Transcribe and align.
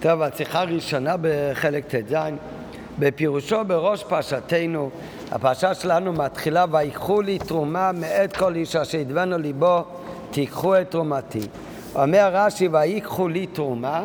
טוב, 0.00 0.22
השיחה 0.22 0.60
הראשונה 0.60 1.14
בחלק 1.20 1.84
ט"ז, 1.94 2.14
בפירושו 2.98 3.64
בראש 3.66 4.04
פרשתנו, 4.04 4.90
הפרשה 5.30 5.74
שלנו 5.74 6.12
מתחילה, 6.12 6.64
ויקחו 6.70 7.22
לי 7.22 7.38
תרומה 7.38 7.92
מאת 7.92 8.36
כל 8.36 8.54
איש 8.54 8.76
אשר 8.76 8.98
ידבנו 8.98 9.38
ליבו, 9.38 9.84
תיקחו 10.30 10.80
את 10.80 10.90
תרומתי. 10.90 11.40
אומר 11.94 12.30
רש"י, 12.32 12.68
ויקחו 12.72 13.28
לי 13.28 13.46
תרומה, 13.46 14.04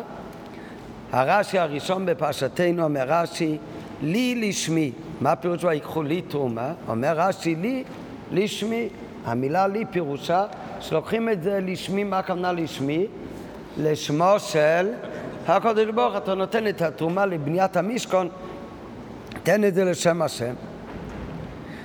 הרש"י 1.12 1.58
הראשון 1.58 2.06
בפרשתנו 2.06 2.84
אומר 2.84 3.04
רש"י, 3.08 3.58
לי 4.02 4.48
לשמי. 4.48 4.92
מה 5.20 5.32
הפירוש 5.32 5.64
ויקחו 5.64 6.02
לי 6.02 6.22
תרומה? 6.22 6.72
אומר 6.88 7.12
רש"י, 7.16 7.54
לי 7.54 7.84
לשמי. 8.32 8.88
המילה 9.24 9.66
לי 9.66 9.84
פירושה 9.90 10.44
שלוקחים 10.80 11.28
את 11.28 11.42
זה 11.42 11.58
לשמי, 11.62 12.04
מה 12.04 12.18
הכוונה 12.18 12.52
לשמי? 12.52 13.06
לשמו 13.78 14.34
של 14.38 14.88
הקדוש 15.48 15.86
ברוך 15.94 16.16
אתה 16.16 16.34
נותן 16.34 16.66
את 16.66 16.82
התרומה 16.82 17.26
לבניית 17.26 17.76
המשכון, 17.76 18.28
תן 19.42 19.64
את 19.64 19.74
זה 19.74 19.84
לשם 19.84 20.22
השם. 20.22 20.54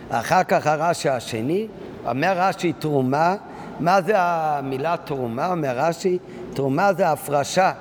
אחר 0.10 0.44
כך 0.44 0.68
הרש"י 0.68 1.10
השני, 1.10 1.68
אומר 2.06 2.34
רש"י 2.36 2.74
תרומה, 2.74 3.36
מה 3.80 4.02
זה 4.02 4.14
המילה 4.18 4.96
תרומה? 4.98 5.52
אומר 5.52 5.72
רש"י, 5.76 6.18
תרומה 6.54 6.94
זה 6.94 7.10
הפרשה, 7.10 7.72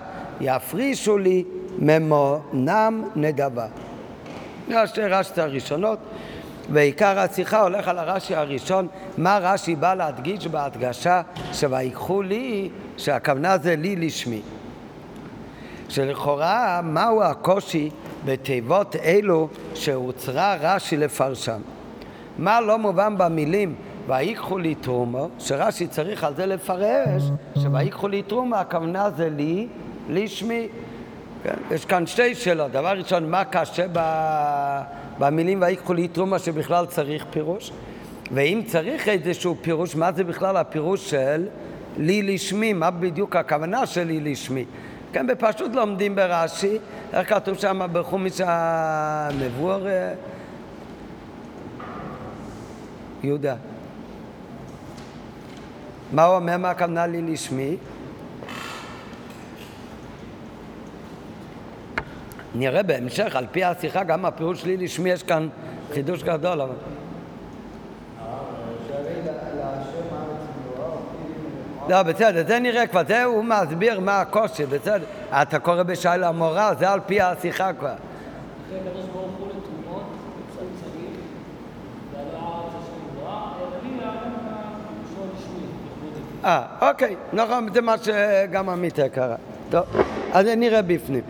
יפרישו 0.41 1.19
לי 1.19 1.45
ממונם 1.79 3.05
נדבה. 3.17 3.67
שתי 4.85 5.01
רש"י 5.01 5.41
הראשונות, 5.41 5.99
ועיקר 6.73 7.19
השיחה 7.19 7.61
הולך 7.63 7.89
על 7.89 7.99
הרש"י 7.99 8.35
הראשון, 8.35 8.89
מה 9.19 9.39
רש"י 9.43 9.77
בא 9.77 9.95
להדגיש 9.95 10.47
בהדגשה 10.47 11.23
שויקחו 11.53 12.23
לי, 12.23 12.71
שהכוונה 12.97 13.59
זה 13.59 13.77
לי 13.77 13.97
לשמי. 13.97 14.41
שלכאורה 15.89 16.81
מהו 16.85 17.23
הקושי 17.23 17.91
בתיבות 18.25 18.97
אלו 18.97 19.49
שהוצרה 19.75 20.57
רש"י 20.61 20.97
לפרשם. 20.97 21.61
מה 22.39 22.61
לא 22.61 22.79
מובן 22.79 23.19
במילים 23.19 23.75
ויקחו 24.09 24.59
לי 24.59 24.75
תרומו, 24.75 25.29
שרש"י 25.39 25.87
צריך 25.87 26.25
על 26.25 26.35
זה 26.35 26.47
לפרש, 26.47 27.23
שויקחו 27.63 28.09
לי 28.09 28.23
תרומו, 28.23 28.57
הכוונה 28.57 29.11
זה 29.11 29.29
לי, 29.31 29.67
לשמי. 30.09 30.69
כן? 31.43 31.55
יש 31.71 31.85
כאן 31.85 32.07
שתי 32.07 32.35
שאלות. 32.35 32.73
דבר 32.73 32.93
ראשון, 32.99 33.31
מה 33.31 33.45
קשה 33.45 33.87
ב... 33.93 34.01
במילים 35.19 35.63
ויקחו 35.63 35.95
לי 35.95 36.09
תרומה 36.09 36.39
שבכלל 36.39 36.87
צריך 36.87 37.27
פירוש? 37.31 37.71
ואם 38.33 38.63
צריך 38.67 39.09
איזשהו 39.09 39.57
פירוש, 39.63 39.97
מה 39.97 40.13
זה 40.13 40.25
בכלל 40.25 40.57
הפירוש 40.57 41.11
של 41.11 41.47
לי 41.97 42.23
לשמי? 42.23 42.73
מה 42.73 42.91
בדיוק 42.91 43.37
הכוונה 43.37 43.87
של 43.87 44.05
לי 44.05 44.21
לשמי? 44.21 44.65
כן, 45.13 45.27
בפשוט 45.27 45.75
לומדים 45.75 46.15
ברש"י, 46.15 46.79
איך 47.13 47.29
כתוב 47.29 47.59
שם 47.59 47.81
בחומיש 47.93 48.41
המבואר? 48.45 49.87
יהודה. 53.23 53.55
מה 56.13 56.25
הוא 56.25 56.37
אומר, 56.37 56.57
מה 56.57 56.71
הכוונה 56.71 57.07
לי 57.07 57.23
לשמי? 57.23 57.77
נראה 62.55 62.83
בהמשך, 62.83 63.37
על 63.37 63.47
פי 63.53 63.65
השיחה, 63.65 64.05
גם 64.05 64.25
הפירוש 64.25 64.61
שלי 64.61 64.77
לשמי 64.77 65.11
יש 65.11 65.23
כאן 65.23 65.49
חידוש 65.95 66.23
גדול. 66.23 66.61
אבל... 66.61 66.75
לא, 71.89 72.03
בסדר, 72.03 72.45
זה 72.47 72.59
נראה 72.59 72.87
כבר, 72.87 73.03
זה 73.09 73.25
הוא 73.25 73.45
מסביר 73.45 74.01
מה 74.01 74.21
הקושי, 74.21 74.67
בסדר. 74.67 75.05
אתה 75.33 75.59
קורא 75.59 75.83
בשייל 75.83 76.25
המורה, 76.25 76.75
זה 76.79 76.91
על 76.91 77.01
פי 77.07 77.21
השיחה 77.21 77.73
כבר. 77.73 77.95
אה, 86.45 86.63
אוקיי, 86.81 87.17
נכון, 87.33 87.69
זה 87.75 87.81
מה 87.81 87.95
שגם 87.99 88.69
עמית 88.69 88.99
קרא. 89.13 89.37
טוב, 89.71 89.85
אז 90.33 90.47
נראה 90.47 90.83
בפנים. 90.83 91.23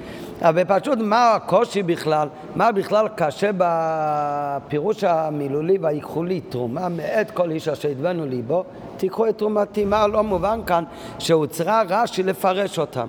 אבל 0.42 0.62
פשוט 0.64 0.98
מה 0.98 1.34
הקושי 1.34 1.82
בכלל, 1.82 2.28
מה 2.56 2.72
בכלל 2.72 3.08
קשה 3.14 3.50
בפירוש 3.58 5.04
המילולי 5.04 5.78
ויקחו 5.80 6.22
לי 6.22 6.40
תרומה 6.40 6.88
מאת 6.88 7.30
כל 7.30 7.50
איש 7.50 7.68
אשר 7.68 7.88
ידבנו 7.88 8.26
ליבו, 8.26 8.64
תיקחו 8.96 9.28
את 9.28 9.38
תרומתי. 9.38 9.84
מה 9.84 10.06
לא 10.06 10.22
מובן 10.22 10.60
כאן 10.66 10.84
שהוצרה 11.18 11.82
רש"י 11.88 12.22
לפרש 12.22 12.78
אותם. 12.78 13.08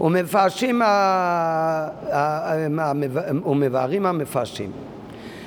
ומפרשים, 0.00 0.82
ומבארים 3.46 4.06
המפרשים. 4.06 4.72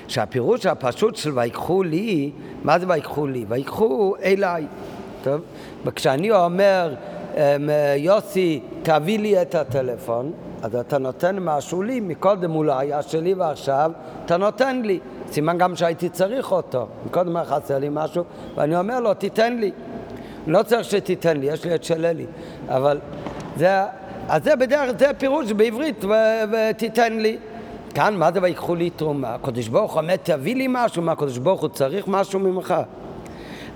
שהפירוש 0.07 0.65
הפשוט 0.65 1.15
של 1.15 1.31
ויקחו 1.39 1.83
לי, 1.83 2.31
מה 2.63 2.79
זה 2.79 2.85
ויקחו 2.89 3.27
לי? 3.27 3.45
ויקחו 3.47 4.15
אליי. 4.23 4.65
טוב? 5.23 5.41
וכשאני 5.85 6.31
אומר, 6.31 6.93
אמ, 7.35 7.69
יוסי, 7.97 8.61
תביא 8.83 9.19
לי 9.19 9.41
את 9.41 9.55
הטלפון, 9.55 10.31
אז 10.61 10.75
אתה 10.75 10.97
נותן 10.97 11.39
משהו 11.39 11.83
לי, 11.83 11.99
מקודם 11.99 12.51
הוא 12.51 12.65
לא 12.65 12.79
היה 12.79 13.01
שלי 13.01 13.33
ועכשיו 13.33 13.91
אתה 14.25 14.37
נותן 14.37 14.81
לי. 14.81 14.99
סימן 15.31 15.57
גם 15.57 15.75
שהייתי 15.75 16.09
צריך 16.09 16.51
אותו. 16.51 16.87
מקודם 17.05 17.35
היה 17.35 17.45
חסר 17.45 17.79
לי 17.79 17.87
משהו, 17.91 18.23
ואני 18.55 18.75
אומר 18.75 18.99
לו, 18.99 19.13
תיתן 19.13 19.57
לי. 19.57 19.71
לא 20.47 20.63
צריך 20.63 20.83
שתיתן 20.83 21.37
לי, 21.37 21.45
יש 21.45 21.65
לי 21.65 21.75
את 21.75 21.83
של 21.83 22.05
אלי. 22.05 22.25
אבל 22.67 22.99
זה, 23.57 23.83
אז 24.29 24.43
זה 24.43 24.55
בדרך, 24.55 24.91
זה 24.99 25.11
פירוש 25.17 25.51
בעברית, 25.51 26.05
ותיתן 26.51 27.13
לי. 27.13 27.37
כאן, 27.93 28.15
מה 28.15 28.31
זה 28.31 28.39
ויקחו 28.41 28.75
לי 28.75 28.89
תרומה? 28.89 29.35
הקדוש 29.35 29.67
ברוך 29.67 29.93
הוא 29.93 30.01
אומר, 30.01 30.15
תביא 30.15 30.55
לי 30.55 30.67
משהו, 30.69 31.01
מה 31.01 31.11
הקדוש 31.11 31.37
ברוך 31.37 31.61
הוא 31.61 31.69
צריך 31.69 32.07
משהו 32.07 32.39
ממך? 32.39 32.73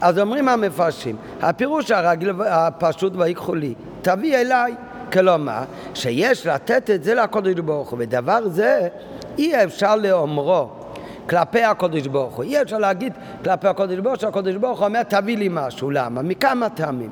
אז 0.02 0.20
אומרים 0.20 0.50
המפרשים, 0.50 1.16
הפירוש 1.42 1.92
הרגיל 1.92 2.32
הפשוט 2.46 3.14
ויקחו 3.16 3.56
לי, 3.56 3.74
תביא 4.02 4.38
אליי. 4.38 4.76
כלומר, 5.16 5.64
שיש 5.94 6.46
לתת 6.46 6.90
את 6.90 7.04
זה 7.04 7.16
לקודש 7.16 7.60
ברוך 7.60 7.90
הוא, 7.90 8.00
ודבר 8.02 8.40
זה 8.50 8.88
אי 9.38 9.64
אפשר 9.64 9.96
לאומרו 9.96 10.68
כלפי 11.30 11.64
הקודש 11.64 12.08
ברוך 12.08 12.36
הוא. 12.36 12.44
אי 12.44 12.62
אפשר 12.62 12.78
להגיד 12.78 13.14
כלפי 13.44 13.68
הקודש 13.68 13.98
ברוך 14.00 14.16
הוא 14.16 14.22
שהקודש 14.22 14.56
ברוך 14.56 14.80
הוא 14.80 14.88
אומר 14.88 15.04
תביא 15.04 15.38
לי 15.38 15.48
משהו. 15.52 15.92
למה? 15.92 16.22
מכמה 16.22 16.70
טעמים. 16.70 17.10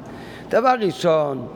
דבר 0.49 0.73
ראשון, 0.79 1.47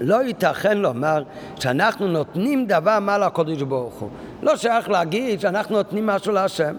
לא 0.00 0.22
ייתכן 0.22 0.78
לומר 0.78 1.22
שאנחנו 1.58 2.06
נותנים 2.06 2.66
דבר 2.66 2.98
מה 2.98 3.18
לקודש 3.18 3.62
ברוך 3.62 3.94
הוא. 3.94 4.08
לא 4.42 4.56
שייך 4.56 4.90
להגיד 4.90 5.40
שאנחנו 5.40 5.76
נותנים 5.76 6.06
משהו 6.06 6.32
להשם. 6.32 6.74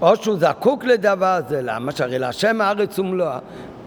או 0.00 0.16
שהוא 0.16 0.36
זקוק 0.38 0.84
לדבר 0.84 1.26
הזה, 1.26 1.60
למה? 1.62 1.92
שהרי 1.92 2.18
להשם 2.18 2.60
הארץ 2.60 2.98
ומלואה. 2.98 3.38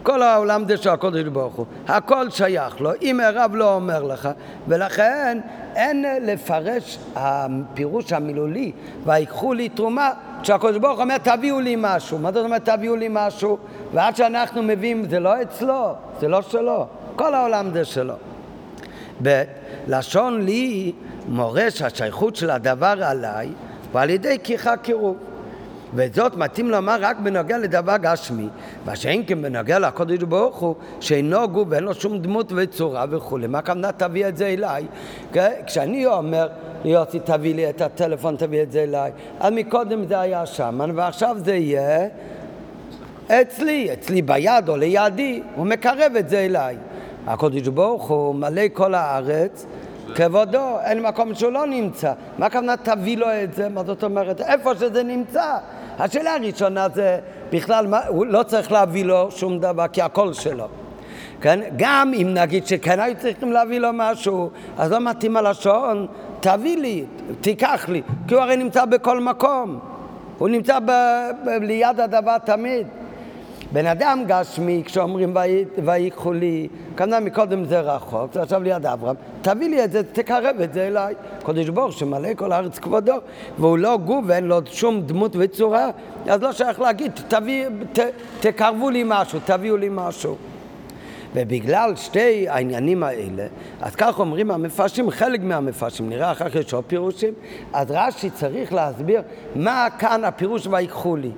כל 0.07 0.21
העולם 0.21 0.67
זה 0.67 0.77
של 0.77 0.89
הקודש 0.89 1.23
ברוך 1.23 1.55
הוא, 1.55 1.65
הכל 1.87 2.29
שייך 2.29 2.81
לו, 2.81 2.91
אם 3.01 3.19
הרב 3.19 3.55
לא 3.55 3.75
אומר 3.75 4.03
לך, 4.03 4.29
ולכן 4.67 5.39
אין 5.75 6.05
לפרש 6.21 6.99
הפירוש 7.15 8.13
המילולי, 8.13 8.71
ויקחו 9.05 9.53
לי 9.53 9.69
תרומה, 9.69 10.11
כשהקודש 10.41 10.77
ברוך 10.77 10.95
הוא 10.95 11.03
אומר 11.03 11.17
תביאו 11.17 11.59
לי 11.59 11.75
משהו, 11.79 12.19
מה 12.19 12.31
זאת 12.31 12.45
אומרת 12.45 12.69
תביאו 12.69 12.95
לי 12.95 13.07
משהו? 13.11 13.57
ועד 13.93 14.15
שאנחנו 14.15 14.63
מביאים, 14.63 15.09
זה 15.09 15.19
לא 15.19 15.41
אצלו, 15.41 15.93
זה 16.19 16.27
לא 16.27 16.41
שלו, 16.41 16.87
כל 17.15 17.33
העולם 17.33 17.69
זה 17.73 17.85
שלו. 17.85 18.15
בלשון 19.19 20.41
לי 20.41 20.93
מורה 21.27 21.71
שהשייכות 21.71 22.35
של 22.35 22.49
הדבר 22.49 23.03
עליי, 23.03 23.49
ועל 23.91 24.09
ידי 24.09 24.37
כיחה 24.43 24.77
קירוב. 24.77 25.17
וזאת 25.93 26.35
מתאים 26.35 26.69
לומר 26.69 26.97
רק 27.01 27.17
בנוגע 27.19 27.57
לדבר 27.57 27.97
גשמי, 27.97 28.47
מה 28.85 28.95
שאין 28.95 29.23
כן 29.27 29.41
בנוגע 29.41 29.79
לקודש 29.79 30.23
ברוך 30.23 30.57
הוא, 30.57 30.75
שאינו 30.99 31.49
גוף 31.49 31.67
ואין 31.69 31.83
לו 31.83 31.93
שום 31.93 32.19
דמות 32.19 32.53
וצורה 32.55 33.05
וכולי. 33.09 33.47
מה 33.47 33.57
הכוונה 33.59 33.91
תביא 33.91 34.27
את 34.27 34.37
זה 34.37 34.47
אליי? 34.47 34.85
כשאני 35.65 36.05
אומר, 36.05 36.47
יוסי 36.85 37.19
תביא 37.19 37.55
לי 37.55 37.69
את 37.69 37.81
הטלפון, 37.81 38.35
תביא 38.35 38.61
את 38.63 38.71
זה 38.71 38.83
אליי, 38.83 39.11
אז 39.39 39.53
מקודם 39.53 40.05
זה 40.07 40.19
היה 40.19 40.45
שם, 40.45 40.91
ועכשיו 40.95 41.37
זה 41.45 41.55
יהיה 41.55 42.07
אצלי, 43.27 43.93
אצלי 43.93 44.21
ביד 44.21 44.69
או 44.69 44.77
לידי, 44.77 45.41
הוא 45.55 45.65
מקרב 45.65 46.11
את 46.19 46.29
זה 46.29 46.39
אליי. 46.39 46.77
הקודש 47.27 47.67
ברוך 47.67 48.09
הוא 48.09 48.35
מלא 48.35 48.61
כל 48.73 48.93
הארץ 48.93 49.65
כבודו, 50.15 50.79
אין 50.83 51.01
מקום 51.01 51.35
שהוא 51.35 51.51
לא 51.51 51.67
נמצא. 51.67 52.13
מה 52.37 52.45
הכוונה 52.45 52.77
תביא 52.77 53.17
לו 53.17 53.27
את 53.43 53.53
זה? 53.53 53.69
מה 53.69 53.83
זאת 53.83 54.03
אומרת? 54.03 54.41
איפה 54.41 54.75
שזה 54.75 55.03
נמצא. 55.03 55.57
השאלה 55.99 56.35
הראשונה 56.35 56.87
זה 56.89 57.19
בכלל, 57.51 57.87
מה, 57.87 57.99
הוא 58.07 58.25
לא 58.25 58.43
צריך 58.43 58.71
להביא 58.71 59.05
לו 59.05 59.31
שום 59.31 59.59
דבר, 59.59 59.87
כי 59.87 60.01
הכל 60.01 60.33
שלו. 60.33 60.67
כן? 61.41 61.59
גם 61.75 62.11
אם 62.21 62.33
נגיד 62.33 62.67
שכן 62.67 62.99
היו 62.99 63.15
צריכים 63.17 63.51
להביא 63.51 63.79
לו 63.79 63.89
משהו, 63.93 64.49
אז 64.77 64.91
לא 64.91 64.99
מתאים 64.99 65.37
הלשון, 65.37 66.07
תביא 66.39 66.77
לי, 66.77 67.05
תיקח 67.41 67.89
לי, 67.89 68.01
כי 68.27 68.33
הוא 68.33 68.41
הרי 68.41 68.57
נמצא 68.57 68.85
בכל 68.85 69.19
מקום. 69.19 69.79
הוא 70.37 70.49
נמצא 70.49 70.79
ב- 70.79 71.29
ב- 71.45 71.49
ליד 71.61 71.99
הדבר 71.99 72.37
תמיד. 72.37 72.87
בן 73.71 73.85
אדם 73.85 74.23
גשמי, 74.27 74.83
כשאומרים 74.85 75.35
ויקחו 75.85 76.33
לי, 76.33 76.67
כנראה 76.97 77.19
מקודם 77.19 77.65
זה 77.65 77.79
רחוק, 77.79 78.33
זה 78.33 78.41
עכשיו 78.41 78.63
ליד 78.63 78.85
אברהם, 78.85 79.15
תביא 79.41 79.69
לי 79.69 79.83
את 79.83 79.91
זה, 79.91 80.01
תקרב 80.03 80.55
את 80.63 80.73
זה 80.73 80.87
אליי. 80.87 81.15
קודש 81.43 81.69
ברוך 81.69 81.93
שמלא 81.93 82.33
כל 82.33 82.51
הארץ 82.51 82.79
כבודו, 82.79 83.15
והוא 83.59 83.77
לא 83.77 83.97
גוף 83.97 84.25
ואין 84.27 84.43
לו 84.43 84.59
שום 84.65 85.01
דמות 85.01 85.35
וצורה, 85.39 85.89
אז 86.27 86.41
לא 86.41 86.51
שייך 86.51 86.79
להגיד, 86.79 87.11
תביא, 87.27 87.67
ת, 87.93 87.99
תקרבו 88.39 88.89
לי 88.89 89.03
משהו, 89.05 89.39
תביאו 89.45 89.77
לי 89.77 89.87
משהו. 89.91 90.35
ובגלל 91.35 91.95
שתי 91.95 92.49
העניינים 92.49 93.03
האלה, 93.03 93.47
אז 93.81 93.95
כך 93.95 94.19
אומרים 94.19 94.51
המפרשים, 94.51 95.11
חלק 95.11 95.41
מהמפרשים, 95.41 96.09
נראה 96.09 96.31
אחר 96.31 96.49
כך 96.49 96.55
יש 96.55 96.73
עוד 96.73 96.83
פירושים, 96.87 97.33
אז 97.73 97.91
רש"י 97.91 98.29
צריך 98.29 98.73
להסביר 98.73 99.21
מה 99.55 99.87
כאן 99.99 100.23
הפירוש 100.23 100.67
ויקחו 100.67 101.15
לי. 101.15 101.31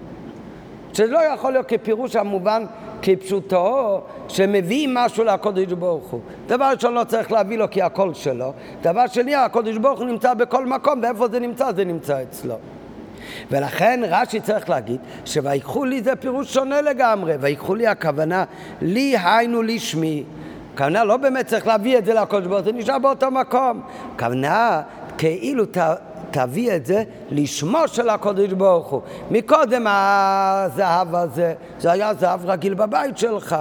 שזה 0.94 1.08
לא 1.08 1.20
יכול 1.20 1.52
להיות 1.52 1.66
כפירוש 1.66 2.16
המובן 2.16 2.66
כפשוטו, 3.02 4.02
שמביא 4.28 4.88
משהו 4.92 5.24
לקודש 5.24 5.74
ברוך 5.74 6.08
הוא. 6.08 6.20
דבר 6.48 6.72
ראשון 6.76 6.94
לא 6.94 7.04
צריך 7.04 7.32
להביא 7.32 7.58
לו 7.58 7.70
כי 7.72 7.82
הכל 7.82 8.14
שלו. 8.14 8.54
דבר 8.82 9.08
שני, 9.08 9.36
הקודש 9.36 9.78
ברוך 9.78 10.00
הוא 10.00 10.08
נמצא 10.08 10.34
בכל 10.34 10.66
מקום, 10.66 11.00
ואיפה 11.04 11.28
זה 11.28 11.40
נמצא? 11.40 11.72
זה 11.72 11.86
נמצא 11.86 12.24
אצלו. 12.24 12.56
ולכן 13.52 14.02
רש"י 14.08 14.40
צריך 14.40 14.70
להגיד 14.70 15.00
שויקחו 15.26 15.86
לי 15.86 16.02
זה 16.02 16.16
פירוש 16.16 16.54
שונה 16.54 16.82
לגמרי, 16.82 17.36
ויקחו 17.40 17.76
לי 17.76 17.88
הכוונה 17.88 18.44
לי 18.82 19.16
היינו 19.24 19.62
לשמי. 19.62 20.24
הכוונה 20.74 21.04
לא 21.04 21.18
באמת 21.18 21.48
צריך 21.48 21.68
להביא 21.68 21.98
את 21.98 22.06
זה 22.06 22.14
לקודש 22.14 22.48
ברוך 22.48 22.60
הוא, 22.60 22.66
זה 22.66 22.72
נשאר 22.72 23.00
באותו 23.00 23.32
מקום. 23.32 23.82
הכוונה 24.16 24.82
כאילו 25.18 25.66
תביא 26.32 26.76
את 26.76 26.86
זה 26.86 27.04
לשמו 27.32 27.88
של 27.88 28.10
הקודש 28.10 28.52
ברוך 28.52 28.88
הוא. 28.88 29.02
מקודם 29.32 29.86
הזהב 29.90 31.16
הזה, 31.16 31.54
זה 31.80 31.92
היה 31.92 32.14
זהב 32.14 32.46
רגיל 32.46 32.74
בבית 32.74 33.18
שלך. 33.18 33.56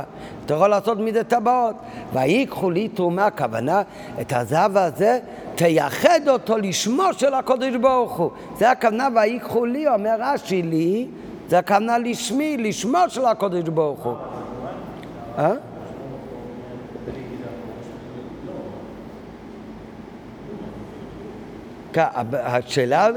אתה 0.47 0.55
יכול 0.55 0.69
לעשות 0.69 0.99
מזה 0.99 1.25
טבעות. 1.25 1.77
ויקחו 2.13 2.71
לי 2.71 2.89
תרומה, 2.89 3.27
הכוונה, 3.27 3.83
את 4.21 4.33
הזהב 4.33 4.77
הזה, 4.77 5.19
תייחד 5.55 6.21
אותו 6.29 6.59
לשמו 6.59 7.13
של 7.13 7.35
הקודש 7.35 7.75
ברוך 7.75 8.17
הוא. 8.17 8.31
זה 8.59 8.71
הכוונה 8.71 9.09
ויקחו 9.15 9.65
לי, 9.65 9.89
אומר 9.89 10.17
רש"י 10.21 10.63
לי, 10.63 11.07
זה 11.49 11.59
הכוונה 11.59 11.99
לשמי, 11.99 12.57
לשמו 12.57 12.99
של 13.09 13.25
הקודש 13.25 13.69
ברוך 13.69 14.05
הוא. 14.05 14.15
אה? 15.39 15.53
השאלה, 22.33 23.09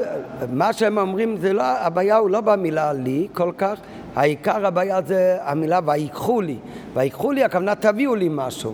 מה 0.51 0.73
שהם 0.73 0.97
אומרים, 0.97 1.37
זה 1.37 1.53
לא, 1.53 1.63
הבעיה 1.63 2.17
הוא 2.17 2.29
לא 2.29 2.41
במילה 2.41 2.93
לי 2.93 3.27
כל 3.33 3.51
כך, 3.57 3.79
העיקר 4.15 4.65
הבעיה 4.65 5.01
זה 5.01 5.37
המילה 5.41 5.79
ויקחו 5.85 6.41
לי. 6.41 6.57
ויקחו 6.93 7.31
לי, 7.31 7.43
הכוונה 7.43 7.75
תביאו 7.75 8.15
לי 8.15 8.27
משהו. 8.31 8.73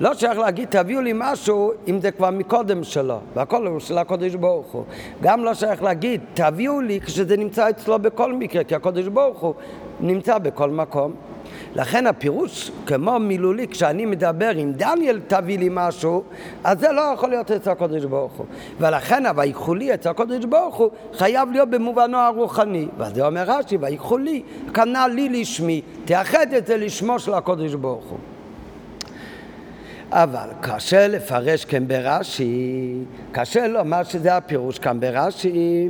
לא 0.00 0.14
שייך 0.14 0.38
להגיד 0.38 0.68
תביאו 0.68 1.00
לי 1.00 1.12
משהו 1.14 1.72
אם 1.88 2.00
זה 2.00 2.10
כבר 2.10 2.30
מקודם 2.30 2.84
שלו, 2.84 3.18
והכל 3.34 3.66
הוא 3.66 3.80
של 3.80 3.98
הקודש 3.98 4.34
ברוך 4.34 4.72
הוא. 4.72 4.84
גם 5.22 5.44
לא 5.44 5.54
שייך 5.54 5.82
להגיד 5.82 6.20
תביאו 6.34 6.80
לי 6.80 7.00
כשזה 7.00 7.36
נמצא 7.36 7.70
אצלו 7.70 7.98
בכל 7.98 8.32
מקרה, 8.32 8.64
כי 8.64 8.74
הקודש 8.74 9.06
ברוך 9.06 9.40
הוא 9.40 9.54
נמצא 10.00 10.38
בכל 10.38 10.70
מקום. 10.70 11.12
לכן 11.74 12.06
הפירוש, 12.06 12.70
כמו 12.86 13.18
מילולי, 13.18 13.68
כשאני 13.68 14.06
מדבר 14.06 14.50
עם 14.56 14.72
דניאל 14.72 15.20
תביא 15.26 15.58
לי 15.58 15.68
משהו, 15.70 16.22
אז 16.64 16.80
זה 16.80 16.92
לא 16.92 17.00
יכול 17.14 17.28
להיות 17.28 17.50
אצל 17.50 17.70
הקודש 17.70 18.04
ברוך 18.04 18.32
הוא. 18.32 18.46
ולכן 18.80 19.26
ה"ויקחו 19.26 19.74
לי" 19.74 19.94
אצל 19.94 20.08
הקודש 20.08 20.44
ברוך 20.44 20.76
הוא 20.76 20.90
חייב 21.14 21.48
להיות 21.52 21.70
במובנו 21.70 22.18
הרוחני. 22.18 22.88
ואז 22.98 23.20
אומר 23.20 23.44
רש"י, 23.46 23.76
ויקחו 23.76 24.18
לי, 24.18 24.42
כנ"ל 24.74 25.10
לי 25.14 25.28
לשמי, 25.28 25.82
תאחד 26.04 26.52
את 26.56 26.66
זה 26.66 26.76
לשמו 26.76 27.18
של 27.18 27.34
הקודש 27.34 27.74
ברוך 27.74 28.04
הוא. 28.04 28.18
אבל 30.14 30.48
קשה 30.60 31.08
לפרש 31.08 31.64
כאן 31.64 31.88
ברש"י, 31.88 32.94
קשה 33.32 33.66
לומר 33.66 34.02
שזה 34.02 34.36
הפירוש 34.36 34.78
כאן 34.78 35.00
ברש"י, 35.00 35.88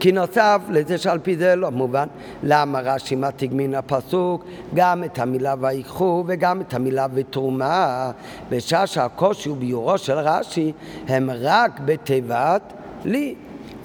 כי 0.00 0.12
נוסף 0.12 0.60
לזה 0.68 0.98
שעל 0.98 1.18
פי 1.18 1.36
זה 1.36 1.56
לא 1.56 1.70
מובן 1.70 2.06
למה 2.42 2.80
רש"י 2.80 3.14
מתיג 3.14 3.50
מן 3.54 3.74
הפסוק 3.74 4.44
גם 4.74 5.04
את 5.04 5.18
המילה 5.18 5.54
ויקחו 5.60 6.24
וגם 6.26 6.60
את 6.60 6.74
המילה 6.74 7.06
ותרומה, 7.14 8.10
בשעה 8.50 8.86
שהקושי 8.86 9.48
הוא 9.48 9.56
ביורו 9.56 9.98
של 9.98 10.18
רש"י 10.18 10.72
הם 11.08 11.30
רק 11.40 11.80
בתיבת 11.84 12.72
לי. 13.04 13.34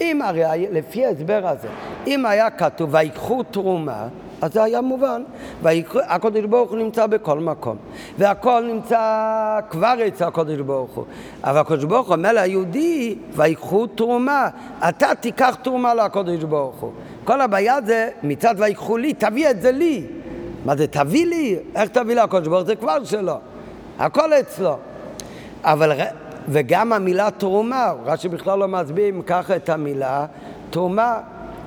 אם 0.01 0.21
הרי 0.21 0.67
לפי 0.71 1.05
ההסבר 1.05 1.47
הזה, 1.47 1.67
אם 2.07 2.25
היה 2.25 2.49
כתוב 2.49 2.93
ויקחו 2.93 3.43
תרומה 3.43 4.07
אז 4.41 4.53
זה 4.53 4.63
היה 4.63 4.81
מובן. 4.81 5.23
והקדוש 5.61 6.45
ברוך 6.45 6.69
הוא 6.69 6.77
נמצא 6.77 7.07
בכל 7.07 7.39
מקום. 7.39 7.77
והכל 8.17 8.63
נמצא 8.73 9.59
כבר 9.69 9.95
אצל 10.07 10.25
הקדוש 10.25 10.59
ברוך 10.59 10.91
הוא. 10.91 11.05
אבל 11.43 11.57
הקדוש 11.57 11.83
ברוך 11.83 12.07
הוא 12.07 12.15
אומר 12.15 12.31
ליהודי, 12.33 13.15
ויקחו 13.31 13.87
תרומה. 13.87 14.49
אתה 14.89 15.15
תיקח 15.19 15.57
תרומה 15.63 15.93
לקדוש 15.93 16.43
ברוך 16.43 16.75
הוא. 16.75 16.91
כל 17.23 17.41
הבעיה 17.41 17.77
זה 17.85 18.09
מצד 18.23 18.55
ויקחו 18.57 18.97
לי, 18.97 19.13
תביא 19.13 19.49
את 19.49 19.61
זה 19.61 19.71
לי. 19.71 20.05
מה 20.65 20.75
זה 20.75 20.87
תביא 20.87 21.25
לי? 21.25 21.59
איך 21.75 21.89
תביא 21.89 22.15
לקדוש 22.15 22.47
ברוך? 22.47 22.63
זה 22.63 22.75
כבר 22.75 23.03
שלו. 23.03 23.37
הכל 23.99 24.33
אצלו. 24.33 24.77
אבל, 25.63 25.91
וגם 26.47 26.93
המילה 26.93 27.31
תרומה, 27.31 27.93
רש"י 28.05 28.29
בכלל 28.29 28.59
לא 28.59 28.67
מסביר 28.67 29.09
אם 29.09 29.21
ככה 29.21 29.55
את 29.55 29.69
המילה 29.69 30.25
תרומה. 30.69 31.17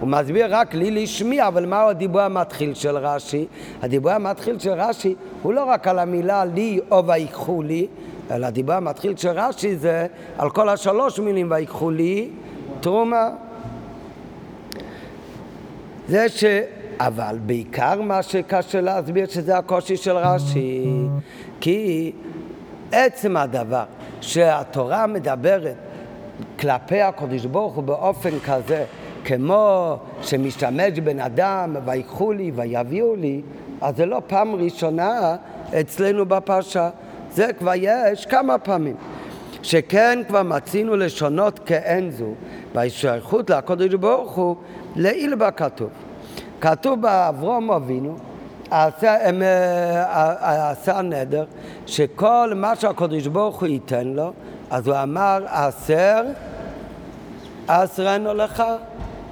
הוא 0.03 0.09
מסביר 0.11 0.47
רק 0.51 0.75
לי 0.75 0.91
לשמי, 0.91 1.47
אבל 1.47 1.67
מהו 1.67 1.89
הדיבור 1.89 2.21
המתחיל 2.21 2.75
של 2.75 2.97
רש"י? 2.97 3.47
הדיבור 3.83 4.11
המתחיל 4.13 4.59
של 4.59 4.71
רש"י 4.71 5.15
הוא 5.43 5.53
לא 5.53 5.65
רק 5.65 5.89
על 5.89 5.99
המילה 5.99 6.45
לי 6.45 6.81
או 6.91 7.07
ויקחו 7.07 7.63
לי, 7.63 7.87
אלא 8.31 8.47
הדיבור 8.47 8.75
המתחיל 8.75 9.17
של 9.17 9.29
רש"י 9.29 9.77
זה 9.77 10.07
על 10.39 10.51
כל 10.51 10.69
השלוש 10.69 11.19
מילים 11.19 11.51
ויקחו 11.51 11.91
לי, 11.91 12.31
תרומה. 12.81 13.29
זה 16.09 16.29
ש... 16.29 16.45
אבל 17.01 17.39
בעיקר 17.47 18.01
מה 18.01 18.23
שקשה 18.23 18.81
להסביר 18.81 19.27
שזה 19.27 19.59
הקושי 19.59 19.97
של 19.97 20.17
רש"י, 20.17 20.87
כי 21.61 22.13
עצם 22.93 23.37
הדבר 23.37 23.85
שהתורה 24.21 25.07
מדברת 25.07 25.77
כלפי 26.59 27.01
הקדוש 27.01 27.45
ברוך 27.45 27.75
הוא 27.75 27.85
באופן 27.85 28.31
כזה 28.47 28.85
כמו 29.25 29.97
שמשתמש 30.23 30.99
בן 30.99 31.21
אדם, 31.21 31.77
ויקחו 31.85 32.33
לי 32.33 32.53
ויביאו 32.55 33.17
לי, 33.17 33.41
אז 33.81 33.97
זה 33.97 34.07
לא 34.07 34.23
פעם 34.27 34.55
ראשונה 34.55 35.37
אצלנו 35.81 36.27
בפרשה, 36.27 36.91
זה 37.31 37.53
כבר 37.59 37.73
יש 37.77 38.27
כמה 38.27 38.59
פעמים. 38.59 38.97
שכן 39.63 40.19
כבר 40.29 40.43
מצינו 40.43 40.97
לשונות 40.97 41.59
כאין 41.59 42.11
זו, 42.11 42.35
בהשתייכות 42.75 43.51
לקודש 43.51 43.95
ברוך 43.95 44.33
הוא, 44.33 44.57
לעיל 44.97 45.35
בה 45.35 45.51
כתוב. 45.51 45.91
כתוב 46.61 47.01
באברום 47.01 47.71
אבינו, 47.71 48.17
עשה, 48.71 49.17
עשה 50.41 51.03
נדר, 51.03 51.45
שכל 51.87 52.53
מה 52.57 52.77
שהקודש 52.77 53.27
ברוך 53.27 53.61
הוא 53.61 53.69
ייתן 53.69 54.07
לו, 54.07 54.33
אז 54.71 54.89
הוא 54.89 54.97
אמר, 55.03 55.45
עשר, 55.47 56.23
עשרנו 57.69 58.35
לך. 58.35 58.63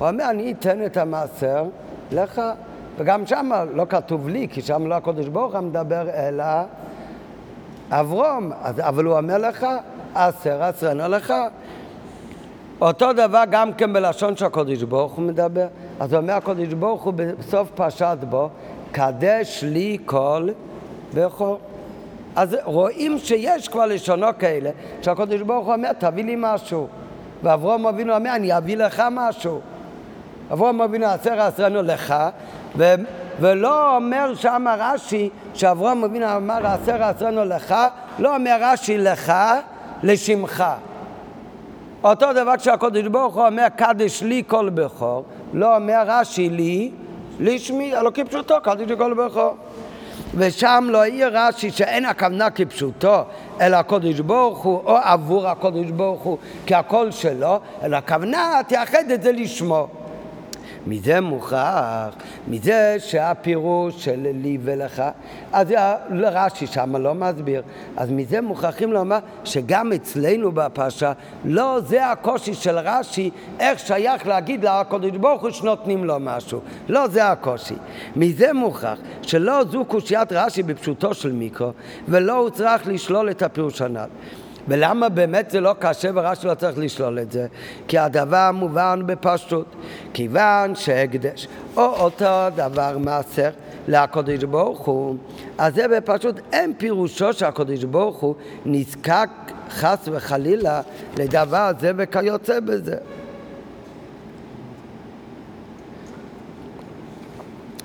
הוא 0.01 0.09
אומר, 0.09 0.31
אני 0.31 0.53
אתן 0.53 0.85
את 0.85 0.97
המעשר 0.97 1.65
לך, 2.13 2.43
וגם 2.99 3.27
שם 3.27 3.51
לא 3.75 3.87
כתוב 3.89 4.29
לי, 4.29 4.49
כי 4.51 4.63
שם 4.63 4.87
לא 4.87 4.95
הקדוש 4.95 5.29
ברוך 5.29 5.55
הוא 5.55 5.61
מדבר, 5.61 6.09
אלא 6.15 6.45
אברום, 7.91 8.53
אז, 8.63 8.81
אבל 8.81 9.05
הוא 9.05 9.17
אומר 9.17 9.39
לך, 9.39 9.67
עשר 10.15 10.63
עשרנו 10.63 11.09
לך. 11.09 11.35
אותו 12.81 13.13
דבר 13.13 13.43
גם 13.51 13.73
כן 13.73 13.93
בלשון 13.93 14.37
שהקדוש 14.37 14.83
ברוך 14.83 15.13
הוא 15.13 15.25
מדבר, 15.25 15.67
אז 16.01 16.15
אומר 16.15 16.35
הקדוש 16.35 16.75
ברוך 16.75 17.03
הוא 17.03 17.15
בסוף 17.39 17.71
פרשת 17.75 18.19
בו, 18.31 18.49
קדש 18.93 19.65
לי 19.65 19.99
כל 20.05 20.49
בכור. 21.15 21.59
אז 22.37 22.57
רואים 22.65 23.19
שיש 23.19 23.69
כבר 23.69 23.87
לשונו 23.87 24.27
כאלה, 24.39 24.71
שהקדוש 25.03 25.41
ברוך 25.41 25.67
הוא 25.67 25.75
אומר, 25.75 25.93
תביא 25.93 26.25
לי 26.25 26.35
משהו. 26.39 26.87
ואברום 27.43 27.87
אבינו 27.87 28.15
אומר, 28.15 28.37
אני 28.37 28.57
אביא 28.57 28.77
לך 28.77 29.03
משהו. 29.11 29.61
אברהם 30.53 30.81
אבינו 30.81 31.07
עשר 31.07 31.41
עשרנו 31.41 31.83
לך, 31.83 32.15
ו, 32.77 32.95
ולא 33.41 33.97
אומר 33.97 34.35
שם 34.35 34.65
רש"י 34.79 35.29
שאברהם 35.55 36.05
אבינו 36.05 36.37
אמר 36.37 36.67
עשר 36.67 37.03
עשרנו 37.03 37.45
לך, 37.45 37.75
לא 38.19 38.37
אומר 38.37 38.57
רש"י 38.61 38.99
לך 38.99 39.33
לשמך. 40.03 40.65
אותו 42.05 42.33
דבר 42.33 42.57
כשהקודש 42.57 43.07
ברוך 43.07 43.35
הוא 43.35 43.47
אומר 43.47 43.67
קדש 43.77 44.23
לי 44.23 44.43
כל 44.47 44.69
בכור, 44.69 45.25
לא 45.53 45.77
אומר 45.77 46.03
רש"י 46.07 46.51
לי 46.51 46.91
לשמי, 47.41 47.95
הלא 47.95 48.11
כפשוטו 48.15 48.55
קדש 48.63 48.89
לי 48.89 48.97
כל 48.99 49.15
בכור. 49.15 49.57
ושם 50.35 50.87
לא 50.89 51.07
יהיה 51.07 51.29
רש"י 51.33 51.71
שאין 51.71 52.05
הכוונה 52.05 52.51
כפשוטו, 52.51 53.23
אלא 53.61 53.77
הקודש 53.77 54.21
ברוך 54.21 54.59
הוא, 54.59 54.81
או 54.85 54.97
עבור 54.97 55.49
הקודש 55.49 55.91
ברוך 55.91 56.23
הוא, 56.23 56.39
כי 56.67 56.75
הכל 56.75 57.11
שלו, 57.11 57.61
אלא 57.83 57.97
הכוונה 57.97 58.61
תאחד 58.69 59.11
את 59.11 59.23
זה 59.23 59.33
לשמו. 59.33 59.89
מזה 60.87 61.21
מוכרח, 61.21 62.15
מזה 62.49 62.97
שהפירוש 62.99 64.05
של 64.05 64.27
לי 64.43 64.59
ולך, 64.63 65.03
אז 65.53 65.75
רש"י 66.11 66.67
שם 66.67 66.97
לא 66.97 67.15
מסביר, 67.15 67.63
אז 67.97 68.11
מזה 68.11 68.41
מוכרחים 68.41 68.93
לומר 68.93 69.19
שגם 69.45 69.93
אצלנו 69.93 70.53
בפרשה, 70.53 71.13
לא 71.45 71.81
זה 71.87 72.11
הקושי 72.11 72.55
של 72.55 72.79
רש"י, 72.79 73.31
איך 73.59 73.79
שייך 73.79 74.27
להגיד 74.27 74.65
לקדוש 74.65 75.11
ברוך 75.11 75.43
הוא 75.43 75.51
שנותנים 75.51 76.05
לו 76.05 76.17
משהו, 76.21 76.61
לא 76.89 77.09
זה 77.09 77.29
הקושי. 77.29 77.75
מזה 78.17 78.53
מוכרח 78.53 78.99
שלא 79.23 79.65
זו 79.65 79.85
קושיית 79.85 80.33
רש"י 80.33 80.63
בפשוטו 80.63 81.15
של 81.15 81.33
מיקרו, 81.33 81.73
ולא 82.09 82.37
הוא 82.37 82.51
צריך 82.51 82.89
לשלול 82.89 83.31
את 83.31 83.43
הפירוש 83.43 83.83
הנ"ל. 83.83 84.09
ולמה 84.69 85.09
באמת 85.09 85.51
זה 85.51 85.61
לא 85.61 85.75
קשה 85.79 86.09
ורש"י 86.15 86.47
לא 86.47 86.55
צריך 86.55 86.79
לשלול 86.79 87.19
את 87.19 87.33
זה? 87.33 87.47
כי 87.89 87.99
הדבר 87.99 88.51
מובן 88.55 89.03
בפשטות. 89.07 89.67
כיוון 90.15 90.75
שהקדש 90.75 91.49
או 91.77 91.83
אותו 91.83 92.47
דבר 92.55 92.99
מעשר 92.99 93.51
לקדוש 93.89 94.45
ברוך 94.45 94.87
הוא, 94.87 95.17
אז 95.59 95.75
זה 95.75 95.89
בפשוט 95.89 96.41
אין 96.53 96.73
פירושו 96.79 97.33
שהקדוש 97.33 97.85
ברוך 97.85 98.17
הוא 98.17 98.35
נזקק 98.67 99.31
חס 99.71 100.09
וחלילה 100.13 100.81
לדבר 101.17 101.71
זה 101.81 101.93
וכיוצא 101.97 102.61
בזה. 102.61 102.97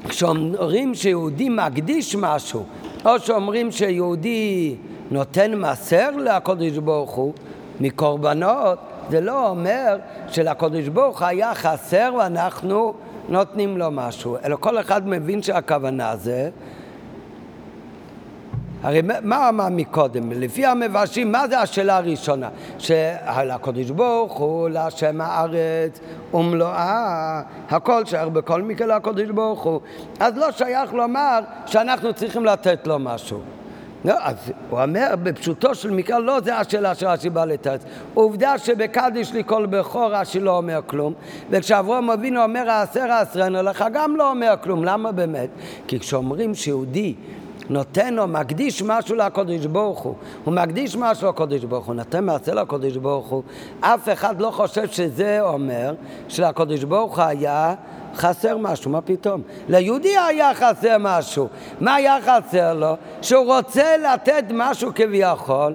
כשאומרים 0.10 0.96
שיהודי 0.96 1.50
מקדיש 1.50 2.16
משהו, 2.16 2.66
או 3.06 3.20
שאומרים 3.20 3.72
שיהודי 3.72 4.76
נותן 5.12 5.54
מעשר 5.54 6.10
לקודש 6.18 6.78
ברוך 6.78 7.12
הוא 7.12 7.34
מקורבנות, 7.80 8.80
זה 9.10 9.22
לא 9.22 9.50
אומר 9.50 9.98
שלקודש 10.28 10.88
ברוך 10.88 11.22
הוא 11.22 11.28
היה 11.28 11.56
חסר 11.56 12.14
ואנחנו 12.20 12.94
נותנים 13.30 13.78
לו 13.78 13.92
משהו, 13.92 14.38
אלא 14.46 14.56
כל 14.56 14.80
אחד 14.80 15.08
מבין 15.08 15.42
שהכוונה 15.42 16.16
זה 16.16 16.50
הרי 18.86 19.02
מה 19.22 19.50
אמר 19.50 19.68
מקודם? 19.72 20.32
לפי 20.32 20.66
המבשים, 20.66 21.32
מה 21.32 21.48
זה 21.48 21.60
השאלה 21.60 21.98
הראשונה? 21.98 22.50
שלקודש 22.78 23.90
ברוך 23.90 24.34
הוא, 24.34 24.70
להשם 24.70 25.22
הארץ 25.22 26.00
ומלואה, 26.34 27.42
הכל 27.70 28.06
שייך 28.06 28.28
בכל 28.28 28.62
מקרה 28.62 28.98
לקודש 28.98 29.30
ברוך 29.30 29.64
הוא. 29.64 29.80
אז 30.20 30.38
לא 30.38 30.52
שייך 30.52 30.94
לומר 30.94 31.40
שאנחנו 31.66 32.14
צריכים 32.14 32.46
לתת 32.46 32.88
לו 32.88 33.00
משהו. 33.00 33.40
לא, 34.06 34.14
אז 34.22 34.36
הוא 34.70 34.82
אומר 34.82 35.08
בפשוטו 35.24 35.76
של 35.76 35.92
מקרא, 35.92 36.20
לא 36.20 36.40
זה 36.42 36.58
השאלה 36.58 36.96
של 36.96 37.08
רש"י 37.08 37.30
בא 37.30 37.46
לתרץ. 37.46 37.82
עובדה 38.14 38.58
שבקדיש 38.58 39.34
לי 39.34 39.44
כל 39.46 39.66
בכור 39.66 40.16
רש"י 40.16 40.40
לא 40.40 40.58
אומר 40.58 40.80
כלום, 40.86 41.14
וכשאברום 41.50 42.12
אבינו 42.12 42.44
אומר 42.44 42.70
העשר 42.70 43.12
העשרנו 43.12 43.64
לך 43.64 43.86
גם 43.94 44.16
לא 44.16 44.30
אומר 44.30 44.54
כלום. 44.64 44.84
למה 44.84 45.12
באמת? 45.12 45.50
כי 45.88 46.00
כשאומרים 46.00 46.56
שיהודי 46.56 47.16
נותן 47.70 48.20
או 48.20 48.28
מקדיש 48.28 48.82
משהו 48.82 49.16
לקודש 49.16 49.66
ברוך 49.66 50.00
הוא, 50.00 50.16
הוא 50.44 50.54
מקדיש 50.54 50.96
משהו 50.96 51.30
לקודש 51.30 51.64
ברוך 51.64 51.86
הוא, 51.86 51.96
נותן 51.96 52.26
מעשה 52.26 52.54
לקודש 52.54 52.98
ברוך 52.98 53.28
הוא, 53.28 53.44
אף 53.82 54.10
אחד 54.14 54.42
לא 54.42 54.52
חושב 54.52 54.88
שזה 54.88 55.42
אומר 55.42 55.94
שלקודש 56.28 56.84
ברוך 56.84 57.20
הוא 57.20 57.26
היה 57.26 57.74
חסר 58.16 58.58
משהו, 58.58 58.92
מה 58.92 59.02
פתאום? 59.02 59.42
ליהודי 59.70 60.18
היה 60.18 60.54
חסר 60.54 60.98
משהו. 61.00 61.48
מה 61.80 61.96
היה 61.96 62.18
חסר 62.22 62.74
לו? 62.74 62.94
שהוא 63.22 63.46
רוצה 63.46 63.98
לתת 63.98 64.44
משהו 64.54 64.92
כביכול 64.96 65.74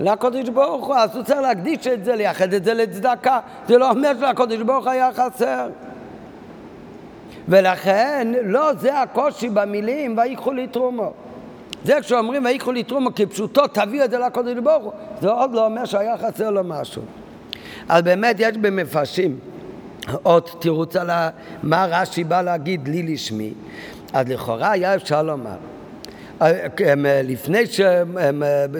לקודש 0.00 0.48
ברוך 0.48 0.86
הוא, 0.86 0.94
אז 0.94 1.16
הוא 1.16 1.24
צריך 1.24 1.40
להקדיש 1.40 1.86
את 1.86 2.04
זה, 2.04 2.16
לייחד 2.16 2.52
את 2.52 2.64
זה 2.64 2.74
לצדקה. 2.74 3.40
זה 3.68 3.78
לא 3.78 3.90
אומר 3.90 4.12
שלקודש 4.20 4.60
ברוך 4.60 4.86
היה 4.86 5.10
חסר. 5.12 5.68
ולכן, 7.48 8.28
לא 8.44 8.74
זה 8.74 9.00
הקושי 9.00 9.48
במילים, 9.48 10.18
ויקחו 10.18 10.52
לי 10.52 10.66
תרומו. 10.66 11.12
זה 11.84 11.98
כשאומרים 12.00 12.44
ויקחו 12.44 12.72
לי 12.72 12.82
תרומו 12.82 13.10
כפשוטו, 13.16 13.66
תביאו 13.66 14.04
את 14.04 14.10
זה 14.10 14.18
לקודש 14.18 14.58
ברוך 14.62 14.84
הוא, 14.84 14.92
זה 15.20 15.30
עוד 15.30 15.54
לא 15.54 15.66
אומר 15.66 15.84
שהיה 15.84 16.16
חסר 16.18 16.50
לו 16.50 16.64
משהו. 16.64 17.02
אז 17.88 18.02
באמת 18.02 18.36
יש 18.38 18.56
במפרשים 18.56 19.38
עוד 20.22 20.48
תירוץ 20.58 20.96
על 20.96 21.10
מה 21.62 21.86
רש"י 21.90 22.24
בא 22.24 22.42
להגיד 22.42 22.88
לי 22.88 23.02
לשמי, 23.02 23.54
אז 24.12 24.28
לכאורה 24.28 24.70
היה 24.70 24.94
אפשר 24.94 25.22
לומר 25.22 25.56
לפני 27.24 27.66
ש... 27.66 27.80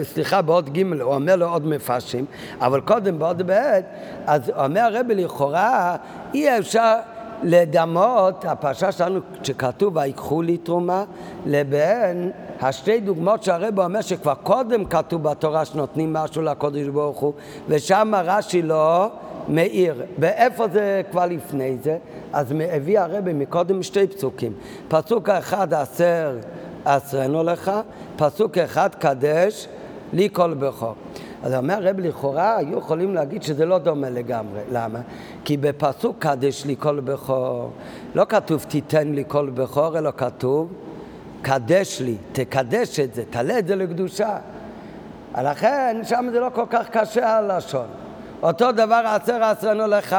סליחה, 0.03 0.41
בעוד 0.41 0.77
ג' 0.77 1.01
הוא 1.01 1.13
אומר 1.13 1.35
לו 1.35 1.49
עוד 1.49 1.67
מפרשים, 1.67 2.25
אבל 2.59 2.81
קודם 2.81 3.19
בעוד 3.19 3.41
ב', 3.45 3.79
אז 4.25 4.49
אומר 4.49 4.81
הרבי 4.81 5.15
לכאורה, 5.15 5.95
אי 6.33 6.57
אפשר 6.59 6.95
לדמות, 7.43 8.45
הפרשה 8.45 8.91
שלנו 8.91 9.19
שכתוב 9.43 9.97
ויקחו 9.97 10.41
לי 10.41 10.57
תרומה, 10.57 11.03
לבין 11.45 12.31
השתי 12.65 12.99
דוגמאות 12.99 13.43
שהרב 13.43 13.79
אומר 13.79 14.01
שכבר 14.01 14.33
קודם 14.33 14.85
כתוב 14.85 15.23
בתורה 15.23 15.65
שנותנים 15.65 16.13
משהו 16.13 16.41
לקודש 16.41 16.87
ברוך 16.87 17.19
הוא, 17.19 17.33
ושם 17.67 18.13
רש"י 18.23 18.61
לא 18.61 19.09
מאיר. 19.47 20.03
ואיפה 20.19 20.67
זה 20.67 21.01
כבר 21.11 21.25
לפני 21.25 21.77
זה? 21.83 21.97
אז 22.33 22.53
הביא 22.71 22.99
הרבי 22.99 23.33
מקודם 23.33 23.83
שתי 23.83 24.07
פסוקים. 24.07 24.53
פסוק 24.87 25.29
אחד 25.29 25.73
עשר 25.73 26.37
עשרנו 26.85 27.43
לך, 27.43 27.71
פסוק 28.15 28.57
אחד 28.57 28.95
קדש 28.95 29.67
לי 30.13 30.29
כל 30.33 30.53
בכור. 30.53 30.95
אז 31.43 31.53
אומר 31.53 31.73
הרב 31.73 31.99
לכאורה 31.99 32.57
היו 32.57 32.77
יכולים 32.77 33.13
להגיד 33.13 33.43
שזה 33.43 33.65
לא 33.65 33.77
דומה 33.77 34.09
לגמרי. 34.09 34.59
למה? 34.71 34.99
כי 35.45 35.57
בפסוק 35.57 36.15
קדש 36.19 36.65
לי 36.65 36.75
כל 36.79 36.99
בכור 36.99 37.71
לא 38.15 38.25
כתוב 38.29 38.65
תיתן 38.67 39.07
לי 39.07 39.23
כל 39.27 39.49
בכור, 39.49 39.97
אלא 39.97 40.11
כתוב 40.17 40.73
קדש 41.43 42.01
לי, 42.01 42.15
תקדש 42.31 42.99
את 42.99 43.13
זה, 43.13 43.23
תעלה 43.29 43.59
את 43.59 43.67
זה 43.67 43.75
לקדושה. 43.75 44.37
לכן 45.37 46.01
שם 46.03 46.27
זה 46.31 46.39
לא 46.39 46.49
כל 46.53 46.65
כך 46.69 46.89
קשה 46.89 47.37
הלשון. 47.37 47.85
אותו 48.43 48.71
דבר 48.71 49.01
עשר 49.05 49.43
עשרנו 49.43 49.87
לך. 49.87 50.15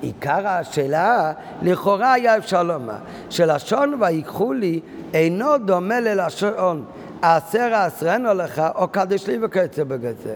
עיקר 0.00 0.48
השאלה, 0.48 1.32
לכאורה 1.62 2.12
היה 2.12 2.36
אפשר 2.36 2.62
לומר, 2.62 2.94
שלשון 3.30 4.02
ויקחו 4.02 4.52
לי 4.52 4.80
אינו 5.14 5.58
דומה 5.58 6.00
ללשון 6.00 6.84
עשר 7.22 7.74
עשרנו 7.74 8.34
לך 8.34 8.62
או 8.74 8.88
קדש 8.88 9.26
לי 9.26 9.38
וכיוצא 9.42 9.84
בגזה. 9.84 10.34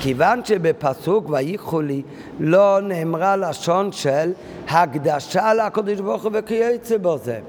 כיוון 0.00 0.44
שבפסוק 0.44 1.30
ויקחו 1.30 1.80
לי 1.80 2.02
לא 2.40 2.80
נאמרה 2.82 3.36
לשון 3.36 3.92
של 3.92 4.32
הקדשה 4.68 5.54
לקדוש 5.54 6.00
ברוך 6.00 6.22
הוא 6.22 6.30
וכיוצא 6.34 6.96
בזה. 6.98 7.40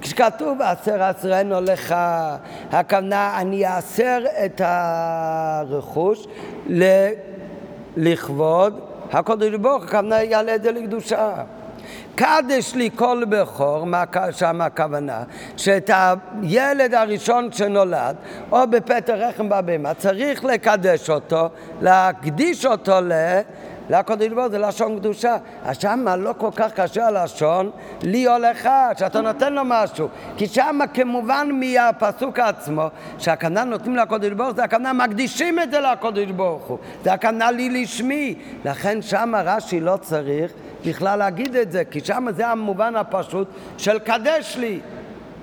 כשכתוב 0.00 0.62
עשר 0.62 1.02
עשרנו 1.02 1.60
לך, 1.60 1.94
הכוונה 2.70 3.40
אני 3.40 3.66
אעשר 3.66 4.18
את 4.44 4.60
הרכוש 4.64 6.26
לכבוד 7.96 8.80
הקודש 9.12 9.54
ברוך 9.54 9.84
הכוונה 9.84 10.22
יעלה 10.22 10.54
את 10.54 10.62
זה 10.62 10.72
לקדושה. 10.72 11.34
קדש 12.14 12.74
לי 12.74 12.90
כל 12.96 13.22
בכור, 13.28 13.86
שם 14.30 14.60
הכוונה? 14.60 15.22
שאת 15.56 15.90
הילד 16.42 16.94
הראשון 16.94 17.52
שנולד, 17.52 18.16
או 18.52 18.58
בפטר 18.70 19.14
רחם 19.14 19.48
בבהמה, 19.48 19.94
צריך 19.94 20.44
לקדש 20.44 21.10
אותו, 21.10 21.48
להקדיש 21.80 22.66
אותו 22.66 23.00
ל... 23.00 23.12
לקודש 23.90 24.28
ברוך 24.28 24.48
זה 24.48 24.58
לשון 24.58 24.98
קדושה. 24.98 25.36
אז 25.64 25.78
שמה 25.80 26.16
לא 26.16 26.34
כל 26.38 26.50
כך 26.56 26.72
קשה 26.72 27.06
הלשון 27.06 27.70
לי 28.02 28.28
או 28.28 28.38
לך, 28.38 28.68
שאתה 28.98 29.20
נותן 29.20 29.52
לו 29.52 29.62
משהו. 29.64 30.08
כי 30.36 30.46
שמה 30.46 30.86
כמובן 30.86 31.48
מהפסוק 31.52 32.38
עצמו, 32.38 32.86
שהכוונה 33.18 33.64
נותנים 33.64 33.96
לקודש 33.96 34.30
ברוך 34.30 34.56
זה 34.56 34.64
הכוונה 34.64 34.92
מקדישים 34.92 35.58
את 35.58 35.70
זה 35.70 35.80
לקודש 35.80 36.30
ברוך 36.30 36.64
הוא. 36.64 36.78
זה 37.04 37.12
הכוונה 37.12 37.50
לי 37.50 37.82
לשמי. 37.82 38.34
לכן 38.64 39.02
שמה 39.02 39.42
רש"י 39.42 39.80
לא 39.80 39.96
צריך 40.00 40.52
בכלל 40.86 41.18
להגיד 41.18 41.56
את 41.56 41.72
זה, 41.72 41.84
כי 41.84 42.00
שמה 42.00 42.32
זה 42.32 42.48
המובן 42.48 42.96
הפשוט 42.96 43.48
של 43.78 43.98
קדש 43.98 44.56
לי. 44.56 44.80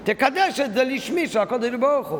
תקדש 0.03 0.59
את 0.59 0.73
זה 0.73 0.83
לשמי 0.83 1.27
של 1.27 1.39
הקודש 1.39 1.73
ברוך 1.73 2.07
הוא. 2.07 2.19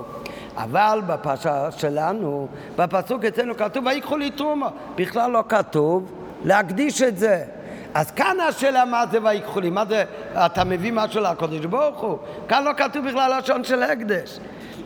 אבל 0.57 1.01
בפרשה 1.07 1.71
שלנו, 1.71 2.47
בפסוק 2.75 3.25
אצלנו 3.25 3.57
כתוב 3.57 3.85
ויקחו 3.85 4.17
לי 4.17 4.31
תרומה, 4.31 4.69
בכלל 4.95 5.31
לא 5.31 5.43
כתוב 5.49 6.11
להקדיש 6.45 7.01
את 7.01 7.17
זה. 7.17 7.43
אז 7.93 8.11
כאן 8.11 8.37
השאלה 8.49 8.85
מה 8.85 9.03
זה 9.11 9.17
ויקחו 9.23 9.59
לי, 9.59 9.69
מה 9.69 9.85
זה, 9.85 10.03
אתה 10.33 10.63
מביא 10.63 10.91
משהו 10.93 11.21
לקודש 11.21 11.65
ברוך 11.65 11.99
הוא? 11.99 12.17
כאן 12.47 12.63
לא 12.63 12.71
כתוב 12.77 13.07
בכלל 13.07 13.39
לשון 13.39 13.63
של 13.63 13.83
הקדש. 13.83 14.39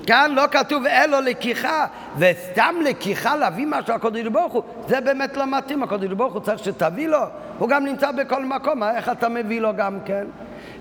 כאן 0.08 0.32
לא 0.36 0.44
כתוב 0.52 0.86
אלו 0.86 1.22
לקיחה, 1.22 1.86
וסתם 2.18 2.76
לקיחה 2.84 3.36
להביא 3.36 3.66
משהו 3.70 3.96
לקודש 3.96 4.28
ברוך 4.28 4.54
הוא, 4.54 4.64
זה 4.88 5.02
באמת 5.02 5.38
לא 5.38 5.46
מתאים, 5.58 5.84
הקודש 5.84 6.12
ברוך 6.12 6.34
הוא 6.34 6.42
צריך 6.42 6.60
שתביא 6.64 7.08
לו, 7.08 7.24
הוא 7.58 7.70
גם 7.70 7.86
נמצא 7.86 8.12
בכל 8.12 8.46
מקום, 8.46 8.84
איך 8.84 9.10
אתה 9.10 9.30
מביא 9.30 9.62
לו 9.62 9.76
גם 9.78 10.00
כן? 10.06 10.26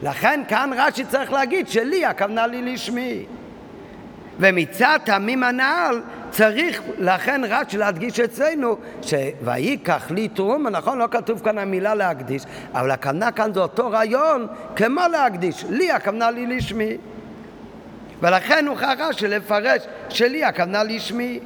לכן 0.02 0.40
כאן 0.48 0.70
רש"י 0.76 1.04
צריך 1.04 1.32
להגיד 1.32 1.68
שלי, 1.68 2.06
הכוונה 2.06 2.46
לי 2.46 2.62
לשמי. 2.62 3.24
ומצד 4.38 4.98
תמים 5.04 5.42
הנעל 5.42 6.00
צריך 6.30 6.82
לכן 6.98 7.42
רק 7.48 7.74
להדגיש 7.74 8.20
אצלנו 8.20 8.76
שויקח 9.02 10.10
לי 10.10 10.28
תרומה, 10.28 10.70
נכון? 10.70 10.98
לא 10.98 11.06
כתוב 11.10 11.40
כאן 11.44 11.58
המילה 11.58 11.94
להקדיש, 11.94 12.42
אבל 12.72 12.90
הכוונה 12.90 13.32
כאן 13.32 13.54
זה 13.54 13.60
אותו 13.60 13.90
רעיון 13.90 14.46
כמו 14.76 15.00
להקדיש. 15.12 15.64
לי 15.68 15.90
הכוונה 15.90 16.30
לי 16.30 16.46
לשמי. 16.46 16.96
ולכן 18.22 18.66
הוא 18.66 18.76
חרש 18.76 19.22
לפרש 19.22 19.82
שלי 20.08 20.44
הכוונה 20.44 20.84
לשמי. 20.84 21.40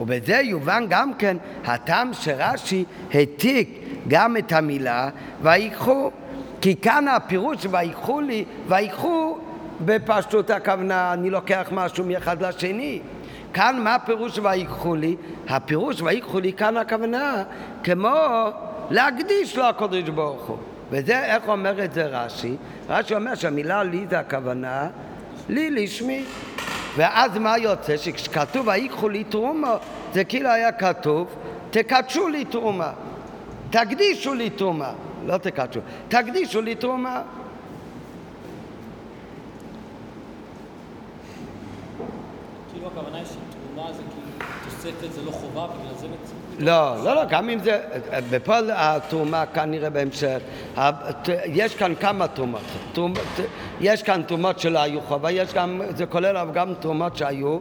ובזה 0.00 0.36
יובן 0.36 0.84
גם 0.88 1.14
כן 1.14 1.36
הטעם 1.64 2.10
שרש"י 2.12 2.84
העתיק 3.12 3.78
גם 4.08 4.36
את 4.36 4.52
המילה 4.52 5.08
ויקחו. 5.42 6.10
כי 6.60 6.76
כאן 6.76 7.08
הפירוש 7.08 7.66
ויקחו 7.70 8.20
לי, 8.20 8.44
ויקחו 8.68 9.38
בפשטות 9.84 10.50
הכוונה, 10.50 11.12
אני 11.12 11.30
לוקח 11.30 11.68
משהו 11.72 12.04
מאחד 12.04 12.42
לשני. 12.42 13.00
כאן 13.54 13.80
מה 13.84 13.94
הפירוש 13.94 14.38
ויקחו 14.38 14.94
לי? 14.94 15.16
הפירוש 15.48 16.02
ויקחו 16.02 16.40
לי 16.40 16.52
כאן 16.52 16.76
הכוונה 16.76 17.42
כמו 17.84 18.10
להקדיש 18.90 19.56
לו 19.56 19.64
הקודש 19.64 20.08
ברוך 20.08 20.42
הוא. 20.46 20.56
וזה, 20.90 21.24
איך 21.24 21.48
אומר 21.48 21.84
את 21.84 21.92
זה 21.92 22.06
רש"י? 22.06 22.56
רש"י 22.88 23.14
אומר 23.14 23.34
שהמילה 23.34 23.82
לי 23.82 24.06
זה 24.10 24.18
הכוונה 24.18 24.88
לי 25.48 25.70
לשמי. 25.70 26.24
ואז 26.96 27.38
מה 27.38 27.58
יוצא? 27.58 27.96
שכשכתוב 27.96 28.68
ויקחו 28.68 29.08
לי 29.08 29.24
תרומה, 29.24 29.76
זה 30.14 30.24
כאילו 30.24 30.50
היה 30.50 30.72
כתוב 30.72 31.28
תקדשו 31.70 32.28
לי 32.28 32.44
תרומה, 32.44 32.92
תקדישו 33.70 34.34
לי 34.34 34.50
תרומה, 34.50 34.92
לא 35.26 35.38
תקדשו, 35.38 35.80
תקדישו 36.08 36.60
לי 36.60 36.74
תרומה. 36.74 37.22
כאילו 46.58 46.66
לא. 46.66 46.94
לא, 46.96 47.04
לא, 47.04 47.14
לא, 47.14 47.24
גם 47.24 47.48
אם 47.48 47.58
זה, 47.58 47.80
בפועל 48.30 48.70
התרומה 48.74 49.46
כנראה 49.46 49.90
בהמשך, 49.90 50.38
יש 51.46 51.74
כאן 51.74 51.94
כמה 51.94 52.26
תרומות, 52.28 52.60
יש 53.80 54.02
כאן 54.02 54.22
תרומות 54.22 54.58
שלא 54.58 54.78
היו 54.78 55.00
חובה, 55.00 55.30
יש 55.30 55.54
גם, 55.54 55.80
זה 55.96 56.06
כולל 56.06 56.50
גם 56.54 56.74
תרומות 56.74 57.16
שהיו 57.16 57.58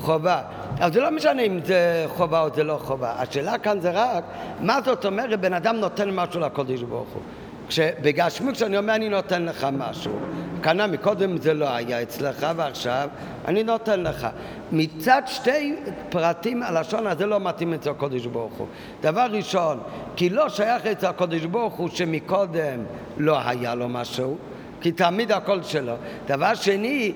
חובה. 0.00 0.42
אבל 0.78 0.92
זה 0.92 1.00
לא 1.00 1.10
משנה 1.10 1.42
אם 1.42 1.60
זה 1.64 2.04
חובה 2.08 2.40
או 2.40 2.48
זה 2.54 2.64
לא 2.64 2.78
חובה, 2.82 3.14
השאלה 3.18 3.58
כאן 3.58 3.80
זה 3.80 3.90
רק, 3.90 4.24
מה 4.60 4.78
זאת 4.84 5.04
אומרת 5.04 5.40
בן 5.40 5.52
אדם 5.52 5.76
נותן 5.76 6.10
משהו 6.10 6.40
לקודש 6.40 6.82
ברוך 6.82 7.08
הוא. 7.14 7.22
כשבגשמי 7.68 8.52
כשאני 8.52 8.78
אומר 8.78 8.94
אני 8.94 9.08
נותן 9.08 9.44
לך 9.44 9.66
משהו, 9.72 10.18
כנראה 10.62 10.86
מקודם 10.86 11.36
זה 11.36 11.54
לא 11.54 11.68
היה 11.68 12.02
אצלך 12.02 12.46
ועכשיו 12.56 13.08
אני 13.44 13.62
נותן 13.62 14.00
לך. 14.00 14.26
מצד 14.72 15.22
שתי 15.26 15.76
פרטים 16.08 16.62
הלשון 16.62 17.06
הזה 17.06 17.26
לא 17.26 17.40
מתאים 17.40 17.74
אצל 17.74 17.90
הקודש 17.90 18.26
ברוך 18.26 18.52
הוא. 18.52 18.66
דבר 19.00 19.26
ראשון, 19.30 19.80
כי 20.16 20.30
לא 20.30 20.48
שייך 20.48 20.86
אצל 20.86 21.06
הקודש 21.06 21.44
ברוך 21.44 21.74
הוא 21.74 21.88
שמקודם 21.88 22.78
לא 23.18 23.38
היה 23.44 23.74
לו 23.74 23.88
משהו, 23.88 24.36
כי 24.80 24.92
תמיד 24.92 25.32
הכל 25.32 25.62
שלו. 25.62 25.94
דבר 26.26 26.54
שני, 26.54 27.12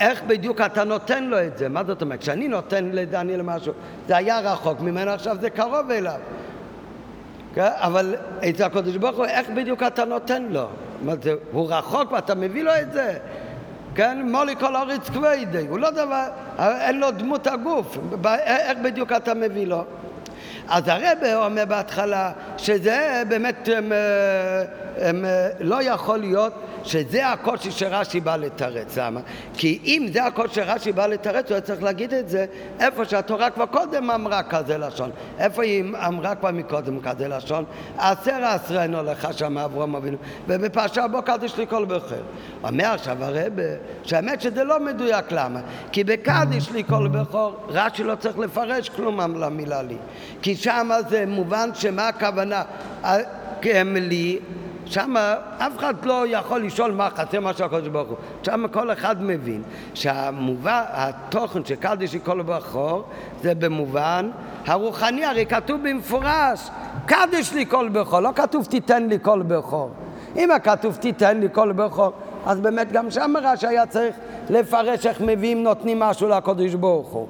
איך 0.00 0.22
בדיוק 0.22 0.60
אתה 0.60 0.84
נותן 0.84 1.24
לו 1.24 1.42
את 1.42 1.58
זה? 1.58 1.68
מה 1.68 1.84
זאת 1.84 2.02
אומרת? 2.02 2.20
כשאני 2.20 2.48
נותן 2.48 2.90
לדניאל 2.92 3.42
משהו, 3.42 3.72
זה 4.08 4.16
היה 4.16 4.40
רחוק 4.40 4.80
ממנו, 4.80 5.10
עכשיו 5.10 5.36
זה 5.40 5.50
קרוב 5.50 5.90
אליו. 5.90 6.20
כן? 7.56 7.68
אבל 7.74 8.14
אצל 8.48 8.62
הקודש 8.64 8.96
ברוך 8.96 9.16
הוא, 9.16 9.24
איך 9.24 9.50
בדיוק 9.50 9.82
אתה 9.82 10.04
נותן 10.04 10.42
לו? 10.50 10.68
הוא 11.52 11.72
רחוק 11.72 12.12
ואתה 12.12 12.34
מביא 12.34 12.62
לו 12.62 12.72
את 12.80 12.92
זה? 12.92 13.18
כן? 13.94 14.28
מולי 14.30 14.56
כל 14.56 14.76
אורץ 14.76 15.08
כבדי, 15.08 15.66
הוא 15.68 15.78
לא 15.78 15.90
דבר, 15.90 16.24
אין 16.58 17.00
לו 17.00 17.10
דמות 17.10 17.46
הגוף, 17.46 17.98
איך 18.24 18.78
בדיוק 18.84 19.12
אתה 19.12 19.34
מביא 19.34 19.66
לו? 19.66 19.84
אז 20.68 20.88
הרב 20.88 21.18
אומר 21.34 21.64
בהתחלה 21.64 22.32
שזה 22.58 23.22
באמת 23.28 23.68
הם, 24.96 25.24
הם, 25.24 25.26
לא 25.60 25.82
יכול 25.82 26.18
להיות 26.18 26.52
שזה 26.84 27.28
הקושי 27.28 27.70
שרש"י 27.70 28.20
בא 28.20 28.36
לתרץ. 28.36 28.98
למה? 28.98 29.20
כי 29.56 29.78
אם 29.84 30.06
זה 30.12 30.24
הקושי 30.24 30.54
שרש"י 30.54 30.92
בא 30.92 31.06
לתרץ, 31.06 31.44
הוא 31.48 31.54
היה 31.54 31.60
צריך 31.60 31.82
להגיד 31.82 32.14
את 32.14 32.28
זה 32.28 32.46
איפה 32.80 33.04
שהתורה 33.04 33.50
כבר 33.50 33.66
קודם 33.66 34.10
אמרה 34.10 34.42
כזה 34.42 34.78
לשון. 34.78 35.10
איפה 35.38 35.62
היא 35.62 35.84
אמרה 36.06 36.34
כבר 36.34 36.50
מקודם 36.50 37.00
כזה 37.00 37.28
לשון? 37.28 37.64
עשר 37.98 38.44
עשרנו 38.44 39.02
לך 39.02 39.28
שם 39.32 39.58
אברום 39.58 39.96
אבינו, 39.96 40.16
ובפרשה 40.48 41.08
בו 41.08 41.22
קדיש 41.22 41.56
לי 41.56 41.66
כל 41.66 41.84
בכר. 41.84 42.22
אומר 42.62 42.86
עכשיו 42.86 43.24
הרב 43.24 43.52
שהאמת 44.02 44.40
שזה 44.40 44.64
לא 44.64 44.80
מדויק, 44.80 45.24
למה? 45.30 45.60
כי 45.92 46.04
בקדיש 46.04 46.70
לי 46.70 46.84
כל 46.84 47.08
בכור, 47.08 47.56
רש"י 47.68 48.04
לא 48.04 48.14
צריך 48.14 48.38
לפרש 48.38 48.88
כלום 48.88 49.20
למילה 49.40 49.82
לי. 49.82 49.96
כי 50.42 50.56
שם 50.56 50.90
זה 51.08 51.24
מובן 51.26 51.70
שמה 51.74 52.08
הכוונה? 52.08 52.62
הם 53.62 53.96
לי 53.96 54.38
שם 54.86 55.14
אף 55.58 55.78
אחד 55.78 55.94
לא 56.04 56.24
יכול 56.26 56.62
לשאול 56.64 56.92
מה 56.92 57.08
חסר 57.10 57.40
מה 57.40 57.52
שהקדוש 57.54 57.88
ברוך 57.88 58.08
הוא. 58.08 58.16
שם 58.42 58.64
כל 58.72 58.92
אחד 58.92 59.22
מבין 59.22 59.62
שהמובן, 59.94 60.82
התוכן 60.88 61.64
של 61.64 61.74
קדיש 61.74 62.16
כל 62.16 62.42
בכור 62.42 63.02
זה 63.42 63.54
במובן 63.54 64.30
הרוחני, 64.66 65.24
הרי 65.24 65.46
כתוב 65.46 65.80
במפורש 65.88 66.70
קדיש 67.06 67.52
לי 67.52 67.66
כל 67.66 67.88
בכור, 67.88 68.20
לא 68.20 68.30
כתוב 68.34 68.64
תיתן 68.64 69.08
לי 69.08 69.18
כל 69.22 69.42
בכור. 69.42 69.90
אם 70.36 70.50
הכתוב 70.50 70.96
תיתן 70.96 71.40
לי 71.40 71.48
כל 71.52 71.72
בכור, 71.72 72.12
אז 72.46 72.60
באמת 72.60 72.92
גם 72.92 73.10
שם 73.10 73.34
רש"י 73.42 73.66
היה 73.66 73.86
צריך 73.86 74.16
לפרש 74.50 75.06
איך 75.06 75.20
מביאים, 75.20 75.62
נותנים 75.62 76.00
משהו 76.00 76.28
לקדוש 76.28 76.74
ברוך 76.74 77.08
הוא. 77.08 77.26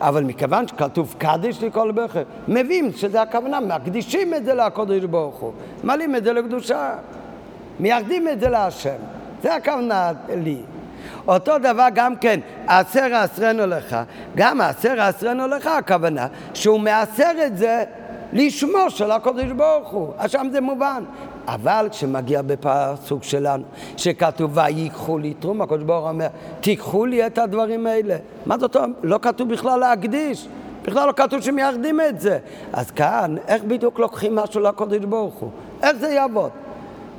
אבל 0.00 0.24
מכיוון 0.24 0.68
שכתוב 0.68 1.14
קדיש 1.18 1.62
לכל 1.62 1.90
בכר, 1.90 2.22
מביאים 2.48 2.92
שזה 2.92 3.22
הכוונה, 3.22 3.60
מקדישים 3.60 4.34
את 4.34 4.44
זה 4.44 4.54
לקודש 4.54 5.04
ברוך 5.04 5.36
הוא, 5.36 5.52
מעלים 5.84 6.16
את 6.16 6.24
זה 6.24 6.32
לקדושה, 6.32 6.94
מייחדים 7.80 8.28
את 8.28 8.40
זה 8.40 8.48
להשם, 8.48 8.96
זה 9.42 9.54
הכוונה 9.54 10.12
לי. 10.36 10.58
אותו 11.28 11.58
דבר 11.58 11.86
גם 11.94 12.16
כן, 12.16 12.40
עשר 12.66 13.14
עשרנו 13.14 13.66
לך, 13.66 13.96
גם 14.34 14.60
עשר 14.60 15.00
עשרנו 15.00 15.46
לך 15.46 15.66
הכוונה 15.66 16.26
שהוא 16.54 16.80
מעשר 16.80 17.30
את 17.46 17.58
זה 17.58 17.84
לשמו 18.32 18.90
של 18.90 19.10
הקודש 19.10 19.50
ברוך 19.56 19.88
הוא, 19.88 20.12
אז 20.18 20.30
שם 20.30 20.46
זה 20.52 20.60
מובן. 20.60 21.04
אבל 21.48 21.88
כשמגיע 21.90 22.42
בפסוק 22.42 23.22
שלנו, 23.22 23.64
שכתוב 23.96 24.58
ויקחו 24.58 25.18
לי 25.18 25.34
תרום, 25.34 25.62
הקדוש 25.62 25.82
ברוך 25.82 26.02
הוא 26.02 26.10
אומר, 26.10 26.26
תיקחו 26.60 27.06
לי 27.06 27.26
את 27.26 27.38
הדברים 27.38 27.86
האלה. 27.86 28.16
מה 28.46 28.58
זאת 28.58 28.76
אומרת? 28.76 28.90
לא 29.02 29.18
כתוב 29.22 29.48
בכלל 29.48 29.80
להקדיש. 29.80 30.48
בכלל 30.82 31.06
לא 31.06 31.12
כתוב 31.12 31.40
שמייחדים 31.40 32.00
את 32.00 32.20
זה. 32.20 32.38
אז 32.72 32.90
כאן, 32.90 33.34
איך 33.48 33.64
בדיוק 33.64 33.98
לוקחים 33.98 34.34
משהו 34.34 34.60
לקודש 34.60 35.04
ברוך 35.04 35.34
הוא? 35.34 35.50
איך 35.82 35.96
זה 35.96 36.08
יעבוד? 36.08 36.50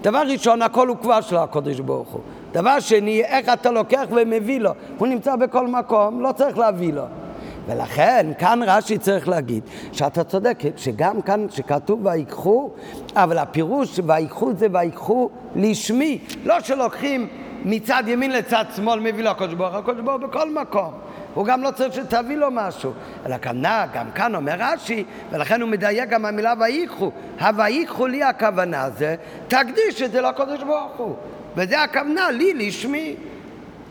דבר 0.02 0.24
ראשון, 0.28 0.62
הכל 0.62 0.88
הוא 0.88 0.98
כבר 0.98 1.22
של 1.22 1.38
הקודש 1.38 1.80
ברוך 1.80 2.10
הוא. 2.10 2.22
דבר 2.52 2.80
שני, 2.80 3.24
איך 3.24 3.50
אתה 3.50 3.72
לוקח 3.72 4.04
ומביא 4.12 4.60
לו? 4.60 4.72
הוא 4.98 5.08
נמצא 5.08 5.36
בכל 5.36 5.68
מקום, 5.68 6.22
לא 6.22 6.32
צריך 6.32 6.58
להביא 6.58 6.94
לו. 6.94 7.04
ולכן 7.68 8.28
כאן 8.40 8.60
רש"י 8.66 8.98
צריך 8.98 9.28
להגיד 9.28 9.64
שאתה 9.92 10.24
צודק, 10.24 10.58
שגם 10.78 11.22
כאן 11.22 11.46
שכתוב 11.50 12.06
ויקחו, 12.06 12.70
אבל 13.16 13.38
הפירוש 13.38 14.00
ויקחו 14.08 14.54
זה 14.54 14.68
ויקחו 14.72 15.30
לשמי, 15.56 16.20
לא 16.44 16.60
שלוקחים 16.60 17.28
מצד 17.66 18.04
ימין 18.08 18.32
לצד 18.32 18.66
שמאל 18.76 19.00
מביא 19.00 19.24
לו 19.24 19.30
הקדוש 19.30 19.54
ברוך 19.54 19.74
הוא, 19.74 19.80
הקדוש 19.80 20.02
ברוך 20.02 20.22
הוא 20.22 20.30
בכל 20.30 20.50
מקום. 20.54 20.92
הוא 21.34 21.46
גם 21.46 21.64
לא 21.64 21.72
צריך 21.72 21.94
שתביא 21.94 22.38
לו 22.38 22.48
משהו. 22.52 22.92
אלא 23.26 23.38
כנ"ל, 23.38 23.86
גם 23.94 24.12
כאן 24.16 24.36
אומר 24.36 24.56
רש"י, 24.60 25.04
ולכן 25.32 25.62
הוא 25.62 25.70
מדייק 25.70 26.10
גם 26.10 26.26
המילה 26.26 26.54
ויקחו. 26.60 27.12
הויקחו 27.42 28.08
לי 28.08 28.24
הכוונה 28.24 28.90
זה, 28.90 29.16
תקדיש 29.48 30.02
את 30.02 30.12
זה 30.12 30.22
לקדוש 30.22 30.64
ברוך 30.64 30.98
הוא. 30.98 31.16
וזה 31.56 31.82
הכוונה 31.84 32.32
לי 32.32 32.54
לשמי. 32.54 33.16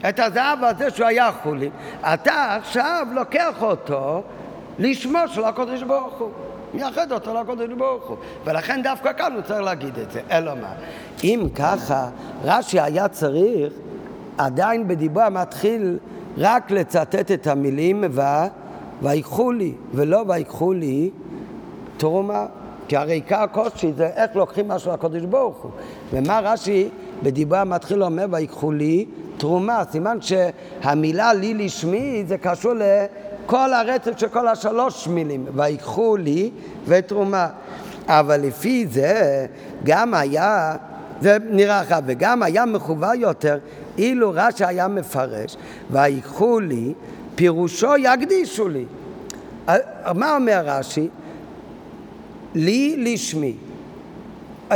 את 0.08 0.18
הזהב 0.18 0.64
הזה 0.64 0.90
שהוא 0.90 1.06
היה 1.06 1.30
חולין, 1.42 1.70
אתה 2.00 2.56
עכשיו 2.56 3.06
לוקח 3.14 3.62
אותו 3.62 4.22
לשמו 4.78 5.18
של 5.28 5.44
הקודש 5.44 5.82
ברוך 5.82 6.18
הוא. 6.18 6.30
מייחד 6.74 7.12
אותו 7.12 7.40
לקודש 7.40 7.68
ברוך 7.78 8.08
הוא. 8.08 8.16
ולכן 8.44 8.80
דווקא 8.82 9.12
כאן 9.12 9.32
הוא 9.32 9.42
צריך 9.42 9.60
להגיד 9.60 9.98
את 9.98 10.10
זה. 10.10 10.20
אלא 10.30 10.54
מה? 10.54 10.72
אם 11.24 11.46
ככה, 11.54 12.08
רש"י 12.44 12.80
היה 12.80 13.08
צריך 13.08 13.72
עדיין 14.38 14.88
בדיבור 14.88 15.22
המתחיל 15.22 15.98
רק 16.38 16.70
לצטט 16.70 17.30
את 17.30 17.46
המילים 17.46 18.04
ו... 18.10 18.20
ויקחו 19.02 19.52
לי, 19.52 19.72
ולא 19.94 20.24
ויקחו 20.28 20.72
לי 20.72 21.10
תרומה. 21.96 22.46
כי 22.88 22.96
הרי 22.96 23.12
עיקר 23.12 23.42
הקושי 23.42 23.92
זה 23.92 24.06
איך 24.06 24.36
לוקחים 24.36 24.68
משהו 24.68 24.92
לקודש 24.92 25.22
ברוך 25.22 25.56
הוא. 25.56 25.70
ומה 26.10 26.40
רש"י 26.42 26.88
בדיבור 27.24 27.58
המתחיל 27.58 28.02
אומר 28.02 28.26
ויקחו 28.30 28.72
לי 28.72 29.06
תרומה, 29.36 29.82
סימן 29.90 30.18
שהמילה 30.20 31.32
לי 31.32 31.54
לשמי 31.54 32.24
זה 32.28 32.38
קשור 32.38 32.72
לכל 32.74 33.72
הרצף 33.72 34.18
של 34.18 34.28
כל 34.28 34.48
השלוש 34.48 35.08
מילים, 35.08 35.46
ויקחו 35.54 36.16
לי 36.16 36.50
ותרומה. 36.84 37.48
אבל 38.06 38.40
לפי 38.40 38.86
זה 38.86 39.46
גם 39.84 40.14
היה, 40.14 40.76
זה 41.20 41.36
נראה 41.50 41.82
לך, 41.82 41.94
וגם 42.06 42.42
היה 42.42 42.64
מחובר 42.66 43.12
יותר 43.14 43.58
אילו 43.98 44.30
רש"י 44.34 44.64
היה 44.64 44.88
מפרש, 44.88 45.56
ויקחו 45.90 46.60
לי, 46.60 46.92
פירושו 47.34 47.96
יקדישו 47.96 48.68
לי. 48.68 48.84
מה 50.14 50.36
אומר 50.36 50.62
רש"י? 50.64 51.08
לי 52.54 52.94
לשמי. 52.98 53.54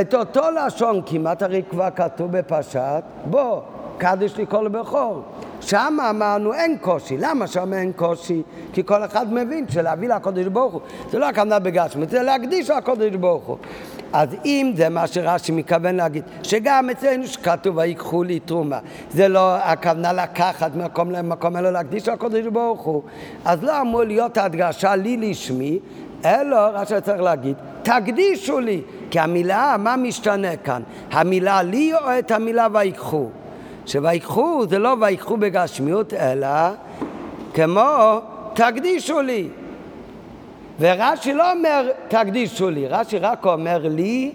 את 0.01 0.15
אותו 0.15 0.41
לשון 0.51 1.01
כמעט 1.07 1.43
הרי 1.43 1.63
כבר 1.71 1.89
כתוב 1.97 2.33
בפשט, 2.33 3.05
בוא, 3.25 3.61
לי 4.37 4.47
כל 4.49 4.69
בכור. 4.69 5.23
שם 5.61 5.97
אמרנו 6.11 6.53
אין 6.53 6.79
קושי. 6.81 7.17
למה 7.17 7.47
שם 7.47 7.73
אין 7.73 7.93
קושי? 7.93 8.43
כי 8.73 8.85
כל 8.85 9.05
אחד 9.05 9.33
מבין 9.33 9.69
שלהביא 9.69 10.09
לקודש 10.09 10.47
ברוך 10.47 10.73
הוא 10.73 10.81
זה 11.11 11.19
לא 11.19 11.29
הכוונה 11.29 11.59
בגשמית, 11.59 12.11
זה 12.11 12.23
להקדיש 12.23 12.71
לקודש 12.71 13.15
ברוך 13.15 13.45
הוא. 13.45 13.57
אז 14.13 14.29
אם 14.45 14.73
זה 14.77 14.89
מה 14.89 15.07
שרש"י 15.07 15.53
מתכוון 15.53 15.97
להגיד, 15.97 16.25
שגם 16.43 16.91
אצלנו 16.91 17.27
שכתוב 17.27 17.77
ויקחו 17.77 18.23
לי 18.23 18.41
תרומה, 18.41 18.79
זה 19.11 19.29
לא 19.29 19.57
הכוונה 19.57 20.13
לקחת 20.13 20.75
ממקום 20.75 21.11
למקום, 21.11 21.57
אלא 21.57 21.71
להקדיש 21.71 22.09
לקודש 22.09 22.47
ברוך 22.47 22.81
הוא, 22.81 23.03
אז 23.45 23.63
לא 23.63 23.81
אמור 23.81 24.03
להיות 24.03 24.37
ההדגשה 24.37 24.97
לי 24.97 25.17
לשמי, 25.17 25.79
אלא 26.25 26.57
רש"י 26.57 27.01
צריך 27.01 27.21
להגיד, 27.21 27.57
תקדישו 27.83 28.61
לי, 28.61 28.81
כי 29.11 29.21
המילה, 29.21 29.77
מה 29.79 29.97
משתנה 29.97 30.57
כאן? 30.57 30.83
המילה 31.13 31.63
לי 31.63 31.93
או 31.95 32.19
את 32.19 32.31
המילה 32.31 32.67
ויקחו? 32.73 33.29
שויקחו 33.87 34.67
זה 34.69 34.79
לא 34.79 34.97
ויקחו 35.01 35.37
בגשמיות, 35.37 36.15
אלא 36.15 36.49
כמו 37.55 38.21
תקדישו 38.55 39.21
לי. 39.21 39.49
ורש"י 40.81 41.33
לא 41.33 41.53
אומר 41.53 41.91
תקדישו 42.09 42.71
לי, 42.71 42.89
רש"י 42.89 43.19
רק 43.19 43.47
אומר 43.47 43.81
לי, 43.89 44.33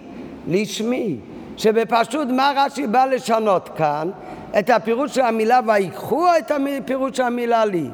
לשמי. 0.48 1.16
שבפשוט 1.56 2.28
מה 2.28 2.52
רש"י 2.56 2.86
בא 2.86 3.04
לשנות 3.04 3.70
כאן? 3.76 4.10
את 4.58 4.70
הפירוש 4.70 5.14
של 5.14 5.20
המילה 5.20 5.60
ויקחו 5.66 6.26
או 6.26 6.38
את 6.38 6.50
הפירוש 6.50 7.16
של 7.16 7.22
המילה 7.22 7.64
לי? 7.64 7.86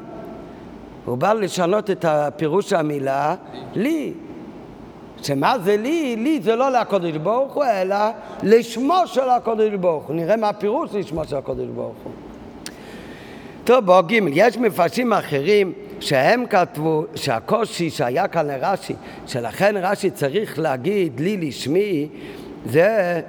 הוא 1.05 1.17
בא 1.17 1.33
לשנות 1.33 1.89
את 1.89 2.05
הפירוש 2.05 2.69
של 2.69 2.75
המילה 2.75 3.35
לי. 3.75 4.13
שמה 5.23 5.59
זה 5.59 5.77
לי? 5.77 6.15
לי 6.15 6.39
זה 6.41 6.55
לא 6.55 6.69
לקודש 6.69 7.11
ברוך 7.11 7.53
הוא, 7.53 7.63
אלא 7.63 7.95
לשמו 8.43 9.01
של 9.05 9.29
הקודש 9.29 9.73
ברוך 9.79 10.03
הוא. 10.03 10.15
נראה 10.15 10.37
מה 10.37 10.49
הפירוש 10.49 10.89
לשמו 10.93 11.25
של 11.25 11.35
הקודש 11.35 11.67
ברוך 11.75 11.95
הוא. 12.03 12.11
טוב, 13.63 13.85
בוא 13.85 14.01
ג' 14.01 14.19
יש 14.33 14.57
מפרשים 14.57 15.13
אחרים 15.13 15.73
שהם 15.99 16.45
כתבו 16.45 17.03
שהקושי 17.15 17.89
שהיה 17.89 18.27
כאן 18.27 18.47
לרש"י, 18.47 18.93
שלכן 19.27 19.75
רש"י 19.77 20.09
צריך 20.11 20.59
להגיד 20.59 21.19
לי 21.19 21.37
לשמי, 21.37 22.07
זה 22.65 23.21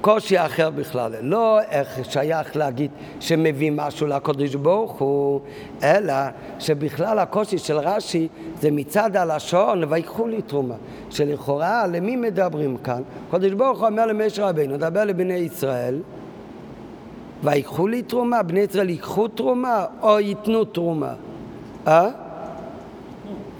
קושי 0.00 0.38
אחר 0.38 0.70
בכלל, 0.70 1.12
לא 1.20 1.60
איך 1.60 1.98
שייך 2.10 2.56
להגיד 2.56 2.90
שמביא 3.20 3.72
משהו 3.74 4.06
לקודש 4.06 4.54
ברוך 4.54 4.92
הוא, 4.92 5.40
אלא 5.82 6.14
שבכלל 6.58 7.18
הקושי 7.18 7.58
של 7.58 7.78
רש"י 7.78 8.28
זה 8.60 8.70
מצד 8.70 9.16
הלשון 9.16 9.84
ויקחו 9.88 10.26
לי 10.26 10.42
תרומה, 10.42 10.74
שלכאורה 11.10 11.86
למי 11.86 12.16
מדברים 12.16 12.76
כאן? 12.76 13.02
קודש 13.30 13.52
ברוך 13.52 13.78
הוא 13.78 13.88
אומר 13.88 14.06
למשה 14.06 14.48
רבינו, 14.48 14.76
דבר 14.76 15.04
לבני 15.04 15.34
ישראל 15.34 16.00
ויקחו 17.42 17.86
לי 17.86 18.02
תרומה, 18.02 18.42
בני 18.42 18.60
ישראל 18.60 18.90
ייקחו 18.90 19.28
תרומה 19.28 19.84
או 20.02 20.20
ייתנו 20.20 20.64
תרומה? 20.64 21.14
אה? 21.86 22.08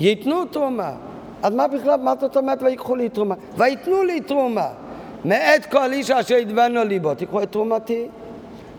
ייתנו 0.00 0.44
תרומה. 0.44 0.92
אז 1.42 1.54
מה 1.54 1.68
בכלל, 1.68 2.00
מה 2.00 2.12
זאת 2.20 2.36
אומרת 2.36 2.62
ויקחו 2.62 2.96
לי 2.96 3.08
תרומה? 3.08 3.34
וייתנו 3.56 4.02
לי 4.02 4.20
תרומה. 4.20 4.68
מאת 5.26 5.66
כל 5.66 5.92
איש 5.92 6.10
אשר 6.10 6.34
ידבנו 6.34 6.84
ליבו, 6.84 7.14
תיקחו 7.14 7.42
את 7.42 7.52
תרומתי. 7.52 8.06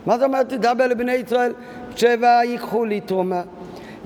מה 0.05 0.17
זאת 0.17 0.23
אומרת, 0.23 0.49
תדבר 0.49 0.87
לבני 0.87 1.11
ישראל, 1.11 1.53
שבע 1.95 2.39
ייקחו 2.43 2.85
לי 2.85 3.01
תרומה. 3.01 3.41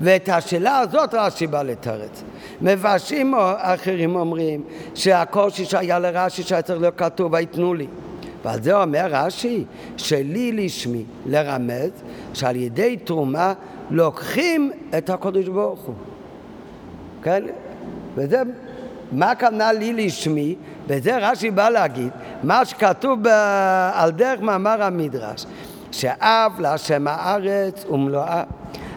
ואת 0.00 0.28
השאלה 0.28 0.78
הזאת 0.78 1.14
רש"י 1.14 1.46
בא 1.46 1.62
לתרץ. 1.62 2.22
מפרשים 2.60 3.34
אחרים 3.56 4.16
אומרים 4.16 4.62
שהקושי 4.94 5.64
שהיה 5.64 5.98
לרש"י 5.98 6.42
שהיה 6.42 6.62
צריך 6.62 6.80
להיות 6.80 6.98
כתוב 6.98 7.32
ויתנו 7.32 7.74
לי. 7.74 7.86
ועל 8.44 8.62
זה 8.62 8.82
אומר 8.82 9.06
רש"י 9.10 9.64
שלי 9.96 10.52
לשמי 10.52 11.04
לרמז 11.26 11.90
שעל 12.34 12.56
ידי 12.56 12.96
תרומה 12.96 13.52
לוקחים 13.90 14.70
את 14.98 15.10
הקודש 15.10 15.48
ברוך 15.48 15.80
הוא. 15.80 15.94
כן? 17.22 17.42
וזה, 18.14 18.42
מה 19.12 19.30
הכוונה 19.30 19.72
לי 19.72 19.92
לשמי? 19.92 20.54
וזה 20.86 21.18
רש"י 21.30 21.50
בא 21.50 21.68
להגיד, 21.68 22.10
מה 22.42 22.64
שכתוב. 22.64 23.26
על 23.92 24.10
דרך 24.10 24.40
מאמר 24.40 24.82
המדרש, 24.82 25.46
שאב 25.92 26.52
להשם 26.60 27.08
הארץ 27.08 27.84
ומלואה. 27.90 28.42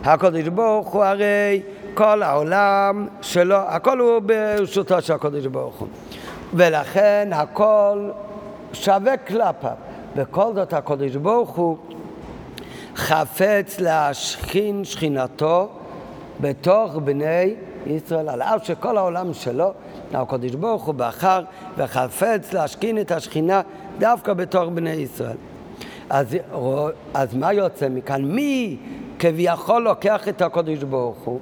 הקודש 0.04 0.48
ברוך 0.48 0.88
הוא 0.88 1.04
הרי 1.04 1.62
כל 1.94 2.24
העולם 2.24 3.08
שלו, 3.22 3.56
הכל 3.56 4.00
הוא 4.00 4.20
ברשותו 4.20 5.02
של 5.02 5.14
הקודש 5.14 5.46
ברוך 5.46 5.76
הוא. 5.76 5.88
ולכן 6.54 7.30
הכל 7.34 8.10
שווה 8.74 9.18
כלפיו. 9.18 9.72
וכל 10.16 10.52
זאת 10.56 10.74
הקודש 10.74 11.16
ברוך 11.16 11.50
הוא 11.50 11.78
חפץ 12.96 13.80
להשכין 13.80 14.84
שכינתו 14.84 15.70
בתוך 16.42 16.96
בני 16.96 17.56
ישראל, 17.86 18.30
על 18.30 18.42
אף 18.42 18.66
שכל 18.66 18.98
העולם 18.98 19.34
שלו, 19.34 19.74
הקדוש 20.14 20.52
ברוך 20.52 20.86
הוא 20.86 20.96
בחר 20.98 21.44
וחפץ 21.78 22.54
להשכין 22.54 23.00
את 23.00 23.12
השכינה 23.12 23.62
דווקא 23.98 24.34
בתוך 24.34 24.70
בני 24.74 24.90
ישראל. 24.90 25.38
אז, 26.10 26.38
אז 27.14 27.36
מה 27.36 27.54
יוצא 27.54 27.90
מכאן? 27.90 28.26
מי 28.26 28.78
כביכול 29.20 29.82
לוקח 29.82 30.28
את 30.28 30.42
הקדוש 30.42 30.84
ברוך 30.84 31.18
הוא? 31.18 31.40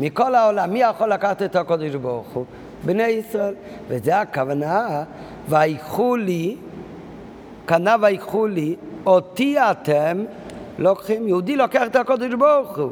מכל 0.00 0.34
העולם, 0.34 0.70
מי 0.70 0.80
יכול 0.80 1.12
לקחת 1.12 1.42
את 1.42 1.56
הקדוש 1.56 1.94
ברוך 1.94 2.26
הוא? 2.32 2.44
בני 2.84 3.06
ישראל. 3.06 3.54
וזה 3.88 4.20
הכוונה, 4.20 5.04
ויקחו 5.48 6.16
לי, 6.16 6.56
כנה 7.66 7.96
ויקחו 8.00 8.46
לי, 8.46 8.76
אותי 9.06 9.56
אתם 9.58 10.24
לוקחים. 10.78 11.28
יהודי 11.28 11.56
לוקח 11.56 11.82
את 11.86 11.96
הקדוש 11.96 12.34
ברוך 12.34 12.78
הוא. 12.78 12.90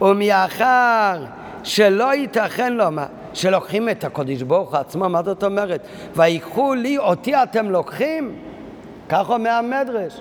ומאחר 0.00 1.24
שלא 1.62 2.14
ייתכן 2.14 2.72
לומר 2.72 3.06
שלוקחים 3.34 3.88
את 3.88 4.04
הקודש 4.04 4.42
ברוך 4.42 4.74
עצמו, 4.74 5.08
מה 5.08 5.22
זאת 5.22 5.44
אומרת? 5.44 5.86
ויקחו 6.16 6.74
לי, 6.74 6.98
אותי 6.98 7.34
אתם 7.34 7.70
לוקחים? 7.70 8.36
כך 9.08 9.30
אומר 9.30 9.50
המדרש. 9.50 10.20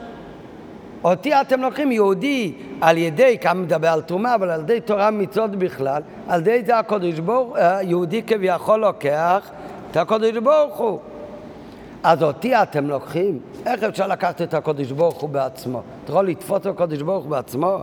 אותי 1.03 1.33
אתם 1.41 1.61
לוקחים 1.61 1.91
יהודי 1.91 2.53
על 2.81 2.97
ידי, 2.97 3.37
כאן 3.41 3.61
מדבר 3.61 3.87
על 3.87 4.01
תרומה, 4.01 4.35
אבל 4.35 4.49
על 4.49 4.59
ידי 4.59 4.81
תורה 4.81 5.11
מצוות 5.11 5.51
בכלל, 5.51 6.01
על 6.27 6.41
ידי 6.41 6.63
זה 6.65 6.79
הקודש 6.79 7.19
ברוך, 7.19 7.57
אה, 7.57 7.83
יהודי 7.83 8.23
כביכול 8.23 8.79
לוקח 8.79 9.49
את 9.91 9.97
הקודש 9.97 10.37
ברוך 10.37 10.77
הוא. 10.77 10.99
אז 12.03 12.23
אותי 12.23 12.55
אתם 12.55 12.87
לוקחים? 12.87 13.39
איך 13.65 13.83
אפשר 13.83 14.07
לקחת 14.07 14.41
את 14.41 14.53
הקודש 14.53 14.91
ברוך 14.91 15.21
הוא 15.21 15.29
בעצמו? 15.29 15.81
אתה 16.03 16.11
יכול 16.11 16.27
לתפוס 16.27 16.61
את 16.61 16.65
הקודש 16.65 17.01
ברוך 17.01 17.23
הוא 17.23 17.31
בעצמו? 17.31 17.77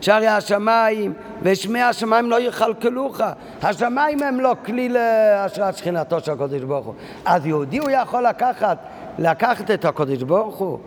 שהרי 0.00 0.26
השמיים 0.26 1.12
ושמי 1.42 1.80
השמיים 1.82 2.30
לא 2.30 2.40
יכלכלוך. 2.40 3.20
השמיים 3.62 4.22
הם 4.22 4.40
לא 4.40 4.52
כלי 4.64 4.88
להשראת 4.88 5.76
שכינתו 5.76 6.20
של 6.20 6.32
הקודש 6.32 6.62
ברוך 6.62 6.86
הוא. 6.86 6.94
אז 7.24 7.46
יהודי 7.46 7.78
הוא 7.78 7.90
יכול 7.90 8.26
לקחת, 8.26 8.78
לקחת 9.18 9.70
את 9.70 9.84
הקודש 9.84 10.22
ברוך 10.22 10.56
הוא. 10.56 10.78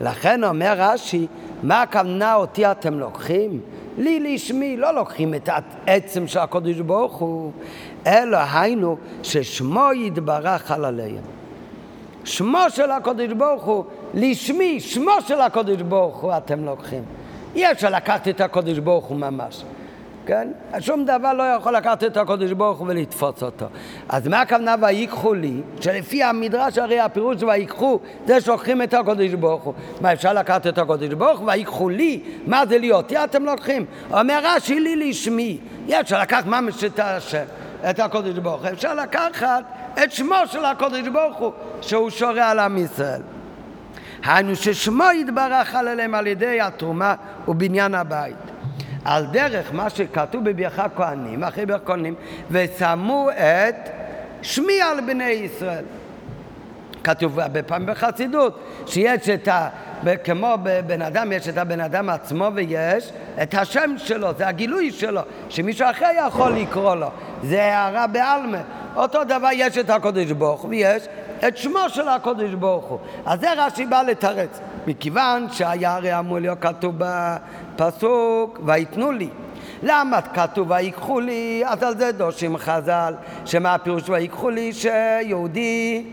לכן 0.00 0.44
אומר 0.44 0.74
רש"י, 0.76 1.26
מה 1.62 1.82
הכוונה 1.82 2.34
אותי 2.34 2.70
אתם 2.70 2.98
לוקחים? 2.98 3.60
לי 3.98 4.34
לשמי, 4.34 4.76
לא 4.76 4.94
לוקחים 4.94 5.34
את 5.34 5.48
העצם 5.86 6.26
של 6.26 6.38
הקודש 6.38 6.76
ברוך 6.80 7.16
הוא, 7.16 7.52
אלא 8.06 8.38
היינו 8.52 8.96
ששמו 9.22 9.92
יתברך 9.94 10.70
על 10.70 10.84
עליהם. 10.84 11.45
שמו 12.26 12.58
של 12.68 12.90
הקודש 12.90 13.32
ברוך 13.32 13.62
הוא, 13.62 13.84
לשמי, 14.14 14.80
שמו 14.80 15.12
של 15.26 15.40
הקודש 15.40 15.82
ברוך 15.82 16.16
הוא 16.16 16.32
אתם 16.36 16.64
לוקחים. 16.64 17.02
אי 17.54 17.72
אפשר 17.72 17.90
לקחת 17.90 18.28
את 18.28 18.40
הקודש 18.40 18.78
ברוך 18.78 19.04
הוא 19.04 19.18
ממש, 19.18 19.64
כן? 20.26 20.48
שום 20.80 21.04
דבר 21.04 21.32
לא 21.32 21.42
יכול 21.42 21.76
לקחת 21.76 22.04
את 22.04 22.16
הקודש 22.16 22.52
ברוך 22.52 22.78
הוא 22.78 22.86
ולתפוס 22.88 23.42
אותו. 23.42 23.66
אז 24.08 24.28
מה 24.28 24.40
הכוונה 24.40 24.74
ויקחו 24.82 25.34
לי? 25.34 25.60
שלפי 25.80 26.22
המדרש 26.22 26.78
הרי 26.78 27.00
הפירוש 27.00 27.42
ויקחו 27.42 27.98
זה 28.26 28.40
שלוקחים 28.40 28.82
את 28.82 28.94
הקודש 28.94 29.32
ברוך 29.32 29.62
הוא. 29.62 29.74
מה 30.00 30.12
אפשר 30.12 30.32
לקחת 30.32 30.66
את 30.66 30.78
הקודש 30.78 31.08
ברוך 31.08 31.40
הוא 31.40 31.50
ויקחו 31.50 31.88
לי? 31.88 32.20
מה 32.46 32.66
זה 32.66 32.78
להיות? 32.78 33.04
אותי 33.04 33.24
אתם 33.24 33.44
לוקחים. 33.44 33.84
אומר 34.12 34.40
רש"י 34.44 34.80
לי 34.80 34.96
לשמי. 34.96 35.58
אפשר 36.00 36.20
לקחת 36.20 36.46
ממש 36.46 36.84
את 36.84 36.98
השם, 36.98 37.44
את 37.90 38.00
הקודש 38.00 38.38
ברוך 38.38 38.60
הוא. 38.60 38.70
אפשר 38.72 38.94
לקחת 38.94 39.64
את 40.04 40.12
שמו 40.12 40.36
של 40.46 40.64
הקודש 40.64 41.08
ברוך 41.08 41.36
הוא, 41.36 41.52
שהוא 41.80 42.10
שורה 42.10 42.50
על 42.50 42.58
עם 42.58 42.78
ישראל. 42.78 43.22
היינו 44.24 44.56
ששמו 44.56 45.04
יתברך 45.20 45.74
עליהם 45.74 46.14
על 46.14 46.26
ידי 46.26 46.60
התרומה 46.60 47.14
ובניין 47.48 47.94
הבית. 47.94 48.36
על 49.04 49.26
דרך 49.26 49.74
מה 49.74 49.90
שכתוב 49.90 50.44
בברכה 50.44 50.86
כהנים, 50.96 51.44
אחרי 51.44 51.66
ברכה 51.66 51.84
כהנים, 51.84 52.14
ושמו 52.50 53.28
את 53.30 53.88
שמי 54.42 54.80
על 54.80 55.00
בני 55.00 55.24
ישראל. 55.24 55.84
כתוב 57.04 57.40
הרבה 57.40 57.62
פעמים 57.62 57.88
בחסידות, 57.88 58.60
שיש 58.86 59.28
את 59.28 59.48
ה... 59.48 59.68
כמו 60.24 60.54
בבן 60.62 61.02
אדם, 61.02 61.32
יש 61.32 61.48
את 61.48 61.58
הבן 61.58 61.80
אדם 61.80 62.08
עצמו 62.08 62.48
ויש 62.54 63.12
את 63.42 63.54
השם 63.54 63.94
שלו, 63.96 64.28
זה 64.38 64.48
הגילוי 64.48 64.90
שלו, 64.90 65.20
שמישהו 65.48 65.90
אחר 65.90 66.10
יכול 66.26 66.52
לקרוא 66.52 66.94
לו. 66.94 67.08
זה 67.42 67.62
הערה 67.62 68.06
בעלמה. 68.06 68.60
אותו 68.96 69.24
דבר 69.24 69.48
יש 69.52 69.78
את 69.78 69.90
הקודש 69.90 70.30
ברוך 70.30 70.60
הוא 70.60 70.70
ויש 70.70 71.08
את 71.48 71.56
שמו 71.56 71.88
של 71.88 72.08
הקודש 72.08 72.50
ברוך 72.50 72.84
הוא. 72.84 72.98
אז 73.26 73.40
זה 73.40 73.52
רש"י 73.52 73.86
בא 73.86 74.02
לתרץ. 74.02 74.60
מכיוון 74.86 75.46
שהיה 75.52 75.94
הרי 75.94 76.18
אמור 76.18 76.38
להיות 76.38 76.58
כתוב 76.60 76.94
בפסוק, 76.98 78.60
ויתנו 78.64 79.12
לי. 79.12 79.28
למה 79.82 80.22
כתוב 80.22 80.70
ויקחו 80.70 81.20
לי? 81.20 81.62
אז 81.66 81.82
על 81.82 81.98
זה 81.98 82.12
דושים 82.12 82.56
חז"ל, 82.56 83.14
שמה 83.44 83.74
הפירוש 83.74 84.08
ויקחו 84.08 84.50
לי? 84.50 84.72
שיהודי 84.72 86.04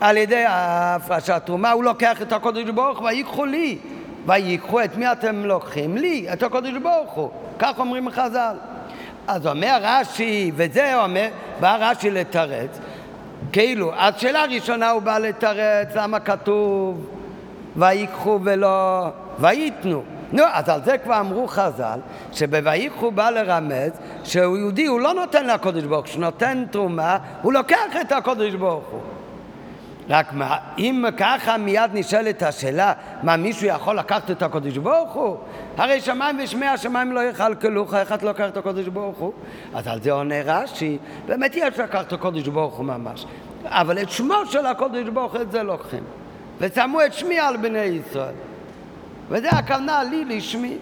על 0.00 0.16
ידי 0.16 0.44
הפרשת 0.48 1.42
תרומה 1.44 1.70
הוא 1.70 1.84
לוקח 1.84 2.22
את 2.22 2.32
הקודש 2.32 2.70
ברוך 2.70 2.98
הוא 2.98 3.08
ויקחו 3.08 3.44
לי. 3.44 3.78
ויקחו 4.26 4.84
את 4.84 4.96
מי 4.96 5.12
אתם 5.12 5.44
לוקחים? 5.44 5.96
לי, 5.96 6.26
את 6.32 6.42
הקודש 6.42 6.72
ברוך 6.82 7.12
הוא. 7.12 7.30
כך 7.58 7.78
אומרים 7.78 8.10
חז"ל. 8.10 8.56
אז 9.28 9.46
אומר 9.46 9.78
רש"י, 9.82 10.52
וזה 10.56 11.02
אומר, 11.02 11.28
בא 11.60 11.76
רש"י 11.80 12.10
לתרץ, 12.10 12.78
כאילו, 13.52 13.92
אז 13.96 14.14
שאלה 14.16 14.44
ראשונה 14.44 14.90
הוא 14.90 15.02
בא 15.02 15.18
לתרץ, 15.18 15.88
למה 15.94 16.20
כתוב 16.20 17.06
ויקחו 17.76 18.40
ולא 18.44 19.08
ויתנו? 19.38 20.02
נו, 20.32 20.42
אז 20.52 20.68
על 20.68 20.80
זה 20.84 20.98
כבר 20.98 21.20
אמרו 21.20 21.46
חז"ל, 21.48 22.00
שבויקחו 22.32 23.10
בא 23.10 23.30
לרמז 23.30 23.90
שהוא 24.24 24.56
יהודי, 24.56 24.86
הוא 24.86 25.00
לא 25.00 25.14
נותן 25.14 25.46
לקודש 25.46 25.84
ברוך 25.84 25.98
הוא, 25.98 26.04
כשהוא 26.04 26.20
נותן 26.20 26.64
תרומה, 26.70 27.18
הוא 27.42 27.52
לוקח 27.52 27.96
את 28.00 28.12
הקודש 28.12 28.54
ברוך 28.54 28.84
הוא. 28.90 29.00
רק 30.10 30.32
מה, 30.32 30.56
אם 30.78 31.04
ככה 31.16 31.56
מיד 31.56 31.90
נשאלת 31.92 32.42
השאלה, 32.42 32.92
מה 33.22 33.36
מישהו 33.36 33.66
יכול 33.66 33.98
לקחת 33.98 34.30
את 34.30 34.42
הקודש 34.42 34.76
ברוך 34.76 35.12
הוא? 35.12 35.36
הרי 35.76 36.00
שמיים 36.00 36.40
ושמי 36.44 36.66
השמיים 36.66 37.12
לא 37.12 37.20
יכלכלוך, 37.20 37.94
איך 37.94 38.12
את 38.12 38.22
לוקחת 38.22 38.52
את 38.52 38.56
הקודש 38.56 38.88
ברוך 38.88 39.18
הוא? 39.18 39.32
אז 39.74 39.86
על 39.86 40.00
זה 40.02 40.12
עונה 40.12 40.34
רש"י, 40.44 40.98
באמת 41.26 41.56
יש 41.56 41.78
לקחת 41.78 42.06
את 42.06 42.12
הקודש 42.12 42.48
ברוך 42.48 42.74
הוא 42.74 42.84
ממש. 42.84 43.26
אבל 43.64 44.02
את 44.02 44.10
שמו 44.10 44.46
של 44.46 44.66
הקודש 44.66 45.08
ברוך 45.08 45.32
הוא 45.32 45.42
את 45.42 45.50
זה 45.50 45.62
לוקחים. 45.62 46.02
ושמו 46.58 47.04
את 47.04 47.14
שמי 47.14 47.38
על 47.38 47.56
בני 47.56 47.78
ישראל. 47.78 48.34
וזה 49.28 49.50
הכוונה 49.50 50.02
לי 50.02 50.24
לשמי. 50.24 50.78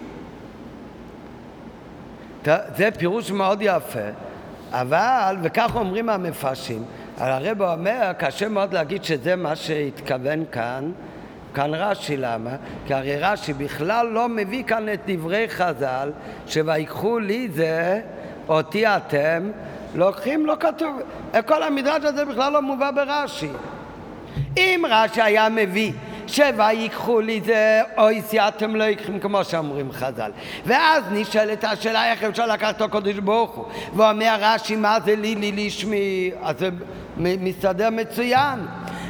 זה 2.77 2.89
פירוש 2.99 3.31
מאוד 3.31 3.59
יפה, 3.63 4.09
אבל, 4.73 5.37
וכך 5.43 5.71
אומרים 5.75 6.09
המפרשים, 6.09 6.85
הרב 7.19 7.63
אומר, 7.63 8.13
קשה 8.19 8.49
מאוד 8.49 8.73
להגיד 8.75 9.05
שזה 9.05 9.37
מה 9.37 9.57
שהתכוון 9.57 10.45
כאן, 10.53 10.91
כאן 11.55 11.75
רש"י, 11.75 12.17
למה? 12.17 12.51
כי 12.87 12.95
הרי 12.95 13.17
רש"י 13.17 13.53
בכלל 13.53 14.07
לא 14.07 14.29
מביא 14.29 14.65
כאן 14.65 14.93
את 14.93 15.01
דברי 15.07 15.49
חז"ל, 15.49 16.13
שויקחו 16.47 17.19
לי 17.19 17.49
זה, 17.49 18.01
אותי 18.49 18.87
אתם, 18.87 19.51
לוקחים, 19.95 20.47
לא 20.47 20.57
כתוב, 20.61 21.01
כל 21.47 21.63
המדרש 21.63 22.05
הזה 22.05 22.25
בכלל 22.25 22.53
לא 22.53 22.63
מובא 22.63 22.91
ברש"י. 22.91 23.51
אם 24.57 24.85
רש"י 24.89 25.23
היה 25.23 25.49
מביא 25.49 25.93
שויקחו 26.27 27.21
לי 27.21 27.41
זה 27.45 27.81
אוי 27.99 28.23
סייעתם 28.23 28.77
לא 28.77 28.85
יקחים 28.85 29.21
כמו 29.21 29.45
שאומרים 29.45 29.93
חז"ל. 29.93 30.31
ואז 30.67 31.05
נשאלת 31.11 31.65
השאלה 31.65 32.11
איך 32.11 32.23
אפשר 32.25 32.47
לקחת 32.47 32.77
את 32.77 32.83
הקודש 32.83 33.19
ברוך 33.19 33.55
הוא? 33.55 33.65
ואומר 33.95 34.37
רש"י 34.41 34.77
מה 34.77 34.99
זה 35.05 35.17
לי 35.17 35.35
לי 35.35 35.67
לשמי 35.67 36.31
אז 36.43 36.59
זה 36.59 36.69
מסתדר 37.17 37.91
מצוין. 37.91 38.67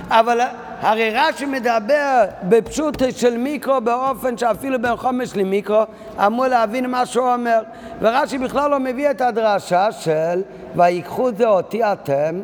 אבל 0.09 0.41
הרי 0.81 1.11
רש"י 1.15 1.45
מדבר 1.47 2.25
בפשוט 2.43 3.03
של 3.17 3.37
מיקרו 3.37 3.81
באופן 3.81 4.39
שאפילו 4.39 4.83
בין 4.83 4.97
חומש 4.97 5.37
למיקרו 5.37 5.83
אמור 6.27 6.47
להבין 6.47 6.91
מה 6.91 7.07
שהוא 7.07 7.33
אומר. 7.33 7.63
ורש"י 8.01 8.39
בכלל 8.39 8.71
לא 8.71 8.81
מביא 8.81 9.11
את 9.11 9.21
הדרשה 9.21 9.93
של 9.93 10.43
ויקחו 10.77 11.31
זה 11.33 11.49
אותי 11.49 11.85
אתם 11.85 12.41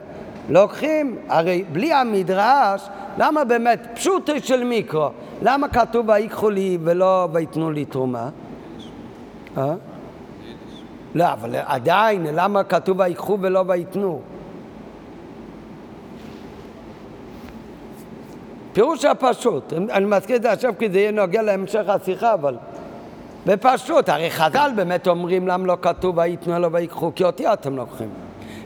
לוקחים, 0.48 1.16
הרי 1.28 1.64
בלי 1.72 1.92
המדרש, 1.92 2.88
למה 3.18 3.44
באמת, 3.44 3.86
פשוט 3.94 4.30
של 4.42 4.64
מיקרו, 4.64 5.08
למה 5.42 5.68
כתוב 5.68 6.08
ויקחו 6.08 6.50
לי 6.50 6.78
ולא 6.82 7.28
ויתנו 7.32 7.70
לי 7.70 7.84
תרומה? 7.84 8.28
אה? 9.58 9.74
לא, 11.14 11.32
אבל 11.32 11.56
עדיין, 11.66 12.26
למה 12.32 12.64
כתוב 12.64 13.00
ויקחו 13.00 13.38
ולא 13.40 13.64
ויתנו? 13.68 14.20
פירוש 18.72 19.04
הפשוט, 19.04 19.72
אני 19.72 20.04
מזכיר 20.04 20.36
את 20.36 20.42
זה 20.42 20.52
עכשיו 20.52 20.72
כי 20.78 20.90
זה 20.90 20.98
יהיה 20.98 21.10
נוגע 21.10 21.42
להמשך 21.42 21.88
השיחה, 21.88 22.34
אבל 22.34 22.56
בפשוט, 23.46 24.08
הרי 24.08 24.30
חז"ל 24.30 24.70
באמת 24.76 25.08
אומרים 25.08 25.48
למה 25.48 25.66
לא 25.66 25.76
כתוב 25.82 26.18
ויתנו 26.18 26.56
אלא 26.56 26.68
ויקחו, 26.72 27.12
כי 27.14 27.24
אותי 27.24 27.52
אתם 27.52 27.76
לוקחים. 27.76 28.08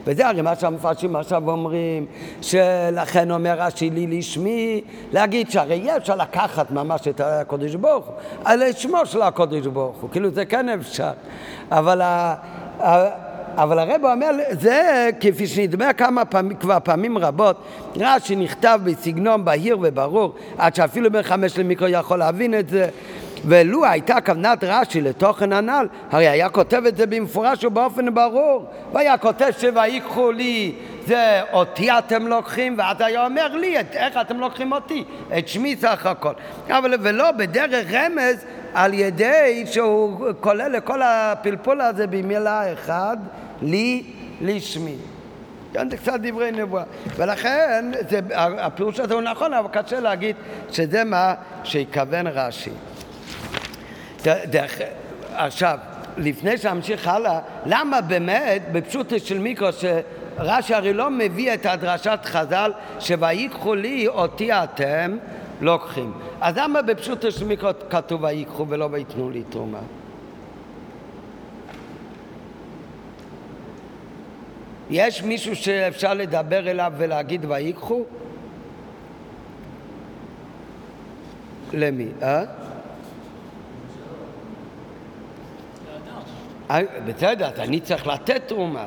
וזה 0.06 0.28
הרי 0.28 0.42
מה 0.42 0.56
שהמפרשים 0.56 1.16
עכשיו 1.16 1.50
אומרים, 1.50 2.06
שלכן 2.42 3.30
אומר 3.30 3.54
רש"י 3.58 3.90
לי 3.90 4.06
לשמי, 4.06 4.80
להגיד 5.12 5.50
שהרי 5.50 5.74
אי 5.74 5.96
אפשר 5.96 6.16
לקחת 6.16 6.70
ממש 6.70 7.08
את 7.08 7.20
הקודש 7.24 7.74
ברוך 7.74 8.06
הוא, 8.06 8.14
על 8.44 8.72
שמו 8.72 9.06
של 9.06 9.22
הקודש 9.22 9.66
ברוך 9.66 9.96
הוא, 9.96 10.10
כאילו 10.10 10.30
זה 10.30 10.44
כן 10.44 10.68
אפשר, 10.68 11.10
אבל 11.70 12.00
ה... 12.00 12.34
אבל 13.58 13.78
הרב 13.78 14.04
אומר, 14.04 14.30
זה 14.50 15.10
כפי 15.20 15.46
שנדמה 15.46 15.92
כמה 15.92 16.24
פעמים, 16.24 16.56
כבר 16.56 16.78
פעמים 16.84 17.18
רבות, 17.18 17.56
רש"י 17.96 18.36
נכתב 18.36 18.80
בסגנון 18.84 19.44
בהיר 19.44 19.78
וברור, 19.82 20.34
עד 20.58 20.74
שאפילו 20.74 21.12
בן 21.12 21.22
חמש 21.22 21.58
למיקרו 21.58 21.88
יכול 21.88 22.18
להבין 22.18 22.58
את 22.58 22.68
זה. 22.68 22.88
ולו 23.44 23.86
הייתה 23.86 24.20
כוונת 24.20 24.64
רש"י 24.64 25.00
לתוכן 25.00 25.52
הנ"ל, 25.52 25.86
הרי 26.10 26.28
היה 26.28 26.48
כותב 26.48 26.82
את 26.88 26.96
זה 26.96 27.06
במפורש 27.06 27.64
ובאופן 27.64 28.14
ברור. 28.14 28.64
והיה 28.92 29.18
כותב 29.18 29.50
שויקחו 29.58 30.32
לי, 30.32 30.74
זה 31.06 31.40
אותי 31.52 31.90
אתם 31.90 32.26
לוקחים, 32.26 32.74
ואז 32.78 32.96
היה 33.00 33.24
אומר 33.24 33.56
לי, 33.56 33.80
את, 33.80 33.86
איך 33.92 34.16
אתם 34.20 34.40
לוקחים 34.40 34.72
אותי? 34.72 35.04
את 35.38 35.48
שמי 35.48 35.76
סך 35.76 36.06
הכל. 36.06 36.32
אבל 36.68 36.94
ולא 37.02 37.32
בדרך 37.32 37.92
רמז 37.92 38.44
על 38.74 38.94
ידי 38.94 39.64
שהוא 39.66 40.26
כולל 40.40 40.76
לכל 40.76 41.02
הפלפול 41.02 41.80
הזה 41.80 42.06
במילה 42.06 42.72
אחת, 42.72 43.18
לי 43.62 44.02
לשמי. 44.40 44.96
כן, 45.72 45.90
זה 45.90 45.96
קצת 45.96 46.20
דברי 46.22 46.52
נבואה. 46.52 46.82
ולכן, 47.16 47.84
זה, 48.08 48.20
הפירוש 48.38 49.00
הזה 49.00 49.14
הוא 49.14 49.22
נכון, 49.22 49.52
אבל 49.54 49.68
קשה 49.82 50.00
להגיד 50.00 50.36
שזה 50.70 51.04
מה 51.04 51.34
שהתכוון 51.64 52.26
רש"י. 52.26 52.70
עכשיו, 55.34 55.78
לפני 56.16 56.58
שאמשיך 56.58 57.08
הלאה, 57.08 57.40
למה 57.66 58.00
באמת 58.00 58.62
בפשוט 58.72 59.12
של 59.18 59.38
מיקרו 59.38 59.68
שרש"י 59.72 60.74
הרי 60.74 60.92
לא 60.92 61.10
מביא 61.10 61.54
את 61.54 61.66
הדרשת 61.66 62.18
חז"ל 62.24 62.72
שויקחו 63.00 63.74
לי 63.74 64.08
אותי 64.08 64.52
אתם 64.52 65.16
לוקחים. 65.60 66.12
אז 66.40 66.56
למה 66.56 66.82
בפשוט 66.82 67.32
של 67.32 67.46
מיקרו 67.46 67.70
כתוב 67.90 68.24
ויקחו 68.24 68.68
ולא 68.68 68.88
ויתנו 68.92 69.30
לי 69.30 69.42
תרומה? 69.42 69.78
יש 74.90 75.22
מישהו 75.22 75.56
שאפשר 75.56 76.14
לדבר 76.14 76.70
אליו 76.70 76.92
ולהגיד 76.96 77.44
ויקחו? 77.44 78.04
למי, 81.72 82.06
אה? 82.22 82.44
בסדר, 87.06 87.46
אז 87.46 87.60
אני 87.60 87.80
צריך 87.80 88.06
לתת 88.06 88.42
תרומה. 88.46 88.84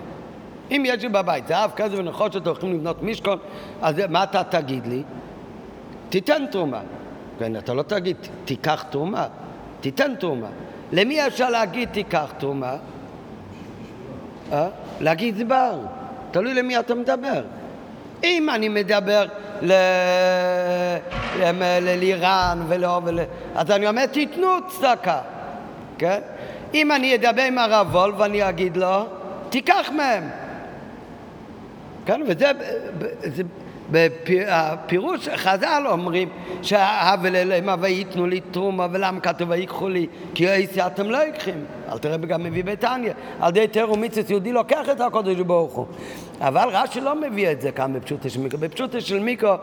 אם 0.72 0.84
יש 0.86 1.04
לי 1.04 1.10
בבית 1.10 1.48
זהב, 1.48 1.72
כזה 1.76 2.00
ונחושת, 2.00 2.48
הולכים 2.48 2.74
לבנות 2.74 3.04
משכון, 3.04 3.38
אז 3.82 3.96
מה 4.10 4.24
אתה 4.24 4.44
תגיד 4.44 4.88
לי? 4.88 5.04
תיתן 6.10 6.46
תרומה. 6.52 6.82
כן, 7.40 7.56
אתה 7.56 7.74
לא 7.74 7.84
תגיד, 7.84 8.18
תיקח 8.46 8.86
תרומה, 8.90 9.28
תיתן 9.82 10.16
תרומה. 10.16 10.48
למי 10.92 11.28
אפשר 11.28 11.50
להגיד 11.50 11.90
תיקח 11.92 12.34
תרומה? 12.38 12.76
אה? 14.52 14.68
להגיד 15.00 15.38
זבר, 15.38 15.80
תלוי 16.32 16.54
למי 16.54 16.80
אתה 16.80 16.96
מדבר. 16.96 17.44
אם 18.24 18.50
אני 18.50 18.70
מדבר 18.70 19.26
לאיראן 21.82 22.60
ולא, 22.68 23.02
אז 23.56 23.72
אני 23.72 23.88
אומר 23.88 24.06
תיתנו 24.06 24.48
צדקה, 24.68 25.22
כן? 25.98 26.20
אם 26.74 26.92
אני 26.92 27.16
אדבר 27.16 27.42
עם 27.42 27.58
הרב 27.58 27.88
וולף 27.92 28.16
ואני 28.18 28.50
אגיד 28.50 28.78
לו, 28.78 29.06
תיקח 29.50 29.90
מהם. 29.96 30.24
כן, 32.06 32.22
וזה, 32.28 32.52
זה, 33.22 33.44
בפירוש 33.92 35.30
חז"ל 35.36 35.84
אומרים 35.86 36.30
שהאבל 36.62 37.36
אליהם 37.36 37.70
וייתנו 37.80 38.28
לי 38.28 38.42
תרומה 38.52 38.88
ולמה 38.92 39.20
כתוב 39.20 39.50
ויקחו 39.50 39.90
לי? 39.90 40.08
כי 40.36 40.50
אייסי 40.50 40.82
אתם 40.82 41.10
לא 41.10 41.18
יקחים 41.28 41.66
אל 41.92 41.98
תראה 41.98 42.18
גם 42.18 42.44
מביא 42.44 42.64
בתניא 42.64 43.12
על 43.40 43.52
די 43.52 43.68
תר 43.68 43.92
ומיצוס 43.92 44.30
יהודי 44.30 44.52
לוקח 44.52 44.90
את 44.92 45.02
הקודש 45.02 45.36
ברוך 45.36 45.74
הוא. 45.74 45.86
אבל 46.42 46.70
רש"י 46.72 47.02
לא 47.02 47.16
מביא 47.16 47.52
את 47.52 47.62
זה 47.62 47.72
כאן 47.72 47.94
בפשוטה 47.94 48.30
של 48.30 48.40
מיקרו. 48.40 48.60
בפשוטה 48.60 49.02
של 49.02 49.20
מיקרו 49.20 49.56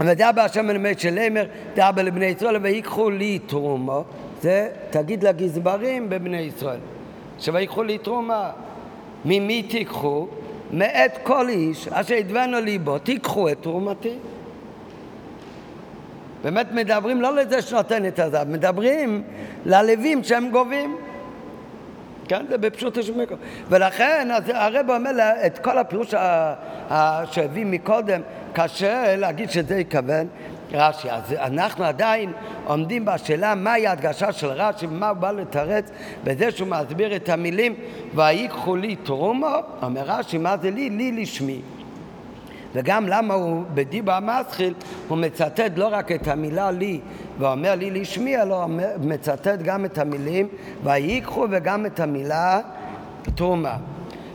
ודע 0.00 0.30
השם 0.36 0.66
מלמד 0.66 0.98
של 0.98 1.18
אמר, 1.18 1.44
דע 1.74 1.90
לבני 1.96 2.26
ישראל 2.26 2.56
ויקחו 2.62 3.10
לי 3.10 3.38
תרומו, 3.38 4.04
זה 4.44 4.68
תגיד 4.90 5.22
לגזברים 5.22 6.08
בבני 6.08 6.36
ישראל, 6.36 6.78
שויקחו 7.40 7.82
לי 7.82 7.98
תרומה. 7.98 8.50
ממי 9.24 9.62
תיקחו? 9.62 10.26
מאת 10.70 11.18
כל 11.22 11.48
איש 11.48 11.88
אשר 11.88 12.14
ידבנו 12.14 12.60
ליבו, 12.60 12.98
תיקחו 12.98 13.48
את 13.48 13.58
תרומתי. 13.60 14.16
באמת 16.42 16.72
מדברים 16.72 17.20
לא 17.20 17.36
לזה 17.36 17.62
שנותן 17.62 18.06
את 18.06 18.18
הזהב, 18.18 18.48
מדברים 18.48 19.22
ללווים 19.66 20.24
שהם 20.24 20.50
גובים. 20.50 20.96
כן, 22.28 22.44
זה 22.48 22.58
בפשוט 22.58 22.98
מקום. 23.16 23.38
ולכן 23.68 24.28
הרב 24.54 24.90
אומר 24.90 25.10
את 25.46 25.58
כל 25.58 25.78
הפירוש 25.78 26.14
שהביא 27.30 27.66
מקודם, 27.66 28.20
קשה 28.52 29.16
להגיד 29.16 29.50
שזה 29.50 29.76
יכוון 29.76 30.26
רש"י. 30.74 31.10
אז 31.10 31.32
אנחנו 31.32 31.84
עדיין 31.84 32.32
עומדים 32.66 33.04
בשאלה 33.04 33.54
מהי 33.54 33.86
ההדגשה 33.86 34.32
של 34.32 34.46
רש"י 34.46 34.86
ומה 34.86 35.08
הוא 35.08 35.16
בא 35.16 35.30
לתרץ 35.30 35.90
בזה 36.24 36.50
שהוא 36.50 36.68
מסביר 36.68 37.16
את 37.16 37.28
המילים 37.28 37.74
ויקחו 38.14 38.76
לי 38.76 38.96
תרומו, 38.96 39.56
אומר 39.82 40.02
רש"י, 40.06 40.38
מה 40.38 40.56
זה 40.56 40.70
לי? 40.70 40.90
לי 40.90 41.12
לשמי. 41.12 41.60
וגם 42.74 43.08
למה 43.08 43.34
הוא 43.34 43.64
בדיבה 43.74 44.16
המסחיל, 44.16 44.74
הוא 45.08 45.18
מצטט 45.18 45.72
לא 45.76 45.88
רק 45.92 46.12
את 46.12 46.28
המילה 46.28 46.70
לי 46.70 47.00
ואומר 47.38 47.74
לי 47.74 47.90
לשמי, 47.90 48.42
אלא 48.42 48.62
הוא 48.62 48.70
מצטט 49.00 49.58
גם 49.62 49.84
את 49.84 49.98
המילים 49.98 50.48
ויקחו 50.84 51.46
וגם 51.50 51.86
את 51.86 52.00
המילה 52.00 52.60
תרומה. 53.34 53.76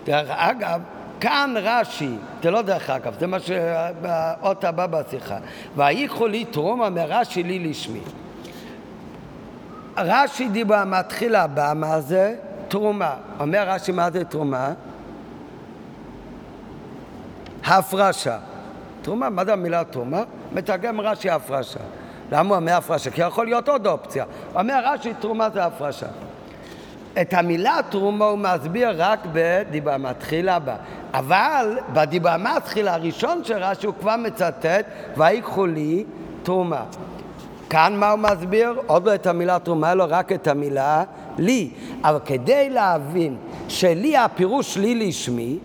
דרך 0.06 0.30
אגב, 0.30 0.82
כאן 1.20 1.54
רש"י, 1.58 2.16
זה 2.44 2.52
לא 2.52 2.62
דרך 2.62 2.90
אגב, 2.90 3.16
זה 3.20 3.28
מה 3.28 3.40
שהאות 3.40 4.64
הבא 4.64 4.88
בשיחה, 4.88 5.38
ויקחו 5.76 6.28
לי 6.28 6.46
תרומה 6.46 6.90
מרש"י 6.90 7.44
לי 7.44 7.60
לשמי. 7.60 8.02
רש"י 9.98 10.50
דיבר 10.50 10.84
מתחיל 10.86 11.36
הבא, 11.36 11.74
מה 11.76 12.02
זה? 12.02 12.36
תרומה. 12.68 13.16
אומר 13.40 13.70
רש"י 13.70 13.92
מה 13.92 14.12
זה 14.12 14.26
תרומה? 14.26 14.74
הפרשה. 17.66 18.38
תרומה, 19.02 19.30
מה 19.30 19.46
זה 19.46 19.54
המילה 19.54 19.84
תרומה? 19.84 20.24
מתרגם 20.52 21.02
רש"י 21.02 21.30
הפרשה. 21.30 21.80
למה 22.32 22.50
הוא 22.50 22.56
אומר 22.56 22.76
הפרשה? 22.76 23.12
כי 23.12 23.22
יכול 23.22 23.46
להיות 23.46 23.70
עוד 23.70 23.88
אופציה. 23.88 24.26
אומר 24.56 24.82
רש"י 24.86 25.14
תרומה 25.14 25.50
זה 25.50 25.66
הפרשה. 25.66 26.08
את 27.22 27.34
המילה 27.34 27.78
תרומה 27.90 28.26
הוא 28.26 28.38
מסביר 28.38 28.90
רק 28.98 29.20
בדיבה 29.34 29.98
מתחיל 29.98 30.50
הבא. 30.50 30.76
אבל 31.14 31.78
בדיבה 31.94 32.36
מתחיל 32.38 32.88
הראשון 32.88 33.44
של 33.44 33.58
רש"י 33.58 33.88
הוא 33.88 33.96
כבר 34.00 34.16
מצטט 34.16 34.86
ויקחו 35.18 35.66
לי 35.66 36.04
תרומה. 36.44 36.84
כאן 37.70 37.94
מה 37.96 38.12
הוא 38.12 38.20
מסביר? 38.20 38.82
עוד 38.88 39.08
לא 39.08 39.16
את 39.16 39.28
המילה 39.28 39.60
תרומה, 39.60 39.92
אלא 39.92 40.06
רק 40.10 40.32
את 40.32 40.48
המילה 40.48 41.04
לי. 41.38 41.70
אבל 42.04 42.20
כדי 42.26 42.70
להבין 42.70 43.38
שלי 43.68 44.18
הפירוש 44.18 44.78
לי 44.78 45.08
לשמי, 45.08 45.58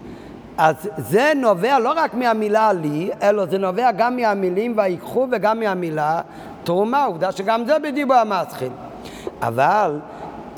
אז 0.58 0.74
זה 0.96 1.32
נובע 1.36 1.78
לא 1.78 1.92
רק 1.96 2.14
מהמילה 2.14 2.72
לי, 2.72 3.10
אלא 3.22 3.46
זה 3.46 3.58
נובע 3.58 3.92
גם 3.92 4.16
מהמילים 4.16 4.74
ויקחו 4.76 5.26
וגם 5.32 5.60
מהמילה 5.60 6.20
תרומה, 6.64 7.04
עובדה 7.04 7.32
שגם 7.32 7.64
זה 7.66 7.78
בדיבור 7.78 8.16
המתחיל. 8.16 8.72
אבל 9.42 9.98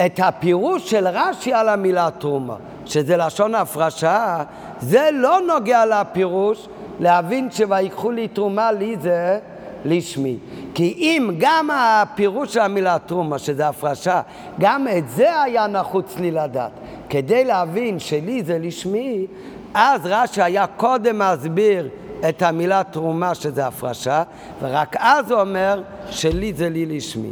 את 0.07 0.21
הפירוש 0.23 0.91
של 0.91 1.09
רש"י 1.09 1.53
על 1.53 1.69
המילה 1.69 2.09
תרומה, 2.19 2.55
שזה 2.85 3.17
לשון 3.17 3.55
הפרשה, 3.55 4.43
זה 4.81 5.09
לא 5.13 5.41
נוגע 5.41 5.87
לפירוש 5.87 6.69
להבין 7.01 7.51
שויקחו 7.51 8.11
לי 8.11 8.29
תרומה, 8.29 8.73
לי 8.73 8.97
זה 9.01 9.39
לשמי. 9.85 10.37
כי 10.75 10.95
אם 10.97 11.31
גם 11.39 11.71
הפירוש 11.73 12.55
של 12.55 12.61
המילה 12.61 12.97
תרומה, 13.07 13.39
שזה 13.39 13.69
הפרשה, 13.69 14.21
גם 14.61 14.87
את 14.99 15.11
זה 15.11 15.43
היה 15.43 15.67
נחוץ 15.67 16.19
לי 16.19 16.31
לדעת. 16.31 16.71
כדי 17.09 17.45
להבין 17.45 17.99
שלי 17.99 18.43
זה 18.43 18.59
לשמי, 18.59 19.27
אז 19.75 20.01
רש"י 20.05 20.43
היה 20.43 20.67
קודם 20.67 21.19
מסביר 21.19 21.89
את 22.29 22.43
המילה 22.43 22.83
תרומה 22.91 23.35
שזה 23.35 23.67
הפרשה, 23.67 24.23
ורק 24.63 24.97
אז 24.99 25.31
הוא 25.31 25.41
אומר 25.41 25.83
שלי 26.11 26.53
זה 26.53 26.69
לי 26.69 26.87
לשמי. 26.87 27.31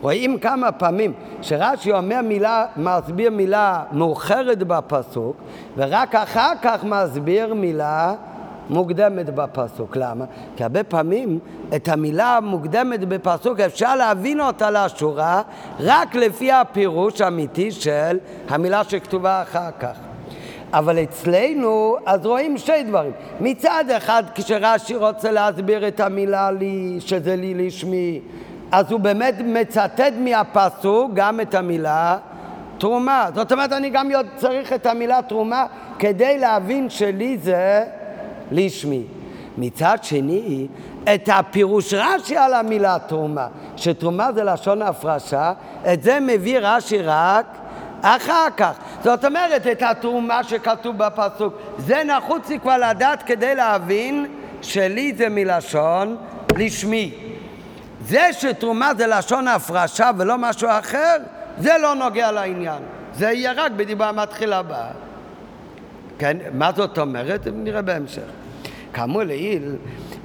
רואים 0.00 0.38
כמה 0.38 0.72
פעמים 0.72 1.12
שרש"י 1.42 1.92
אומר 1.92 2.20
מילה, 2.22 2.66
מסביר 2.76 3.30
מילה 3.30 3.82
מאוחרת 3.92 4.58
בפסוק, 4.58 5.36
ורק 5.76 6.14
אחר 6.14 6.52
כך 6.62 6.84
מסביר 6.84 7.54
מילה 7.54 8.14
מוקדמת 8.70 9.30
בפסוק. 9.34 9.96
למה? 9.96 10.24
כי 10.56 10.62
הרבה 10.62 10.84
פעמים 10.84 11.38
את 11.76 11.88
המילה 11.88 12.36
המוקדמת 12.36 13.00
בפסוק 13.00 13.60
אפשר 13.60 13.96
להבין 13.96 14.40
אותה 14.40 14.70
לשורה 14.70 15.42
רק 15.80 16.14
לפי 16.14 16.52
הפירוש 16.52 17.20
האמיתי 17.20 17.72
של 17.72 18.18
המילה 18.48 18.84
שכתובה 18.84 19.42
אחר 19.42 19.70
כך. 19.80 19.96
אבל 20.72 21.02
אצלנו, 21.02 21.96
אז 22.06 22.26
רואים 22.26 22.58
שתי 22.58 22.82
דברים. 22.82 23.12
מצד 23.40 23.84
אחד, 23.96 24.22
כשרש"י 24.34 24.96
רוצה 24.96 25.30
להסביר 25.30 25.88
את 25.88 26.00
המילה 26.00 26.50
לי, 26.50 26.96
שזה 27.00 27.36
לי 27.36 27.54
לשמי, 27.54 28.20
אז 28.72 28.92
הוא 28.92 29.00
באמת 29.00 29.34
מצטט 29.44 30.12
מהפסוק 30.20 31.10
גם 31.14 31.40
את 31.40 31.54
המילה 31.54 32.18
תרומה. 32.78 33.28
זאת 33.34 33.52
אומרת, 33.52 33.72
אני 33.72 33.90
גם 33.90 34.10
צריך 34.36 34.72
את 34.72 34.86
המילה 34.86 35.22
תרומה 35.22 35.66
כדי 35.98 36.38
להבין 36.38 36.90
שלי 36.90 37.38
זה 37.38 37.84
לשמי. 38.50 39.02
מצד 39.58 39.98
שני, 40.02 40.66
את 41.14 41.28
הפירוש 41.32 41.94
רש"י 41.94 42.36
על 42.36 42.54
המילה 42.54 42.96
תרומה, 43.06 43.46
שתרומה 43.76 44.32
זה 44.32 44.44
לשון 44.44 44.82
הפרשה, 44.82 45.52
את 45.92 46.02
זה 46.02 46.20
מביא 46.20 46.58
רש"י 46.62 46.98
רק 47.02 47.46
אחר 48.02 48.46
כך. 48.56 48.72
זאת 49.04 49.24
אומרת, 49.24 49.66
את 49.66 49.82
התרומה 49.82 50.44
שכתוב 50.44 50.98
בפסוק, 50.98 51.54
זה 51.78 52.02
נחוץ 52.04 52.48
לי 52.48 52.60
כבר 52.60 52.76
לדעת 52.90 53.22
כדי 53.22 53.54
להבין 53.54 54.26
שלי 54.62 55.12
זה 55.16 55.28
מלשון 55.28 56.16
לשמי. 56.56 57.29
זה 58.10 58.32
שתרומה 58.32 58.90
זה 58.98 59.06
לשון 59.06 59.48
הפרשה 59.48 60.10
ולא 60.18 60.38
משהו 60.38 60.68
אחר, 60.70 61.16
זה 61.58 61.72
לא 61.82 61.94
נוגע 61.94 62.32
לעניין. 62.32 62.82
זה 63.14 63.26
יהיה 63.26 63.52
רק 63.56 63.72
בדיבה 63.72 64.08
המתחילה 64.08 64.58
הבאה. 64.58 64.90
כן, 66.18 66.36
מה 66.52 66.70
זאת 66.76 66.98
אומרת? 66.98 67.46
נראה 67.52 67.82
בהמשך. 67.82 68.22
כאמור 68.92 69.22
לעיל, 69.22 69.76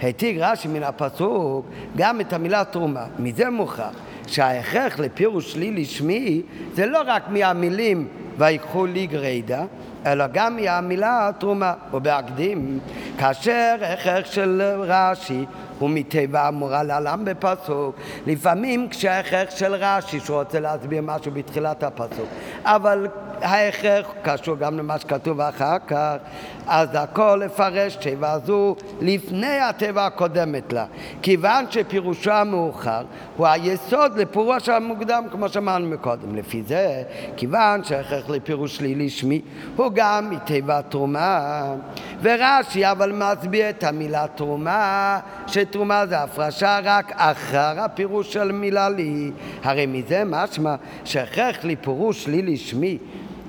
העתיק 0.02 0.38
רש"י 0.39 0.67
מן 0.67 0.84
הפסוק 0.84 1.65
גם 1.98 2.21
את 2.21 2.34
המילה 2.34 2.63
תרומה. 2.63 3.06
מזה 3.19 3.50
מוכרח 3.50 3.93
שההכרח 4.28 5.00
לפירוש 5.00 5.56
לי 5.56 5.71
לשמי 5.71 6.41
זה 6.74 6.86
לא 6.86 7.02
רק 7.06 7.24
מהמילים 7.30 8.08
ויקחו 8.38 8.86
לי 8.86 9.08
גרידא, 9.08 9.63
אלא 10.06 10.26
גם 10.34 10.56
מהמילה 10.56 11.30
תרומה. 11.39 11.74
ובהקדים, 11.93 12.80
כאשר 13.17 13.76
הכרח 13.82 14.26
של 14.26 14.62
רש"י 14.80 15.45
הוא 15.80 15.90
מטבע 15.90 16.48
אמורה 16.48 16.84
לעלם 16.84 17.26
בפסוק. 17.26 17.96
לפעמים 18.28 18.90
כשההכרח 18.90 19.50
של 19.50 19.74
רש"י, 19.74 20.20
שהוא 20.20 20.38
רוצה 20.40 20.60
להסביר 20.60 21.02
משהו 21.02 21.32
בתחילת 21.32 21.84
הפסוק, 21.84 22.28
אבל 22.64 23.08
ההכרח 23.41 24.08
קשור 24.21 24.58
גם 24.58 24.78
למה 24.78 25.00
שכתוב 25.00 25.41
אחר 25.41 25.78
כך, 25.88 26.15
אז 26.67 26.89
הכל 26.93 27.41
לפרש 27.45 27.95
תיבה 27.95 28.38
זו 28.45 28.76
לפני 29.02 29.60
התיבה 29.60 30.06
הקודמת 30.06 30.74
לה. 30.74 30.86
כיוון 31.21 31.65
שפירושו 31.69 32.32
המאוחר 32.32 33.04
הוא 33.38 33.48
היסוד 33.48 34.17
לפירוש 34.17 34.69
המוקדם, 34.69 35.24
כמו 35.32 35.50
שאמרנו 35.50 35.88
מקודם. 35.88 36.36
לפי 36.36 36.63
זה, 36.63 37.04
כיוון 37.38 37.84
שההכרח 37.84 38.30
לפירוש 38.30 38.78
שלילי 38.78 39.10
שמי 39.10 39.41
הוא 39.76 39.91
גם 39.93 40.30
מתיבה 40.30 40.82
תרומה. 40.82 41.65
ורש"י 42.21 42.91
אבל 42.91 43.12
מסביר 43.12 43.69
את 43.69 43.84
המילה 43.84 44.26
תרומה, 44.36 45.19
שתרומה 45.48 46.06
זה 46.06 46.19
הפרשה 46.19 46.80
רק 46.84 47.12
אחר 47.15 47.80
הפירוש 47.80 48.34
של 48.34 48.52
מילה 48.52 48.89
לי. 48.89 49.32
הרי 49.63 49.86
מזה 49.86 50.24
משמע 50.26 50.76
שהכרח 51.06 51.56
לפירוש 51.63 52.24
שלילי 52.24 52.58
שמי 52.58 52.98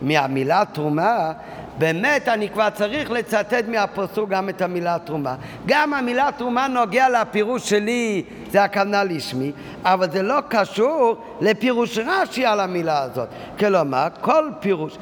מהמילה 0.02 0.62
תרומה, 0.72 1.32
באמת 1.78 2.28
אני 2.28 2.48
כבר 2.48 2.70
צריך 2.70 3.10
לצטט 3.10 3.64
מהפסוק 3.68 4.30
גם 4.30 4.48
את 4.48 4.62
המילה 4.62 4.98
תרומה. 5.04 5.34
גם 5.66 5.94
המילה 5.94 6.28
תרומה 6.36 6.68
נוגע 6.68 7.08
לפירוש 7.08 7.70
שלי, 7.70 8.22
זה 8.50 8.62
הכוונה 8.64 9.04
לשמי, 9.04 9.52
אבל 9.84 10.10
זה 10.10 10.22
לא 10.22 10.38
קשור 10.48 11.16
לפירוש 11.40 11.98
רש"י 11.98 12.46
על 12.46 12.60
המילה 12.60 13.02
הזאת. 13.02 13.28
כלומר, 13.58 14.06
כל 14.20 14.50
פירוש, 14.60 14.98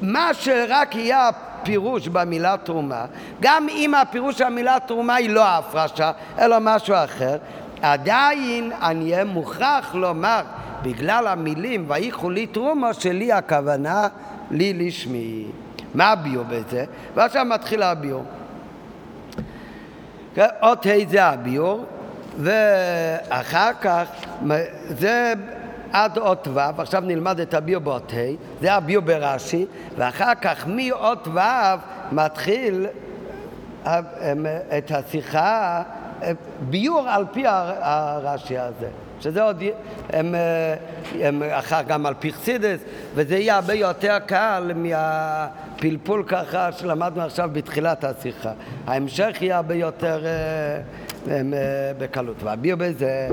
מה 0.00 0.34
שרק 0.34 0.94
יהיה 0.94 1.28
הפירוש 1.28 2.08
במילה 2.08 2.56
תרומה, 2.64 3.04
גם 3.40 3.66
אם 3.68 3.94
הפירוש 3.94 4.38
של 4.38 4.44
המילה 4.44 4.76
תרומה 4.86 5.14
היא 5.14 5.30
לא 5.30 5.44
הפרשה, 5.46 6.12
אלא 6.38 6.56
משהו 6.60 6.94
אחר, 6.94 7.36
עדיין 7.82 8.72
אני 8.82 9.12
אהיה 9.12 9.24
מוכרח 9.24 9.94
לומר 9.94 10.40
בגלל 10.82 11.26
המילים 11.26 11.84
ויקחו 11.88 12.30
לי 12.30 12.46
תרומה 12.46 12.94
שלי 12.94 13.32
הכוונה 13.32 14.08
לי 14.50 14.72
לשמי. 14.72 15.46
מה 15.94 16.12
הביור 16.12 16.44
בזה? 16.44 16.84
ועכשיו 17.14 17.44
מתחיל 17.44 17.82
הביור. 17.82 18.24
אות 20.38 20.86
ה' 20.86 21.10
זה 21.10 21.24
הביור, 21.24 21.84
ואחר 22.38 23.70
כך, 23.80 24.04
זה 24.88 25.34
עד 25.92 26.18
אות 26.18 26.48
ו', 26.54 26.58
עכשיו 26.78 27.02
נלמד 27.06 27.40
את 27.40 27.54
הביו 27.54 27.80
באות 27.80 28.12
ה', 28.12 28.60
זה 28.60 28.72
הביו 28.72 29.02
ברש"י, 29.02 29.66
ואחר 29.96 30.34
כך 30.34 30.64
מאות 30.66 31.28
ו' 31.28 31.40
מתחיל 32.12 32.86
את 34.78 34.90
השיחה, 34.94 35.82
ביור 36.60 37.08
על 37.08 37.24
פי 37.32 37.44
הרש"י 37.46 38.58
הזה. 38.58 38.88
שזה 39.20 39.42
עוד, 39.42 39.62
הם, 40.10 40.34
הם 41.20 41.42
אחר 41.50 41.82
גם 41.82 42.06
על 42.06 42.14
פי 42.18 42.32
חסידס, 42.32 42.80
וזה 43.14 43.36
יהיה 43.36 43.54
הרבה 43.54 43.74
יותר 43.74 44.18
קל 44.26 44.72
מהפלפול 44.74 46.24
ככה 46.26 46.72
שלמדנו 46.72 47.22
עכשיו 47.22 47.50
בתחילת 47.52 48.04
השיחה. 48.04 48.52
ההמשך 48.86 49.36
יהיה 49.40 49.56
הרבה 49.56 49.74
יותר 49.74 50.26
הם, 50.26 50.80
בקלות. 51.98 52.42
והביאו 52.42 52.76
בזה, 52.76 53.28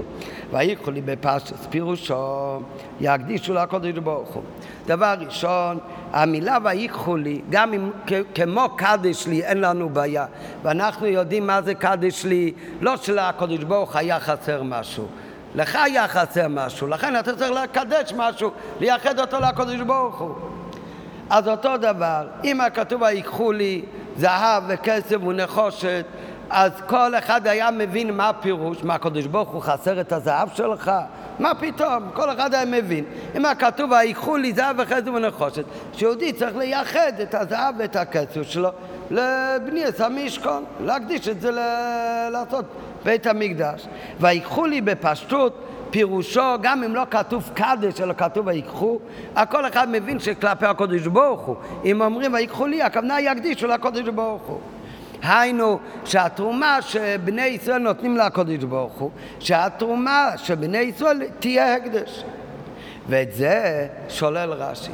ויקחו 0.52 0.92
לי 0.92 1.02
בפשטס 1.02 1.68
פירושו, 1.70 2.60
יקדישו 3.02 3.54
לקודש 3.54 3.98
ברוך 3.98 4.30
הוא. 4.30 4.44
דבר 4.86 5.16
ראשון, 5.20 5.78
המילה 6.12 6.58
ויקחו 6.64 7.18
לי, 7.18 7.42
גם 7.50 7.74
אם 7.74 7.92
כמו 8.36 8.70
קדש 8.76 9.28
לי 9.28 9.44
אין 9.44 9.62
לנו 9.62 9.90
בעיה, 9.90 10.26
ואנחנו 10.64 11.08
יודעים 11.08 11.48
מה 11.48 11.62
זה 11.62 11.76
קדש 11.76 12.26
לי, 12.26 12.54
לא 12.82 12.98
שלקודש 12.98 13.64
ברוך 13.64 13.96
היה 13.96 14.20
חסר 14.20 14.64
משהו. 14.64 15.08
לך 15.56 15.76
היה 15.76 16.08
חסר 16.08 16.48
משהו, 16.50 16.88
לכן 16.88 17.20
אתה 17.20 17.36
צריך 17.36 17.52
לקדש 17.52 18.14
משהו, 18.18 18.52
לייחד 18.80 19.20
אותו 19.20 19.38
לקודש 19.40 19.80
ברוך 19.80 20.20
הוא. 20.20 20.36
אז 21.30 21.48
אותו 21.48 21.78
דבר, 21.78 22.28
אם 22.44 22.62
הכתוב 22.62 23.02
ויקחו 23.02 23.52
לי 23.52 23.82
זהב 24.18 24.64
וכסף 24.68 25.18
ונחושת, 25.28 26.06
אז 26.50 26.72
כל 26.88 27.16
אחד 27.16 27.48
היה 27.48 27.72
מבין 27.72 28.18
מה 28.18 28.30
הפירוש, 28.30 28.84
מה 28.84 28.96
הקדוש 28.96 29.26
ברוך 29.26 29.50
הוא 29.50 29.62
חסר 29.62 30.02
את 30.02 30.12
הזהב 30.12 30.50
שלך? 30.54 30.92
מה 31.40 31.52
פתאום? 31.56 32.04
כל 32.14 32.30
אחד 32.32 32.54
היה 32.54 32.66
מבין. 32.66 33.04
אם 33.36 33.46
הכתוב 33.46 33.92
ויקחו 33.92 34.38
לי 34.38 34.54
זהב 34.54 34.76
וכסף 34.80 35.08
ונחושת, 35.08 35.64
שיהודי 35.94 36.34
צריך 36.34 36.58
לייחד 36.58 37.12
את 37.22 37.36
הזהב 37.36 37.76
ואת 37.78 37.96
הכסף 37.96 38.42
שלו 38.42 38.70
לבניית 39.12 40.00
המשכון, 40.02 40.64
להקדיש 40.86 41.28
את 41.28 41.42
זה 41.42 41.52
ל- 41.52 42.30
לעשות 42.32 42.66
בית 43.04 43.28
המקדש. 43.28 43.88
ויקחו 44.20 44.66
לי 44.66 44.82
בפשטות 44.82 45.58
פירושו, 45.90 46.56
גם 46.62 46.84
אם 46.84 46.96
לא 46.96 47.04
כתוב 47.12 47.50
קדש, 47.54 48.02
אלא 48.02 48.14
כתוב 48.14 48.48
ויקחו, 48.48 49.00
הכל 49.36 49.68
אחד 49.68 49.90
מבין 49.90 50.20
שכלפי 50.20 50.66
הקודש 50.66 51.08
ברוך 51.08 51.42
הוא. 51.42 51.56
אם 51.86 52.02
אומרים 52.02 52.34
ויקחו 52.34 52.68
לי, 52.68 52.82
הכוונה 52.82 53.22
יקדישו 53.22 53.68
לקודש 53.68 54.10
ברוך 54.10 54.42
הוא. 54.42 54.60
היינו 55.24 55.80
שהתרומה 56.06 56.82
שבני 56.82 57.42
ישראל 57.42 57.78
נותנים 57.78 58.18
לקודש 58.18 58.64
ברוך 58.64 58.94
הוא, 58.94 59.12
שהתרומה 59.40 60.32
שבני 60.38 60.78
ישראל 60.78 61.24
תהיה 61.40 61.76
הקדש. 61.76 62.24
ואת 63.10 63.34
זה 63.34 63.88
שולל 64.10 64.54
רש"י. 64.54 64.92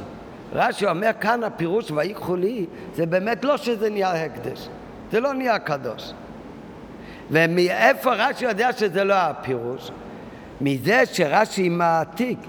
רש"י 0.53 0.85
אומר 0.85 1.11
כאן 1.21 1.43
הפירוש 1.43 1.91
ויקחו 1.91 2.35
לי, 2.35 2.65
זה 2.95 3.05
באמת 3.05 3.45
לא 3.45 3.57
שזה 3.57 3.89
נהיה 3.89 4.25
הקדש, 4.25 4.69
זה 5.11 5.19
לא 5.19 5.33
נהיה 5.33 5.59
קדוש. 5.59 6.13
ומאיפה 7.31 8.13
רש"י 8.13 8.45
יודע 8.45 8.71
שזה 8.71 9.03
לא 9.03 9.13
הפירוש? 9.13 9.91
מזה 10.61 11.01
שרש"י 11.05 11.69
מעתיק 11.69 12.39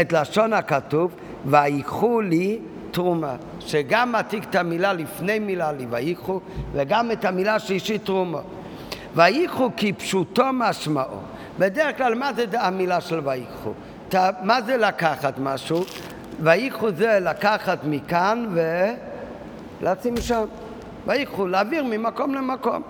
את 0.00 0.12
לשון 0.12 0.52
הכתוב 0.52 1.14
ויקחו 1.46 2.20
לי 2.20 2.58
תרומה, 2.98 3.36
שגם 3.60 4.12
מעתיק 4.12 4.44
את 4.44 4.54
המילה 4.54 4.92
לפני 4.92 5.38
מילה 5.38 5.72
לי 5.72 5.86
ויקחו 5.90 6.40
וגם 6.72 7.10
את 7.10 7.24
המילה 7.24 7.54
השלישית 7.54 8.04
תרומה. 8.04 8.40
ויקחו 9.14 9.70
כפשוטו 9.76 10.44
משמעו. 10.52 11.16
בדרך 11.58 11.96
כלל 11.96 12.14
מה 12.14 12.32
זה 12.32 12.44
המילה 12.52 13.00
של 13.00 13.20
ויקחו? 13.24 13.72
מה 14.42 14.62
זה 14.62 14.76
לקחת 14.76 15.38
משהו? 15.38 15.84
ויקחו 16.40 16.90
זה 16.92 17.18
לקחת 17.22 17.78
מכאן 17.84 18.46
ולשים 19.80 20.16
שם. 20.16 20.44
ויקחו, 21.06 21.46
להעביר 21.46 21.84
ממקום 21.84 22.34
למקום. 22.34 22.82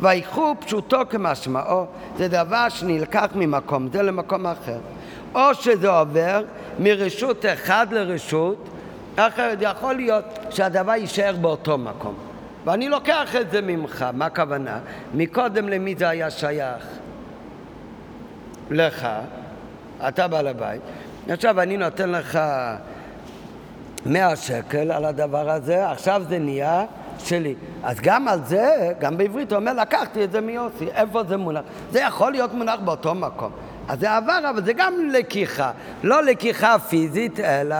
ויקחו 0.00 0.54
פשוטו 0.60 1.00
כמשמעו, 1.10 1.86
זה 2.16 2.28
דבר 2.28 2.68
שנלקח 2.68 3.28
ממקום 3.34 3.88
זה 3.92 4.02
למקום 4.02 4.46
אחר. 4.46 4.78
או 5.34 5.54
שזה 5.54 5.88
עובר 5.88 6.44
מרשות 6.78 7.44
אחד 7.46 7.86
לרשות 7.90 8.68
אחרת. 9.16 9.58
יכול 9.60 9.94
להיות 9.94 10.24
שהדבר 10.50 10.92
יישאר 10.92 11.36
באותו 11.40 11.78
מקום. 11.78 12.14
ואני 12.64 12.88
לוקח 12.88 13.36
את 13.36 13.50
זה 13.50 13.60
ממך, 13.60 14.06
מה 14.12 14.26
הכוונה? 14.26 14.78
מקודם 15.14 15.68
למי 15.68 15.94
זה 15.98 16.08
היה 16.08 16.30
שייך? 16.30 16.86
לך, 18.70 19.08
אתה 20.08 20.28
בעל 20.28 20.46
הבית. 20.46 20.80
עכשיו 21.28 21.60
אני 21.60 21.76
נותן 21.76 22.10
לך 22.10 22.38
מאה 24.06 24.36
שקל 24.36 24.90
על 24.92 25.04
הדבר 25.04 25.50
הזה, 25.50 25.90
עכשיו 25.90 26.22
זה 26.28 26.38
נהיה 26.38 26.84
שלי. 27.18 27.54
אז 27.84 28.00
גם 28.00 28.28
על 28.28 28.44
זה, 28.44 28.92
גם 28.98 29.16
בעברית 29.16 29.52
הוא 29.52 29.58
אומר, 29.58 29.72
לקחתי 29.72 30.24
את 30.24 30.32
זה 30.32 30.40
מיוסי, 30.40 30.88
איפה 30.94 31.22
זה 31.24 31.36
מונח? 31.36 31.62
זה 31.90 32.00
יכול 32.00 32.32
להיות 32.32 32.54
מונח 32.54 32.80
באותו 32.84 33.14
מקום. 33.14 33.50
אז 33.88 34.00
זה 34.00 34.16
עבר, 34.16 34.50
אבל 34.50 34.64
זה 34.64 34.72
גם 34.72 34.94
לקיחה. 35.12 35.70
לא 36.02 36.22
לקיחה 36.22 36.78
פיזית, 36.78 37.40
אלא 37.40 37.76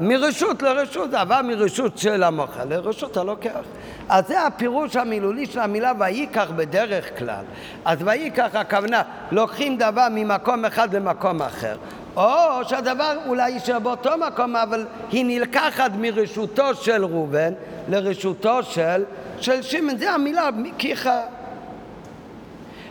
מרשות 0.00 0.62
לרשות. 0.62 1.10
זה 1.10 1.20
עבר 1.20 1.42
מרשות 1.42 1.98
של 1.98 2.22
המוכל 2.22 2.64
לרשות 2.64 3.16
הלוקח. 3.16 3.60
אז 4.08 4.28
זה 4.28 4.46
הפירוש 4.46 4.96
המילולי 4.96 5.46
של 5.46 5.58
המילה 5.58 5.92
ויקח 5.98 6.50
בדרך 6.56 7.18
כלל. 7.18 7.44
אז 7.84 7.98
ויקח 8.04 8.48
הכוונה, 8.54 9.02
לוקחים 9.30 9.76
דבר 9.76 10.06
ממקום 10.10 10.64
אחד 10.64 10.94
למקום 10.94 11.42
אחר. 11.42 11.76
או 12.16 12.64
שהדבר 12.64 13.16
אולי 13.26 13.50
יישאר 13.50 13.78
באותו 13.78 14.10
מקום, 14.26 14.56
אבל 14.56 14.86
היא 15.10 15.24
נלקחת 15.24 15.90
מרשותו 15.98 16.74
של 16.74 17.04
ראובן 17.04 17.52
לרשותו 17.88 18.62
של, 18.62 19.04
של 19.40 19.62
שמעון. 19.62 19.98
זה 19.98 20.10
המילה 20.10 20.48
כיחה. 20.78 21.20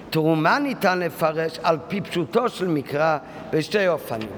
תרומה 0.10 0.60
ניתן 0.60 1.00
לפרש 1.00 1.60
על 1.64 1.78
פי 1.88 2.02
פשוטו 2.02 2.50
של 2.50 2.68
מקרא 2.68 3.18
בשתי 3.50 3.88
אופנים. 3.88 4.30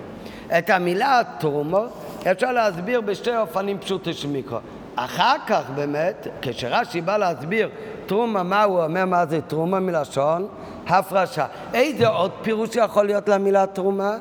את 0.58 0.70
המילה 0.70 1.22
תרומו 1.40 1.86
אפשר 2.32 2.52
להסביר 2.52 3.02
בשתי 3.02 3.38
אופנים 3.38 3.80
פשוטו 3.80 4.14
של 4.14 4.28
מקרא. 4.28 4.60
אחר 4.96 5.36
כך 5.48 5.62
באמת, 5.76 6.28
כשרש"י 6.42 7.02
בא 7.02 7.18
להסביר 7.18 7.70
תרומה, 8.06 8.44
מה 8.44 8.64
הוא 8.64 8.84
אומר, 8.84 9.06
מה 9.06 9.26
זה 9.26 9.42
תרומה 9.42 9.80
מלשון? 9.80 10.48
הפרשה. 10.88 11.46
איזה 11.74 12.08
עוד 12.08 12.32
פירוש 12.42 12.76
יכול 12.76 13.06
להיות 13.06 13.30
למילה 13.30 13.66
תרומה? 13.66 14.18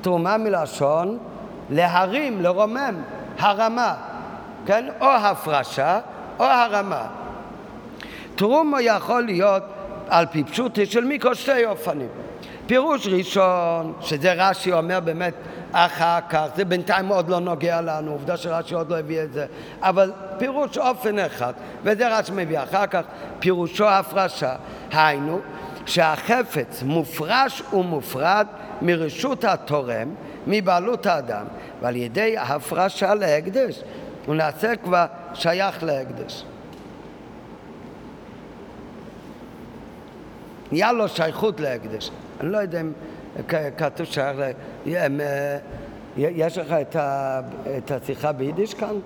תרומה 0.00 0.36
מלשון 0.36 1.18
להרים, 1.70 2.42
לרומם, 2.42 3.02
הרמה, 3.38 3.94
כן? 4.66 4.88
או 5.00 5.06
הפרשה 5.06 6.00
או 6.38 6.44
הרמה. 6.44 7.06
תרומו 8.34 8.76
יכול 8.80 9.22
להיות 9.22 9.62
על 10.08 10.26
פי 10.26 10.44
פשוטי 10.44 10.86
של 10.86 11.04
מיקרו 11.04 11.34
שתי 11.34 11.66
אופנים. 11.66 12.08
פירוש 12.66 13.06
ראשון, 13.06 13.92
שזה 14.00 14.32
רש"י 14.32 14.72
אומר 14.72 15.00
באמת 15.00 15.34
אחר 15.72 16.18
כך, 16.28 16.46
זה 16.56 16.64
בינתיים 16.64 17.08
עוד 17.08 17.28
לא 17.28 17.40
נוגע 17.40 17.80
לנו, 17.80 18.12
עובדה 18.12 18.36
שרש"י 18.36 18.74
עוד 18.74 18.90
לא 18.90 18.98
הביא 18.98 19.22
את 19.22 19.32
זה, 19.32 19.46
אבל 19.80 20.12
פירוש 20.38 20.78
אופן 20.78 21.18
אחד, 21.18 21.52
וזה 21.82 22.18
רש"י 22.18 22.32
מביא 22.34 22.62
אחר 22.62 22.86
כך, 22.86 23.02
פירושו 23.38 23.88
הפרשה, 23.88 24.56
היינו 24.92 25.40
שהחפץ 25.86 26.82
מופרש 26.82 27.62
ומופרד 27.72 28.46
מרשות 28.82 29.44
התורם, 29.44 30.14
מבעלות 30.46 31.06
האדם, 31.06 31.44
ועל 31.82 31.96
ידי 31.96 32.38
הפרשה 32.38 33.14
להקדש, 33.14 33.82
הוא 34.26 34.34
נעשה 34.34 34.76
כבר 34.76 35.06
שייך 35.34 35.82
להקדש. 35.82 36.44
נהיה 40.72 40.92
לו 40.92 41.08
שייכות 41.08 41.60
להקדש. 41.60 42.10
אני 42.40 42.52
לא 42.52 42.58
יודע 42.58 42.80
אם 42.80 42.92
כתוב 43.76 44.06
שייך 44.06 44.36
ל... 44.86 45.20
יש 46.16 46.58
לך 46.58 46.74
את 47.78 47.90
השיחה 47.90 48.32
ביידיש 48.32 48.74
כאן? 48.74 48.96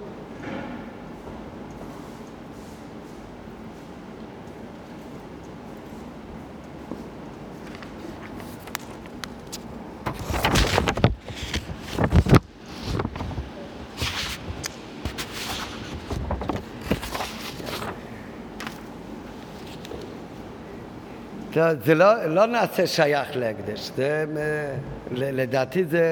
זה 21.85 21.95
לא, 21.95 22.25
לא 22.25 22.47
נעשה 22.47 22.87
שייך 22.87 23.29
להקדש, 23.37 23.91
זה, 23.97 24.25
אה, 24.37 24.75
לדעתי 25.11 25.85
זה, 25.85 26.05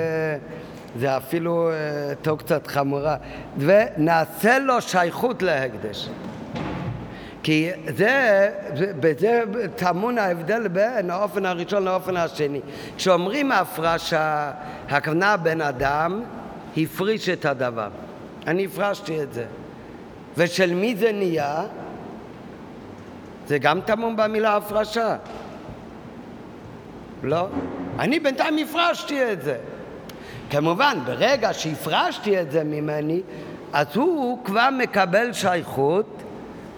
זה 0.99 1.17
אפילו 1.17 1.71
אה, 1.71 2.15
טוב 2.23 2.39
קצת 2.39 2.67
חמורה, 2.67 3.17
ונעשה 3.59 4.59
לו 4.59 4.81
שייכות 4.81 5.43
להקדש. 5.43 6.09
כי 7.43 7.71
זה, 7.97 8.49
בזה 9.01 9.43
טמון 9.77 10.19
ההבדל 10.19 10.69
בין 10.69 11.11
האופן 11.11 11.47
הראשון 11.47 11.85
לאופן 11.85 12.17
השני. 12.17 12.61
כשאומרים 12.97 13.53
הפרשה, 13.53 14.51
הכוונה 14.89 15.37
בן 15.37 15.61
אדם 15.61 16.23
הפריש 16.77 17.29
את 17.29 17.45
הדבר. 17.45 17.89
אני 18.47 18.65
הפרשתי 18.65 19.23
את 19.23 19.33
זה. 19.33 19.45
ושל 20.37 20.75
מי 20.75 20.97
זה 20.97 21.13
נהיה? 21.13 21.65
זה 23.49 23.59
גם 23.59 23.81
טמון 23.81 24.17
במילה 24.17 24.57
הפרשה. 24.57 25.17
לא. 27.23 27.49
אני 27.99 28.21
בינתיים 28.21 28.59
הפרשתי 28.59 29.33
את 29.33 29.43
זה. 29.43 29.57
כמובן, 30.51 30.99
ברגע 31.05 31.55
שהפרשתי 31.55 32.41
את 32.41 32.51
זה 32.51 32.65
ממני, 32.65 33.21
אז 33.73 33.97
הוא 33.97 34.45
כבר 34.45 34.69
מקבל 34.73 35.33
שייכות 35.33 36.07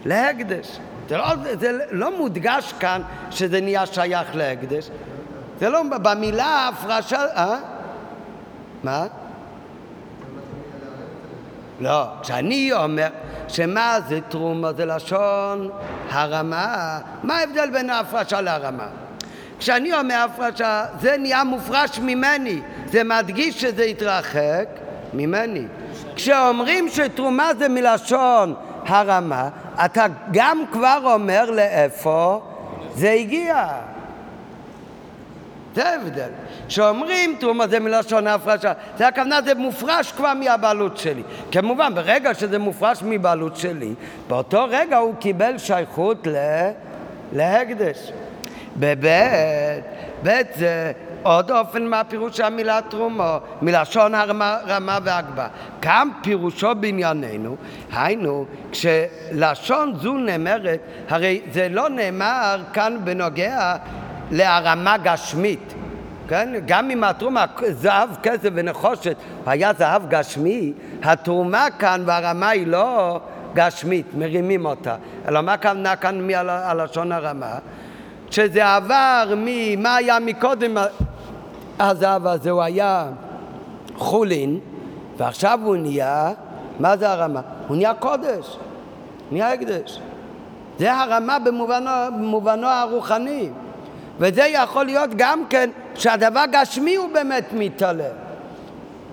להקדש. 0.04 0.78
זה 1.08 1.16
לא, 1.16 1.26
זה 1.60 1.78
לא 1.90 2.18
מודגש 2.18 2.74
כאן 2.80 3.02
שזה 3.30 3.60
נהיה 3.60 3.86
שייך 3.86 4.36
להקדש. 4.36 4.90
זה 5.58 5.68
לא, 5.68 5.82
במילה 6.02 6.68
הפרשה, 6.68 7.24
אה? 7.36 7.58
מה? 8.82 9.06
לא, 11.80 12.04
כשאני 12.22 12.72
אומר 12.72 13.08
שמה 13.48 13.98
זה 14.08 14.20
תרומה 14.28 14.72
זה 14.72 14.84
לשון 14.84 15.70
הרמה, 16.10 16.98
מה 17.22 17.38
ההבדל 17.38 17.70
בין 17.70 17.90
ההפרשה 17.90 18.40
להרמה? 18.40 18.86
כשאני 19.58 19.94
אומר 19.94 20.26
הפרשה, 20.30 20.84
זה 21.00 21.16
נהיה 21.18 21.44
מופרש 21.44 21.98
ממני, 21.98 22.60
זה 22.86 23.04
מדגיש 23.04 23.60
שזה 23.60 23.82
התרחק 23.82 24.66
ממני. 25.14 25.64
כשאומרים 26.16 26.88
שתרומה 26.88 27.50
זה 27.58 27.68
מלשון 27.68 28.54
הרמה, 28.86 29.48
אתה 29.84 30.06
גם 30.32 30.62
כבר 30.72 30.98
אומר 31.04 31.50
לאיפה 31.50 32.40
זה 32.94 33.10
הגיע. 33.10 33.68
זה 35.74 35.88
ההבדל. 35.88 36.28
כשאומרים 36.68 37.36
תרומה 37.40 37.66
זה 37.68 37.80
מלשון 37.80 38.26
ההפרשה, 38.26 38.72
זה 38.96 39.08
הכוונה, 39.08 39.42
זה 39.42 39.54
מופרש 39.54 40.12
כבר 40.12 40.34
מהבעלות 40.34 40.96
שלי. 40.96 41.22
כמובן, 41.52 41.94
ברגע 41.94 42.34
שזה 42.34 42.58
מופרש 42.58 43.02
מבעלות 43.02 43.56
שלי, 43.56 43.94
באותו 44.28 44.66
רגע 44.70 44.96
הוא 44.96 45.14
קיבל 45.14 45.58
שייכות 45.58 46.26
ל... 46.26 46.36
להקדש. 47.32 48.12
בבית, 48.76 49.84
בית 50.22 50.46
זה 50.56 50.92
עוד 51.22 51.50
אופן 51.50 51.86
מהפירוש 51.86 52.36
של 52.36 52.42
המילה 52.42 52.80
תרומו, 52.88 53.38
מלשון 53.62 54.14
הרמה, 54.14 54.58
רמה 54.66 54.98
והגבה. 55.04 55.46
גם 55.80 56.10
פירושו 56.22 56.74
בענייננו, 56.74 57.56
היינו, 57.92 58.44
כשלשון 58.72 59.94
זו 59.96 60.12
נאמרת, 60.12 60.80
הרי 61.08 61.40
זה 61.52 61.68
לא 61.70 61.88
נאמר 61.88 62.62
כאן 62.72 62.96
בנוגע 63.04 63.76
להרמה 64.30 64.96
גשמית. 64.98 65.74
כן? 66.28 66.48
גם 66.66 66.90
אם 66.90 67.04
התרומה, 67.04 67.44
זהב, 67.70 68.08
כסף 68.22 68.48
ונחושת, 68.54 69.16
היה 69.46 69.72
זהב 69.78 70.08
גשמי, 70.08 70.72
התרומה 71.02 71.66
כאן 71.78 72.02
והרמה 72.06 72.48
היא 72.48 72.66
לא 72.66 73.20
גשמית, 73.54 74.06
מרימים 74.14 74.66
אותה. 74.66 74.96
אלא 75.28 75.40
מה 75.40 75.56
כוונה 75.56 75.96
כאן 75.96 76.26
מהלשון 76.26 77.12
הרמה? 77.12 77.58
שזה 78.30 78.74
עבר 78.74 79.34
ממה 79.36 79.96
היה 79.96 80.18
מקודם 80.18 80.76
הזהב 81.78 82.26
הזה, 82.26 82.50
הוא 82.50 82.62
היה 82.62 83.06
חולין, 83.96 84.58
ועכשיו 85.16 85.60
הוא 85.64 85.76
נהיה, 85.76 86.32
מה 86.80 86.96
זה 86.96 87.10
הרמה? 87.10 87.40
הוא 87.68 87.76
נהיה 87.76 87.94
קודש, 87.94 88.56
נהיה 89.32 89.52
הקדש. 89.52 90.00
זה 90.78 90.94
הרמה 90.94 91.38
במובנו, 91.38 91.90
במובנו 92.12 92.66
הרוחני. 92.66 93.48
וזה 94.20 94.42
יכול 94.42 94.84
להיות 94.84 95.10
גם 95.16 95.44
כן 95.50 95.70
שהדבר 95.94 96.44
גשמי 96.52 96.96
הוא 96.96 97.08
באמת 97.12 97.44
מתעלה. 97.52 98.08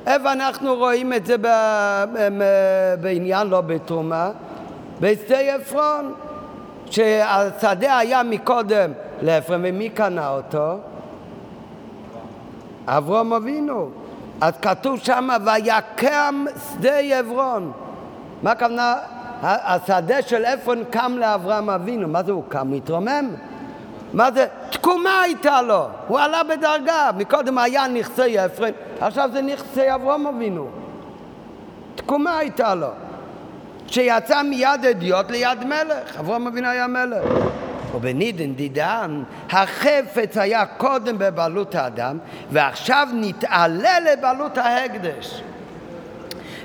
איפה 0.08 0.32
אנחנו 0.32 0.76
רואים 0.76 1.14
את 1.14 1.26
זה 1.26 1.36
בעניין 3.02 3.48
לא 3.48 3.62
בתרומה? 3.62 4.32
בשדה 5.00 5.40
עפרון, 5.40 6.14
שהשדה 6.86 7.98
היה 7.98 8.24
מקודם 8.24 8.92
לאפרם, 9.22 9.62
ומי 9.64 9.90
קנה 9.90 10.30
אותו? 10.30 10.78
אברום 12.88 13.34
אבינו. 13.34 13.90
אז 14.42 14.54
כתוב 14.62 15.00
שם, 15.00 15.30
ויקם 15.46 16.46
שדה 16.74 16.98
עברון. 16.98 17.72
מה 18.44 18.52
הכוונה? 18.52 18.96
השדה 19.42 20.22
של 20.22 20.46
עפרון 20.46 20.84
קם 20.90 21.16
לאברהם 21.18 21.70
אבינו. 21.70 22.08
מה 22.08 22.24
זה 22.24 22.32
הוא 22.32 22.44
קם? 22.50 22.74
התרומם? 22.74 23.30
מה 24.14 24.32
זה? 24.32 24.48
תקומה 24.70 25.22
הייתה 25.22 25.62
לו, 25.62 25.88
הוא 26.08 26.20
עלה 26.20 26.44
בדרגה. 26.44 27.10
מקודם 27.18 27.58
היה 27.58 27.88
נכסי 27.88 28.38
עפרון, 28.38 28.70
עכשיו 29.00 29.30
זה 29.34 29.42
נכסי 29.42 29.94
אברום 29.94 30.28
אבינו. 30.28 30.70
תקומה 31.96 32.38
הייתה 32.38 32.76
לו. 32.76 32.90
שיצא 33.88 34.42
מיד 34.42 34.86
אדיוט 34.90 35.32
ליד 35.32 35.64
מלך, 35.64 36.20
אברום 36.20 36.48
אבינו 36.48 36.68
היה 36.68 36.88
מלך. 36.88 37.24
ובנידן 37.96 38.54
דידן, 38.54 39.24
החפץ 39.50 40.38
היה 40.38 40.66
קודם 40.66 41.16
בבעלות 41.18 41.76
האדם, 41.76 42.18
ועכשיו 42.52 43.08
נתעלה 43.14 44.00
לבעלות 44.00 44.58
ההקדש. 44.58 45.42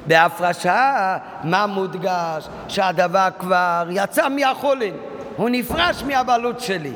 בהפרשה, 0.07 1.17
מה 1.45 1.67
מודגש? 1.67 2.49
שהדבר 2.69 3.29
כבר 3.39 3.87
יצא 3.91 4.29
מהחולין, 4.29 4.95
הוא 5.37 5.49
נפרש 5.51 6.03
מהבעלות 6.03 6.61
שלי. 6.61 6.93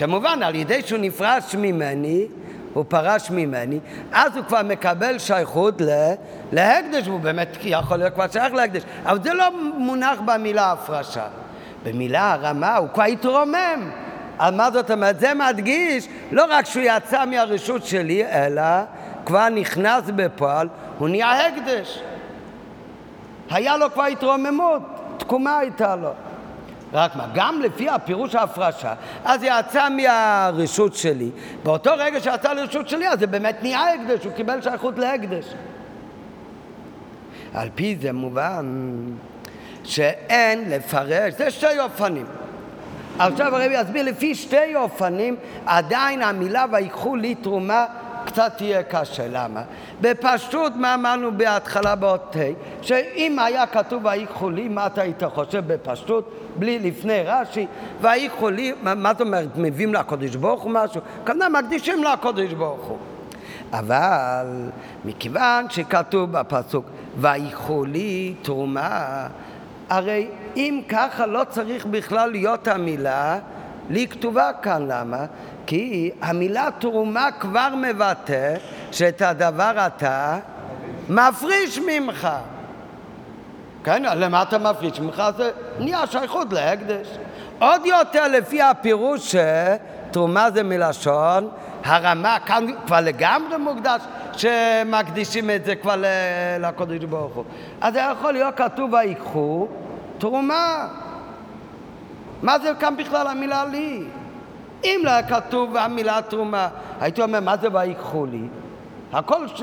כמובן, 0.00 0.42
על 0.42 0.54
ידי 0.54 0.82
שהוא 0.82 0.98
נפרש 0.98 1.54
ממני, 1.54 2.26
הוא 2.74 2.84
פרש 2.88 3.30
ממני, 3.30 3.78
אז 4.12 4.36
הוא 4.36 4.44
כבר 4.44 4.62
מקבל 4.62 5.18
שייכות 5.18 5.74
להקדש, 6.52 7.06
הוא 7.06 7.20
באמת 7.20 7.56
יכול 7.62 7.96
להיות 7.96 8.14
כבר 8.14 8.28
שייך 8.32 8.54
להקדש, 8.54 8.82
אבל 9.04 9.22
זה 9.22 9.34
לא 9.34 9.44
מונח 9.76 10.18
במילה 10.24 10.72
הפרשה. 10.72 11.26
במילה 11.82 12.32
הרמה 12.32 12.76
הוא 12.76 12.88
כבר 12.94 13.02
התרומם. 13.02 13.90
על 14.38 14.54
מה 14.54 14.70
זאת 14.70 14.90
אומרת? 14.90 15.20
זה 15.20 15.34
מדגיש 15.34 16.08
לא 16.32 16.44
רק 16.50 16.66
שהוא 16.66 16.84
יצא 16.86 17.24
מהרשות 17.24 17.84
שלי, 17.84 18.26
אלא 18.26 18.62
כבר 19.26 19.48
נכנס 19.48 20.02
בפועל, 20.16 20.68
הוא 20.98 21.08
נהיה 21.08 21.46
הקדש. 21.46 22.02
היה 23.50 23.76
לו 23.76 23.92
כבר 23.92 24.04
התרוממות, 24.04 24.82
תקומה 25.18 25.58
הייתה 25.58 25.96
לו. 25.96 26.10
רק 26.92 27.16
מה, 27.16 27.26
גם 27.34 27.60
לפי 27.62 27.88
הפירוש 27.88 28.34
ההפרשה, 28.34 28.94
אז 29.24 29.40
יצא 29.42 29.88
מהרשות 29.88 30.94
שלי, 30.94 31.30
באותו 31.62 31.90
רגע 31.98 32.20
שיצא 32.20 32.52
לרשות 32.52 32.88
שלי, 32.88 33.08
אז 33.08 33.18
זה 33.18 33.26
באמת 33.26 33.56
נהיה 33.62 33.94
הקדש, 33.94 34.24
הוא 34.24 34.32
קיבל 34.32 34.62
שייכות 34.62 34.98
להקדש. 34.98 35.44
על 37.54 37.68
פי 37.74 37.96
זה 38.00 38.12
מובן 38.12 38.94
שאין 39.84 40.70
לפרש, 40.70 41.34
זה 41.34 41.50
שתי 41.50 41.80
אופנים. 41.80 42.26
עכשיו 43.18 43.56
הרבי 43.56 43.74
יסביר, 43.74 44.02
לפי 44.02 44.34
שתי 44.34 44.76
אופנים, 44.76 45.36
עדיין 45.66 46.22
המילה 46.22 46.64
ויקחו 46.72 47.16
לי 47.16 47.34
תרומה 47.34 47.86
קצת 48.24 48.52
תהיה 48.56 48.82
קשה. 48.82 49.28
למה? 49.30 49.62
בפשטות, 50.00 50.76
מה 50.76 50.94
אמרנו 50.94 51.32
בהתחלה 51.36 51.94
באות 51.94 52.36
ה', 52.36 52.82
שאם 52.82 53.38
היה 53.38 53.66
כתוב 53.66 54.04
ויקחו 54.04 54.50
לי, 54.50 54.68
מה 54.68 54.86
אתה 54.86 55.02
היית 55.02 55.22
חושב 55.24 55.72
בפשטות, 55.72 56.30
בלי 56.56 56.78
לפני 56.78 57.22
רש"י, 57.26 57.66
ויקחו 58.00 58.50
לי, 58.50 58.72
מה, 58.82 58.94
מה 58.94 59.12
זאת 59.12 59.20
אומרת, 59.20 59.48
מביאים 59.56 59.94
לקודש 59.94 60.36
ברוך 60.36 60.62
הוא 60.62 60.72
משהו? 60.72 61.00
כנראה 61.26 61.48
מקדישים 61.48 62.04
לקודש 62.04 62.52
ברוך 62.52 62.86
הוא. 62.86 62.98
אבל 63.72 64.46
מכיוון 65.04 65.70
שכתוב 65.70 66.32
בפסוק, 66.32 66.86
ויקחו 67.20 67.84
לי 67.84 68.34
תרומה, 68.42 69.26
הרי 69.88 70.28
אם 70.56 70.80
ככה 70.88 71.26
לא 71.26 71.42
צריך 71.50 71.86
בכלל 71.86 72.30
להיות 72.30 72.68
המילה 72.68 73.38
לי 73.90 74.08
כתובה 74.08 74.50
כאן, 74.62 74.86
למה? 74.88 75.24
כי 75.70 76.10
המילה 76.22 76.68
תרומה 76.78 77.28
כבר 77.40 77.68
מבטא 77.76 78.54
שאת 78.92 79.22
הדבר 79.22 79.86
אתה 79.86 80.38
מפריש 81.08 81.78
ממך. 81.78 82.28
כן, 83.84 84.02
למה 84.02 84.42
אתה 84.42 84.58
מפריש 84.58 85.00
ממך? 85.00 85.22
זה 85.36 85.50
נהיה 85.78 86.06
שייכות 86.06 86.52
להקדש. 86.52 87.08
עוד 87.58 87.86
יותר 87.86 88.28
לפי 88.28 88.62
הפירוש 88.62 89.36
שתרומה 89.36 90.50
זה 90.50 90.62
מלשון 90.62 91.48
הרמה, 91.84 92.36
כאן 92.46 92.66
כבר 92.86 93.00
לגמרי 93.00 93.56
מוקדש 93.56 94.02
שמקדישים 94.32 95.50
את 95.50 95.64
זה 95.64 95.76
כבר 95.76 96.02
לקודש 96.60 97.04
ברוך 97.04 97.34
הוא. 97.34 97.44
אז 97.80 97.92
זה 97.92 98.00
יכול 98.12 98.32
להיות 98.32 98.56
כתוב 98.56 98.92
ויקחו 98.92 99.68
תרומה. 100.18 100.88
מה 102.42 102.58
זה 102.58 102.72
כאן 102.80 102.96
בכלל 102.96 103.26
המילה 103.26 103.64
לי? 103.64 104.04
אם 104.84 105.00
לא 105.04 105.10
היה 105.10 105.22
כתוב 105.22 105.76
המילה 105.76 106.20
תרומה, 106.28 106.68
הייתי 107.00 107.22
אומר, 107.22 107.40
מה 107.40 107.56
זה 107.56 107.68
ויקחו 107.72 108.26
לי? 108.26 108.42
הכל 109.12 109.48
ש... 109.48 109.62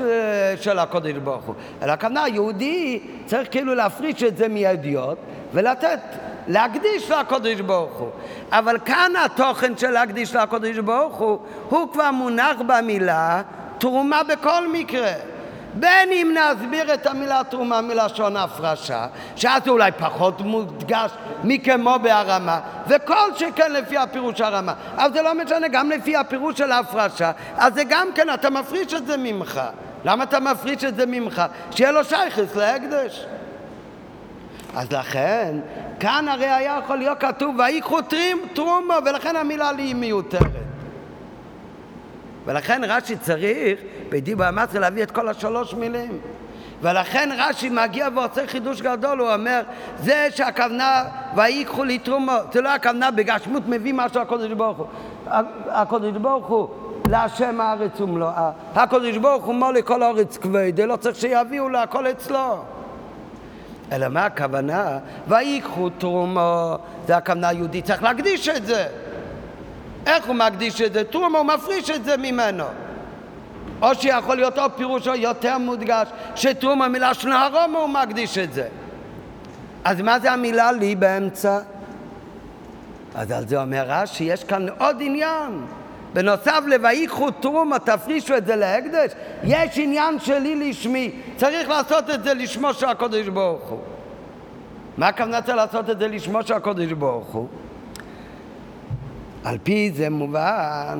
של 0.60 0.78
הקודש 0.78 1.12
ברוך 1.12 1.44
הוא. 1.44 1.54
אלא 1.82 1.92
הכוונה, 1.92 2.28
יהודי 2.28 3.00
צריך 3.26 3.48
כאילו 3.50 3.74
להפריש 3.74 4.22
את 4.22 4.36
זה 4.36 4.48
מידיעות 4.48 5.18
ולתת 5.52 6.00
להקדיש 6.48 7.10
לקודש 7.10 7.60
ברוך 7.60 7.96
הוא. 7.98 8.08
אבל 8.50 8.78
כאן 8.84 9.12
התוכן 9.24 9.76
של 9.76 9.90
להקדיש 9.90 10.34
לקודש 10.34 10.78
ברוך 10.78 11.16
הוא, 11.16 11.38
הוא 11.68 11.92
כבר 11.92 12.10
מונח 12.10 12.56
במילה 12.66 13.42
תרומה 13.78 14.22
בכל 14.22 14.68
מקרה. 14.72 15.12
בין 15.80 16.12
אם 16.12 16.34
נסביר 16.34 16.94
את 16.94 17.06
המילה 17.06 17.40
תרומה 17.50 17.80
מלשון 17.80 18.36
הפרשה, 18.36 19.06
שאז 19.36 19.64
זה 19.64 19.70
אולי 19.70 19.92
פחות 19.92 20.40
מודגש 20.40 21.10
מכמו 21.44 21.96
בהרמה, 22.02 22.60
וכל 22.88 23.34
שכן 23.34 23.72
לפי 23.72 23.96
הפירוש 23.96 24.40
הרמה. 24.40 24.74
אבל 24.96 25.12
זה 25.12 25.22
לא 25.22 25.34
משנה, 25.34 25.68
גם 25.68 25.90
לפי 25.90 26.16
הפירוש 26.16 26.58
של 26.58 26.72
ההפרשה, 26.72 27.32
אז 27.56 27.74
זה 27.74 27.82
גם 27.88 28.08
כן, 28.14 28.34
אתה 28.34 28.50
מפריש 28.50 28.94
את 28.94 29.06
זה 29.06 29.16
ממך. 29.16 29.60
למה 30.04 30.24
אתה 30.24 30.40
מפריש 30.40 30.84
את 30.84 30.96
זה 30.96 31.06
ממך? 31.06 31.42
שיהיה 31.70 31.92
לו 31.92 32.04
שייכס 32.04 32.56
להקדש. 32.56 33.26
אז 34.74 34.92
לכן, 34.92 35.56
כאן 36.00 36.28
הרי 36.28 36.46
היה 36.46 36.78
יכול 36.84 36.96
להיות 36.96 37.20
כתוב, 37.20 37.58
ויקחו 37.58 37.98
תרומו, 38.54 38.94
ולכן 39.06 39.36
המילה 39.36 39.72
לי 39.72 39.94
מיותרת. 39.94 40.68
ולכן 42.46 42.80
רש"י 42.84 43.16
צריך 43.16 43.80
בדיבור 44.08 44.44
המצרי 44.44 44.80
להביא 44.80 45.02
את 45.02 45.10
כל 45.10 45.28
השלוש 45.28 45.74
מילים. 45.74 46.18
ולכן 46.82 47.30
רש"י 47.38 47.68
מגיע 47.68 48.08
ועושה 48.14 48.46
חידוש 48.46 48.80
גדול, 48.80 49.18
הוא 49.18 49.32
אומר, 49.32 49.60
זה 49.98 50.28
שהכוונה 50.34 51.04
ויקחו 51.36 51.84
לי 51.84 51.98
תרומו, 51.98 52.32
זה 52.52 52.60
לא 52.60 52.74
הכוונה 52.74 53.10
בגשמות 53.10 53.62
מביא 53.66 53.94
משהו 53.96 54.20
הקודש 54.20 54.52
ברוך 54.52 54.78
הוא. 54.78 54.86
הקודש 55.68 56.16
ברוך 56.16 56.46
הוא 56.46 56.68
להשם 57.08 57.60
הארץ 57.60 58.00
ומלואה. 58.00 58.50
הקודש 58.74 59.16
ברוך 59.16 59.44
הוא 59.44 59.54
מולי 59.54 59.82
כל 59.84 60.02
הארץ 60.02 60.36
כבדי, 60.36 60.86
לא 60.86 60.96
צריך 60.96 61.16
שיביאו 61.16 61.68
לה, 61.68 61.82
הכל 61.82 62.06
אצלו. 62.06 62.64
אלא 63.92 64.08
מה 64.08 64.26
הכוונה? 64.26 64.98
ויקחו 65.28 65.90
תרומו, 65.90 66.76
זה 67.06 67.16
הכוונה 67.16 67.48
היהודית, 67.48 67.84
צריך 67.84 68.02
להקדיש 68.02 68.48
את 68.48 68.66
זה. 68.66 68.86
איך 70.06 70.26
הוא 70.26 70.34
מקדיש 70.34 70.80
את 70.80 70.92
זה? 70.92 71.04
תרומה, 71.04 71.38
הוא 71.38 71.46
מפריש 71.46 71.90
את 71.90 72.04
זה 72.04 72.16
ממנו. 72.16 72.64
או 73.82 73.94
שיכול 73.94 74.36
להיות 74.36 74.58
עוד 74.58 74.72
פירוש 74.72 75.06
יותר 75.06 75.58
מודגש, 75.58 76.08
שתרומה 76.34 76.88
מילה 76.88 77.14
של 77.14 77.32
הרומה 77.32 77.78
הוא 77.78 77.88
מקדיש 77.88 78.38
את 78.38 78.52
זה. 78.52 78.68
אז 79.84 80.00
מה 80.00 80.20
זה 80.20 80.32
המילה 80.32 80.72
לי 80.72 80.94
באמצע? 80.94 81.58
אז 83.14 83.30
על 83.30 83.48
זה 83.48 83.60
אומר 83.60 83.84
רש"י, 83.86 84.24
יש 84.24 84.44
כאן 84.44 84.66
עוד 84.78 84.96
עניין. 85.00 85.66
בנוסף 86.12 86.60
ל"ויקחו 86.66 87.30
תרומה", 87.30 87.78
תפרישו 87.78 88.36
את 88.36 88.46
זה 88.46 88.56
להקדש, 88.56 89.12
יש 89.44 89.78
עניין 89.78 90.20
שלי 90.20 90.70
לשמי, 90.70 91.12
צריך 91.36 91.68
לעשות 91.68 92.10
את 92.10 92.24
זה 92.24 92.34
לשמו 92.34 92.74
של 92.74 92.86
הקודש 92.86 93.28
ברוך 93.28 93.68
הוא. 93.68 93.78
מה 94.98 95.08
הכוונה 95.08 95.42
צריך 95.42 95.56
לעשות 95.56 95.90
את 95.90 95.98
זה 95.98 96.08
לשמו 96.08 96.42
של 96.42 96.54
הקודש 96.54 96.92
ברוך 96.92 97.26
הוא? 97.26 97.48
על 99.44 99.58
פי 99.62 99.90
זה 99.94 100.10
מובן 100.10 100.98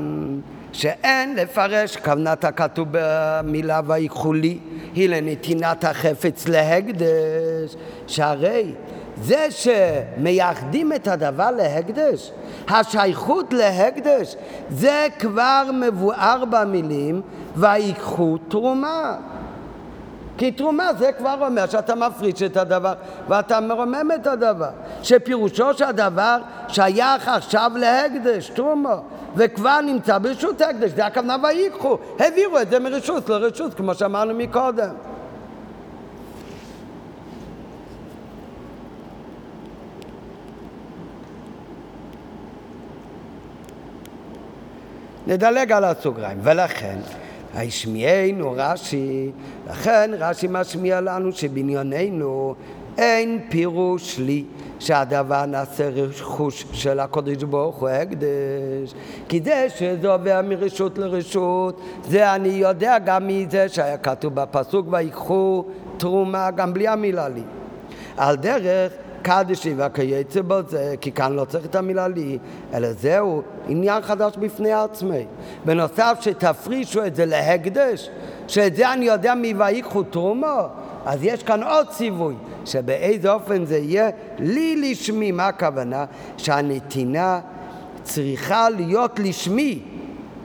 שאין 0.79 1.37
לפרש 1.37 1.97
כוונת 1.97 2.45
הכתוב 2.45 2.89
במילה 2.91 3.81
ויקחו 3.87 4.33
לי 4.33 4.59
היא 4.95 5.09
לנתינת 5.09 5.85
החפץ 5.85 6.49
להקדש. 6.49 7.77
שהרי 8.07 8.73
זה 9.23 9.47
שמייחדים 9.51 10.93
את 10.93 11.09
הדבר 11.09 11.51
להקדש 11.51 12.31
השייכות 12.69 13.53
להקדש 13.53 14.37
זה 14.69 15.07
כבר 15.19 15.71
מבואר 15.81 16.45
במילים 16.51 17.23
ויקחו 17.57 18.39
תרומה 18.49 19.17
כי 20.39 20.53
תרומה 20.53 20.95
זה 20.99 21.13
כבר 21.13 21.47
אומר 21.47 21.67
שאתה 21.67 21.95
מפריש 21.95 22.43
את 22.43 22.57
הדבר 22.57 22.95
ואתה 23.29 23.61
מרומם 23.61 24.09
את 24.15 24.27
הדבר. 24.27 24.71
שפירושו 25.03 25.75
של 25.75 25.85
הדבר 25.85 26.39
שייך 26.69 27.29
עכשיו 27.29 27.73
להקדש, 27.75 28.49
תרומה 28.49 28.97
וכבר 29.37 29.81
נמצא 29.81 30.19
ברשות 30.19 30.61
הקדש, 30.61 30.91
זה 30.91 31.07
הכוונה 31.07 31.37
ויקחו, 31.43 31.99
העבירו 32.19 32.59
את 32.59 32.71
זה 32.71 32.79
מרשות 32.79 33.29
לרשות 33.29 33.75
כמו 33.75 33.95
שאמרנו 33.95 34.35
מקודם. 34.35 34.95
נדלג 45.27 45.73
על 45.73 45.85
הסוגריים, 45.85 46.39
ולכן 46.43 46.99
הישמיענו 47.55 48.55
רש"י, 48.57 49.31
לכן 49.71 50.11
רש"י 50.19 50.47
משמיע 50.51 51.01
לנו 51.01 51.33
שבניוננו 51.33 52.55
אין 52.99 53.39
פירוש 53.49 54.19
לי 54.19 54.45
שהדבר 54.79 55.47
נעשה 55.47 55.89
רכוש 55.89 56.65
של 56.73 57.01
הקודש 57.01 57.43
ברוך 57.43 57.77
הוא 57.77 57.89
הקדש. 57.89 58.95
כי 59.29 59.41
זה 59.45 59.67
שזה 59.77 60.09
עובר 60.09 60.41
מרשות 60.45 60.99
לרשות 60.99 61.81
זה 62.05 62.35
אני 62.35 62.49
יודע 62.49 62.99
גם 62.99 63.27
מזה 63.27 63.69
שהיה 63.69 63.99
כתוב 63.99 64.35
בפסוק 64.35 64.87
ויקחו 64.91 65.65
תרומה 65.97 66.51
גם 66.51 66.75
בלי 66.75 66.89
המילה 66.89 67.29
לי 67.29 67.43
על 68.17 68.37
דרך 68.37 68.93
קדשי 69.23 69.75
והקייצא 69.77 70.43
בו 70.43 70.59
זה, 70.69 70.95
כי 71.01 71.13
כאן 71.13 71.33
לא 71.33 71.45
צריך 71.45 71.65
את 71.65 71.75
המילה 71.75 72.09
לי, 72.09 72.39
אלא 72.75 72.93
זהו 72.93 73.43
עניין 73.69 74.03
חדש 74.03 74.37
בפני 74.37 74.73
עצמי. 74.73 75.27
בנוסף 75.65 76.19
שתפרישו 76.21 77.07
את 77.07 77.17
זה 77.17 77.27
להקדש, 77.27 78.11
שאת 78.49 78.77
זה 78.77 78.93
אני 78.93 79.05
יודע 79.05 79.35
מ"ויקחו 79.35 80.03
תרומו", 80.03 80.67
אז 81.07 81.19
יש 81.23 81.43
כאן 81.43 81.63
עוד 81.63 81.89
ציווי, 81.89 82.35
שבאיזה 82.65 83.33
אופן 83.33 83.65
זה 83.65 83.79
יהיה 83.79 84.11
לי 84.39 84.91
לשמי. 84.91 85.33
מה 85.33 85.47
הכוונה? 85.47 86.05
שהנתינה 86.37 87.41
צריכה 88.03 88.71
להיות 88.71 89.19
לשמי. 89.19 89.83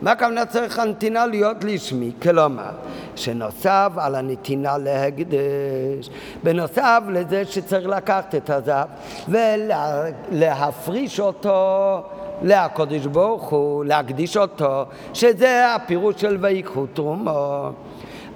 מה 0.03 0.11
הכוונה 0.11 0.45
צריך 0.45 0.79
הנתינה 0.79 1.25
להיות 1.25 1.63
לשמי? 1.63 2.11
כלומר, 2.21 2.71
שנוסף 3.15 3.91
על 3.97 4.15
הנתינה 4.15 4.77
להקדש, 4.77 6.09
בנוסף 6.43 7.03
לזה 7.09 7.45
שצריך 7.45 7.87
לקחת 7.87 8.35
את 8.35 8.49
הזהב 8.49 8.87
ולהפריש 9.27 11.19
אותו 11.19 12.01
לקודש 12.41 13.05
ברוך 13.05 13.49
הוא, 13.49 13.85
להקדיש 13.85 14.37
אותו, 14.37 14.85
שזה 15.13 15.75
הפירוש 15.75 16.21
של 16.21 16.37
ויקחו 16.41 16.85
תרומו. 16.93 17.69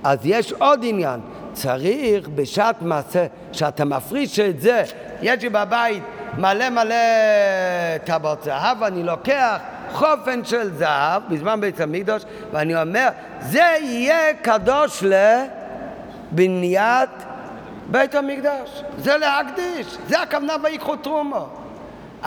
אז 0.03 0.20
יש 0.24 0.53
עוד 0.53 0.80
עניין, 0.84 1.20
צריך 1.53 2.30
בשעת 2.36 2.82
מעשה, 2.82 3.26
שאתה 3.51 3.86
מפריש 3.86 4.39
את 4.39 4.61
זה, 4.61 4.84
יש 5.22 5.43
לי 5.43 5.49
בבית 5.49 6.03
מלא 6.38 6.70
מלא 6.70 6.95
טבעות 8.03 8.43
זהב, 8.43 8.84
אני 8.84 9.03
לוקח 9.03 9.57
חופן 9.91 10.45
של 10.45 10.73
זהב 10.73 11.21
בזמן 11.29 11.61
בית 11.61 11.79
המקדוש, 11.79 12.23
ואני 12.51 12.81
אומר, 12.81 13.07
זה 13.39 13.65
יהיה 13.81 14.33
קדוש 14.41 15.03
לבניית 16.33 17.09
בית 17.91 18.15
המקדש. 18.15 18.83
זה 18.97 19.17
להקדיש, 19.17 19.97
זה 20.07 20.21
הכוונה 20.21 20.53
ויקחו 20.63 20.95
תרומו. 20.95 21.49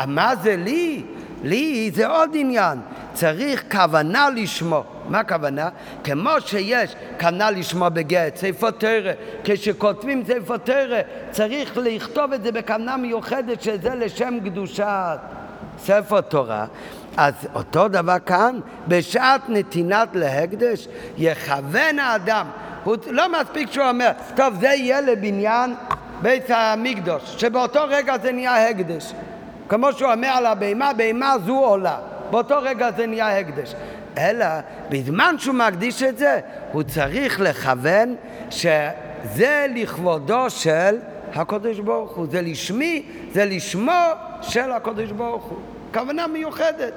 מה 0.06 0.36
זה 0.42 0.56
לי? 0.56 1.02
לי 1.42 1.90
זה 1.94 2.06
עוד 2.06 2.30
עניין, 2.34 2.78
צריך 3.14 3.64
כוונה 3.72 4.28
לשמו. 4.30 4.84
מה 5.08 5.18
הכוונה? 5.18 5.68
כמו 6.04 6.30
שיש 6.46 6.94
כוונה 7.20 7.50
לשמו 7.50 7.86
בגט, 7.92 8.36
ספר 8.36 8.70
תרא, 8.70 9.12
כשכותבים 9.44 10.22
ספר 10.26 10.56
תרא, 10.56 11.00
צריך 11.30 11.78
לכתוב 11.82 12.32
את 12.32 12.42
זה 12.42 12.52
בכוונה 12.52 12.96
מיוחדת 12.96 13.62
שזה 13.62 13.94
לשם 13.94 14.38
קדושת 14.44 15.18
ספר 15.78 16.20
תורה. 16.20 16.66
אז 17.16 17.34
אותו 17.54 17.88
דבר 17.88 18.18
כאן, 18.26 18.60
בשעת 18.88 19.40
נתינת 19.48 20.08
להקדש, 20.14 20.88
יכוון 21.18 21.98
האדם. 21.98 22.46
הוא 22.84 22.96
לא 23.10 23.40
מספיק 23.40 23.72
שהוא 23.72 23.88
אומר, 23.88 24.10
טוב, 24.36 24.54
זה 24.60 24.66
יהיה 24.66 25.00
לבניין 25.00 25.74
בית 26.22 26.44
המקדוש, 26.48 27.22
שבאותו 27.38 27.80
רגע 27.88 28.18
זה 28.18 28.32
נהיה 28.32 28.68
הקדש. 28.68 29.12
כמו 29.68 29.92
שהוא 29.92 30.12
אומר 30.12 30.28
על 30.28 30.46
הבהמה, 30.46 30.92
בהמה 30.92 31.34
זו 31.46 31.58
עולה. 31.58 31.98
באותו 32.30 32.58
רגע 32.62 32.90
זה 32.96 33.06
נהיה 33.06 33.38
הקדש. 33.38 33.74
אלא 34.18 34.46
בזמן 34.88 35.34
שהוא 35.38 35.54
מקדיש 35.54 36.02
את 36.02 36.18
זה, 36.18 36.40
הוא 36.72 36.82
צריך 36.82 37.40
לכוון 37.40 38.14
שזה 38.50 39.66
לכבודו 39.74 40.50
של 40.50 40.96
הקודש 41.34 41.78
ברוך 41.78 42.16
הוא. 42.16 42.26
זה 42.30 42.42
לשמי, 42.42 43.06
זה 43.32 43.44
לשמו 43.44 44.02
של 44.42 44.72
הקודש 44.72 45.10
ברוך 45.10 45.44
הוא. 45.44 45.58
כוונה 45.94 46.26
מיוחדת. 46.26 46.92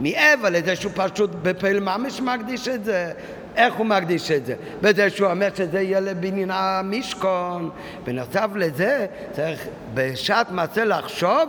מעבר 0.00 0.48
לזה 0.50 0.76
שהוא 0.76 0.92
פשוט 0.94 1.30
בפעיל 1.42 1.80
ממש 1.80 2.20
מקדיש 2.20 2.68
את 2.68 2.84
זה, 2.84 3.12
איך 3.56 3.74
הוא 3.74 3.86
מקדיש 3.86 4.30
את 4.30 4.46
זה? 4.46 4.54
בזה 4.80 5.10
שהוא 5.10 5.30
אומר 5.30 5.48
שזה 5.54 5.80
יהיה 5.80 6.00
לבניין 6.00 6.50
המשכון. 6.52 7.70
בנוסף 8.04 8.48
לזה, 8.54 9.06
צריך 9.32 9.66
בשעת 9.94 10.50
מעשה 10.50 10.84
לחשוב 10.84 11.48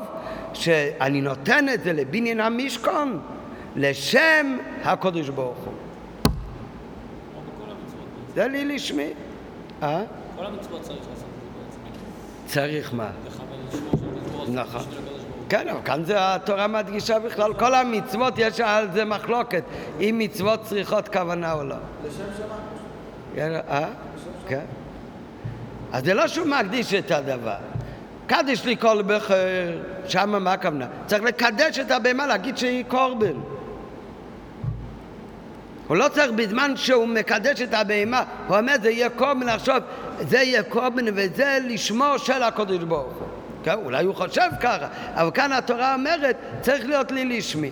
שאני 0.54 1.22
נותן 1.22 1.66
את 1.74 1.84
זה 1.84 1.94
לבניין 1.94 2.40
המשכון 2.40 3.20
לשם 3.76 4.58
הקודש 4.84 5.30
ברוך 5.30 5.58
הוא. 5.58 5.74
זה 8.36 8.48
לי 8.48 8.66
לשמי. 8.66 9.10
אה? 9.84 10.04
כל 10.36 10.46
המצוות 10.46 10.82
צריך 10.82 11.00
לעשות 11.10 11.26
את 11.68 11.74
זה 11.74 11.80
בעצם. 11.80 12.54
צריך 12.54 12.94
מה? 12.94 13.10
נכון. 14.48 14.82
כן, 15.52 15.68
אבל 15.68 15.80
כאן 15.86 16.04
זה 16.06 16.16
התורה 16.18 16.68
מדגישה 16.68 17.20
בכלל, 17.20 17.54
כל 17.54 17.76
המצוות 17.76 18.34
יש 18.38 18.60
על 18.60 18.92
זה 18.94 19.06
מחלוקת, 19.06 19.64
אם 20.00 20.16
מצוות 20.20 20.64
צריכות 20.64 21.08
כוונה 21.08 21.54
או 21.54 21.64
לא. 21.64 21.76
כן, 23.36 23.60
אה? 23.70 23.88
כן. 24.48 24.66
אז 25.92 26.04
זה 26.06 26.14
לא 26.14 26.28
שהוא 26.28 26.48
מקדיש 26.48 26.94
את 26.94 27.12
הדבר. 27.12 27.56
קדיש 28.28 28.66
לי 28.66 28.78
כל 28.78 29.02
בכר, 29.02 29.36
שמה 30.08 30.40
מה 30.40 30.54
הכוונה? 30.54 30.86
צריך 31.08 31.24
לקדש 31.24 31.80
את 31.80 31.92
הבהמה, 31.92 32.28
להגיד 32.28 32.58
שהיא 32.58 32.86
קורבן. 32.88 33.36
הוא 35.88 35.98
לא 35.98 36.08
צריך 36.08 36.32
בזמן 36.32 36.72
שהוא 36.76 37.08
מקדש 37.08 37.62
את 37.62 37.74
הבהמה, 37.74 38.24
הוא 38.48 38.58
אומר 38.58 38.76
זה 38.82 38.90
יהיה 38.90 39.10
קורבן 39.10 39.48
לחשוב, 39.48 39.78
זה 40.20 40.38
יהיה 40.38 40.64
קורבן 40.64 41.06
וזה 41.16 41.58
לשמו 41.68 42.20
של 42.20 42.44
הקדוש 42.44 42.84
ברוך 42.84 43.14
הוא. 43.20 43.41
כן, 43.64 43.74
אולי 43.74 44.06
הוא 44.06 44.16
חושב 44.16 44.50
ככה, 44.60 44.88
אבל 45.14 45.32
כאן 45.32 45.52
התורה 45.52 45.94
אומרת, 45.94 46.38
צריך 46.62 46.86
להיות 46.86 47.12
לי 47.12 47.38
לשמי. 47.38 47.72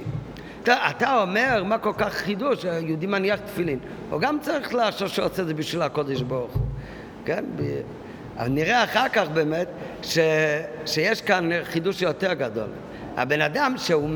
אתה, 0.64 0.76
אתה 0.90 1.22
אומר, 1.22 1.64
מה 1.64 1.78
כל 1.78 1.94
כך 1.98 2.14
חידוש, 2.14 2.64
יהודי 2.64 3.08
מניח 3.08 3.40
תפילין. 3.40 3.80
הוא 4.10 4.22
גם 4.22 4.38
צריך 4.42 4.74
לחשוב 4.74 5.08
שעושה 5.08 5.42
את 5.42 5.48
זה 5.48 5.54
בשביל 5.54 5.82
הקודש 5.82 6.22
ברוך 6.22 6.54
הוא. 6.54 6.66
כן? 7.26 7.46
אבל 8.38 8.50
נראה 8.50 8.84
אחר 8.84 9.10
כך 9.14 9.28
באמת 9.28 9.68
ש... 10.04 10.18
שיש 10.86 11.22
כאן 11.22 11.50
חידוש 11.64 12.02
יותר 12.02 12.34
גדול. 12.34 12.68
הבן 13.18 13.42
אדם 13.42 13.74
שהוא... 13.78 14.10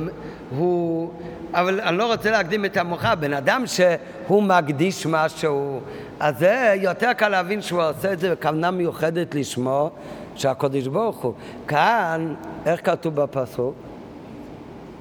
הוא... 0.49 1.11
אבל 1.53 1.81
אני 1.81 1.97
לא 1.97 2.11
רוצה 2.11 2.31
להקדים 2.31 2.65
את 2.65 2.77
המאוחר, 2.77 3.15
בן 3.15 3.33
אדם 3.33 3.63
שהוא 3.67 4.43
מקדיש 4.43 5.05
משהו, 5.05 5.81
אז 6.19 6.39
זה 6.39 6.75
יותר 6.77 7.13
קל 7.13 7.29
להבין 7.29 7.61
שהוא 7.61 7.83
עושה 7.83 8.13
את 8.13 8.19
זה 8.19 8.31
בכוונה 8.31 8.71
מיוחדת 8.71 9.35
לשמו 9.35 9.91
שהקודש 10.35 10.87
ברוך 10.87 11.23
הוא. 11.23 11.33
כאן, 11.67 12.33
איך 12.65 12.85
כתוב 12.85 13.15
בפסוק? 13.15 13.73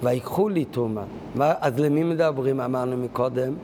ויקחו 0.02 0.48
לי 0.48 0.64
תרומה. 0.64 1.02
מה, 1.34 1.52
אז 1.60 1.78
למי 1.78 2.02
מדברים, 2.02 2.60
אמרנו 2.60 2.96
מקודם? 2.96 3.54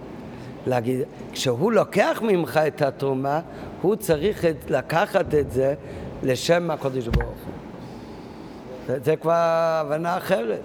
להגיד, 0.67 1.01
כשהוא 1.33 1.73
לוקח 1.73 2.23
ממך 2.23 2.61
את 2.67 2.83
התרומה, 2.83 3.41
הוא 3.83 3.97
צריך 3.97 4.45
את, 4.45 4.71
לקחת 4.71 5.35
את 5.35 5.51
זה 5.51 5.75
לשם 6.23 6.71
הקודש 6.71 7.07
ברוך 7.07 7.29
הוא. 7.29 7.53
זה, 8.87 8.99
זה 9.05 9.17
כבר 9.17 9.33
הבנה 9.35 10.17
אחרת. 10.17 10.61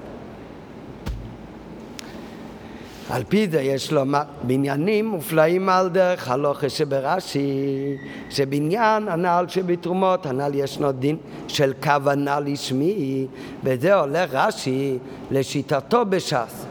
על 3.09 3.23
פי 3.29 3.47
זה 3.51 3.61
יש 3.61 3.91
לומר, 3.91 4.21
בניינים 4.43 5.05
מופלאים 5.05 5.69
על 5.69 5.89
דרך 5.89 6.27
הלוכה 6.27 6.69
שברש"י, 6.69 7.97
שבניין 8.29 9.07
הנ"ל 9.07 9.45
שבתרומות, 9.47 10.25
הנ"ל 10.25 10.51
ישנו 10.55 10.91
דין 10.91 11.17
של 11.47 11.73
כוונה 11.83 12.39
לשמי, 12.39 13.27
וזה 13.63 13.95
הולך 13.95 14.29
רש"י 14.33 14.97
לשיטתו 15.31 16.05
בש"ס. 16.05 16.65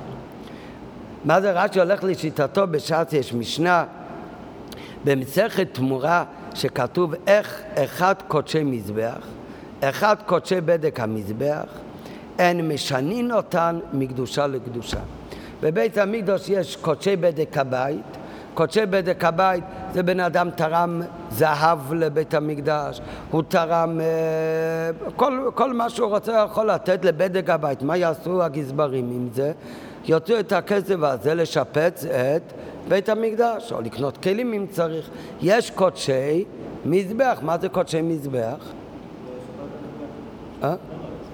מה 1.24 1.40
זה 1.40 1.52
רש"י 1.52 1.78
הולך 1.78 2.04
לשיטתו 2.04 2.66
בש"ס? 2.66 3.12
יש 3.12 3.34
משנה 3.34 3.84
במסכת 5.04 5.68
תמורה 5.72 6.24
שכתוב 6.54 7.14
איך 7.26 7.62
אחד 7.74 8.14
קודשי 8.28 8.62
מזבח, 8.62 9.26
אחד 9.80 10.16
קודשי 10.26 10.60
בדק 10.60 11.00
המזבח, 11.00 11.66
אין 12.38 12.68
משנין 12.68 13.32
אותן 13.32 13.78
מקדושה 13.92 14.46
לקדושה. 14.46 15.00
בבית 15.62 15.98
המקדוש 15.98 16.48
יש 16.48 16.76
קודשי 16.76 17.16
בדק 17.16 17.58
הבית. 17.58 18.16
קודשי 18.54 18.86
בדק 18.86 19.24
הבית 19.24 19.64
זה 19.92 20.02
בן 20.02 20.20
אדם 20.20 20.50
תרם 20.50 21.02
זהב 21.30 21.92
לבית 21.92 22.34
המקדש, 22.34 23.00
הוא 23.30 23.42
תרם 23.48 24.00
אה, 24.00 25.10
כל, 25.16 25.50
כל 25.54 25.72
מה 25.72 25.90
שהוא 25.90 26.08
רוצה 26.08 26.44
יכול 26.46 26.70
לתת 26.70 27.04
לבדק 27.04 27.50
הבית. 27.50 27.82
מה 27.82 27.96
יעשו 27.96 28.42
הגזברים 28.42 29.10
עם 29.10 29.28
זה? 29.32 29.52
יוציאו 30.04 30.40
את 30.40 30.52
הכסף 30.52 30.96
הזה 31.02 31.34
לשפץ 31.34 32.04
את 32.04 32.52
בית 32.88 33.08
המקדש, 33.08 33.72
או 33.72 33.80
לקנות 33.80 34.16
כלים 34.16 34.52
אם 34.52 34.66
צריך. 34.70 35.10
יש 35.40 35.70
קודשי 35.70 36.44
מזבח. 36.84 37.38
מה 37.42 37.58
זה 37.58 37.68
קודשי 37.68 38.02
מזבח? 38.02 38.72
אה? 40.62 40.74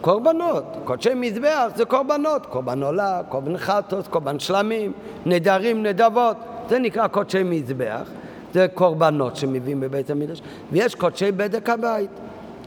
קורבנות, 0.01 0.65
קודשי 0.85 1.15
מזבח 1.15 1.67
זה 1.77 1.85
קורבנות, 1.85 2.47
קורבן 2.47 2.83
עולה, 2.83 3.21
קורבן 3.29 3.57
חטוס, 3.57 4.09
קורבן 4.09 4.39
שלמים, 4.39 4.93
נדרים, 5.27 5.83
נדבות, 5.83 6.37
זה 6.69 6.79
נקרא 6.79 7.07
קודשי 7.09 7.43
מזבח, 7.43 8.11
זה 8.55 8.67
קורבנות 8.75 9.37
שמביאים 9.37 9.81
בבית 9.81 10.11
המקדש, 10.11 10.43
ויש 10.73 10.95
קודשי 10.95 11.33
בדק 11.33 11.69
הבית. 11.69 12.11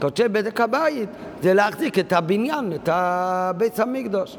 קודשי 0.00 0.28
בדק 0.28 0.60
הבית 0.60 1.08
זה 1.42 1.54
להחזיק 1.54 1.98
את 1.98 2.12
הבניין, 2.12 2.72
את 2.72 2.88
בית 3.56 3.80
המקדוש. 3.80 4.36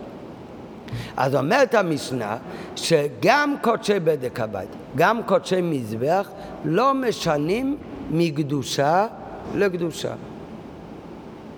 אז 1.18 1.36
אומרת 1.36 1.76
המשנה 1.76 2.38
שגם 2.76 3.56
קודשי 3.62 4.00
בדק 4.00 4.40
הבית, 4.40 4.70
גם 4.96 5.24
קודשי 5.24 5.62
מזבח, 5.62 6.30
לא 6.66 6.94
משנים 6.94 7.78
מקדושה 8.12 9.08
לקדושה. 9.56 10.14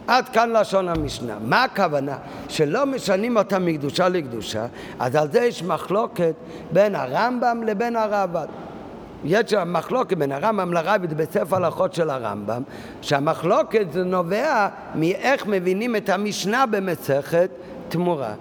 עד 0.07 0.29
כאן 0.29 0.49
לשון 0.49 0.89
המשנה. 0.89 1.35
מה 1.41 1.63
הכוונה? 1.63 2.17
שלא 2.49 2.85
משנים 2.85 3.37
אותם 3.37 3.65
מקדושה 3.65 4.09
לקדושה, 4.09 4.65
אז 4.99 5.15
על 5.15 5.31
זה 5.31 5.39
יש 5.39 5.63
מחלוקת 5.63 6.33
בין 6.71 6.95
הרמב"ם 6.95 7.63
לבין 7.65 7.95
הרב"ד. 7.95 8.47
יש 9.23 9.53
מחלוקת 9.53 10.17
בין 10.17 10.31
הרמב"ם 10.31 10.73
לרב"ד 10.73 11.13
בספר 11.13 11.55
הלכות 11.55 11.93
של 11.93 12.09
הרמב"ם, 12.09 12.61
שהמחלוקת 13.01 13.85
נובע 13.95 14.67
מאיך 14.95 15.47
מבינים 15.47 15.95
את 15.95 16.09
המשנה 16.09 16.65
במסכת 16.65 17.49
תמורה. 17.89 18.33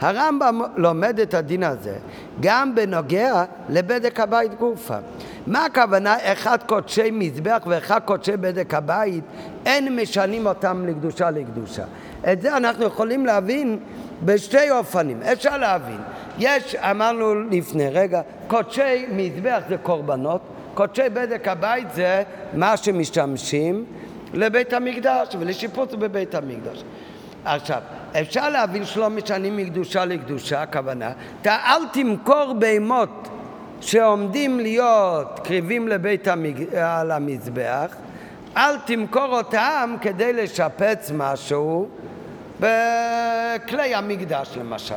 הרמב"ם 0.00 0.60
לומד 0.76 1.20
את 1.20 1.34
הדין 1.34 1.62
הזה 1.62 1.96
גם 2.40 2.74
בנוגע 2.74 3.44
לבדק 3.68 4.20
הבית 4.20 4.54
גופה. 4.54 4.96
מה 5.46 5.64
הכוונה 5.64 6.16
אחד 6.20 6.58
קודשי 6.66 7.10
מזבח 7.12 7.62
ואחד 7.66 8.00
קודשי 8.04 8.36
בדק 8.36 8.74
הבית, 8.74 9.24
אין 9.66 9.96
משנים 9.96 10.46
אותם 10.46 10.86
לקדושה 10.86 11.30
לקדושה. 11.30 11.84
את 12.32 12.42
זה 12.42 12.56
אנחנו 12.56 12.84
יכולים 12.84 13.26
להבין 13.26 13.78
בשתי 14.24 14.70
אופנים, 14.70 15.22
אפשר 15.22 15.56
להבין. 15.56 15.98
יש, 16.38 16.74
אמרנו 16.74 17.34
לפני 17.50 17.88
רגע, 17.88 18.20
קודשי 18.46 19.06
מזבח 19.12 19.60
זה 19.68 19.76
קורבנות, 19.76 20.40
קודשי 20.74 21.08
בדק 21.12 21.48
הבית 21.48 21.86
זה 21.94 22.22
מה 22.54 22.76
שמשתמשים 22.76 23.84
לבית 24.34 24.72
המקדש 24.72 25.36
ולשיפוץ 25.38 25.94
בבית 25.94 26.34
המקדש. 26.34 26.84
עכשיו, 27.44 27.80
אפשר 28.20 28.50
להבין 28.50 28.84
שלא 28.84 29.10
משנים 29.10 29.56
מקדושה 29.56 30.04
לקדושה, 30.04 30.62
הכוונה, 30.62 31.12
אתה 31.42 31.56
אל 31.66 31.88
תמכור 31.92 32.52
בהמות 32.58 33.28
שעומדים 33.80 34.60
להיות 34.60 35.40
קריבים 35.44 35.88
לבית 35.88 36.28
המג... 36.28 36.74
על 36.74 37.10
המזבח, 37.10 37.94
אל 38.56 38.78
תמכור 38.78 39.36
אותם 39.38 39.96
כדי 40.00 40.32
לשפץ 40.32 41.10
משהו 41.14 41.88
בכלי 42.60 43.94
המקדש 43.94 44.58
למשל. 44.60 44.94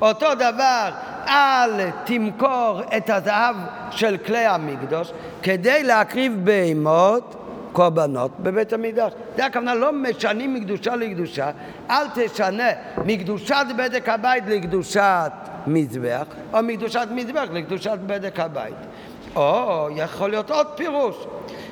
אותו 0.00 0.34
דבר, 0.34 0.90
אל 1.26 1.90
תמכור 2.04 2.80
את 2.96 3.10
הזהב 3.10 3.56
של 3.90 4.16
כלי 4.16 4.46
המקדוש 4.46 5.12
כדי 5.42 5.82
להקריב 5.82 6.40
בהמות 6.44 7.36
קורבנות 7.72 8.30
בבית 8.40 8.72
המקדש. 8.72 9.12
זה 9.36 9.46
הכוונה, 9.46 9.74
לא 9.74 9.92
משנים 9.92 10.54
מקדושה 10.54 10.96
לקדושה, 10.96 11.50
אל 11.90 12.06
תשנה 12.14 12.68
מקדושת 13.04 13.66
בדק 13.76 14.08
הבית 14.08 14.44
לקדושת 14.46 15.32
מזבח, 15.66 16.24
או 16.52 16.62
מקדושת 16.62 17.08
מזבח 17.10 17.46
לקדושת 17.52 17.98
בדק 18.06 18.40
הבית. 18.40 18.74
או 19.36 19.88
יכול 19.94 20.30
להיות 20.30 20.50
עוד 20.50 20.66
פירוש. 20.74 21.26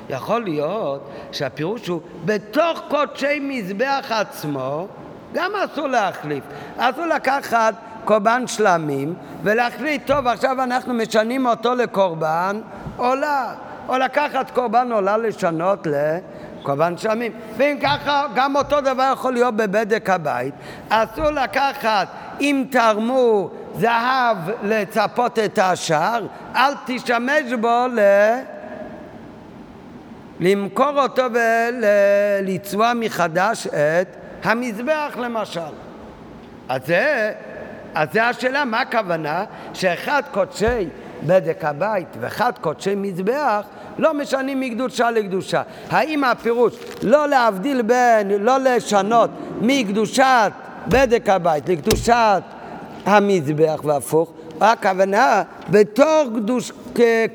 יכול 0.09 0.43
להיות 0.43 1.09
שהפירוש 1.31 1.87
הוא 1.87 2.01
בתוך 2.25 2.81
קודשי 2.89 3.39
מזבח 3.41 4.05
עצמו, 4.09 4.87
גם 5.33 5.51
אסור 5.65 5.87
להחליף. 5.87 6.43
אסור 6.77 7.05
לקחת 7.05 7.75
קורבן 8.05 8.47
שלמים 8.47 9.13
ולהחליט, 9.43 10.07
טוב, 10.07 10.27
עכשיו 10.27 10.63
אנחנו 10.63 10.93
משנים 10.93 11.47
אותו 11.47 11.75
לקורבן 11.75 12.61
עולה. 12.97 13.53
או 13.89 13.97
לקחת 13.97 14.51
קורבן 14.51 14.91
עולה 14.91 15.17
לשנות 15.17 15.87
לקורבן 16.61 16.97
שלמים. 16.97 17.31
ואם 17.57 17.77
ככה, 17.83 18.25
גם 18.35 18.55
אותו 18.55 18.81
דבר 18.81 19.09
יכול 19.13 19.33
להיות 19.33 19.55
בבדק 19.55 20.09
הבית. 20.09 20.53
אסור 20.89 21.29
לקחת, 21.29 22.07
אם 22.41 22.65
תרמו 22.71 23.49
זהב 23.79 24.37
לצפות 24.63 25.39
את 25.39 25.59
השער, 25.61 26.25
אל 26.55 26.73
תשתמש 26.85 27.53
בו 27.61 27.85
ל... 27.93 27.99
למכור 30.39 31.01
אותו 31.01 31.23
ולצבוע 31.33 32.93
מחדש 32.95 33.67
את 33.67 34.15
המזבח 34.43 35.17
למשל. 35.17 35.59
אז 36.69 36.81
זה, 36.85 37.31
אז 37.95 38.07
זה 38.13 38.23
השאלה, 38.23 38.65
מה 38.65 38.81
הכוונה? 38.81 39.43
שאחד 39.73 40.21
קודשי 40.31 40.89
בדק 41.23 41.65
הבית 41.65 42.07
ואחד 42.19 42.51
קודשי 42.61 42.95
מזבח 42.95 43.65
לא 43.97 44.13
משנים 44.13 44.59
מקדושה 44.59 45.11
לקדושה. 45.11 45.61
האם 45.89 46.23
הפירוש 46.23 46.73
לא 47.03 47.27
להבדיל 47.27 47.81
בין, 47.81 48.31
לא 48.31 48.57
לשנות 48.57 49.29
מקדושת 49.61 50.51
בדק 50.87 51.29
הבית 51.29 51.69
לקדושת 51.69 52.41
המזבח 53.05 53.81
והפוך, 53.83 54.31
הכוונה 54.61 55.43
בתור 55.69 56.23
קדוש 56.35 56.71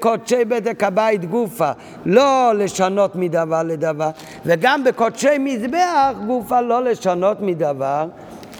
קודשי 0.01 0.45
בדק 0.45 0.83
הבית 0.83 1.25
גופה, 1.25 1.71
לא 2.07 2.53
לשנות 2.57 3.17
מדבר 3.17 3.63
לדבר, 3.63 4.11
וגם 4.47 4.85
בקודשי 4.85 5.39
מזבח 5.39 6.13
גופה 6.27 6.61
לא 6.61 6.83
לשנות 6.83 7.41
מדבר 7.41 8.07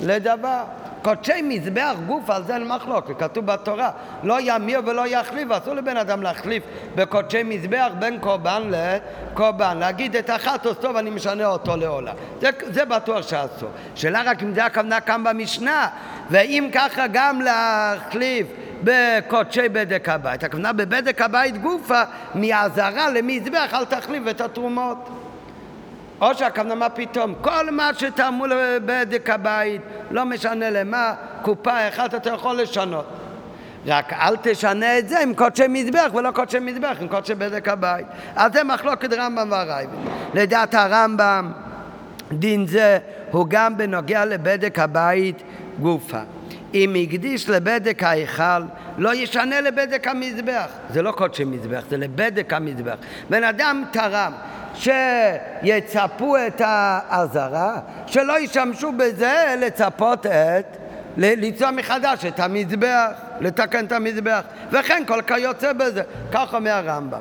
לדבר. 0.01 0.63
קודשי 1.03 1.43
מזבח 1.43 1.95
גוף, 2.07 2.31
על 2.31 2.45
זה 2.45 2.55
אין 2.55 2.69
מחלוקת, 2.69 3.19
כתוב 3.19 3.47
בתורה, 3.47 3.91
לא 4.23 4.39
ימיר 4.41 4.81
ולא 4.87 5.07
יחליף, 5.07 5.51
אסור 5.51 5.75
לבן 5.75 5.97
אדם 5.97 6.23
להחליף 6.23 6.63
בקודשי 6.95 7.43
מזבח 7.43 7.91
בין 7.99 8.19
קורבן 8.19 8.71
לקורבן, 8.71 9.79
להגיד 9.79 10.17
את 10.17 10.31
או 10.67 10.75
טוב 10.75 10.97
אני 10.97 11.11
משנה 11.11 11.47
אותו 11.47 11.77
לעולה, 11.77 12.13
זה, 12.41 12.51
זה 12.67 12.85
בטוח 12.85 13.29
שאסור. 13.29 13.71
שאלה 13.95 14.23
רק 14.25 14.43
אם 14.43 14.55
זה 14.55 14.65
הכוונה 14.65 15.01
כאן 15.01 15.25
במשנה, 15.25 15.89
ואם 16.31 16.69
ככה 16.73 17.07
גם 17.13 17.41
להחליף 17.41 18.47
בקודשי 18.85 19.69
בדק 19.69 20.09
הבית, 20.09 20.45
הכוונה 20.45 20.73
בבדק 20.73 21.21
הבית 21.21 21.63
גופה, 21.63 22.03
מאזהרה 22.35 23.11
למזבח 23.11 23.75
אל 23.75 23.85
תחליף 23.85 24.23
את 24.31 24.41
התרומות. 24.41 25.09
או 26.21 26.35
שהכוונה 26.35 26.89
פתאום, 26.89 27.35
כל 27.41 27.71
מה 27.71 27.91
שתרמו 27.99 28.47
לבדק 28.47 29.31
הבית, 29.31 29.81
לא 30.11 30.25
משנה 30.25 30.71
למה, 30.71 31.15
קופה 31.43 31.89
אחת 31.89 32.15
אתה 32.15 32.31
יכול 32.31 32.57
לשנות. 32.57 33.07
רק 33.87 34.13
אל 34.13 34.37
תשנה 34.43 34.99
את 34.99 35.09
זה 35.09 35.21
עם 35.21 35.35
קודשי 35.35 35.63
מזבח 35.69 36.11
ולא 36.15 36.31
קודשי 36.31 36.59
מזבח, 36.59 36.97
עם 37.01 37.09
קודשי 37.09 37.35
בדק 37.35 37.69
הבית. 37.69 38.07
אז 38.37 38.53
זה 38.53 38.65
מחלוקת 38.65 39.13
רמב"ם 39.13 39.49
והרייבן. 39.51 39.97
לדעת 40.35 40.75
הרמב"ם, 40.75 41.53
דין 42.33 42.67
זה 42.67 42.99
הוא 43.31 43.47
גם 43.49 43.77
בנוגע 43.77 44.25
לבדק 44.25 44.79
הבית 44.79 45.43
גופה. 45.81 46.21
אם 46.75 46.97
הקדיש 47.03 47.49
לבדק 47.49 48.03
ההיכל, 48.03 48.63
לא 48.99 49.15
ישנה 49.15 49.61
לבדק 49.61 50.07
המזבח. 50.07 50.69
זה 50.91 51.03
לא 51.03 51.13
קודשי 51.13 51.45
מזבח, 51.45 51.85
זה 51.91 51.97
לבדק 51.97 52.53
המזבח. 52.53 52.97
בן 53.31 53.45
אדם 53.45 53.85
תרם, 53.91 54.33
שיצפו 54.81 56.37
את 56.47 56.63
האזהרה, 56.65 57.79
שלא 58.07 58.41
ישמשו 58.41 58.93
בזה 58.93 59.55
לצפות 59.59 60.27
את, 60.27 60.77
ליצור 61.17 61.71
מחדש 61.71 62.25
את 62.25 62.41
המזבח, 62.41 63.11
לתקן 63.41 63.85
את 63.85 63.93
המזבח, 63.93 64.41
וכן 64.71 65.03
כל 65.07 65.23
כיוצא 65.23 65.73
בזה, 65.73 66.03
כך 66.33 66.55
אומר 66.55 66.71
הרמב"ם. 66.71 67.19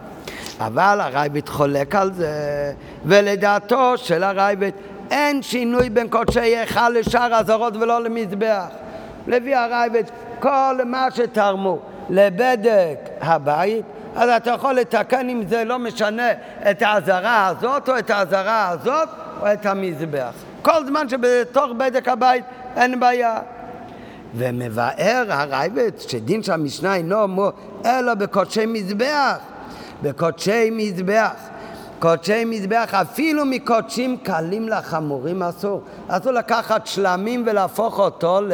אבל 0.59 0.99
הרייבית 1.01 1.49
חולק 1.49 1.95
על 1.95 2.13
זה, 2.13 2.33
ולדעתו 3.05 3.97
של 3.97 4.23
הרייבית 4.23 4.75
אין 5.11 5.41
שינוי 5.41 5.89
בין 5.89 6.07
קודשי 6.07 6.39
היכל 6.39 6.89
לשאר 6.89 7.35
הזרות 7.35 7.75
ולא 7.75 8.03
למזבח. 8.03 8.65
לפי 9.27 9.55
הרייבית, 9.55 10.11
כל 10.39 10.75
מה 10.85 11.07
שתרמו 11.11 11.79
לבדק 12.09 13.09
הבית, 13.21 13.85
אז 14.15 14.29
אתה 14.29 14.49
יכול 14.49 14.73
לתקן 14.73 15.29
אם 15.29 15.43
זה 15.49 15.63
לא 15.63 15.79
משנה 15.79 16.31
את 16.71 16.81
האזהרה 16.81 17.47
הזאת 17.47 17.89
או 17.89 17.99
את 17.99 18.09
האזהרה 18.09 18.69
הזאת 18.69 19.09
או 19.41 19.53
את 19.53 19.65
המזבח. 19.65 20.31
כל 20.61 20.85
זמן 20.87 21.09
שבתוך 21.09 21.71
בדק 21.77 22.07
הבית 22.07 22.43
אין 22.75 22.99
בעיה. 22.99 23.39
ומבאר 24.35 25.25
הרייבט 25.29 25.99
שדין 25.99 26.43
של 26.43 26.51
המשנה 26.51 26.95
אינו 26.95 27.23
אמור 27.23 27.49
אלא 27.85 28.13
בקודשי 28.13 28.65
מזבח. 28.65 29.37
בקודשי 30.01 30.69
מזבח. 30.71 31.31
קודשי 31.99 32.45
מזבח, 32.45 32.93
אפילו 32.93 33.45
מקודשים 33.45 34.17
קלים 34.17 34.69
לחמורים 34.69 35.43
אסור. 35.43 35.81
אסור 36.07 36.31
לקחת 36.31 36.87
שלמים 36.87 37.43
ולהפוך 37.47 37.99
אותו 37.99 38.41
ל... 38.41 38.51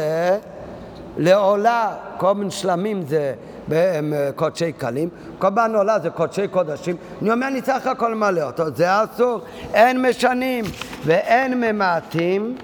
לעולה. 1.17 1.95
כל 2.17 2.33
מיני 2.33 2.51
שלמים 2.51 3.03
זה 3.07 3.33
אה, 3.71 3.99
קודשי 4.35 4.71
קלים, 4.71 5.09
קורבן 5.39 5.75
עולה 5.75 5.99
זה 5.99 6.09
קודשי 6.09 6.47
קודשים, 6.47 6.95
אני 7.21 7.31
אומר 7.31 7.47
אני 7.47 7.61
צריך 7.61 7.87
הכל 7.87 8.15
מלא 8.15 8.41
אותו, 8.41 8.63
זה 8.75 9.03
אסור, 9.03 9.41
אין 9.73 10.01
משנים 10.01 10.65
ואין 11.05 11.61
ממעטים 11.61 12.55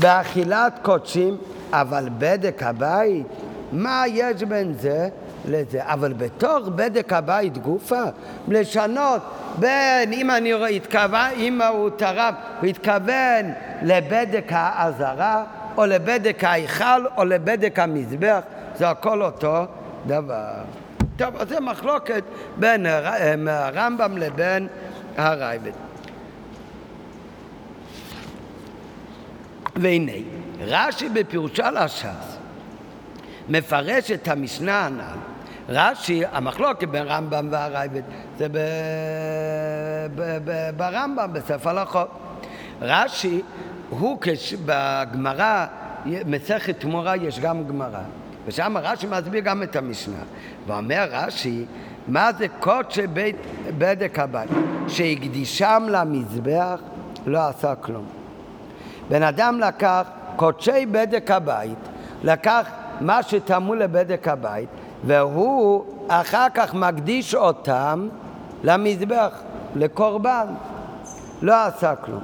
באכילת 0.00 0.78
קודשים, 0.82 1.36
אבל 1.72 2.08
בדק 2.18 2.62
הבית, 2.62 3.26
מה 3.72 4.04
יש 4.06 4.42
בין 4.42 4.74
זה 4.80 5.08
לזה? 5.48 5.80
אבל 5.82 6.12
בתוך 6.12 6.68
בדק 6.68 7.12
הבית 7.12 7.58
גופה, 7.58 8.02
לשנות 8.48 9.22
בין, 9.58 10.12
אם 10.12 10.30
אני 10.30 10.76
התכוון, 10.76 11.30
אם 11.36 11.62
הוא 11.62 11.90
תרם, 11.96 12.34
הוא 12.60 12.68
התכוון 12.68 13.52
לבדק 13.82 14.46
האזהרה, 14.50 15.44
או 15.76 15.86
לבדק 15.86 16.44
ההיכל, 16.44 17.06
או 17.16 17.24
לבדק 17.24 17.78
המזבח, 17.78 18.40
זה 18.82 18.90
הכל 18.90 19.22
אותו 19.22 19.64
דבר. 20.06 20.52
טוב, 21.16 21.36
אז 21.36 21.48
זה 21.48 21.60
מחלוקת 21.60 22.24
בין 22.56 22.86
הרמב"ם 23.48 24.16
לבין 24.16 24.68
הרייבד. 25.16 25.72
והנה, 29.76 30.12
רש"י 30.60 31.08
בפירושו 31.08 31.62
לש"ס 31.72 32.36
מפרש 33.48 34.10
את 34.10 34.28
המשנה 34.28 34.86
הנ"ל. 34.86 35.18
רש"י, 35.68 36.22
המחלוקת 36.32 36.88
בין 36.88 37.02
רמב"ם 37.06 37.48
והרייבד 37.50 38.02
זה 38.38 38.48
ב... 38.48 38.58
ב... 40.14 40.38
ב... 40.44 40.70
ברמב"ם, 40.76 41.32
בספר 41.32 41.70
הלכות. 41.70 42.08
רש"י 42.80 43.42
הוא 43.90 44.18
כש... 44.20 44.54
בגמרא, 44.66 45.66
מסכת 46.06 46.80
תמורה 46.80 47.16
יש 47.16 47.40
גם 47.40 47.66
גמרא. 47.68 48.02
ושם 48.46 48.76
רש"י 48.76 49.06
מסביר 49.06 49.40
גם 49.40 49.62
את 49.62 49.76
המשנה. 49.76 50.22
ואומר 50.66 51.06
רש"י, 51.10 51.64
מה 52.08 52.30
זה 52.38 52.46
קודשי 52.60 53.06
בית 53.06 53.36
בדק 53.78 54.18
הבית? 54.18 54.50
שהקדישם 54.88 55.82
למזבח 55.88 56.80
לא 57.26 57.48
עשה 57.48 57.74
כלום. 57.74 58.04
בן 59.08 59.22
אדם 59.22 59.60
לקח 59.60 60.08
קודשי 60.36 60.86
בדק 60.86 61.30
הבית, 61.30 61.78
לקח 62.24 62.68
מה 63.00 63.22
שטמאו 63.22 63.74
לבדק 63.74 64.28
הבית, 64.28 64.68
והוא 65.04 65.84
אחר 66.08 66.46
כך 66.54 66.74
מקדיש 66.74 67.34
אותם 67.34 68.08
למזבח, 68.64 69.42
לקורבן. 69.76 70.46
לא 71.42 71.66
עשה 71.66 71.94
כלום. 71.96 72.22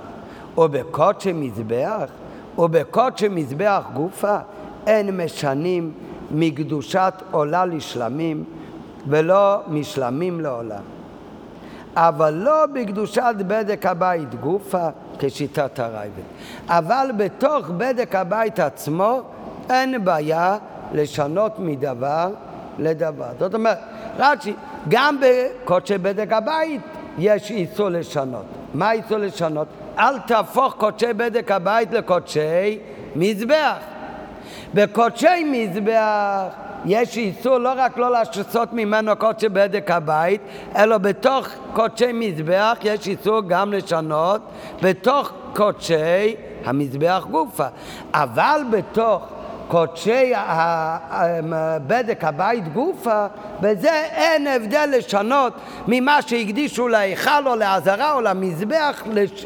ובקודשי 0.59 1.33
מזבח, 1.33 2.11
ובקודשי 2.59 3.29
מזבח 3.29 3.85
גופה, 3.95 4.37
אין 4.87 5.17
משנים 5.17 5.93
מקדושת 6.31 7.15
עולה 7.31 7.67
לשלמים 7.67 8.45
ולא 9.09 9.61
משלמים 9.69 10.41
לעולה. 10.41 10.79
אבל 11.97 12.35
לא 12.35 12.67
בקדושת 12.67 13.35
בדק 13.39 13.87
הבית 13.87 14.35
גופה 14.35 14.89
כשיטת 15.19 15.79
הרייבד. 15.79 16.23
אבל 16.69 17.11
בתוך 17.17 17.71
בדק 17.71 18.15
הבית 18.15 18.61
עצמו 18.61 19.21
אין 19.71 20.05
בעיה 20.05 20.59
לשנות 20.93 21.59
מדבר 21.59 22.31
לדבר. 22.79 23.29
זאת 23.39 23.55
אומרת, 23.55 23.79
רש"י, 24.19 24.55
גם 24.89 25.21
בקודשי 25.21 25.99
בדק 25.99 26.33
הבית 26.33 26.81
יש 27.19 27.51
איסור 27.51 27.89
לשנות. 27.89 28.45
מה 28.75 28.93
איסור 28.93 29.19
לשנות? 29.19 29.69
אל 29.99 30.19
תהפוך 30.19 30.75
קודשי 30.75 31.13
בדק 31.13 31.51
הבית 31.51 31.93
לקודשי 31.93 32.79
מזבח. 33.17 33.77
בקודשי 34.75 35.45
מזבח 35.45 36.69
יש 36.85 37.17
איסור 37.17 37.59
לא 37.59 37.73
רק 37.77 37.99
לא 37.99 38.11
לעשות 38.11 38.73
ממנו 38.73 39.17
קודשי 39.17 39.49
בדק 39.49 39.91
הבית, 39.91 40.41
אלא 40.77 40.99
בתוך 40.99 41.49
קודשי 41.73 42.13
מזבח 42.13 42.79
יש 42.83 43.07
איסור 43.07 43.41
גם 43.47 43.73
לשנות 43.73 44.41
בתוך 44.83 45.33
קודשי 45.55 46.37
המזבח 46.65 47.27
גופה. 47.31 47.67
אבל 48.15 48.61
בתוך 48.71 49.38
קודשי 49.69 50.33
בדק 51.87 52.25
הבית 52.25 52.73
גופה, 52.73 53.27
בזה 53.61 54.03
אין 54.11 54.47
הבדל 54.47 54.89
לשנות 54.97 55.53
ממה 55.89 56.23
שהקדישו 56.23 56.89
להיכל 56.89 57.47
או 57.47 57.57
לעזרה 57.57 58.13
או 58.13 58.21
למזבח, 58.21 59.03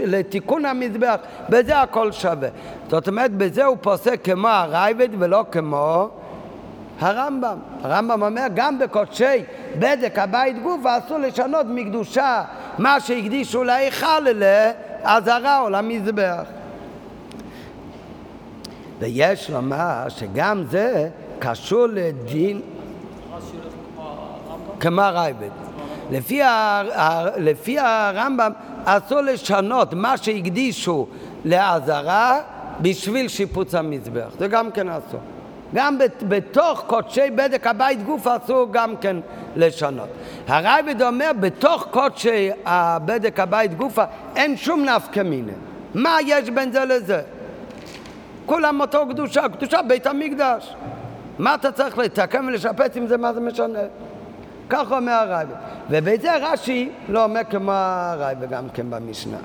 לתיקון 0.06 0.66
המזבח, 0.66 1.16
בזה 1.48 1.80
הכל 1.80 2.12
שווה. 2.12 2.48
זאת 2.90 3.08
אומרת, 3.08 3.30
בזה 3.30 3.64
הוא 3.64 3.76
פוסק 3.80 4.20
כמו 4.24 4.48
הרייבד 4.48 5.08
ולא 5.18 5.44
כמו 5.50 6.08
הרמב"ם. 7.00 7.56
הרמב"ם 7.82 8.22
אומר, 8.22 8.46
גם 8.54 8.78
בקודשי 8.78 9.44
בדק 9.78 10.18
הבית 10.18 10.62
גופה 10.62 10.98
אסור 10.98 11.18
לשנות 11.18 11.66
מקדושה 11.68 12.42
מה 12.78 13.00
שהקדישו 13.00 13.64
להיכל 13.64 14.20
לעזרה 14.20 15.60
או 15.60 15.70
למזבח. 15.70 16.42
ויש 19.02 19.50
לומר 19.50 20.08
שגם 20.08 20.64
זה 20.70 21.08
קשור 21.38 21.86
לדין 21.86 22.60
כמו 24.80 25.00
הרייבד. 25.00 25.48
לפי, 26.10 26.42
ה, 26.42 26.48
ה, 26.94 27.24
לפי 27.36 27.78
הרמב"ם 27.78 28.52
אסור 28.84 29.20
לשנות 29.20 29.94
מה 29.94 30.16
שהקדישו 30.16 31.06
לעזרה 31.44 32.40
בשביל 32.80 33.28
שיפוץ 33.28 33.74
המזבח, 33.74 34.28
זה 34.38 34.48
גם 34.48 34.70
כן 34.70 34.88
אסור. 34.88 35.20
גם 35.74 35.98
בתוך 36.28 36.84
קודשי 36.86 37.30
בדק 37.30 37.66
הבית 37.66 38.02
גוף 38.02 38.26
אסור 38.26 38.68
גם 38.70 38.96
כן 38.96 39.16
לשנות. 39.56 40.08
הרייבד 40.48 41.02
אומר, 41.02 41.30
בתוך 41.40 41.86
קודשי 41.90 42.50
הבדק 42.64 43.40
הבית 43.40 43.74
גופה 43.74 44.04
אין 44.36 44.56
שום 44.56 44.84
נפקא 44.84 45.20
מינה. 45.20 45.52
מה 45.94 46.16
יש 46.26 46.50
בין 46.50 46.72
זה 46.72 46.84
לזה? 46.84 47.22
כולם 48.46 48.80
אותו 48.80 49.08
קדושה, 49.08 49.48
קדושה 49.48 49.82
בית 49.88 50.06
המקדש. 50.06 50.74
מה 51.38 51.54
אתה 51.54 51.72
צריך 51.72 51.98
לתקן 51.98 52.46
ולשפץ 52.46 52.96
עם 52.96 53.06
זה, 53.06 53.16
מה 53.16 53.32
זה 53.32 53.40
משנה? 53.40 53.78
כך 54.68 54.92
אומר 54.92 55.12
הרייבד. 55.12 55.54
ובזה 55.90 56.36
רש"י 56.36 56.88
לא 57.08 57.24
אומר 57.24 57.40
כמו 57.50 57.72
הרייבד 57.74 58.50
גם 58.50 58.68
כן 58.74 58.90
במשנה. 58.90 59.36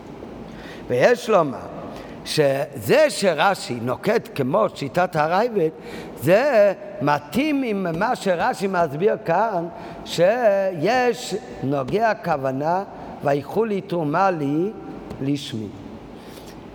ויש 0.87 1.29
לומר 1.29 1.57
שזה 2.25 3.09
שרש"י 3.09 3.79
נוקט 3.81 4.29
כמו 4.35 4.65
שיטת 4.75 5.15
הרייבד, 5.15 5.69
זה 6.21 6.73
מתאים 7.01 7.63
עם 7.63 7.99
מה 7.99 8.15
שרש"י 8.15 8.67
מסביר 8.67 9.17
כאן, 9.25 9.67
שיש 10.05 11.35
נוגע 11.63 12.13
כוונה 12.23 12.83
ויקחו 13.23 13.65
לי 13.65 13.81
תרומה 13.81 14.31
לי 14.31 14.71
לשמי. 15.21 15.67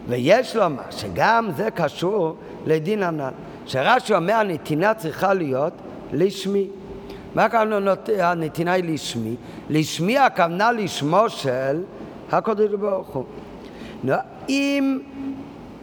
ויש 0.09 0.57
לומר 0.57 0.83
שגם 0.91 1.49
זה 1.57 1.71
קשור 1.71 2.37
לדין 2.67 3.03
הנ"ל, 3.03 3.31
שרש"י 3.67 4.15
אומר 4.15 4.35
הנתינה 4.35 4.95
צריכה 4.95 5.35
להיות 5.35 5.73
לשמי. 6.13 6.69
מה 7.35 7.49
כאן 7.49 7.71
הנתינה 8.19 8.73
היא 8.73 8.85
לשמי? 8.85 9.37
לשמי 9.71 10.19
הכוונה 10.19 10.73
לשמו 10.73 11.29
של 11.29 11.83
הקדוש 12.33 12.71
ברוך 12.81 13.09
הוא. 13.09 13.25
אם 14.49 14.99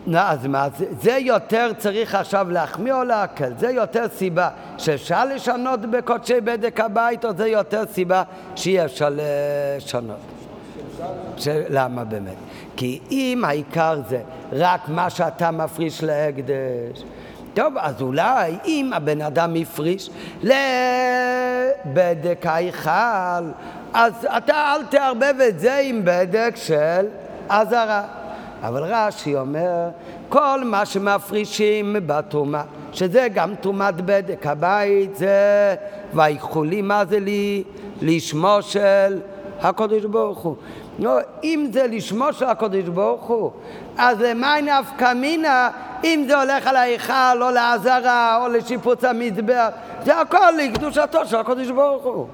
נו, 0.07 0.17
אז 0.17 0.45
מה, 0.45 0.67
זה, 0.77 0.85
זה 1.01 1.11
יותר 1.11 1.71
צריך 1.77 2.15
עכשיו 2.15 2.49
להחמיא 2.49 2.93
או 2.93 3.03
להקל? 3.03 3.53
זה 3.57 3.69
יותר 3.69 4.05
סיבה 4.09 4.49
שאפשר 4.77 5.25
לשנות 5.25 5.81
בקודשי 5.81 6.41
בדק 6.41 6.79
הבית, 6.79 7.25
או 7.25 7.33
זה 7.33 7.47
יותר 7.47 7.83
סיבה 7.85 8.23
שאי 8.55 8.85
אפשר 8.85 9.09
לשנות? 9.15 10.38
ש... 11.37 11.47
למה 11.69 12.03
באמת? 12.03 12.35
כי 12.75 12.99
אם 13.11 13.43
העיקר 13.45 14.01
זה 14.09 14.21
רק 14.51 14.89
מה 14.89 15.09
שאתה 15.09 15.51
מפריש 15.51 16.03
להקדש, 16.03 17.03
טוב, 17.53 17.73
אז 17.77 18.01
אולי 18.01 18.55
אם 18.65 18.91
הבן 18.93 19.21
אדם 19.21 19.55
הפריש 19.61 20.09
לבדק 20.43 22.45
ההיכל, 22.45 23.51
אז 23.93 24.27
אתה 24.37 24.73
אל 24.75 24.85
תערבב 24.85 25.33
את 25.47 25.59
זה 25.59 25.77
עם 25.77 26.01
בדק 26.03 26.55
של 26.55 27.05
אזהרה. 27.49 28.03
אבל 28.61 28.83
רש"י 28.83 29.35
אומר, 29.35 29.89
כל 30.29 30.63
מה 30.65 30.85
שמפרישים 30.85 31.95
בתרומה, 32.05 32.63
שזה 32.91 33.27
גם 33.33 33.55
תרומת 33.55 33.95
בדק 33.95 34.45
הבית, 34.45 35.15
זה 35.15 35.75
ויקחו 36.13 36.63
לי, 36.63 36.81
מה 36.81 37.05
זה 37.05 37.19
לי? 37.19 37.63
לשמו 38.01 38.57
של 38.61 39.19
הקדוש 39.61 40.05
ברוך 40.05 40.39
הוא. 40.39 40.55
לא, 40.99 41.17
אם 41.43 41.67
זה 41.73 41.87
לשמו 41.87 42.33
של 42.33 42.45
הקדוש 42.45 42.83
ברוך 42.83 43.23
הוא, 43.23 43.51
אז 43.97 44.21
למה 44.21 44.55
נפקא 44.61 45.13
מינה 45.13 45.69
אם 46.03 46.25
זה 46.27 46.41
הולך 46.41 46.67
על 46.67 46.75
ההיכל 46.75 47.41
או 47.43 47.49
לעזרה 47.51 48.37
או 48.41 48.47
לשיפוץ 48.47 49.03
המזבח? 49.03 49.69
זה 50.05 50.21
הכל 50.21 50.51
לקדושתו 50.57 51.25
של 51.25 51.35
הקדוש 51.35 51.69
ברוך 51.69 52.03
הוא. 52.03 52.27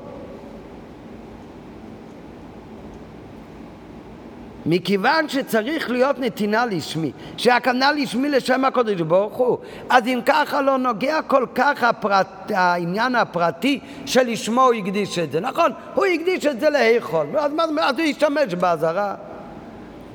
מכיוון 4.66 5.30
שצריך 5.30 5.90
להיות 5.90 6.20
נתינה 6.20 6.66
לשמי, 6.66 7.12
שהכוונה 7.38 7.92
לשמי 7.92 8.30
לשם 8.30 8.66
הקודש 8.66 9.02
ברוך 9.02 9.34
הוא, 9.34 9.58
אז 9.90 10.08
אם 10.08 10.20
ככה 10.26 10.62
לא 10.62 10.78
נוגע 10.78 11.22
כל 11.22 11.46
כך 11.56 11.84
הפרט, 11.84 12.52
העניין 12.54 13.16
הפרטי 13.16 13.80
שלשמו 14.06 14.62
הוא 14.62 14.74
הקדיש 14.74 15.20
את 15.20 15.32
זה. 15.32 15.40
נכון, 15.40 15.72
הוא 15.94 16.06
הקדיש 16.06 16.46
את 16.46 16.60
זה 16.60 16.70
להיכול, 16.70 17.26
אז, 17.38 17.52
אז 17.82 18.00
הוא 18.00 18.06
ישתמש 18.06 18.54
באזהרה. 18.54 19.16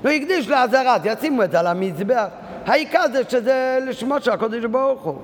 הוא 0.02 0.10
הקדיש 0.10 0.48
לאזהרה, 0.48 0.96
אז 0.96 1.00
ישימו 1.04 1.42
את 1.42 1.50
זה 1.50 1.60
על 1.60 1.66
המזבח. 1.66 2.26
העיקר 2.66 3.04
זה 3.12 3.22
שזה 3.28 3.78
לשמו 3.86 4.20
של 4.20 4.30
הקודש 4.30 4.64
ברוך 4.64 5.02
הוא. 5.02 5.18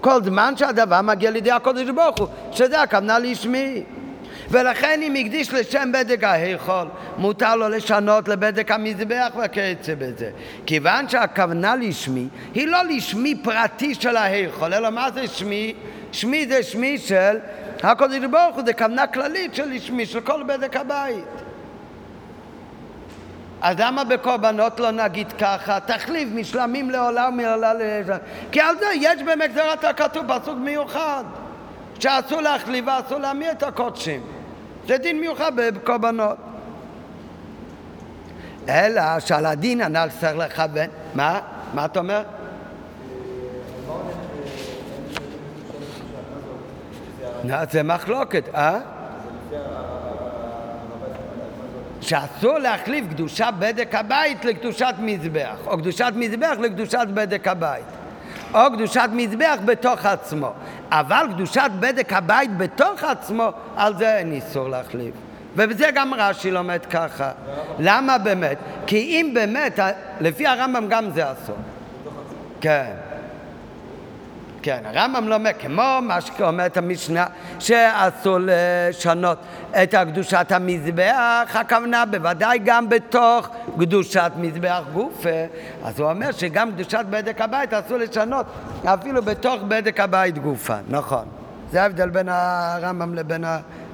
כל 0.00 0.22
זמן 0.24 0.56
שהדבר 0.56 1.00
מגיע 1.02 1.30
לידי 1.30 1.50
הקודש 1.50 1.88
ברוך 1.88 2.18
הוא, 2.18 2.28
שזה 2.52 2.82
הכוונה 2.82 3.18
לשמי. 3.18 3.82
ולכן 4.50 5.00
אם 5.02 5.14
הקדיש 5.14 5.52
לשם 5.52 5.92
בדק 5.92 6.24
ההיכול, 6.24 6.88
מותר 7.16 7.56
לו 7.56 7.68
לשנות 7.68 8.28
לבדק 8.28 8.70
המזבח 8.70 9.28
וכיוצא 9.44 9.94
בזה. 9.94 10.30
כיוון 10.66 11.08
שהכוונה 11.08 11.76
לשמי 11.76 12.28
היא 12.54 12.66
לא 12.66 12.82
לשמי 12.82 13.34
פרטי 13.42 13.94
של 13.94 14.16
ההיכול, 14.16 14.74
אלא 14.74 14.90
מה 14.90 15.10
זה 15.10 15.28
שמי? 15.28 15.74
שמי 16.12 16.46
זה 16.46 16.62
שמי 16.62 16.98
של 16.98 17.38
הקודש 17.82 18.24
ברוך 18.30 18.56
הוא, 18.56 18.64
זה 18.66 18.72
כוונה 18.72 19.06
כללית 19.06 19.54
של 19.54 19.78
שמי, 19.78 20.06
של 20.06 20.20
כל 20.20 20.42
בדק 20.42 20.76
הבית. 20.76 21.24
אז 23.60 23.76
למה 23.78 24.04
בקורבנות 24.04 24.80
לא 24.80 24.90
נגיד 24.90 25.32
ככה? 25.32 25.80
תחליף 25.80 26.28
משלמים 26.34 26.90
לעולם 26.90 27.36
מעולה 27.36 27.74
לעולם. 27.74 28.18
כי 28.52 28.60
על 28.60 28.78
זה 28.78 28.86
יש 28.94 29.22
באמת 29.22 29.50
גזירת 29.50 29.84
הכתוב 29.84 30.24
פסוק 30.38 30.58
מיוחד 30.58 31.24
שאסור 31.98 32.40
להחליף 32.40 32.84
ואסור 32.86 33.18
להמיר 33.18 33.50
את 33.50 33.62
הקודשים. 33.62 34.39
זה 34.90 34.98
דין 34.98 35.20
מיוחד 35.20 35.52
בקורבנות. 35.56 36.36
אלא 38.68 39.20
שעל 39.20 39.46
הדין 39.46 39.80
הנ"ל 39.80 40.08
צריך 40.20 40.36
לכוון. 40.36 40.86
מה? 41.14 41.40
מה 41.74 41.84
אתה 41.84 41.98
אומר? 41.98 42.22
זה 47.70 47.82
מחלוקת, 47.82 48.54
אה? 48.54 48.78
שאסור 52.00 52.58
להחליף 52.58 53.04
קדושת 53.10 53.52
בדק 53.58 53.94
הבית 53.94 54.44
לקדושת 54.44 54.94
מזבח, 54.98 55.56
או 55.66 55.78
קדושת 55.78 56.12
מזבח 56.16 56.56
לקדושת 56.60 57.06
בדק 57.14 57.48
הבית. 57.48 57.99
או 58.54 58.60
קדושת 58.72 59.08
מזבח 59.12 59.58
בתוך 59.64 60.06
עצמו. 60.06 60.52
אבל 60.90 61.26
קדושת 61.34 61.70
בדק 61.80 62.12
הבית 62.12 62.56
בתוך 62.56 63.04
עצמו, 63.04 63.52
על 63.76 63.96
זה 63.96 64.16
אין 64.16 64.32
איסור 64.32 64.68
להחליף. 64.68 65.14
ובזה 65.56 65.86
גם 65.94 66.14
רש"י 66.14 66.50
לומד 66.50 66.86
ככה. 66.90 67.30
למה 67.78 68.18
באמת? 68.18 68.58
כי 68.86 68.96
אם 68.96 69.30
באמת, 69.34 69.78
לפי 70.20 70.46
הרמב"ם 70.46 70.86
גם 70.88 71.10
זה 71.10 71.32
אסור. 71.32 71.56
כן. 72.60 73.09
כן, 74.62 74.82
הרמב"ם 74.84 75.28
לא 75.28 75.34
אומר, 75.34 75.50
כמו 75.58 75.98
מה 76.02 76.20
שאומרת 76.20 76.76
המשנה, 76.76 77.26
שאסור 77.58 78.38
לשנות 78.40 79.38
את 79.82 79.94
קדושת 79.94 80.46
המזבח, 80.52 81.50
הכוונה 81.54 82.04
בוודאי 82.06 82.58
גם 82.64 82.88
בתוך 82.88 83.48
קדושת 83.78 84.32
מזבח 84.36 84.82
גופה. 84.92 85.28
אז 85.84 86.00
הוא 86.00 86.10
אומר 86.10 86.32
שגם 86.32 86.72
קדושת 86.72 87.04
בדק 87.10 87.40
הבית 87.40 87.72
אסור 87.72 87.96
לשנות, 87.96 88.46
אפילו 88.84 89.22
בתוך 89.22 89.62
בדק 89.68 90.00
הבית 90.00 90.38
גופה, 90.38 90.76
נכון. 90.88 91.24
זה 91.72 91.82
ההבדל 91.82 92.08
בין 92.08 92.28
הרמב"ם 92.28 93.14
לבין 93.14 93.44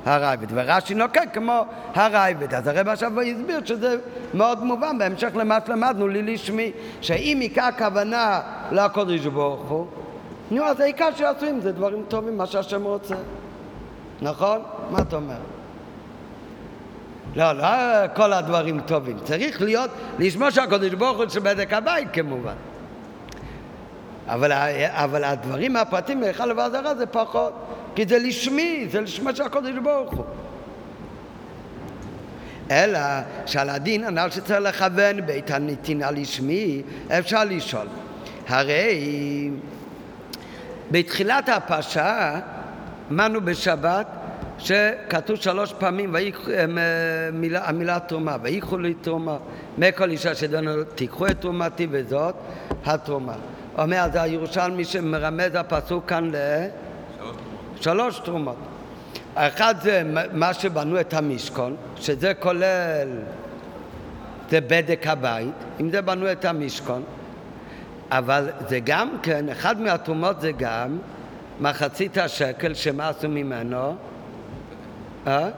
הרייבד. 0.06 0.46
ורש"י 0.50 0.94
נוקק 0.94 1.28
כמו 1.32 1.64
הרייבד. 1.94 2.54
אז 2.54 2.66
הרב 2.66 2.88
עכשיו 2.88 3.20
הסביר 3.20 3.60
שזה 3.64 3.96
מאוד 4.34 4.64
מובן 4.64 4.98
בהמשך 4.98 5.28
למה 5.34 5.58
שלמדנו 5.66 6.08
לי 6.08 6.22
לשמי, 6.22 6.72
שאם 7.00 7.38
עיקר 7.40 7.64
הכוונה 7.64 8.40
לקודש 8.72 9.26
ברוך 9.26 9.68
הוא 9.68 9.86
נו, 10.50 10.64
אז 10.64 10.80
העיקר 10.80 11.08
שיעשו 11.16 11.46
עם 11.46 11.60
זה 11.60 11.72
דברים 11.72 12.04
טובים, 12.08 12.36
מה 12.36 12.46
שהשם 12.46 12.84
רוצה. 12.84 13.14
נכון? 14.22 14.62
מה 14.90 14.98
אתה 14.98 15.16
אומר? 15.16 15.34
לא, 17.36 17.52
לא 17.52 17.66
כל 18.14 18.32
הדברים 18.32 18.80
טובים. 18.80 19.18
צריך 19.24 19.62
להיות, 19.62 19.90
לשמוע 20.18 20.50
שהקדוש 20.50 20.94
ברוך 20.94 21.18
הוא 21.18 21.28
שבדק 21.28 21.72
הבית 21.72 22.08
כמובן. 22.12 22.54
אבל, 24.26 24.52
אבל 24.90 25.24
הדברים 25.24 25.76
הפרטים 25.76 26.20
מאחד 26.20 26.48
לבעזרה 26.48 26.94
זה 26.94 27.06
פחות. 27.06 27.52
כי 27.94 28.06
זה 28.06 28.18
לשמי, 28.18 28.86
זה 28.90 29.00
לשמו 29.00 29.34
של 29.34 29.42
הקדוש 29.42 29.76
ברוך 29.82 30.14
הוא. 30.14 30.24
אלא 32.70 32.98
שעל 33.46 33.70
הדין 33.70 34.04
הנ"ל 34.04 34.30
שצריך 34.30 34.60
לכוון 34.60 35.26
בית 35.26 35.50
הנתינה 35.50 36.10
לשמי, 36.10 36.82
אפשר 37.08 37.44
לשאול. 37.44 37.86
הרי 38.48 39.50
בתחילת 40.90 41.48
הפרשה 41.48 42.40
אמרנו 43.10 43.40
בשבת 43.40 44.06
שכתוב 44.58 45.36
שלוש 45.36 45.72
פעמים 45.72 46.14
המילה, 46.14 47.68
המילה 47.68 47.98
תרומה, 48.00 48.36
ויקחו 48.42 48.78
לי 48.78 48.94
תרומה, 48.94 49.36
מכל 49.78 50.10
אישה 50.10 50.34
שדנו 50.34 50.84
תיקחו 50.84 51.26
את 51.26 51.40
תרומתי 51.40 51.86
וזאת 51.90 52.34
התרומה. 52.84 53.34
אומר 53.78 53.96
אז 53.96 54.10
הירושלמי 54.14 54.84
שמרמז 54.84 55.54
הפסוק 55.54 56.08
כאן 56.08 56.30
לשלוש 57.80 58.18
תרומות. 58.18 58.56
האחד 59.36 59.74
זה 59.82 60.02
מה 60.32 60.54
שבנו 60.54 61.00
את 61.00 61.14
המשכון, 61.14 61.76
שזה 61.96 62.34
כולל, 62.34 63.08
זה 64.50 64.60
בדק 64.60 65.06
הבית, 65.06 65.54
אם 65.80 65.90
זה 65.90 66.02
בנו 66.02 66.32
את 66.32 66.44
המשכון, 66.44 67.02
אבל 68.10 68.48
זה 68.68 68.80
גם 68.84 69.08
כן, 69.22 69.48
אחד 69.48 69.80
מהתרומות 69.80 70.40
זה 70.40 70.52
גם 70.52 70.98
מחצית 71.60 72.18
השקל 72.18 72.74
שמה 72.74 73.08
עשו 73.08 73.28
ממנו? 73.28 73.96
אה? 75.26 75.48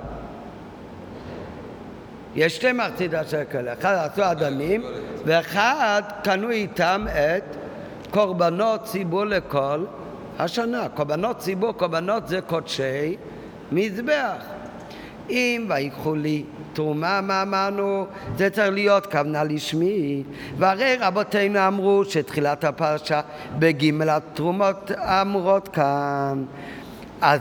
יש 2.34 2.56
שתי 2.56 2.72
מחצית 2.72 3.14
השקל, 3.14 3.72
אחד 3.72 3.94
עשו 3.94 4.22
אדמים 4.32 4.82
ואחד 5.24 6.02
קנו 6.24 6.50
איתם 6.50 7.06
את 7.08 7.56
קורבנות 8.10 8.84
ציבור 8.84 9.24
לכל 9.24 9.84
השנה. 10.38 10.88
קורבנות 10.94 11.38
ציבור, 11.38 11.72
קורבנות 11.72 12.28
זה 12.28 12.40
קודשי 12.40 13.16
מזבח. 13.72 14.42
אם 15.30 15.66
ויקחו 15.68 16.14
לי 16.14 16.44
תרומה, 16.78 17.20
מה 17.20 17.42
אמרנו? 17.42 18.06
זה 18.36 18.50
צריך 18.50 18.70
להיות 18.72 19.06
כוונה 19.06 19.44
לשמי. 19.44 20.22
והרי 20.58 20.96
רבותינו 21.00 21.66
אמרו 21.66 22.04
שתחילת 22.04 22.64
הפרשה 22.64 23.20
בג' 23.58 24.02
התרומות 24.08 24.90
האמורות 24.96 25.68
כאן. 25.68 26.44
אז 27.20 27.40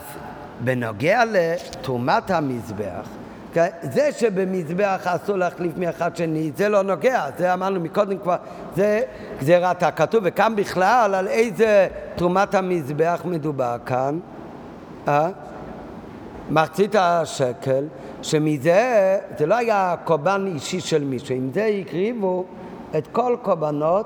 בנוגע 0.59 1.23
לתרומת 1.25 2.31
המזבח, 2.31 3.07
כן? 3.53 3.67
זה 3.81 4.11
שבמזבח 4.11 5.07
אסור 5.07 5.37
להחליף 5.37 5.77
מאחד 5.77 6.15
שני, 6.15 6.51
זה 6.55 6.69
לא 6.69 6.81
נוגע, 6.81 7.25
זה 7.37 7.53
אמרנו 7.53 7.79
מקודם 7.79 8.17
כבר, 8.17 8.35
זה 8.75 9.01
גזירת 9.39 9.83
הכתוב, 9.83 10.23
וכאן 10.25 10.55
בכלל 10.55 11.15
על 11.15 11.27
איזה 11.27 11.87
תרומת 12.15 12.55
המזבח 12.55 13.21
מדובר 13.25 13.77
כאן? 13.85 14.19
אה? 15.07 15.29
מחצית 16.49 16.95
השקל, 16.95 17.83
שמזה, 18.27 19.17
זה 19.37 19.45
לא 19.45 19.55
היה 19.55 19.95
קורבן 20.03 20.51
אישי 20.53 20.79
של 20.79 21.03
מישהו, 21.03 21.35
עם 21.35 21.49
זה 21.53 21.65
הקריבו 21.65 22.45
את 22.97 23.07
כל 23.11 23.35
קורבנות 23.41 24.05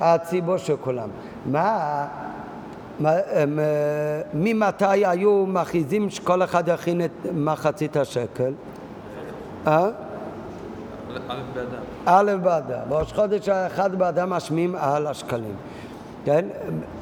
הציבור 0.00 0.56
של 0.56 0.76
כולם. 0.80 1.08
מה, 1.46 2.06
מה 3.00 3.10
אה, 3.12 3.44
ממתי 4.34 4.84
היו 5.06 5.46
מכריזים 5.46 6.10
שכל 6.10 6.42
אחד 6.42 6.68
יכין 6.68 7.04
את 7.04 7.10
מחצית 7.34 7.96
השקל? 7.96 8.52
אה? 9.66 9.88
א' 12.06 12.32
באדר. 12.42 12.78
בראש 12.88 13.12
חודש 13.12 13.48
האחד 13.48 13.94
באדם 13.94 14.30
משמיעים 14.30 14.74
על 14.78 15.06
השקלים. 15.06 15.54
כן? 16.24 16.44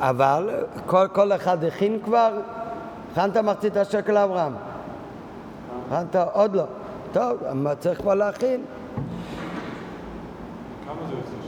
אבל 0.01 0.51
כל, 0.86 1.07
כל 1.12 1.32
אחד 1.32 1.64
הכין 1.64 1.99
כבר 2.05 2.30
הכנת 3.12 3.36
מחצית 3.36 3.76
השקל 3.76 4.12
לאברהם? 4.12 4.53
הכנת? 5.91 6.16
עוד 6.32 6.55
לא. 6.55 6.64
טוב, 7.12 7.36
צריך 7.78 8.01
כבר 8.01 8.14
להכין. 8.14 8.62
כמה 10.86 10.95
זה 11.09 11.14
יוצא? 11.14 11.39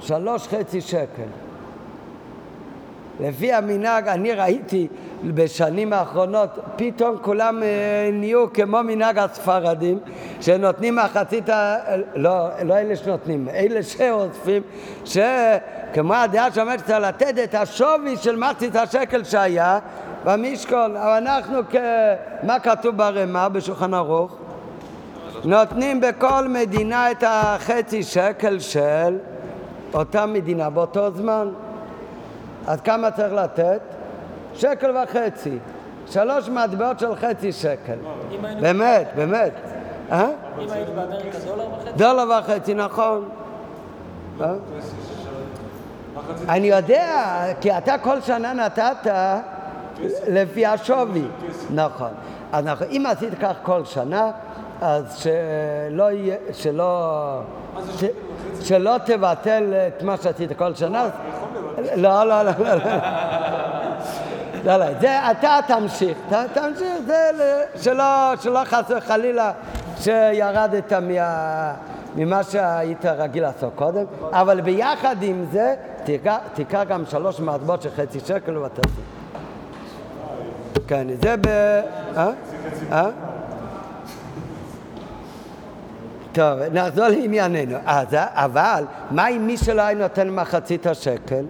שלוש 0.00 0.48
חצי 0.48 0.80
שקל. 0.80 1.28
לפי 3.20 3.52
המנהג, 3.52 4.08
אני 4.08 4.32
ראיתי 4.32 4.88
בשנים 5.24 5.92
האחרונות, 5.92 6.58
פתאום 6.76 7.16
כולם 7.22 7.62
אה, 7.62 8.10
נהיו 8.12 8.52
כמו 8.52 8.82
מנהג 8.82 9.18
הספרדים, 9.18 9.98
שנותנים 10.40 10.96
מחצית, 10.96 11.48
ה... 11.48 11.76
לא, 12.14 12.48
לא 12.62 12.78
אלה 12.78 12.96
שנותנים, 12.96 13.48
אלה 13.48 13.82
שאוספים, 13.82 14.62
שכמו 15.04 16.14
הדעה 16.14 16.52
שאומרת 16.52 16.78
שצריך 16.78 16.98
לתת 17.00 17.34
את 17.44 17.54
השווי 17.54 18.16
של 18.16 18.36
מחצית 18.36 18.76
השקל 18.76 19.24
שהיה 19.24 19.78
במשכון, 20.24 20.96
אבל 20.96 21.10
אנחנו, 21.10 21.58
כ... 21.70 21.74
מה 22.42 22.60
כתוב 22.60 22.96
ברמה 22.96 23.48
בשולחן 23.48 23.94
ערוך? 23.94 24.36
נותנים 25.44 26.00
בכל 26.00 26.48
מדינה 26.48 27.10
את 27.10 27.24
החצי 27.26 28.02
שקל 28.02 28.58
של 28.58 29.18
אותה 29.94 30.26
מדינה 30.26 30.70
באותו 30.70 31.10
זמן. 31.10 31.48
אז 32.66 32.80
כמה 32.80 33.10
צריך 33.10 33.32
לתת? 33.32 33.80
שקל 34.54 34.96
וחצי. 34.96 35.58
שלוש 36.06 36.48
מטבעות 36.48 36.98
של 36.98 37.14
חצי 37.14 37.52
שקל. 37.52 37.98
באמת, 38.60 39.08
באמת. 39.16 39.52
אה? 40.12 40.28
אם 40.58 40.70
היינו 40.70 40.92
באמריקה 40.92 41.38
דולר 41.38 41.66
וחצי? 41.72 41.90
דולר 41.96 42.38
וחצי, 42.38 42.74
נכון. 42.74 43.28
אה? 44.40 44.54
אני 46.48 46.66
יודע, 46.66 47.44
כי 47.60 47.78
אתה 47.78 47.98
כל 47.98 48.20
שנה 48.20 48.52
נתת 48.52 49.10
לפי 50.28 50.66
השווי. 50.66 51.24
נכון. 51.70 52.10
אז 52.52 52.64
נכון, 52.64 52.86
אם 52.90 53.04
עשית 53.06 53.34
כך 53.40 53.54
כל 53.62 53.84
שנה, 53.84 54.30
אז 54.80 55.16
שלא 55.16 56.10
יהיה, 56.10 56.36
שלא... 56.52 57.40
שלא 58.60 58.96
תבטל 59.04 59.74
את 59.88 60.02
מה 60.02 60.16
שעשית 60.16 60.58
כל 60.58 60.74
שנה. 60.74 61.04
לא, 61.96 62.24
לא, 62.24 62.42
לא, 62.42 62.52
לא. 62.58 62.76
לא, 64.64 64.76
לא, 64.76 64.86
זה 65.00 65.30
אתה 65.30 65.58
תמשיך, 65.66 66.18
תמשיך, 66.54 66.92
זה 67.06 67.30
שלא, 67.76 68.04
שלא 68.40 68.60
חס 68.64 68.90
וחלילה 68.96 69.52
שירדת 69.98 70.92
מה, 70.92 71.72
ממה 72.16 72.42
שהיית 72.42 73.06
רגיל 73.06 73.42
לעשות 73.42 73.72
קודם, 73.74 74.04
אבל 74.32 74.60
ביחד 74.60 75.16
עם 75.22 75.44
זה 75.52 75.74
תיקח 76.54 76.82
גם 76.88 77.06
שלוש 77.06 77.40
מטבעות 77.40 77.82
של 77.82 77.90
חצי 77.96 78.20
שקל 78.20 78.56
כן, 80.86 81.06
זה 81.22 81.36
ב... 81.36 81.46
אה? 82.16 82.30
אה? 82.92 83.10
טוב, 86.32 86.58
נחזור 86.72 87.08
לענייננו. 87.08 87.76
אז, 87.86 88.06
אבל, 88.32 88.84
מה 89.10 89.26
עם 89.26 89.46
מי 89.46 89.56
שלא 89.56 89.82
היה 89.82 89.98
נותן 89.98 90.30
מחצית 90.30 90.86
השקל? 90.86 91.44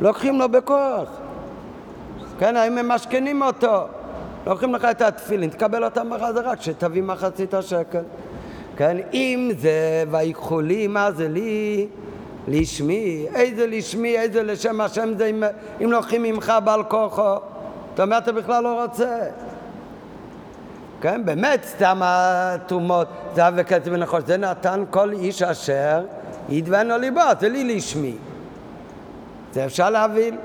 לוקחים 0.00 0.38
לו 0.38 0.48
בכוח. 0.48 1.08
כן, 2.38 2.56
האם 2.56 2.78
הם 2.78 2.88
משכנים 2.88 3.42
אותו? 3.42 3.84
לוקחים 4.46 4.74
לך 4.74 4.84
את 4.84 5.02
התפילין, 5.02 5.50
תקבל 5.50 5.84
אותם 5.84 6.10
בחזרה 6.10 6.56
כשתביא 6.56 7.02
מחצית 7.02 7.54
השקל. 7.54 8.02
כן, 8.76 8.96
אם 9.12 9.50
זה 9.58 10.04
ויקחו 10.10 10.60
לי, 10.60 10.86
מה 10.86 11.12
זה 11.12 11.28
לי? 11.28 11.86
לשמי, 12.48 13.26
איזה 13.34 13.66
לשמי, 13.66 14.18
איזה 14.18 14.42
לשם 14.42 14.80
השם 14.80 15.14
זה 15.18 15.26
אם, 15.26 15.42
אם 15.84 15.92
לוקחים 15.92 16.22
ממך 16.22 16.52
בעל 16.64 16.82
כוחו. 16.82 17.36
אתה 17.94 18.02
אומר, 18.02 18.18
אתה 18.18 18.32
בכלל 18.32 18.62
לא 18.62 18.82
רוצה. 18.82 19.20
כן, 21.00 21.24
באמת 21.24 21.64
סתם 21.64 22.00
התרומות, 22.04 23.08
זהב 23.34 23.54
וכסף 23.56 23.86
ונחוש, 23.86 24.22
זה 24.26 24.36
נתן 24.36 24.84
כל 24.90 25.12
איש 25.12 25.42
אשר 25.42 26.04
ידבנו 26.48 26.98
ליבו, 26.98 27.20
זה 27.40 27.48
לי 27.48 27.76
לשמי. 27.76 28.14
זה 29.52 29.64
אפשר 29.64 29.90
להבין. 29.90 30.36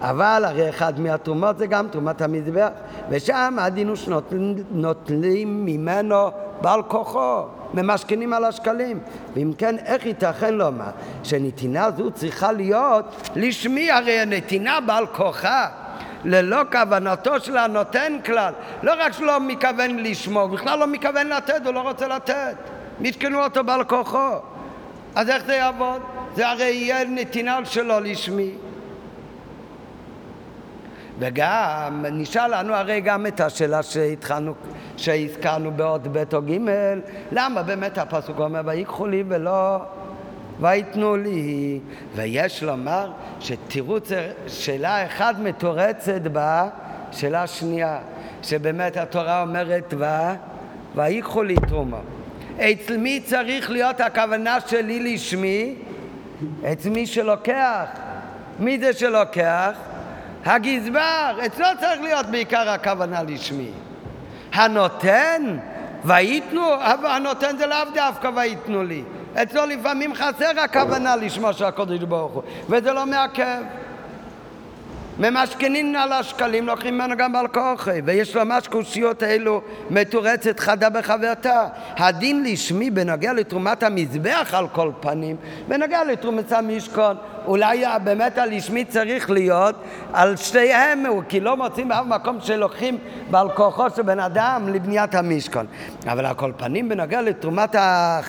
אבל 0.00 0.44
הרי 0.46 0.68
אחד 0.68 1.00
מהתרומות 1.00 1.58
זה 1.58 1.66
גם 1.66 1.88
תרומת 1.88 2.22
המזבח, 2.22 2.68
ושם 3.08 3.56
הדין 3.58 3.88
הוא 3.88 3.96
שנוטלים 3.96 5.64
ממנו 5.64 6.30
בעל 6.60 6.82
כוחו, 6.82 7.42
ממשכנים 7.74 8.32
על 8.32 8.44
השקלים. 8.44 9.00
ואם 9.34 9.52
כן, 9.58 9.76
איך 9.78 10.06
ייתכן 10.06 10.54
לומר 10.54 10.90
שנתינה 11.24 11.90
זו 11.96 12.10
צריכה 12.10 12.52
להיות 12.52 13.30
לשמי, 13.36 13.90
הרי 13.90 14.20
הנתינה 14.20 14.80
בעל 14.80 15.06
כוחה. 15.06 15.68
ללא 16.24 16.60
כוונתו 16.72 17.40
של 17.40 17.56
הנותן 17.56 18.12
כלל, 18.24 18.52
לא 18.82 18.92
רק 18.98 19.12
שלא 19.12 19.40
מכוון 19.40 19.98
לשמור, 19.98 20.46
בכלל 20.46 20.78
לא 20.78 20.86
מכוון 20.86 21.26
לתת, 21.28 21.66
הוא 21.66 21.74
לא 21.74 21.80
רוצה 21.80 22.08
לתת. 22.08 22.56
משכנו 23.00 23.44
אותו 23.44 23.64
בעל 23.64 23.84
כוחו. 23.84 24.30
אז 25.14 25.28
איך 25.28 25.44
זה 25.44 25.54
יעבוד? 25.54 26.02
זה 26.34 26.48
הרי 26.48 26.64
יהיה 26.64 27.04
נתינה 27.04 27.58
שלו 27.64 28.00
לשמי. 28.00 28.50
וגם 31.18 32.04
נשאל 32.12 32.60
לנו 32.60 32.74
הרי 32.74 33.00
גם 33.00 33.26
את 33.26 33.40
השאלה 33.40 33.82
שהתחלנו, 33.82 34.54
שהזכרנו 34.96 35.70
בעוד 35.70 36.08
ב' 36.12 36.34
או 36.34 36.42
ג', 36.42 36.58
למה 37.32 37.62
באמת 37.62 37.98
הפסוק 37.98 38.38
אומר 38.38 38.60
ויקחו 38.64 39.06
לי 39.06 39.24
ולא 39.28 39.78
ויתנו 40.60 41.16
לי, 41.16 41.80
ויש 42.14 42.62
לומר 42.62 43.10
שתירוץ 43.40 44.10
שאלה 44.46 45.06
אחת 45.06 45.34
מתורצת 45.38 46.20
בה, 46.20 46.68
שאלה 47.12 47.46
שנייה, 47.46 47.98
שבאמת 48.42 48.96
התורה 48.96 49.42
אומרת 49.42 49.94
ו... 49.98 50.04
ויקחו 50.94 51.42
לי 51.42 51.56
תרומה. 51.68 51.98
אצל 52.56 52.96
מי 52.96 53.20
צריך 53.24 53.70
להיות 53.70 54.00
הכוונה 54.00 54.60
שלי 54.66 55.14
לשמי? 55.14 55.74
אצל 56.72 56.90
מי 56.90 57.06
שלוקח. 57.06 57.84
מי 58.58 58.78
זה 58.78 58.92
שלוקח? 58.92 59.87
הגזבר, 60.44 61.38
אצלו 61.46 61.66
צריך 61.80 62.00
להיות 62.00 62.26
בעיקר 62.26 62.70
הכוונה 62.70 63.22
לשמי. 63.22 63.70
הנותן, 64.52 65.58
ויתנו, 66.04 66.72
הנותן 67.04 67.56
זה 67.58 67.66
לאו 67.66 67.84
דווקא 67.94 68.30
ויתנו 68.36 68.82
לי. 68.82 69.02
אצלו 69.42 69.66
לפעמים 69.66 70.14
חסר 70.14 70.60
הכוונה 70.64 71.16
לשמו 71.16 71.52
של 71.52 71.64
הקודש 71.64 71.98
ברוך 71.98 72.32
הוא, 72.32 72.42
וזה 72.68 72.92
לא 72.92 73.06
מעכב. 73.06 73.62
ממשכנין 75.18 75.96
על 75.96 76.12
השקלים, 76.12 76.66
לוקחים 76.66 76.94
ממנו 76.94 77.16
גם 77.16 77.36
על 77.36 77.48
כוחי, 77.48 78.00
ויש 78.04 78.36
ממש 78.36 78.68
קושיות 78.68 79.22
אלו 79.22 79.60
מתורצת 79.90 80.60
חדה 80.60 80.90
בחברתה. 80.90 81.66
הדין 81.96 82.44
לשמי 82.44 82.90
בנוגע 82.90 83.32
לתרומת 83.32 83.82
המזבח 83.82 84.54
על 84.54 84.68
כל 84.68 84.90
פנים, 85.00 85.36
בנוגע 85.68 86.04
לתרומת 86.04 86.52
המשכון, 86.52 87.16
אולי 87.46 87.84
באמת 88.04 88.38
הלשמי 88.38 88.84
צריך 88.84 89.30
להיות 89.30 89.74
על 90.12 90.36
שתיהם, 90.36 91.04
כי 91.28 91.40
לא 91.40 91.56
מוצאים 91.56 91.88
באף 91.88 92.06
מקום 92.06 92.38
שלוקחים 92.40 92.98
בעל 93.30 93.48
כוחו 93.50 93.90
של 93.96 94.02
בן 94.02 94.20
אדם 94.20 94.68
לבניית 94.68 95.14
המשכון. 95.14 95.66
אבל 96.06 96.26
על 96.26 96.34
כל 96.34 96.52
פנים 96.56 96.88
בנוגע 96.88 97.22
לתרומת 97.22 97.76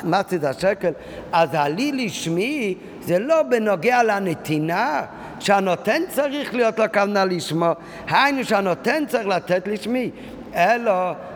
מחצית 0.03 0.43
השקל, 0.43 0.91
אז 1.31 1.49
הלי 1.53 1.91
לשמי 1.91 2.75
זה 3.01 3.19
לא 3.19 3.43
בנוגע 3.43 4.03
לנתינה, 4.03 5.01
שהנותן 5.39 6.01
צריך 6.09 6.55
להיות 6.55 6.79
לו 6.79 6.85
כוונה 6.93 7.25
לשמו, 7.25 7.71
היינו 8.09 8.43
שהנותן 8.43 9.03
צריך 9.07 9.27
לתת 9.27 9.67
לשמי, 9.67 10.11
אלא 10.55 10.91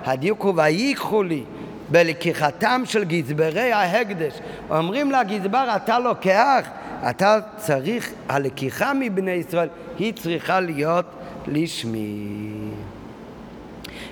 הדיוק 0.06 0.42
הוא 0.42 0.54
ויקחו 0.56 1.24
לי 1.24 1.44
בלקיחתם 1.90 2.82
של 2.86 3.04
גזברי 3.04 3.72
ההקדש. 3.72 4.34
אומרים 4.70 5.12
לגזבר, 5.12 5.66
אתה 5.76 6.00
לוקח, 6.00 6.68
אתה 7.10 7.40
צריך, 7.58 8.12
הלקיחה 8.30 8.94
מבני 8.94 9.32
ישראל 9.32 9.68
היא 10.00 10.14
צריכה 10.14 10.60
להיות 10.60 11.06
לשמי. 11.48 12.28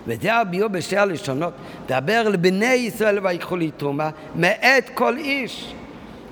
וזה 0.07 0.33
הביאו 0.33 0.69
בשתי 0.69 0.97
הלשונות, 0.97 1.53
דבר 1.87 2.29
לבני 2.29 2.73
ישראל 2.73 3.19
ויקחו 3.23 3.55
לי 3.55 3.71
תרומה 3.71 4.09
מאת 4.35 4.89
כל 4.93 5.17
איש. 5.17 5.73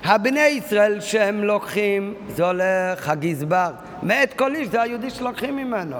הבני 0.04 0.40
ישראל 0.46 1.00
שהם 1.00 1.44
לוקחים, 1.44 2.14
זה 2.28 2.46
הולך 2.46 3.08
הגזבר. 3.08 3.70
מאת 4.02 4.34
כל 4.34 4.54
איש 4.54 4.68
זה 4.68 4.82
היהודי 4.82 5.10
שלוקחים 5.10 5.56
ממנו. 5.56 5.96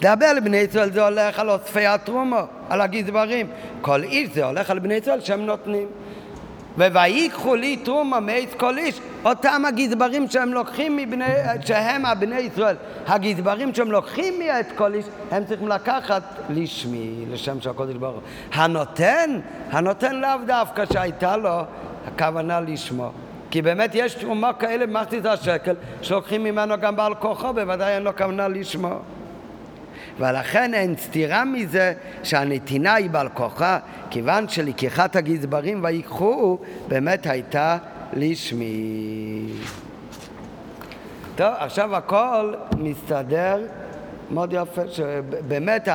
דבר 0.00 0.32
לבני 0.32 0.56
ישראל 0.56 0.90
זה 0.90 1.04
הולך 1.04 1.38
על 1.38 1.50
אוספי 1.50 1.86
התרומו, 1.86 2.40
על 2.68 2.80
הגזברים. 2.80 3.46
כל 3.80 4.02
איש 4.02 4.28
זה 4.34 4.44
הולך 4.44 4.70
על 4.70 4.78
בני 4.78 4.94
ישראל 4.94 5.20
שהם 5.20 5.46
נותנים. 5.46 5.86
וויקחו 6.78 7.54
לי 7.54 7.76
תרומה 7.76 8.20
מעץ 8.20 8.54
כל 8.56 8.78
איש, 8.78 9.00
אותם 9.24 9.62
הגזברים 9.68 10.28
שהם 10.28 10.52
לוקחים 10.52 10.96
מבני, 10.96 11.24
שהם 11.66 12.06
הבני 12.06 12.40
ישראל, 12.40 12.76
הגזברים 13.06 13.74
שהם 13.74 13.90
לוקחים 13.90 14.38
מעץ 14.38 14.66
כל 14.76 14.94
איש, 14.94 15.04
הם 15.30 15.44
צריכים 15.44 15.68
לקחת 15.68 16.22
לשמי, 16.50 17.24
לשם 17.32 17.60
של 17.60 17.70
הקודש 17.70 17.94
ברוך 17.94 18.20
הנותן, 18.52 19.40
הנותן 19.70 20.16
לאו 20.16 20.38
דווקא 20.46 20.84
שהייתה 20.92 21.36
לו 21.36 21.60
הכוונה 22.06 22.60
לשמו. 22.60 23.10
כי 23.50 23.62
באמת 23.62 23.90
יש 23.94 24.14
תרומה 24.14 24.52
כאלה 24.52 24.86
במחצית 24.86 25.26
השקל 25.26 25.74
שלוקחים 26.02 26.44
ממנו 26.44 26.74
גם 26.80 26.96
בעל 26.96 27.14
כוחו, 27.14 27.52
בוודאי 27.52 27.94
אין 27.94 28.02
לו 28.02 28.16
כוונה 28.16 28.48
לשמו. 28.48 28.98
ולכן 30.18 30.74
אין 30.74 30.94
סתירה 30.96 31.44
מזה 31.44 31.92
שהנתינה 32.22 32.94
היא 32.94 33.10
בעל 33.10 33.28
כוחה, 33.28 33.78
כיוון 34.10 34.48
שלקיחת 34.48 35.16
הגזברים 35.16 35.84
ויקחו 35.84 36.58
באמת 36.88 37.26
הייתה 37.26 37.78
לשמי. 38.12 39.42
טוב, 41.36 41.54
עכשיו 41.58 41.96
הכל 41.96 42.54
מסתדר 42.78 43.66
מאוד 44.30 44.52
יפה, 44.52 44.82
שבאמת 44.88 45.88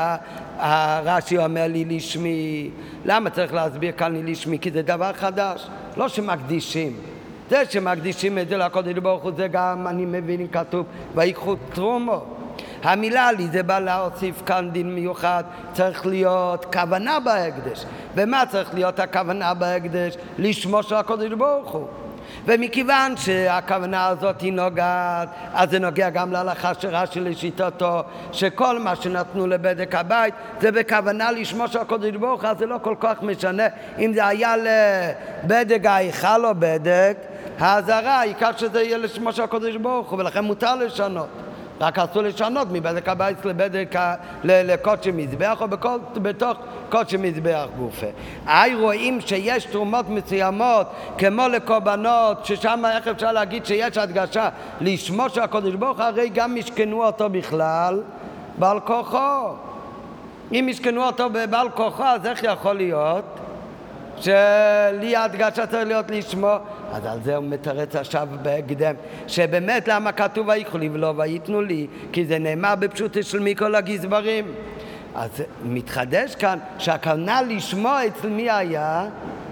הרש"י 0.58 1.38
אומר 1.38 1.66
לי 1.68 1.86
לשמי, 1.86 2.70
למה 3.06 3.30
צריך 3.30 3.54
להסביר 3.54 3.92
כאן 3.92 4.14
לי 4.14 4.32
לשמי? 4.32 4.60
כי 4.60 4.72
זה 4.72 4.82
דבר 4.82 5.14
חדש, 5.14 5.68
לא 5.98 6.08
שמקדישים. 6.10 6.94
זה 7.50 7.64
שמקדישים 7.70 8.38
את 8.38 8.50
זה 8.50 8.58
לקודש 8.58 8.94
ברוך 8.94 9.24
הוא, 9.24 9.32
זה 9.38 9.48
גם, 9.48 9.88
אני 9.88 10.06
מבין, 10.06 10.48
כתוב, 10.52 10.86
ויקחו 11.16 11.56
תרומו. 11.74 12.41
המילה 12.84 13.32
לי 13.32 13.48
זה 13.48 13.64
בא 13.64 13.80
להוסיף 13.80 14.42
כאן 14.46 14.70
דין 14.72 14.96
מיוחד, 14.96 15.44
צריך 15.74 16.06
להיות 16.06 16.66
כוונה 16.74 17.20
בהקדש. 17.20 17.86
ומה 18.16 18.44
צריך 18.46 18.74
להיות 18.74 19.00
הכוונה 19.00 19.54
בהקדש? 19.54 20.18
לשמו 20.38 20.84
של 20.84 20.96
הקודש 20.96 21.32
ברוך 21.32 21.72
הוא. 21.72 21.88
ומכיוון 22.46 23.18
שהכוונה 23.18 24.08
הזאת 24.08 24.42
היא 24.42 24.54
נוגעת, 24.54 25.30
אז 25.54 25.70
זה 25.70 25.80
נוגע 25.80 26.10
גם 26.10 26.32
להלכה 26.32 26.74
של 26.74 26.96
רש"י 26.96 27.20
לשיטתו, 27.20 28.04
שכל 28.32 28.80
מה 28.80 28.96
שנתנו 28.96 29.48
לבדק 29.48 29.96
הבית 29.96 30.34
זה 30.62 30.72
בכוונה 30.72 31.32
לשמו 31.32 31.68
של 31.68 31.80
הקודש 31.80 32.16
ברוך 32.16 32.42
הוא, 32.42 32.50
אז 32.50 32.58
זה 32.58 32.66
לא 32.66 32.78
כל 32.82 32.96
כך 33.00 33.24
משנה 33.24 33.64
אם 34.00 34.14
זה 34.14 34.28
היה 34.28 34.54
לבדק 34.58 35.86
ההיכל 35.86 36.46
או 36.46 36.52
בדק, 36.60 37.18
האזהרה, 37.60 38.20
העיקר 38.20 38.52
שזה 38.58 38.82
יהיה 38.82 38.98
לשמו 38.98 39.32
של 39.32 39.44
הקודש 39.44 39.76
ברוך 39.76 40.10
הוא, 40.10 40.20
ולכן 40.20 40.44
מותר 40.44 40.76
לשנות. 40.76 41.28
רק 41.82 42.00
אסור 42.00 42.22
לשנות 42.22 42.68
מבדק 42.72 43.10
הבית 43.10 43.46
לבדק, 43.46 43.96
לקודשי 44.44 45.12
מזבח 45.12 45.58
או 45.62 45.68
בכל, 45.68 45.98
בתוך 46.16 46.58
קודשי 46.90 47.18
מזבח 47.18 47.66
גופה. 47.78 48.08
היי 48.46 48.76
רואים 48.76 49.22
שיש 49.22 49.66
תרומות 49.66 50.10
מסוימות 50.10 50.88
כמו 51.18 51.48
לקורבנות, 51.48 52.46
ששם 52.46 52.84
איך 52.94 53.08
אפשר 53.08 53.32
להגיד 53.32 53.66
שיש 53.66 53.98
הדגשה 53.98 54.50
לשמו 54.82 55.30
של 55.30 55.42
הקודש 55.42 55.74
ברוך 55.74 56.00
הרי 56.00 56.30
גם 56.30 56.56
משכנו 56.56 57.06
אותו 57.06 57.30
בכלל 57.30 58.02
בעל 58.58 58.80
כוחו. 58.80 59.54
אם 60.52 60.68
משכנו 60.70 61.04
אותו 61.04 61.30
בבעל 61.30 61.70
כוחו 61.70 62.04
אז 62.04 62.26
איך 62.26 62.44
יכול 62.44 62.74
להיות? 62.74 63.26
שלי 64.18 65.16
ההדגשה 65.16 65.68
צריך 65.68 65.88
להיות 65.88 66.12
לשמו, 66.12 66.56
אז 66.92 67.06
על 67.06 67.20
זה 67.24 67.36
הוא 67.36 67.46
מתרץ 67.46 67.96
עכשיו 67.96 68.28
בהקדם, 68.42 68.96
שבאמת 69.28 69.88
למה 69.88 70.12
כתוב 70.12 70.48
ויקחו 70.48 70.78
לי 70.78 70.90
ולא 70.94 71.14
וייתנו 71.18 71.62
לי, 71.62 71.88
כי 72.12 72.26
זה 72.26 72.40
נאמר 72.40 72.76
בפשוטו 72.76 73.24
של 73.24 73.40
מכל 73.40 73.76
הגזברים. 73.76 74.46
אז 75.16 75.30
מתחדש 75.64 76.36
כאן 76.36 76.60
שהכוונה 76.78 77.42
לשמוע 77.42 78.08
אצל 78.08 78.30
מי 78.30 78.52
היה? 78.52 79.06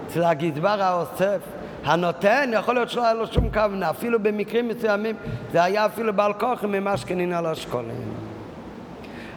אצל 0.06 0.22
הגזבר 0.24 0.82
האוסף. 0.82 1.38
הנותן, 1.84 2.50
יכול 2.52 2.74
להיות 2.74 2.90
שלא 2.90 3.04
היה 3.04 3.14
לו 3.14 3.26
שום 3.26 3.50
כוונה, 3.50 3.90
אפילו 3.90 4.22
במקרים 4.22 4.68
מסוימים 4.68 5.16
זה 5.52 5.62
היה 5.62 5.86
אפילו 5.86 6.12
בעל 6.12 6.32
כוח 6.32 6.64
ממה 6.64 6.96
שקנין 6.96 7.32
על 7.32 7.46
השכולים. 7.46 8.14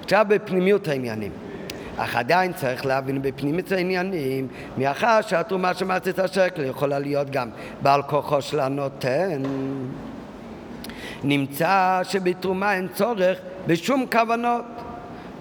עכשיו 0.04 0.26
בפנימיות 0.30 0.88
העניינים. 0.88 1.32
אך 1.98 2.16
עדיין 2.16 2.54
צריך 2.54 2.86
להבין 2.86 3.22
בפנימית 3.22 3.72
העניינים, 3.72 4.48
מאחר 4.78 5.22
שהתרומה 5.22 5.74
של 5.74 5.92
השקל 6.18 6.64
יכולה 6.66 7.00
להיות 7.00 7.30
גם 7.30 7.50
בעל 7.82 8.02
כוחו 8.02 8.42
של 8.42 8.60
הנותן. 8.60 9.44
נמצא 11.24 12.00
שבתרומה 12.04 12.74
אין 12.74 12.88
צורך 12.94 13.38
בשום 13.68 14.06
כוונות. 14.12 14.66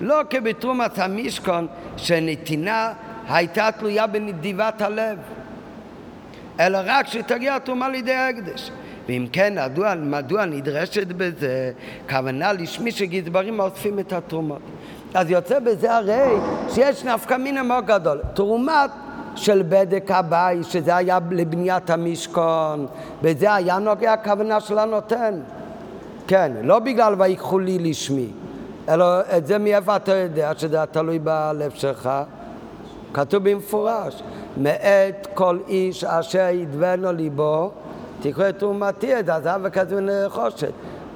לא 0.01 0.21
כבתרומת 0.31 0.99
המשכון, 0.99 1.67
שנתינה 1.97 2.93
הייתה 3.29 3.69
תלויה 3.79 4.07
בנדיבת 4.07 4.83
הלב, 4.83 5.19
אלא 6.61 6.79
רק 6.85 7.07
שתגיע 7.07 7.57
התרומה 7.57 7.89
לידי 7.89 8.13
ההקדש. 8.13 8.71
ואם 9.09 9.27
כן, 9.33 9.55
מדוע, 9.65 9.95
מדוע 9.95 10.45
נדרשת 10.45 11.07
בזה 11.07 11.73
כוונה 12.09 12.53
לשמי 12.53 12.93
שגזברים 12.93 13.61
אוספים 13.61 13.99
את 13.99 14.13
התרומות? 14.13 14.63
אז 15.15 15.31
יוצא 15.31 15.59
בזה 15.59 15.97
הרי 15.97 16.39
שיש 16.69 17.05
נפקא 17.05 17.35
מינה 17.35 17.63
מאוד 17.63 17.87
גדול. 17.87 18.21
תרומת 18.35 18.91
של 19.37 19.63
בדק 19.69 20.11
הבית, 20.11 20.65
שזה 20.65 20.97
היה 20.97 21.19
לבניית 21.31 21.91
המשכון, 21.91 22.87
בזה 23.23 23.55
היה 23.55 23.79
נוגע 23.79 24.13
הכוונה 24.13 24.61
של 24.61 24.79
הנותן. 24.79 25.41
כן, 26.27 26.53
לא 26.63 26.79
בגלל 26.79 27.15
ויקחו 27.19 27.59
לי 27.59 27.79
לשמי, 27.79 28.29
אלא 28.89 29.05
את 29.37 29.47
זה 29.47 29.59
מאיפה 29.59 29.97
אתה 29.97 30.13
יודע 30.13 30.53
שזה 30.57 30.85
תלוי 30.91 31.19
בלב 31.19 31.71
שלך? 31.75 32.11
כתוב 33.13 33.51
במפורש, 33.51 34.23
מאת 34.57 35.29
כל 35.35 35.59
איש 35.69 36.05
אשר 36.05 36.49
ידבנו 36.53 37.13
ליבו, 37.13 37.71
תקראו 38.21 38.49
את 38.49 38.59
תרומתי 38.59 39.21
את 39.21 39.29
הזהב 39.29 39.61
וכזו 39.65 39.97
נחושת. 40.01 40.73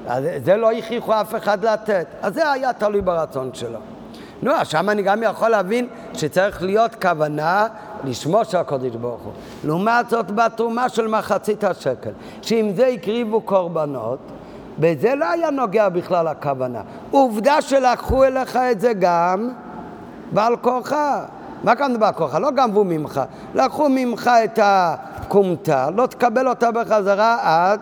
אז 0.07 0.25
זה 0.45 0.57
לא 0.57 0.73
הכריחו 0.73 1.13
אף 1.21 1.35
אחד 1.35 1.65
לתת, 1.65 2.07
אז 2.23 2.35
זה 2.35 2.51
היה 2.51 2.73
תלוי 2.73 3.01
ברצון 3.01 3.51
שלו. 3.55 3.79
נו, 4.43 4.53
שם 4.65 4.91
אני 4.91 5.03
גם 5.03 5.23
יכול 5.23 5.49
להבין 5.49 5.87
שצריך 6.15 6.63
להיות 6.63 6.95
כוונה 7.03 7.67
לשמור 8.05 8.45
של 8.45 8.57
הקודש 8.57 8.97
ברוך 8.97 9.23
הוא. 9.23 9.33
לעומת 9.65 10.11
זאת 10.11 10.31
בתרומה 10.31 10.89
של 10.89 11.07
מחצית 11.07 11.65
השקל, 11.65 12.11
שעם 12.43 12.73
זה 12.75 12.87
הקריבו 12.87 13.41
קורבנות, 13.41 14.19
בזה 14.79 15.15
לא 15.15 15.31
היה 15.31 15.51
נוגע 15.51 15.89
בכלל 15.89 16.29
הכוונה. 16.29 16.81
עובדה 17.11 17.63
שלקחו 17.63 18.25
אליך 18.25 18.57
את 18.57 18.81
זה 18.81 18.93
גם 18.99 19.51
בעל 20.33 20.57
כורחה. 20.57 21.25
מה 21.65 21.77
כאן 21.77 21.99
בעל 21.99 22.13
כורחה? 22.13 22.39
לא 22.39 22.51
גנבו 22.51 22.85
ממך. 22.85 23.21
לקחו 23.55 23.89
ממך 23.91 24.31
את 24.45 24.59
הכומתה, 24.63 25.91
לא 25.91 26.07
תקבל 26.07 26.49
אותה 26.49 26.71
בחזרה 26.71 27.39
עד 27.43 27.81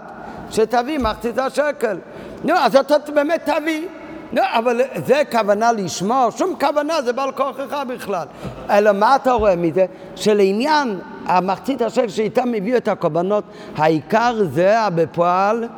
שתביא 0.55 0.99
מחצית 0.99 1.39
השקל. 1.39 1.99
נו, 2.45 2.55
אז 2.55 2.77
אתה 2.77 2.95
באמת 3.15 3.51
תביא. 3.51 3.87
לא, 4.33 4.43
אבל 4.53 4.81
זה 5.07 5.23
כוונה 5.33 5.73
לשמור, 5.73 6.31
שום 6.31 6.55
כוונה 6.61 7.03
זה 7.03 7.13
בעל 7.13 7.33
כוחך 7.33 7.83
בכלל. 7.89 8.27
אלא 8.71 8.93
מה 8.93 9.17
אתה 9.17 9.33
רואה 9.33 9.57
מזה? 9.57 9.87
שלעניין 10.17 10.99
המחצית 11.27 11.83
השקל 11.83 12.09
שאיתם 12.09 12.55
הביאו 12.55 12.77
את 12.77 12.89
הקורבנות, 12.89 13.45
העיקר 13.77 14.35
זה 14.45 14.77
בפועל 14.95 15.69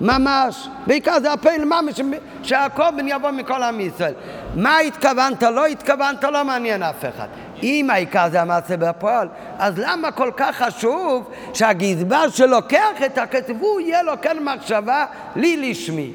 ממש. 0.00 0.68
בעיקר 0.86 1.20
זה 1.20 1.32
הפעיל 1.32 1.64
ממש, 1.64 2.00
שהקורבן 2.42 3.08
יבוא 3.08 3.30
מכל 3.30 3.62
עם 3.62 3.80
ישראל. 3.80 4.14
מה 4.54 4.78
התכוונת, 4.78 5.42
לא 5.42 5.66
התכוונת, 5.66 6.24
לא 6.24 6.44
מעניין 6.44 6.82
אף 6.82 7.04
אחד. 7.04 7.26
אם 7.62 7.90
העיקר 7.90 8.28
זה 8.30 8.40
המעשה 8.42 8.76
בפועל, 8.76 9.28
אז 9.58 9.74
למה 9.78 10.10
כל 10.10 10.30
כך 10.36 10.56
חשוב 10.56 11.30
שהגזבר 11.54 12.28
שלוקח 12.28 13.02
את 13.06 13.18
הכסף, 13.18 13.52
הוא 13.60 13.80
יהיה 13.80 14.02
לו 14.02 14.12
כן 14.22 14.36
מחשבה 14.44 15.06
לי 15.36 15.70
לשמי. 15.70 16.12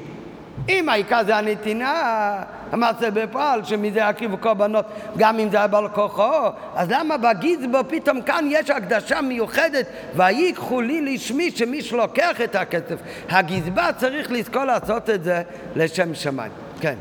אם 0.68 0.88
העיקר 0.88 1.24
זה 1.26 1.36
הנתינה, 1.36 2.42
המעשה 2.72 3.10
בפועל, 3.10 3.64
שמזה 3.64 4.00
יקריבו 4.10 4.36
קורבנות, 4.36 4.86
גם 5.16 5.38
אם 5.38 5.50
זה 5.50 5.56
היה 5.56 5.66
בעל 5.66 5.88
כוחו, 5.88 6.48
אז 6.74 6.90
למה 6.90 7.16
בגיזבו 7.16 7.78
פתאום 7.88 8.22
כאן 8.22 8.44
יש 8.50 8.70
הקדשה 8.70 9.20
מיוחדת, 9.20 9.86
ויקחו 10.16 10.80
לי 10.80 11.14
לשמי 11.14 11.50
שמי 11.50 11.82
שלוקח 11.82 12.40
את 12.44 12.54
הכסף, 12.54 12.96
הגזבר 13.28 13.88
צריך 13.96 14.32
לזכור 14.32 14.64
לעשות 14.64 15.10
את 15.10 15.24
זה 15.24 15.42
לשם 15.76 16.14
שמיים. 16.14 16.52
כן. 16.80 16.94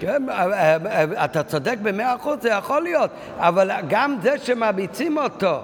כן, 0.00 0.28
אה, 0.30 0.76
אה, 0.86 1.24
אתה 1.24 1.42
צודק 1.42 1.76
במאה 1.82 2.14
אחוז, 2.14 2.36
זה 2.40 2.48
יכול 2.48 2.82
להיות, 2.82 3.10
אבל 3.38 3.70
גם 3.88 4.16
זה 4.22 4.38
שמביצים 4.38 5.18
אותו 5.18 5.60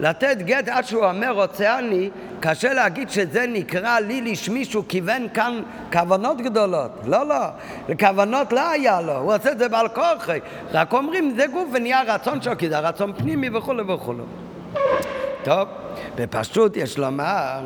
לתת 0.00 0.36
גט 0.38 0.68
עד 0.68 0.84
שהוא 0.84 1.04
אומר 1.04 1.30
רוצה 1.30 1.78
אני, 1.78 2.10
קשה 2.40 2.72
להגיד 2.72 3.10
שזה 3.10 3.46
נקרא 3.48 4.00
לי 4.00 4.20
לשמי 4.20 4.64
שהוא 4.64 4.84
כיוון 4.88 5.28
כאן 5.34 5.62
כוונות 5.92 6.40
גדולות. 6.40 6.90
לא, 7.04 7.26
לא, 7.26 7.44
כוונות 7.98 8.52
לא 8.52 8.70
היה 8.70 9.00
לו, 9.00 9.16
הוא 9.16 9.34
עושה 9.34 9.52
את 9.52 9.58
זה 9.58 9.68
בעל 9.68 9.88
כורחי. 9.88 10.38
רק 10.72 10.92
אומרים 10.92 11.34
זה 11.36 11.46
גוף 11.46 11.68
ונהיה 11.72 12.02
רצון 12.02 12.42
שלו, 12.42 12.58
כי 12.58 12.68
זה 12.68 12.78
רצון 12.78 13.12
פנימי 13.12 13.50
וכולי 13.56 13.82
וכולי. 13.82 14.22
טוב, 15.44 15.68
בפשוט 16.16 16.76
יש 16.76 16.98
לומר, 16.98 17.60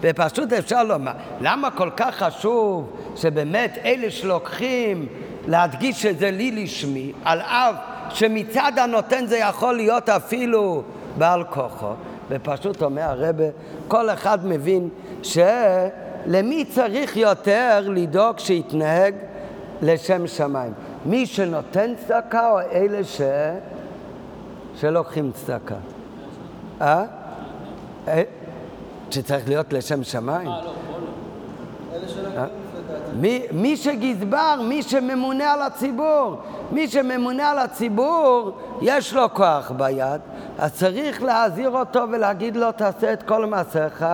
בפשוט 0.00 0.52
אפשר 0.52 0.84
לומר, 0.84 1.12
למה 1.40 1.70
כל 1.70 1.90
כך 1.96 2.14
חשוב 2.14 2.96
שבאמת 3.16 3.78
אלה 3.84 4.10
שלוקחים 4.10 5.06
להדגיש 5.48 6.02
שזה 6.02 6.30
לי 6.30 6.50
לשמי, 6.50 7.12
על 7.24 7.40
אף 7.40 7.74
שמצד 8.10 8.72
הנותן 8.76 9.26
זה 9.26 9.38
יכול 9.38 9.76
להיות 9.76 10.08
אפילו 10.08 10.82
בעל 11.18 11.44
כוחו, 11.44 11.92
ופשוט 12.28 12.82
אומר 12.82 13.02
הרבה, 13.02 13.44
כל 13.88 14.10
אחד 14.10 14.46
מבין 14.46 14.88
שלמי 15.22 16.64
צריך 16.64 17.16
יותר 17.16 17.80
לדאוג 17.88 18.38
שיתנהג 18.38 19.14
לשם 19.82 20.26
שמיים? 20.26 20.72
מי 21.04 21.26
שנותן 21.26 21.94
צדקה 22.06 22.50
או 22.50 22.60
אלה 22.60 23.04
ש... 23.04 23.20
שלוקחים 24.76 25.30
צדקה? 25.32 25.74
אה? 26.80 27.04
אה? 28.08 28.22
שצריך 29.10 29.48
להיות 29.48 29.72
לשם 29.72 30.04
שמיים? 30.04 30.48
אה, 30.48 30.60
לא, 30.64 30.64
לא. 30.64 31.96
אלה 31.96 32.08
שלוקחים 32.08 32.67
מי, 33.20 33.42
מי 33.52 33.76
שגזבר, 33.76 34.60
מי 34.62 34.82
שממונה 34.82 35.52
על 35.52 35.62
הציבור, 35.62 36.36
מי 36.72 36.88
שממונה 36.88 37.50
על 37.50 37.58
הציבור, 37.58 38.50
יש 38.82 39.14
לו 39.14 39.34
כוח 39.34 39.70
ביד, 39.76 40.20
אז 40.58 40.74
צריך 40.74 41.22
להזהיר 41.22 41.70
אותו 41.70 42.04
ולהגיד 42.12 42.56
לו, 42.56 42.72
תעשה 42.72 43.12
את 43.12 43.22
כל 43.22 43.46
מעשיך 43.46 44.04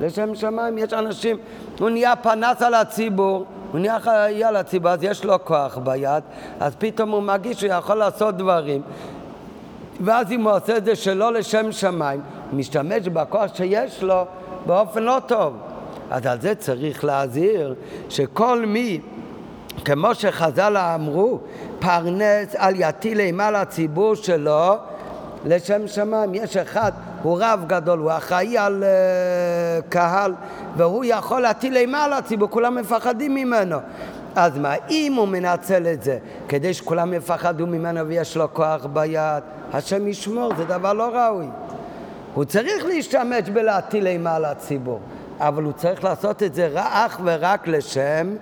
לשם 0.00 0.34
שמיים. 0.34 0.78
יש 0.78 0.92
אנשים, 0.92 1.36
הוא 1.78 1.90
נהיה 1.90 2.16
פנס 2.16 2.62
על 2.62 2.74
הציבור, 2.74 3.44
הוא 3.72 3.80
נהיה 3.80 4.00
חיי 4.00 4.44
על 4.44 4.56
הציבור, 4.56 4.90
אז 4.90 5.02
יש 5.02 5.24
לו 5.24 5.44
כוח 5.44 5.78
ביד, 5.78 6.22
אז 6.60 6.76
פתאום 6.78 7.10
הוא 7.10 7.22
מרגיש 7.22 7.60
שהוא 7.60 7.72
יכול 7.72 7.96
לעשות 7.96 8.36
דברים, 8.36 8.82
ואז 10.00 10.32
אם 10.32 10.42
הוא 10.42 10.52
עושה 10.52 10.76
את 10.76 10.84
זה 10.84 10.96
שלא 10.96 11.32
לשם 11.32 11.72
שמיים, 11.72 12.20
משתמש 12.52 13.08
בכוח 13.08 13.54
שיש 13.54 14.02
לו 14.02 14.24
באופן 14.66 15.02
לא 15.02 15.18
טוב. 15.26 15.52
אז 16.10 16.26
על 16.26 16.40
זה 16.40 16.54
צריך 16.54 17.04
להזהיר 17.04 17.74
שכל 18.08 18.64
מי, 18.66 19.00
כמו 19.84 20.14
שחז"ל 20.14 20.76
אמרו, 20.76 21.38
פרנס 21.78 22.54
על 22.56 22.74
יטיל 22.76 23.20
אימה 23.20 23.50
לציבור 23.50 24.14
שלו 24.14 24.76
לשם 25.46 25.88
שמיים. 25.88 26.34
יש 26.34 26.56
אחד, 26.56 26.92
הוא 27.22 27.38
רב 27.40 27.64
גדול, 27.66 27.98
הוא 27.98 28.12
אחראי 28.12 28.58
על 28.58 28.84
uh, 28.84 29.88
קהל, 29.88 30.34
והוא 30.76 31.04
יכול 31.04 31.40
להטיל 31.42 31.76
אימה 31.76 32.04
על 32.04 32.12
הציבור, 32.12 32.48
כולם 32.50 32.74
מפחדים 32.74 33.34
ממנו. 33.34 33.76
אז 34.36 34.58
מה, 34.58 34.74
אם 34.90 35.14
הוא 35.16 35.28
מנצל 35.28 35.86
את 35.86 36.02
זה 36.02 36.18
כדי 36.48 36.74
שכולם 36.74 37.12
יפחדו 37.12 37.66
ממנו 37.66 38.06
ויש 38.06 38.36
לו 38.36 38.54
כוח 38.54 38.86
ביד, 38.86 39.42
השם 39.72 40.08
ישמור, 40.08 40.52
זה 40.56 40.64
דבר 40.64 40.92
לא 40.92 41.04
ראוי. 41.04 41.46
הוא 42.34 42.44
צריך 42.44 42.84
להשתמש 42.84 43.50
בלהטיל 43.52 44.06
אימה 44.06 44.36
על 44.36 44.44
הציבור. 44.44 45.00
אבל 45.40 45.62
הוא 45.62 45.72
צריך 45.72 46.04
לעשות 46.04 46.42
את 46.42 46.54
זה 46.54 46.68
אך 46.74 47.20
ורק 47.24 47.68
לשם 47.68 48.34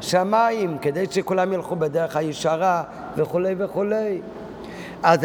שמיים, 0.00 0.78
כדי 0.78 1.06
שכולם 1.10 1.52
ילכו 1.52 1.76
בדרך 1.76 2.16
הישרה 2.16 2.82
וכולי 3.16 3.54
וכולי. 3.58 4.20
אז 5.02 5.20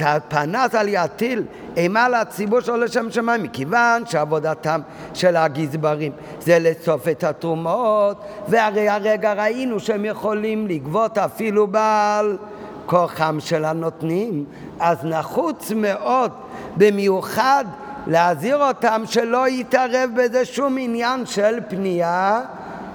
הפנס 0.00 0.74
על 0.74 0.86
יטיל 0.88 1.42
אימה 1.76 2.08
לציבור 2.08 2.60
שלו 2.60 2.76
לשם 2.76 3.10
שמיים, 3.10 3.42
מכיוון 3.42 4.06
שעבודתם 4.06 4.80
של 5.14 5.36
הגזברים 5.36 6.12
זה 6.40 6.58
לאסוף 6.58 7.08
את 7.08 7.24
התרומות, 7.24 8.24
והרי 8.48 8.88
הרגע 8.88 9.32
ראינו 9.32 9.80
שהם 9.80 10.04
יכולים 10.04 10.66
לגבות 10.66 11.18
אפילו 11.18 11.66
בעל 11.66 12.38
כוחם 12.86 13.36
של 13.40 13.64
הנותנים, 13.64 14.44
אז 14.80 15.04
נחוץ 15.04 15.72
מאוד, 15.72 16.30
במיוחד 16.76 17.64
להזהיר 18.08 18.68
אותם 18.68 19.02
שלא 19.06 19.48
יתערב 19.48 20.10
בזה 20.14 20.44
שום 20.44 20.76
עניין 20.80 21.26
של 21.26 21.58
פנייה 21.68 22.40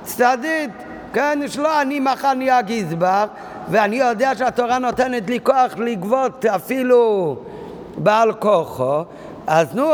צדדית. 0.04 0.72
כן, 1.14 1.40
שלא 1.48 1.82
אני 1.82 2.00
מחר 2.00 2.34
נהיה 2.34 2.62
גזבר, 2.62 3.26
ואני 3.70 3.96
יודע 3.96 4.36
שהתורה 4.36 4.80
נותנת 4.80 5.30
לי 5.30 5.40
כוח 5.44 5.78
לגבות 5.78 6.46
אפילו 6.46 7.36
בעל 7.98 8.34
כוחו, 8.34 9.04
אז 9.48 9.76
נו, 9.76 9.92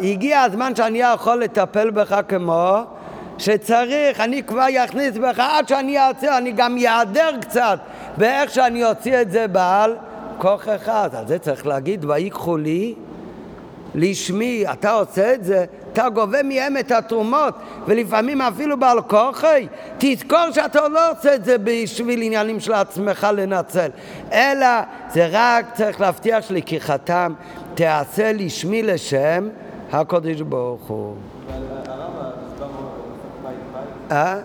הגיע 0.00 0.40
הזמן 0.40 0.74
שאני 0.76 0.98
יכול 0.98 1.36
לטפל 1.36 1.90
בך 1.90 2.20
כמו 2.28 2.78
שצריך, 3.38 4.20
אני 4.20 4.42
כבר 4.42 4.66
אכניס 4.84 5.16
בך 5.16 5.38
עד 5.38 5.68
שאני 5.68 5.98
אעשה, 5.98 6.38
אני 6.38 6.52
גם 6.52 6.76
אעדר 6.86 7.30
קצת 7.40 7.78
באיך 8.16 8.50
שאני 8.50 8.84
אוציא 8.84 9.20
את 9.20 9.30
זה 9.30 9.48
בעל 9.48 9.96
כוח 10.38 10.68
אחד. 10.76 11.10
על 11.18 11.26
זה 11.26 11.38
צריך 11.38 11.66
להגיד, 11.66 12.04
ויקחו 12.04 12.56
לי 12.56 12.94
לשמי, 13.94 14.64
אתה 14.72 14.92
עושה 14.92 15.34
את 15.34 15.44
זה, 15.44 15.64
אתה 15.92 16.08
גובה 16.08 16.42
מהם 16.42 16.76
את 16.76 16.92
התרומות, 16.92 17.54
ולפעמים 17.86 18.40
אפילו 18.40 18.80
בעל 18.80 19.00
כוחי, 19.00 19.66
תזכור 19.98 20.50
שאתה 20.52 20.88
לא 20.88 21.10
עושה 21.10 21.34
את 21.34 21.44
זה 21.44 21.56
בשביל 21.64 22.22
עניינים 22.22 22.60
של 22.60 22.72
עצמך 22.72 23.26
לנצל, 23.36 23.88
אלא 24.32 24.66
זה 25.12 25.28
רק 25.30 25.74
צריך 25.74 26.00
להבטיח 26.00 26.48
שלקיחתם 26.48 27.32
תעשה 27.74 28.32
לשמי 28.32 28.82
לשם 28.82 29.48
הקודש 29.92 30.40
ברוך 30.40 30.88
הוא. 30.88 31.14
אה? 34.10 34.40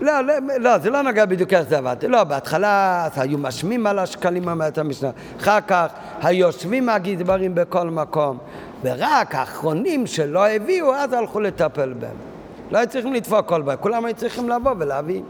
לא, 0.00 0.20
לא, 0.20 0.34
לא, 0.60 0.78
זה 0.78 0.90
לא 0.90 1.02
נוגע 1.02 1.24
בדיוק 1.24 1.52
איך 1.52 1.68
זה 1.68 1.78
עבד. 1.78 1.96
לא, 2.08 2.24
בהתחלה 2.24 3.08
היו 3.16 3.38
משמים 3.38 3.86
על 3.86 3.98
השקלים, 3.98 4.48
אומרת 4.48 4.78
המשנה. 4.78 5.10
אחר 5.40 5.60
כך 5.60 5.86
היושבים 6.22 6.88
הגזברים 6.88 7.54
בכל 7.54 7.90
מקום. 7.90 8.38
ורק 8.82 9.34
האחרונים 9.34 10.06
שלא 10.06 10.48
הביאו, 10.48 10.94
אז 10.94 11.12
הלכו 11.12 11.40
לטפל 11.40 11.92
בהם. 11.92 12.16
לא 12.70 12.78
היו 12.78 12.88
צריכים 12.88 13.12
לדפוק 13.12 13.48
כל 13.48 13.62
בהם, 13.62 13.76
כולם 13.80 14.04
היו 14.04 14.14
צריכים 14.14 14.48
לבוא 14.48 14.74
ולהביא. 14.78 15.22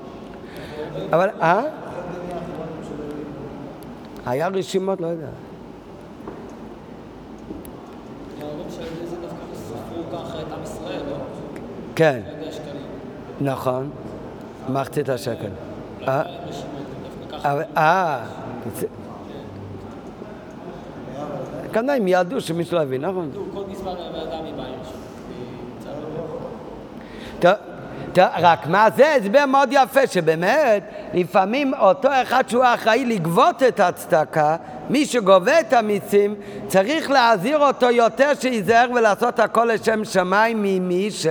אבל, 1.12 1.28
אה? 1.42 1.62
היה 4.26 4.48
רשימות, 4.48 5.00
לא 5.00 5.06
יודע. 5.06 5.26
כן. 11.96 12.20
נכון. 13.40 13.90
מחצית 14.68 15.08
השקל. 15.08 15.48
אה? 16.08 16.22
אה, 17.76 18.18
כנראה 21.72 21.96
הם 21.96 22.08
ידעו 22.08 22.40
שמישהו 22.40 22.76
לא 22.76 22.82
הבין, 22.82 23.04
נכון? 23.04 23.30
כל 23.54 23.62
מספר 23.70 23.96
ידע 24.00 24.24
רק 28.38 28.66
מה 28.66 28.86
זה 28.96 29.14
הסבר 29.14 29.46
מאוד 29.46 29.68
יפה, 29.72 30.06
שבאמת 30.06 30.82
לפעמים 31.14 31.74
אותו 31.74 32.08
אחד 32.22 32.48
שהוא 32.48 32.64
אחראי 32.64 33.04
לגבות 33.04 33.62
את 33.62 33.80
הצדקה, 33.80 34.56
מי 34.90 35.06
שגובה 35.06 35.60
את 35.60 35.72
המיצים, 35.72 36.34
צריך 36.66 37.10
להזהיר 37.10 37.58
אותו 37.58 37.90
יותר 37.90 38.32
שייזהר 38.40 38.90
ולעשות 38.94 39.40
הכל 39.40 39.68
לשם 39.72 40.04
שמיים 40.04 40.62
ממי 40.62 41.10
ש... 41.10 41.26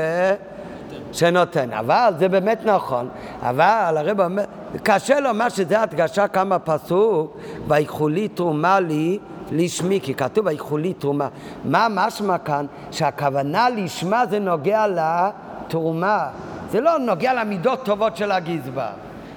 שנותן. 1.13 1.73
אבל 1.73 2.13
זה 2.19 2.29
באמת 2.29 2.65
נכון. 2.65 3.09
אבל 3.41 3.97
הרב 3.97 4.21
אומר, 4.21 4.43
קשה 4.83 5.19
לומר 5.19 5.49
שזה 5.49 5.81
הדגשה 5.81 6.27
כמה 6.27 6.59
פסוק, 6.59 7.37
ויקחו 7.67 8.07
לי 8.07 8.27
תרומה 8.27 8.79
לי 8.79 9.19
לשמי, 9.51 9.99
כי 10.03 10.13
כתוב 10.13 10.45
ויקחו 10.45 10.77
לי 10.77 10.93
תרומה. 10.93 11.27
מה 11.65 11.87
משמע 11.91 12.37
כאן? 12.37 12.65
שהכוונה 12.91 13.69
לשמה 13.69 14.25
זה 14.29 14.39
נוגע 14.39 14.85
לתרומה. 14.87 16.27
זה 16.71 16.81
לא 16.81 16.99
נוגע 16.99 17.33
למידות 17.33 17.85
טובות 17.85 18.17
של 18.17 18.31
הגזבר, 18.31 18.89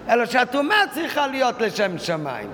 אלא 0.09 0.27
שהתרומה 0.27 0.75
צריכה 0.95 1.27
להיות 1.27 1.61
לשם 1.61 1.99
שמיים. 1.99 2.49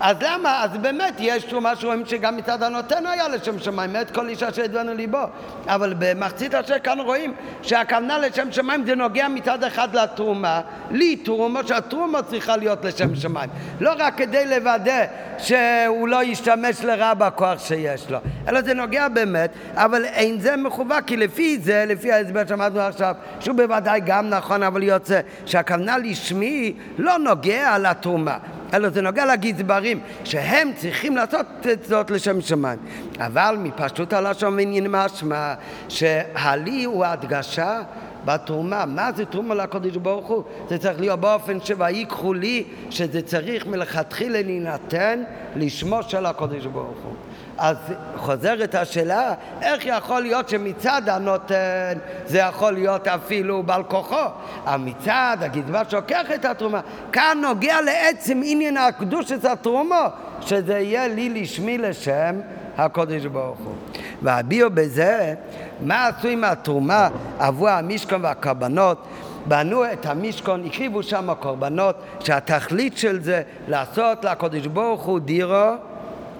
אז 0.00 0.16
למה? 0.20 0.64
אז 0.64 0.70
באמת 0.76 1.14
יש 1.18 1.44
תרומה 1.44 1.76
שרואים 1.76 2.06
שגם 2.06 2.36
מצד 2.36 2.62
הנותן 2.62 3.06
היה 3.06 3.28
לשם 3.28 3.58
שמיים, 3.58 3.92
מאת 3.92 4.10
כל 4.10 4.28
אישה 4.28 4.52
שידענו 4.52 4.94
ליבו. 4.94 5.22
אבל 5.66 5.94
במחצית 5.98 6.54
אשר 6.54 6.78
כאן 6.78 7.00
רואים 7.00 7.34
שהכוונה 7.62 8.18
לשם 8.18 8.52
שמיים 8.52 8.86
זה 8.86 8.94
נוגע 8.94 9.28
מצד 9.28 9.64
אחד 9.64 9.96
לתרומה, 9.96 10.60
לי 10.90 11.16
תרומה 11.16 11.60
שהתרומה 11.66 12.22
צריכה 12.22 12.56
להיות 12.56 12.84
לשם 12.84 13.14
שמיים. 13.14 13.50
לא 13.80 13.92
רק 13.98 14.16
כדי 14.16 14.46
לוודא 14.46 15.04
שהוא 15.38 16.08
לא 16.08 16.24
ישתמש 16.24 16.84
לרע 16.84 17.14
בכוח 17.14 17.58
שיש 17.58 18.10
לו, 18.10 18.18
אלא 18.48 18.62
זה 18.62 18.74
נוגע 18.74 19.08
באמת, 19.08 19.50
אבל 19.74 20.04
אין 20.04 20.40
זה 20.40 20.56
מכוון, 20.56 21.00
כי 21.00 21.16
לפי 21.16 21.58
זה, 21.58 21.84
לפי 21.88 22.12
ההסבר 22.12 22.46
שאמרנו 22.48 22.80
עכשיו, 22.80 23.14
שהוא 23.40 23.56
בוודאי 23.56 24.00
גם 24.06 24.30
נכון, 24.30 24.62
אבל 24.62 24.82
יוצא 24.82 25.20
שהכוונה 25.46 25.98
לשמי 25.98 26.72
לא 26.98 27.18
נוגע 27.18 27.78
לתרומה. 27.78 28.38
אלא 28.74 28.88
זה 28.88 29.02
נוגע 29.02 29.26
לגזברים, 29.26 30.00
שהם 30.24 30.70
צריכים 30.76 31.16
לעשות 31.16 31.46
את 31.72 31.84
זאת 31.84 32.10
לשם 32.10 32.40
שמיים. 32.40 32.78
אבל 33.18 33.56
מפשטות 33.62 34.12
הלשון 34.12 34.54
ועניין 34.54 34.86
משמע, 34.90 35.54
שהלי 35.88 36.84
הוא 36.84 37.04
הדגשה 37.04 37.82
בתרומה. 38.24 38.86
מה 38.86 39.12
זה 39.12 39.24
תרומה 39.24 39.54
לקודש 39.54 39.96
ברוך 39.96 40.26
הוא? 40.26 40.42
זה 40.68 40.78
צריך 40.78 41.00
להיות 41.00 41.20
באופן 41.20 41.60
שויקחו 41.60 42.34
לי, 42.34 42.64
שזה 42.90 43.22
צריך 43.22 43.66
מלכתחילה 43.66 44.42
להינתן 44.42 45.22
לשמו 45.56 46.02
של 46.02 46.26
הקודש 46.26 46.66
ברוך 46.66 46.98
הוא. 47.04 47.14
אז 47.58 47.76
חוזרת 48.16 48.74
השאלה, 48.74 49.34
איך 49.62 49.86
יכול 49.86 50.20
להיות 50.20 50.48
שמצד 50.48 51.02
הנותן 51.08 51.98
זה 52.26 52.38
יכול 52.38 52.72
להיות 52.72 53.08
אפילו 53.08 53.62
בעל 53.62 53.82
כוחו, 53.82 54.16
אבל 54.64 54.80
מצד 54.80 55.36
הגזבר 55.40 55.82
שוקח 55.88 56.26
את 56.34 56.44
התרומה, 56.44 56.80
כאן 57.12 57.38
נוגע 57.42 57.80
לעצם 57.80 58.40
עניין 58.44 58.76
הקדוש 58.76 59.28
של 59.28 59.38
התרומה, 59.48 60.08
שזה 60.40 60.78
יהיה 60.78 61.08
לי 61.08 61.28
לשמי 61.42 61.78
לשם 61.78 62.40
הקודש 62.78 63.24
ברוך 63.24 63.58
הוא. 63.58 63.74
והביאו 64.22 64.70
בזה, 64.70 65.34
מה 65.80 66.06
עשו 66.06 66.28
עם 66.28 66.44
התרומה 66.44 67.08
עבור 67.38 67.68
המשכון 67.68 68.24
והקרבנות? 68.24 69.06
בנו 69.48 69.92
את 69.92 70.06
המשכון, 70.06 70.64
הקריבו 70.66 71.02
שם 71.02 71.34
קורבנות, 71.40 71.96
שהתכלית 72.20 72.98
של 72.98 73.22
זה 73.22 73.42
לעשות 73.68 74.24
לקודש 74.24 74.66
ברוך 74.66 75.02
הוא 75.02 75.20
דירו 75.20 75.72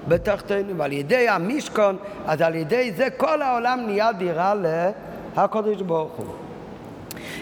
בתחתינו, 0.08 0.78
ועל 0.78 0.92
ידי 0.92 1.28
המשכון, 1.28 1.96
אז 2.26 2.40
על 2.40 2.54
ידי 2.54 2.92
זה 2.96 3.10
כל 3.16 3.42
העולם 3.42 3.80
נהיה 3.86 4.12
דירה 4.12 4.54
להקדוש 5.36 5.82
ברוך 5.82 6.12
הוא. 6.16 6.34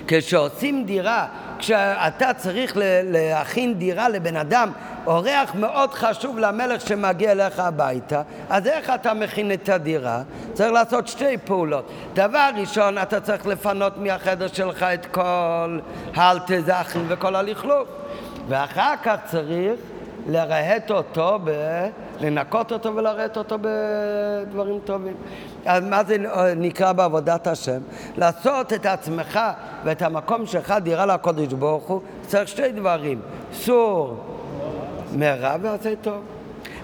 כשעושים 0.06 0.84
דירה, 0.84 1.26
כשאתה 1.58 2.34
צריך 2.34 2.72
להכין 3.04 3.74
דירה 3.74 4.08
לבן 4.08 4.36
אדם, 4.36 4.70
אורח 5.06 5.54
מאוד 5.54 5.94
חשוב 5.94 6.38
למלך 6.38 6.80
שמגיע 6.80 7.32
אליך 7.32 7.58
הביתה, 7.58 8.22
אז 8.50 8.66
איך 8.66 8.90
אתה 8.90 9.14
מכין 9.14 9.52
את 9.52 9.68
הדירה? 9.68 10.22
צריך 10.52 10.72
לעשות 10.72 11.08
שתי 11.08 11.38
פעולות. 11.44 11.90
דבר 12.14 12.50
ראשון, 12.56 12.98
אתה 12.98 13.20
צריך 13.20 13.46
לפנות 13.46 13.98
מהחדר 13.98 14.46
שלך 14.46 14.82
את 14.82 15.06
כל 15.06 15.78
האלטזכין 16.14 17.04
וכל 17.08 17.34
הלכלוך, 17.34 17.88
ואחר 18.48 18.94
כך 19.02 19.16
צריך 19.24 19.80
לרהט 20.26 20.90
אותו, 20.90 21.38
ב... 21.44 21.50
לנקות 22.20 22.72
אותו 22.72 22.96
ולרהט 22.96 23.36
אותו 23.36 23.56
בדברים 23.60 24.78
טובים. 24.84 25.14
אז 25.66 25.84
מה 25.84 26.04
זה 26.04 26.16
נקרא 26.56 26.92
בעבודת 26.92 27.46
השם? 27.46 27.80
לעשות 28.16 28.72
את 28.72 28.86
עצמך 28.86 29.40
ואת 29.84 30.02
המקום 30.02 30.46
שלך 30.46 30.74
דירה 30.82 31.06
לקודש 31.06 31.52
ברוך 31.52 31.84
הוא, 31.84 32.00
צריך 32.26 32.48
שתי 32.48 32.72
דברים, 32.72 33.20
סור 33.52 34.16
מרע 35.16 35.56
ועשה 35.62 35.96
טוב. 35.96 36.22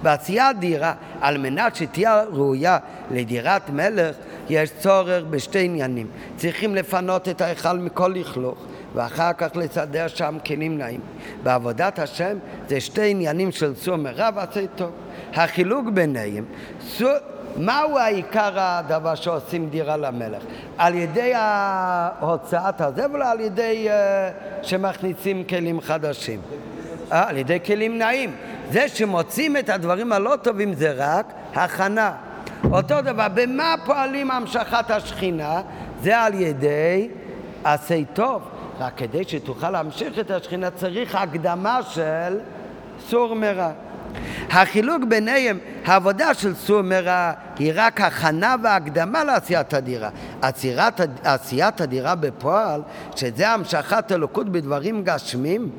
בעשיית 0.02 0.58
דירה, 0.58 0.92
על 1.20 1.38
מנת 1.38 1.76
שתהיה 1.76 2.22
ראויה 2.32 2.78
לדירת 3.10 3.70
מלך, 3.70 4.16
יש 4.48 4.70
צורך 4.78 5.24
בשתי 5.30 5.64
עניינים. 5.64 6.06
צריכים 6.36 6.74
לפנות 6.74 7.28
את 7.28 7.40
ההיכל 7.40 7.78
מכל 7.78 8.12
לכלוך, 8.14 8.58
ואחר 8.94 9.32
כך 9.32 9.48
לסדר 9.54 10.08
שם 10.08 10.38
כלים 10.46 10.78
נעים. 10.78 11.00
בעבודת 11.42 11.98
השם 11.98 12.36
זה 12.68 12.80
שתי 12.80 13.10
עניינים 13.10 13.52
של 13.52 13.74
סור 13.74 13.96
מרע 13.96 14.28
ועשה 14.34 14.66
טוב. 14.76 14.90
החילוק 15.34 15.86
ביניהם, 15.94 16.44
סור... 16.80 17.10
מהו 17.56 17.98
העיקר 17.98 18.50
הדבר 18.54 19.14
שעושים 19.14 19.68
דירה 19.68 19.96
למלך? 19.96 20.42
על 20.78 20.94
ידי 20.94 21.32
הוצאת 22.20 22.80
הזבל 22.80 23.22
או 23.22 23.26
על 23.26 23.40
ידי 23.40 23.88
uh, 23.88 24.64
שמכניסים 24.66 25.44
כלים 25.44 25.80
חדשים? 25.80 26.40
אה, 27.12 27.28
על 27.28 27.36
ידי 27.36 27.58
כלים 27.66 27.98
נעים. 27.98 28.32
זה 28.70 28.88
שמוצאים 28.88 29.56
את 29.56 29.68
הדברים 29.68 30.12
הלא 30.12 30.36
טובים 30.42 30.74
זה 30.74 30.92
רק 30.96 31.32
הכנה. 31.54 32.12
אותו 32.72 33.02
דבר, 33.02 33.26
במה 33.34 33.74
פועלים 33.84 34.30
המשכת 34.30 34.90
השכינה? 34.90 35.62
זה 36.02 36.18
על 36.18 36.34
ידי 36.34 37.08
עשה 37.64 38.04
טוב. 38.12 38.42
רק 38.80 38.92
כדי 38.96 39.24
שתוכל 39.24 39.70
להמשיך 39.70 40.18
את 40.18 40.30
השכינה 40.30 40.70
צריך 40.70 41.14
הקדמה 41.14 41.80
של 41.82 42.38
סור 43.08 43.34
מרע. 43.34 43.70
החילוק 44.50 45.02
ביניהם, 45.08 45.58
העבודה 45.84 46.34
של 46.34 46.54
סור 46.54 46.82
מרע 46.82 47.32
היא 47.58 47.72
רק 47.74 48.00
הכנה 48.00 48.54
והקדמה 48.62 49.24
לעשיית 49.24 49.74
הדירה. 49.74 50.08
עצירת, 50.42 51.00
עשיית 51.24 51.80
הדירה 51.80 52.14
בפועל, 52.14 52.82
שזה 53.16 53.48
המשכת 53.48 54.12
אלוקות 54.12 54.48
בדברים 54.48 55.04
גשמים, 55.04 55.70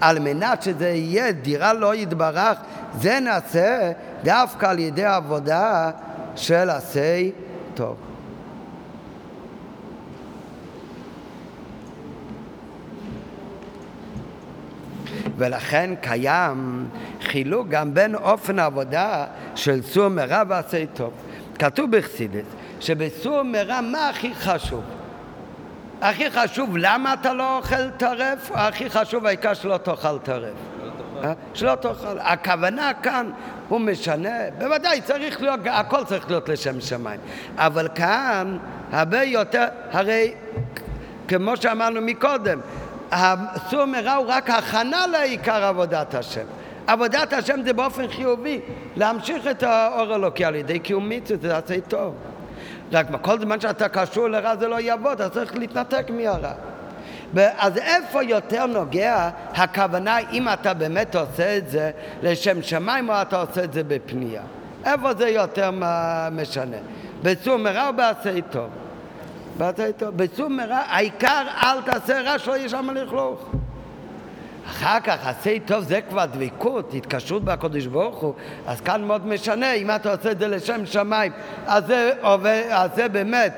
על 0.00 0.18
מנת 0.18 0.62
שזה 0.62 0.88
יהיה 0.88 1.32
דירה 1.32 1.72
לא 1.72 1.94
יתברך, 1.94 2.58
זה 2.94 3.20
נעשה 3.20 3.92
דווקא 4.24 4.66
על 4.66 4.78
ידי 4.78 5.04
עבודה 5.04 5.90
של 6.36 6.70
עשי 6.70 7.32
טוב. 7.74 8.09
ולכן 15.40 15.90
קיים 16.00 16.88
חילוק 17.22 17.68
גם 17.68 17.94
בין 17.94 18.14
אופן 18.14 18.58
העבודה 18.58 19.24
של 19.54 19.82
סור 19.82 20.08
מרע 20.08 20.42
ועשה 20.48 20.84
טוב. 20.94 21.12
כתוב 21.58 21.96
בחסידס 21.96 22.44
שבסור 22.80 23.42
מרע 23.42 23.80
מה 23.80 24.08
הכי 24.08 24.34
חשוב? 24.34 24.84
הכי 26.00 26.30
חשוב 26.30 26.76
למה 26.76 27.14
אתה 27.14 27.32
לא 27.32 27.56
אוכל 27.56 27.90
טרף, 27.90 28.50
או 28.50 28.56
הכי 28.56 28.90
חשוב 28.90 29.26
העיקר 29.26 29.54
שלא 29.54 29.76
תאכל 29.76 30.18
טרף? 30.18 30.54
אה? 31.24 31.32
שלא 31.54 31.74
תאכל. 31.74 32.18
הכוונה 32.18 32.90
כאן, 33.02 33.30
הוא 33.68 33.80
משנה, 33.80 34.30
בוודאי 34.58 35.00
צריך 35.00 35.42
להיות, 35.42 35.60
הכל 35.64 36.04
צריך 36.04 36.28
להיות 36.28 36.48
לשם 36.48 36.80
שמיים. 36.80 37.20
אבל 37.56 37.88
כאן 37.94 38.58
הרבה 38.92 39.22
יותר, 39.22 39.66
הרי 39.90 40.34
כמו 41.28 41.56
שאמרנו 41.56 42.00
מקודם, 42.00 42.60
הסור 43.12 43.84
מרע 43.84 44.14
הוא 44.14 44.26
רק 44.28 44.50
הכנה 44.50 45.06
לעיקר 45.06 45.64
עבודת 45.64 46.14
השם. 46.14 46.44
עבודת 46.86 47.32
השם 47.32 47.62
זה 47.64 47.72
באופן 47.72 48.08
חיובי, 48.08 48.60
להמשיך 48.96 49.46
את 49.46 49.62
האור 49.62 50.14
אלוקי 50.14 50.44
על 50.44 50.54
ידי 50.54 50.78
קיום 50.78 51.08
מצוות, 51.08 51.40
זה 51.40 51.56
עשה 51.56 51.80
טוב. 51.88 52.14
רק 52.92 53.06
כל 53.22 53.40
זמן 53.40 53.60
שאתה 53.60 53.88
קשור 53.88 54.28
לרע 54.28 54.56
זה 54.56 54.68
לא 54.68 54.80
יעבוד, 54.80 55.20
אתה 55.20 55.30
צריך 55.30 55.56
להתנתק 55.56 56.10
מהרע. 56.10 56.52
אז 57.36 57.76
איפה 57.76 58.22
יותר 58.22 58.66
נוגע 58.66 59.30
הכוונה 59.54 60.18
אם 60.32 60.48
אתה 60.48 60.74
באמת 60.74 61.16
עושה 61.16 61.56
את 61.56 61.70
זה 61.70 61.90
לשם 62.22 62.62
שמיים 62.62 63.10
או 63.10 63.22
אתה 63.22 63.40
עושה 63.40 63.64
את 63.64 63.72
זה 63.72 63.82
בפנייה? 63.84 64.42
איפה 64.84 65.14
זה 65.14 65.28
יותר 65.28 65.70
משנה? 66.32 66.76
בצור 67.22 67.56
מרע 67.56 67.88
או 67.88 67.92
בעשה 67.92 68.40
טוב? 68.50 68.68
בעשה 69.58 69.92
טוב. 69.92 70.16
בצור 70.16 70.48
מרע, 70.48 70.80
העיקר 70.88 71.42
אל 71.62 71.82
תעשה 71.82 72.20
רע 72.20 72.38
שלא 72.38 72.56
יהיה 72.56 72.68
שם 72.68 72.90
לכלוך. 72.94 73.50
אחר 74.66 75.00
כך, 75.00 75.26
עשה 75.26 75.50
טוב 75.66 75.84
זה 75.84 76.00
כבר 76.00 76.26
דבקות, 76.26 76.94
התקשרות 76.94 77.44
בקודש 77.44 77.86
ברוך 77.86 78.18
הוא, 78.18 78.34
אז 78.66 78.80
כאן 78.80 79.04
מאוד 79.04 79.26
משנה, 79.26 79.72
אם 79.72 79.90
אתה 79.90 80.12
עושה 80.12 80.30
את 80.30 80.38
זה 80.38 80.48
לשם 80.48 80.86
שמיים, 80.86 81.32
אז 81.66 81.86
זה, 81.86 82.12
עובד, 82.22 82.62
אז 82.70 82.90
זה 82.94 83.08
באמת 83.08 83.54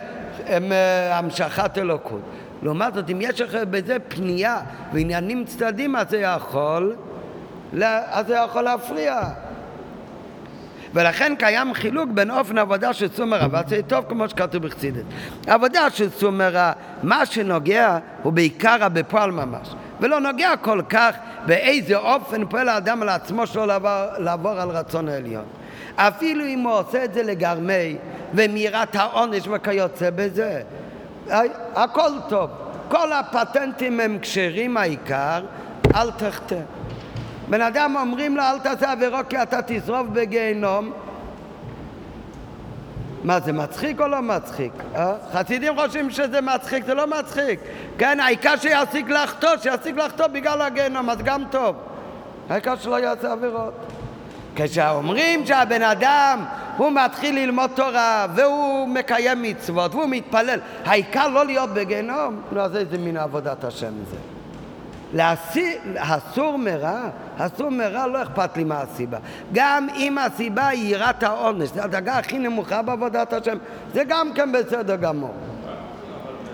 הם, 0.47 0.73
אה, 0.73 1.19
המשכת 1.19 1.79
אלוקות. 1.79 2.21
לעומת 2.63 2.95
זאת, 2.95 3.11
אם 3.11 3.19
יש 3.21 3.41
לך 3.41 3.55
בזה 3.55 3.97
פנייה 4.09 4.61
ועניינים 4.93 5.45
צדדים, 5.45 5.97
אז 5.97 6.11
זה 6.11 6.21
יכול, 6.21 6.97
אז 7.83 8.27
זה 8.27 8.35
יכול 8.35 8.63
להפריע. 8.63 9.21
ולכן 10.95 11.35
קיים 11.39 11.75
חילוק 11.75 12.11
בין 12.11 12.31
אופן 12.31 12.59
עבודה 12.59 12.93
של 12.93 13.09
סומרה 13.09 13.47
ועשה 13.51 13.83
טוב 13.83 14.05
כמו 14.09 14.29
שכתוב 14.29 14.63
בחסידת. 14.63 15.05
עבודה 15.47 15.91
של 15.91 16.11
סומרה, 16.11 16.73
מה 17.03 17.27
שנוגע 17.27 17.99
הוא 18.23 18.33
בעיקר 18.33 18.89
בפועל 18.93 19.31
ממש. 19.31 19.69
ולא 20.01 20.21
נוגע 20.21 20.57
כל 20.57 20.83
כך 20.89 21.17
באיזה 21.47 21.97
אופן 21.97 22.47
פועל 22.47 22.69
האדם 22.69 23.03
על 23.03 23.09
עצמו 23.09 23.47
שלא 23.47 23.67
לעבור, 23.67 23.91
לעבור 24.19 24.61
על 24.61 24.69
רצון 24.69 25.09
העליון. 25.09 25.45
אפילו 25.97 26.45
אם 26.47 26.59
הוא 26.59 26.73
עושה 26.73 27.05
את 27.05 27.15
זה 27.15 27.23
לגרמי 27.23 27.97
ומירת 28.35 28.97
העונש 28.97 29.49
וכיוצא 29.53 30.11
בזה, 30.11 30.63
הכל 31.75 32.11
טוב. 32.29 32.51
כל 32.89 33.13
הפטנטים 33.13 34.01
הם 34.01 34.19
כשרים 34.23 34.77
העיקר, 34.77 35.41
אל 35.95 36.11
תחטא. 36.11 36.57
בן 37.53 37.61
אדם 37.61 37.97
אומרים 38.01 38.37
לו 38.37 38.43
אל 38.43 38.59
תעשה 38.59 38.93
עבירו 38.93 39.19
כי 39.29 39.43
אתה 39.43 39.63
תשרוף 39.67 40.07
בגיהנום 40.13 40.93
מה 43.25 43.41
זה 43.41 43.53
מצחיק 43.53 44.01
או 44.01 44.09
לא 44.09 44.23
מצחיק? 44.23 44.73
אה? 44.95 45.15
חסידים 45.33 45.77
חושבים 45.77 46.11
שזה 46.11 46.41
מצחיק, 46.41 46.85
זה 46.85 46.95
לא 46.95 47.07
מצחיק 47.07 47.61
כן, 47.99 48.21
העיקר 48.21 48.57
שיפסיק 48.57 49.09
לחטוא, 49.09 49.57
שיפסיק 49.63 49.97
לחטוא 49.97 50.27
בגלל 50.27 50.63
הגיהנום, 50.63 51.11
אז 51.11 51.19
גם 51.19 51.43
טוב 51.51 51.77
העיקר 52.51 52.77
שלא 52.77 53.01
יעשה 53.01 53.33
עבירות 53.33 53.75
כשאומרים 54.57 55.47
שהבן 55.47 55.83
אדם 55.83 56.45
הוא 56.77 56.93
מתחיל 56.93 57.35
ללמוד 57.35 57.71
תורה 57.75 58.27
והוא 58.35 58.89
מקיים 58.89 59.43
מצוות 59.43 59.95
והוא 59.95 60.09
מתפלל 60.09 60.61
העיקר 60.85 61.29
לא 61.29 61.47
להיות 61.47 61.71
בגיהנום, 61.71 62.41
נו 62.53 62.61
אז 62.61 62.77
איזה 62.77 62.99
מין 62.99 63.17
עבודת 63.17 63.65
השם 63.65 63.93
זה 64.11 64.32
אסור 65.97 66.59
מרע, 66.59 67.01
אסור 67.39 67.71
מרע, 67.71 68.07
לא 68.07 68.23
אכפת 68.23 68.57
לי 68.57 68.65
מה 68.65 68.81
הסיבה. 68.81 69.19
גם 69.53 69.89
אם 69.97 70.19
הסיבה 70.19 70.69
היא 70.69 70.95
יראת 70.95 71.23
העונש, 71.23 71.69
זו 71.69 71.81
הדרגה 71.81 72.19
הכי 72.19 72.39
נמוכה 72.39 72.83
בעבודת 72.83 73.33
השם, 73.33 73.59
זה 73.95 74.03
גם 74.09 74.33
כן 74.35 74.53
בסדר 74.53 74.97
גמור. 74.97 75.35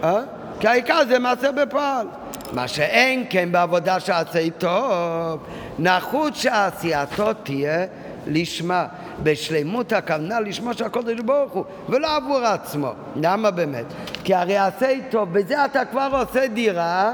אה? 0.05 0.21
כי 0.61 0.69
העיקר 0.69 1.01
זה 1.09 1.19
מעשה 1.19 1.53
בפועל. 1.53 2.07
מה 2.53 2.69
שאין 2.69 3.25
כן 3.31 3.53
בעבודה 3.53 4.01
שעשה 4.01 4.51
טוב, 4.59 5.41
נחוץ 5.79 6.37
שעשייתו 6.37 7.33
תהיה 7.33 7.87
לשמה, 8.27 8.87
בשלמות 9.23 9.93
הכוונה 9.93 10.41
לשמו 10.41 10.75
של 10.75 10.85
הקודש 10.85 11.21
ברוך 11.21 11.53
הוא, 11.53 11.65
ולא 11.89 12.17
עבור 12.17 12.39
עצמו. 12.39 12.93
למה 13.17 13.51
באמת? 13.51 13.85
כי 14.25 14.35
הרי 14.35 14.57
עשה 14.57 14.89
טוב, 15.11 15.33
בזה 15.33 15.65
אתה 15.65 15.85
כבר 15.85 16.09
עושה 16.13 16.47
דירה 16.47 17.13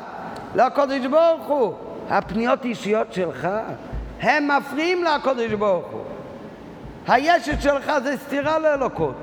לקודש 0.55 1.07
ברוך 1.07 1.47
הוא. 1.47 1.75
הפניות 2.11 2.65
אישיות 2.65 3.13
שלך, 3.13 3.49
הם 4.21 4.49
מפריעים 4.49 5.05
לקודש 5.05 5.53
ברוך 5.53 5.87
הוא. 5.87 6.05
הישת 7.09 7.63
שלך 7.63 7.93
זה 8.03 8.17
סתירה 8.17 8.59
לאלוקות. 8.59 9.15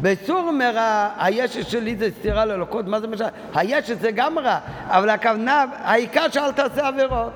בסור 0.00 0.50
מרע, 0.50 1.08
הישת 1.18 1.68
שלי 1.68 1.96
זה 1.96 2.08
סתירה 2.18 2.44
לאלוקות, 2.44 2.86
מה 2.86 3.00
זה 3.00 3.06
משנה? 3.06 3.28
הישת 3.54 4.00
זה 4.00 4.10
גם 4.10 4.38
רע, 4.38 4.58
אבל 4.86 5.08
הכוונה, 5.10 5.64
העיקר 5.82 6.30
שאל 6.30 6.52
תעשה 6.52 6.88
עבירות. 6.88 7.32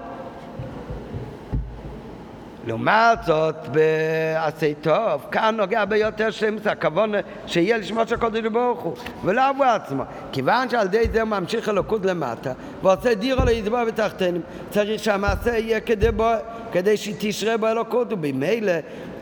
לעומת 2.66 3.18
זאת, 3.26 3.54
בעשי 3.68 4.74
טוב, 4.80 5.26
כאן 5.30 5.56
נוגע 5.56 5.84
ביותר 5.84 6.30
שלמות 6.30 6.66
הכוון 6.66 7.12
שיהיה 7.46 7.78
לשמוע 7.78 8.06
של 8.06 8.14
הקודש 8.14 8.40
ברוך 8.52 8.80
הוא, 8.80 8.96
ולא 9.24 9.48
עבור 9.48 9.64
עצמו. 9.64 10.02
כיוון 10.32 10.70
שעל 10.70 10.86
ידי 10.86 11.04
זה 11.12 11.22
הוא 11.22 11.28
ממשיך 11.28 11.68
אלוקות 11.68 12.04
למטה, 12.04 12.52
ועושה 12.82 13.14
דירו 13.14 13.44
ליזבור 13.44 13.84
בתחתינים, 13.84 14.42
צריך 14.70 15.04
שהמעשה 15.04 15.58
יהיה 15.58 15.80
כדי, 15.80 16.10
בו, 16.12 16.30
כדי 16.72 16.96
שתשרה 16.96 17.56
בו 17.56 17.66
אלוקות, 17.66 18.12
ובמילא 18.12 18.72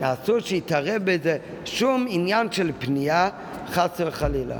אסור 0.01 0.41
שיתערב 0.41 1.03
בזה 1.05 1.39
שום 1.65 2.07
עניין 2.09 2.53
של 2.53 2.71
פנייה, 2.79 3.29
חס 3.71 4.01
וחלילה. 4.07 4.57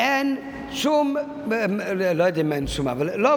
אין 0.00 0.36
שום, 0.70 1.16
לא 2.14 2.24
יודע 2.24 2.40
אם 2.40 2.52
אין 2.52 2.66
שום, 2.66 2.88
אבל 2.88 3.10
לא, 3.16 3.34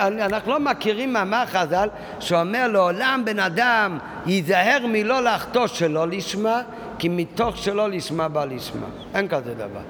אנחנו 0.00 0.52
לא 0.52 0.60
מכירים 0.60 1.12
מאמר 1.12 1.46
חז"ל 1.46 1.88
שאומר 2.20 2.68
לעולם 2.68 3.22
בן 3.24 3.38
אדם 3.38 3.98
ייזהר 4.26 4.86
מלא 4.88 5.20
לחטוא 5.20 5.66
שלא 5.66 6.08
לשמה, 6.08 6.62
כי 6.98 7.08
מתוך 7.08 7.56
שלא 7.56 7.90
לשמה 7.90 8.28
בא 8.28 8.44
לשמה. 8.44 8.86
אין 9.14 9.28
כזה 9.28 9.54
דבר. 9.54 9.80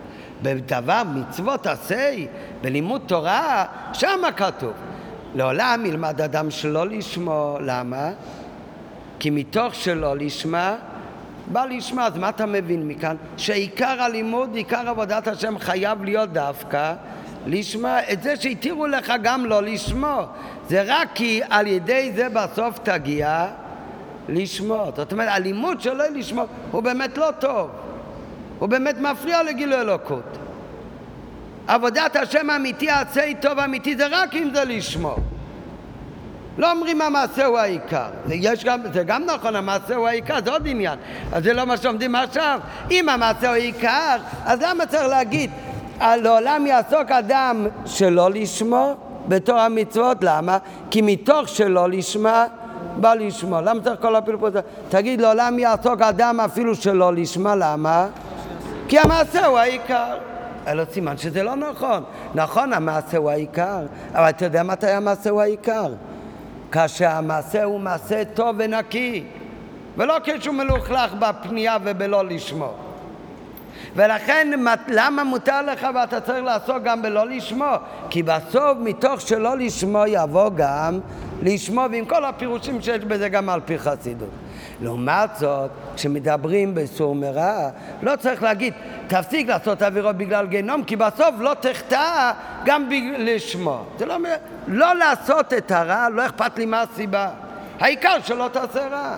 בדבר 0.43 1.03
מצוות 1.15 1.67
עשה, 1.67 2.15
בלימוד 2.61 3.03
תורה, 3.07 3.65
שמה 3.93 4.33
כתוב. 4.33 4.73
לעולם 5.35 5.87
ילמד 5.87 6.21
אדם 6.21 6.51
שלא 6.51 6.87
לשמו, 6.87 7.59
למה? 7.61 8.11
כי 9.19 9.31
מתוך 9.31 9.75
שלא 9.75 10.17
לשמה 10.17 10.77
בא 11.47 11.65
לשמה, 11.65 12.07
אז 12.07 12.19
מה 12.19 12.29
אתה 12.29 12.47
מבין 12.47 12.89
מכאן? 12.89 13.17
שעיקר 13.37 14.03
הלימוד, 14.03 14.55
עיקר 14.55 14.89
עבודת 14.89 15.29
השם 15.29 15.59
חייב 15.59 16.05
להיות 16.05 16.33
דווקא 16.33 16.95
לשמה. 17.47 17.99
את 18.13 18.23
זה 18.23 18.37
שהתירו 18.37 18.87
לך 18.87 19.13
גם 19.23 19.47
לא 19.47 19.63
לשמו. 19.63 20.23
זה 20.69 20.83
רק 20.87 21.09
כי 21.15 21.41
על 21.51 21.67
ידי 21.67 22.13
זה 22.15 22.29
בסוף 22.29 22.79
תגיע 22.79 23.47
לשמו. 24.29 24.91
זאת 24.97 25.13
אומרת, 25.13 25.29
הלימוד 25.33 25.81
שלא 25.81 26.09
לשמו 26.09 26.45
הוא 26.71 26.83
באמת 26.83 27.19
לא 27.19 27.31
טוב. 27.39 27.71
הוא 28.59 28.69
באמת 28.69 28.99
מפריע 28.99 29.43
לגילוי 29.43 29.81
אלוקות. 29.81 30.39
עבודת 31.67 32.17
השם 32.17 32.51
האמיתי, 32.51 32.91
עצי 32.91 33.35
טוב 33.41 33.59
אמיתי, 33.59 33.97
זה 33.97 34.07
רק 34.11 34.35
אם 34.35 34.51
זה 34.55 34.65
לשמו. 34.65 35.17
לא 36.59 36.71
אומרים 36.73 37.01
המעשה 37.01 37.47
הוא 37.47 37.59
העיקר. 37.59 38.07
זה, 38.27 38.35
יש 38.35 38.65
גם, 38.65 38.81
זה 38.93 39.03
גם 39.03 39.23
נכון, 39.25 39.57
המעשה 39.57 39.97
הוא 39.97 40.09
העיקר, 40.09 40.39
זה 40.45 40.51
עוד 40.51 40.63
עניין. 40.67 40.99
אז 41.33 41.45
זה 41.45 41.53
לא 41.53 41.65
מה 41.65 41.77
שעומדים 41.77 42.15
עכשיו. 42.15 42.61
אם 42.91 43.09
המעשה 43.09 43.47
הוא 43.47 43.55
העיקר, 43.55 44.17
אז 44.45 44.63
למה 44.63 44.87
צריך 44.87 45.05
להגיד, 45.05 45.51
לעולם 46.01 46.67
יעסוק 46.67 47.11
אדם 47.11 47.67
שלא 47.87 48.31
לשמו 48.31 48.95
בתור 49.29 49.59
המצוות? 49.59 50.19
למה? 50.23 50.59
כי 50.91 51.03
מתוך 51.03 51.49
שלא 51.49 51.89
לשמה 51.89 52.47
בא 52.97 53.15
לשמו. 53.15 53.61
למה 53.61 53.81
צריך 53.81 54.01
כל 54.01 54.17
הפלפול 54.17 54.49
הזה? 54.49 54.61
תגיד, 54.89 55.21
לעולם 55.21 55.59
יעסוק 55.59 56.01
אדם 56.01 56.41
אפילו 56.41 56.75
שלא 56.75 57.15
לשמה, 57.15 57.55
למה? 57.55 58.07
כי 58.89 58.99
המעשה 58.99 59.47
הוא 59.47 59.59
העיקר. 59.59 60.15
אלא 60.67 60.85
סימן 60.93 61.17
שזה 61.17 61.43
לא 61.43 61.55
נכון. 61.55 62.03
נכון, 62.35 62.73
המעשה 62.73 63.19
הוא 63.19 63.31
העיקר, 63.31 63.81
אבל 64.15 64.29
אתה 64.29 64.45
יודע 64.45 64.63
מתי 64.63 64.91
המעשה 64.91 65.31
הוא 65.31 65.43
העיקר? 65.43 65.93
כאשר 66.73 67.09
המעשה 67.09 67.65
הוא 67.65 67.81
מעשה 67.81 68.25
טוב 68.25 68.57
ונקי, 68.59 69.25
ולא 69.97 70.17
כשהוא 70.25 70.55
מלוכלך 70.55 71.15
בפנייה 71.15 71.77
ובלא 71.85 72.25
לשמו. 72.25 72.75
ולכן 73.97 74.51
למה 74.89 75.25
מותר 75.25 75.63
לך 75.63 75.87
ואתה 75.95 76.21
צריך 76.21 76.45
לעסוק 76.45 76.77
גם 76.85 77.03
בלא 77.03 77.27
לשמו? 77.27 77.75
כי 78.11 78.23
בסוף 78.23 78.79
מתוך 78.81 79.21
שלא 79.21 79.57
לשמו 79.59 80.03
יבוא 80.07 80.51
גם 80.57 81.01
לשמו, 81.43 81.85
ועם 81.93 82.05
כל 82.05 82.25
הפירושים 82.25 82.83
שיש 82.83 83.05
בזה 83.05 83.29
גם 83.29 83.49
על 83.49 83.61
פי 83.65 83.79
חסידות. 83.79 84.29
לעומת 84.83 85.31
זאת, 85.37 85.71
כשמדברים 85.95 86.75
בסור 86.75 87.15
מרע, 87.15 87.69
לא 88.03 88.17
צריך 88.17 88.43
להגיד, 88.43 88.75
תפסיק 89.07 89.49
לעשות 89.49 89.83
עבירות 89.83 90.17
בגלל 90.17 90.47
גיהנום, 90.47 90.85
כי 90.85 90.97
בסוף 90.97 91.35
לא 91.39 91.55
תחטא 91.61 92.33
גם 92.65 92.89
לשמו. 93.19 93.85
זה 93.99 94.07
לא 94.07 94.15
אומר, 94.15 94.35
לא 94.67 94.95
לעשות 94.95 95.53
את 95.53 95.71
הרע, 95.71 96.09
לא 96.09 96.27
אכפת 96.27 96.59
לי 96.59 96.67
מה 96.67 96.83
הסיבה. 96.83 97.31
העיקר 97.81 98.17
שלא 98.25 98.49
תעשה 98.53 98.89
רע. 98.89 99.17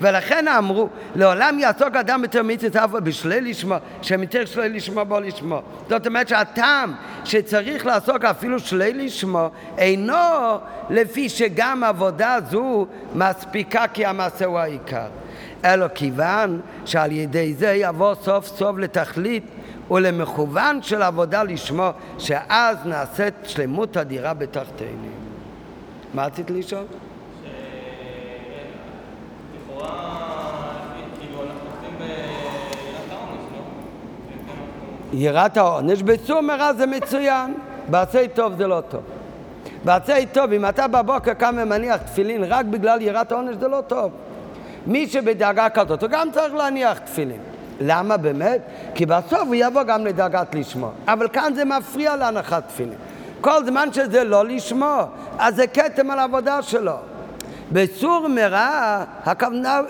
ולכן 0.00 0.48
אמרו, 0.48 0.88
לעולם 1.16 1.58
יעסוק 1.58 1.96
אדם 1.96 2.22
יותר 2.22 2.42
מצוות 2.42 2.76
אף 2.76 2.90
בשלי 2.90 3.40
לשמו, 3.40 3.74
שמתיר 4.02 4.46
שלי 4.46 4.68
לשמו 4.68 5.04
בו 5.04 5.20
לשמו. 5.20 5.62
זאת 5.88 6.06
אומרת 6.06 6.28
שהטעם 6.28 6.94
שצריך 7.24 7.86
לעסוק 7.86 8.24
אפילו 8.24 8.58
שלי 8.58 8.92
לשמו, 8.92 9.48
אינו 9.78 10.58
לפי 10.90 11.28
שגם 11.28 11.84
עבודה 11.84 12.38
זו 12.50 12.86
מספיקה 13.14 13.84
כי 13.92 14.06
המעשה 14.06 14.44
הוא 14.44 14.58
העיקר. 14.58 15.06
אלא 15.64 15.86
כיוון 15.94 16.60
שעל 16.84 17.12
ידי 17.12 17.54
זה 17.54 17.72
יבוא 17.72 18.14
סוף 18.14 18.46
סוף 18.46 18.76
לתכלית 18.78 19.44
ולמכוון 19.90 20.82
של 20.82 21.02
עבודה 21.02 21.42
לשמו, 21.42 21.90
שאז 22.18 22.76
נעשית 22.84 23.34
שלמות 23.44 23.96
אדירה 23.96 24.34
בתחתינו. 24.34 25.08
מה 26.14 26.26
רצית 26.26 26.50
לשאול? 26.50 26.84
יראת 35.16 35.56
העונש, 35.56 36.02
בצור 36.02 36.40
מרע 36.40 36.72
זה 36.72 36.86
מצוין, 36.86 37.54
בעשי 37.88 38.28
טוב 38.34 38.54
זה 38.54 38.66
לא 38.66 38.82
טוב. 38.88 39.02
בעשי 39.84 40.26
טוב, 40.32 40.52
אם 40.52 40.68
אתה 40.68 40.88
בבוקר 40.88 41.34
קם 41.34 41.54
ומניח 41.58 41.96
תפילין 41.96 42.44
רק 42.44 42.66
בגלל 42.66 43.02
יראת 43.02 43.32
העונש 43.32 43.56
זה 43.60 43.68
לא 43.68 43.80
טוב. 43.86 44.12
מי 44.86 45.06
שבדאגה 45.06 45.68
כזאת, 45.68 46.02
הוא 46.02 46.10
גם 46.10 46.28
צריך 46.32 46.54
להניח 46.54 46.98
תפילין. 46.98 47.40
למה 47.80 48.16
באמת? 48.16 48.60
כי 48.94 49.06
בסוף 49.06 49.40
הוא 49.46 49.54
יבוא 49.54 49.82
גם 49.82 50.06
לדאגת 50.06 50.54
לשמו. 50.54 50.90
אבל 51.08 51.28
כאן 51.28 51.52
זה 51.54 51.64
מפריע 51.64 52.16
להנחת 52.16 52.68
תפילין. 52.68 52.98
כל 53.40 53.64
זמן 53.64 53.92
שזה 53.92 54.24
לא 54.24 54.44
לשמו, 54.44 55.00
אז 55.38 55.56
זה 55.56 55.66
כתם 55.66 56.10
על 56.10 56.18
העבודה 56.18 56.62
שלו. 56.62 56.96
בסור 57.72 58.28
מרע, 58.28 59.04
הכוונה 59.24 59.80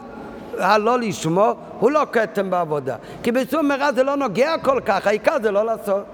הלא 0.58 0.98
לשמו 0.98 1.54
הוא 1.78 1.90
לא 1.90 2.06
כתם 2.12 2.50
בעבודה. 2.50 2.96
כי 3.22 3.32
בסור 3.32 3.62
מרע 3.62 3.92
זה 3.92 4.02
לא 4.02 4.16
נוגע 4.16 4.54
כל 4.62 4.80
כך, 4.86 5.06
העיקר 5.06 5.36
זה 5.42 5.50
לא 5.50 5.64
לעשות. 5.64 6.04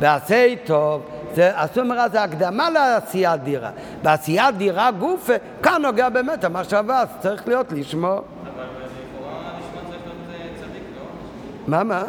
ועשה 0.00 0.54
טוב 0.64 1.02
זה, 1.34 1.60
הסור 1.60 1.84
מרע 1.84 2.08
זה 2.08 2.22
הקדמה 2.22 2.70
לעשיית 2.70 3.42
דירה. 3.42 3.70
בעשיית 4.02 4.56
דירה 4.56 4.90
גוף, 4.90 5.30
כאן 5.62 5.82
נוגע 5.82 6.08
באמת 6.08 6.44
המחשבה, 6.44 7.00
אז 7.00 7.08
צריך 7.20 7.48
להיות 7.48 7.72
לא? 8.00 8.22
מה, 11.66 11.84
מה? 11.84 12.02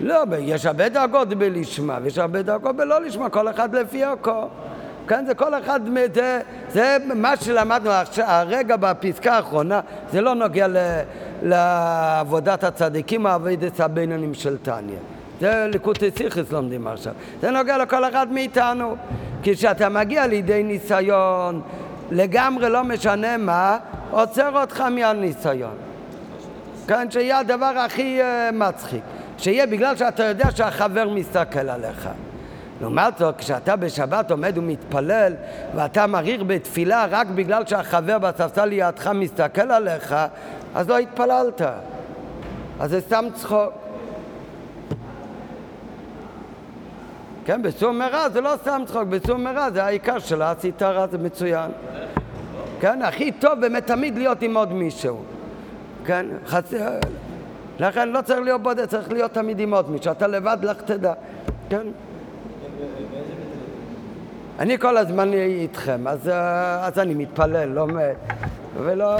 לא, 0.00 0.22
יש 0.38 0.66
הרבה 0.66 0.88
דרגות 0.88 1.28
בלשמה, 1.28 1.98
ויש 2.02 2.18
הרבה 2.18 2.42
דרגות 2.42 2.76
בלא 2.76 3.00
לשמה, 3.00 3.28
כל 3.28 3.48
אחד 3.48 3.74
לפי 3.74 4.04
ערכו. 4.04 4.48
כן, 5.08 5.24
זה 5.26 5.34
כל 5.34 5.54
אחד, 5.54 5.80
זה, 6.14 6.40
זה 6.72 6.96
מה 7.14 7.36
שלמדנו 7.36 7.90
עכשיו, 7.90 8.24
הרגע 8.28 8.76
בפסקה 8.76 9.32
האחרונה, 9.36 9.80
זה 10.12 10.20
לא 10.20 10.34
נוגע 10.34 10.68
ל, 10.68 10.76
לעבודת 11.42 12.64
הצדיקים, 12.64 13.26
העבודת 13.26 13.80
הבינונים 13.80 14.34
של 14.34 14.58
טניה. 14.58 14.98
זה 15.40 15.66
ליקוטי 15.72 16.10
סיכס 16.16 16.52
לומדים 16.52 16.86
עכשיו. 16.86 17.12
זה 17.40 17.50
נוגע 17.50 17.78
לכל 17.78 18.04
אחד 18.04 18.32
מאיתנו. 18.32 18.96
כשאתה 19.42 19.88
מגיע 19.88 20.26
לידי 20.26 20.62
ניסיון, 20.62 21.62
לגמרי 22.10 22.70
לא 22.70 22.84
משנה 22.84 23.36
מה, 23.36 23.78
עוצר 24.10 24.60
אותך 24.60 24.80
מהניסיון. 24.80 25.74
כן, 26.88 27.10
שיהיה 27.10 27.38
הדבר 27.38 27.66
הכי 27.86 28.20
uh, 28.20 28.52
מצחיק. 28.52 29.02
שיהיה 29.38 29.66
בגלל 29.66 29.96
שאתה 29.96 30.24
יודע 30.24 30.50
שהחבר 30.50 31.08
מסתכל 31.08 31.68
עליך. 31.68 32.08
לעומת 32.82 33.18
זאת, 33.18 33.36
כשאתה 33.38 33.76
בשבת 33.76 34.30
עומד 34.30 34.58
ומתפלל 34.58 35.32
ואתה 35.74 36.06
מריר 36.06 36.44
בתפילה 36.44 37.06
רק 37.10 37.26
בגלל 37.26 37.66
שהחבר 37.66 38.18
בספסל 38.18 38.64
לידך 38.64 39.06
מסתכל 39.06 39.70
עליך, 39.70 40.14
אז 40.74 40.88
לא 40.88 40.98
התפללת. 40.98 41.62
אז 42.80 42.90
זה 42.90 43.00
סתם 43.00 43.24
צחוק. 43.34 43.72
כן, 47.44 47.62
בסור 47.62 47.92
מרע 47.92 48.28
זה 48.28 48.40
לא 48.40 48.54
סתם 48.62 48.82
צחוק, 48.86 49.02
בסור 49.02 49.36
מרע 49.36 49.70
זה 49.70 49.84
העיקר 49.84 50.18
של 50.18 50.42
עשית 50.42 50.82
רע, 50.82 51.06
זה 51.06 51.18
מצוין. 51.18 51.70
כן, 52.80 53.02
הכי 53.02 53.32
טוב 53.32 53.60
באמת 53.60 53.86
תמיד 53.86 54.18
להיות 54.18 54.42
עם 54.42 54.56
עוד 54.56 54.72
מישהו. 54.72 55.22
כן, 56.04 56.26
חצי... 56.46 56.76
לכן 57.78 58.08
לא 58.08 58.20
צריך 58.20 58.40
להיות 58.40 58.62
בודד, 58.62 58.86
צריך 58.86 59.12
להיות 59.12 59.32
תמיד 59.32 59.60
עם 59.60 59.74
עוד 59.74 59.90
מישהו. 59.90 60.12
אתה 60.12 60.26
לבד, 60.26 60.58
לך 60.62 60.82
תדע. 60.82 61.12
כן. 61.68 61.86
אני 64.58 64.78
כל 64.78 64.96
הזמן 64.96 65.32
איתכם, 65.32 66.08
אז, 66.08 66.28
אה, 66.28 66.86
אז 66.86 66.98
אני 66.98 67.14
מתפלל, 67.14 67.68
לומד, 67.68 68.14
ולא... 68.82 69.16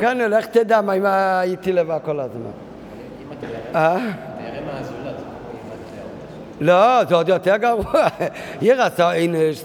כן, 0.00 0.18
לך 0.18 0.46
תדע 0.46 0.80
מה 0.80 0.92
אם 0.92 1.06
הייתי 1.06 1.72
לבד 1.72 1.98
כל 2.04 2.20
הזמן. 2.20 2.50
אה? 3.74 3.98
לא, 6.60 7.04
זה 7.08 7.14
עוד 7.14 7.28
יותר 7.28 7.56
גרוע. 7.56 7.92
ירס 8.62 9.00
העינש 9.00 9.64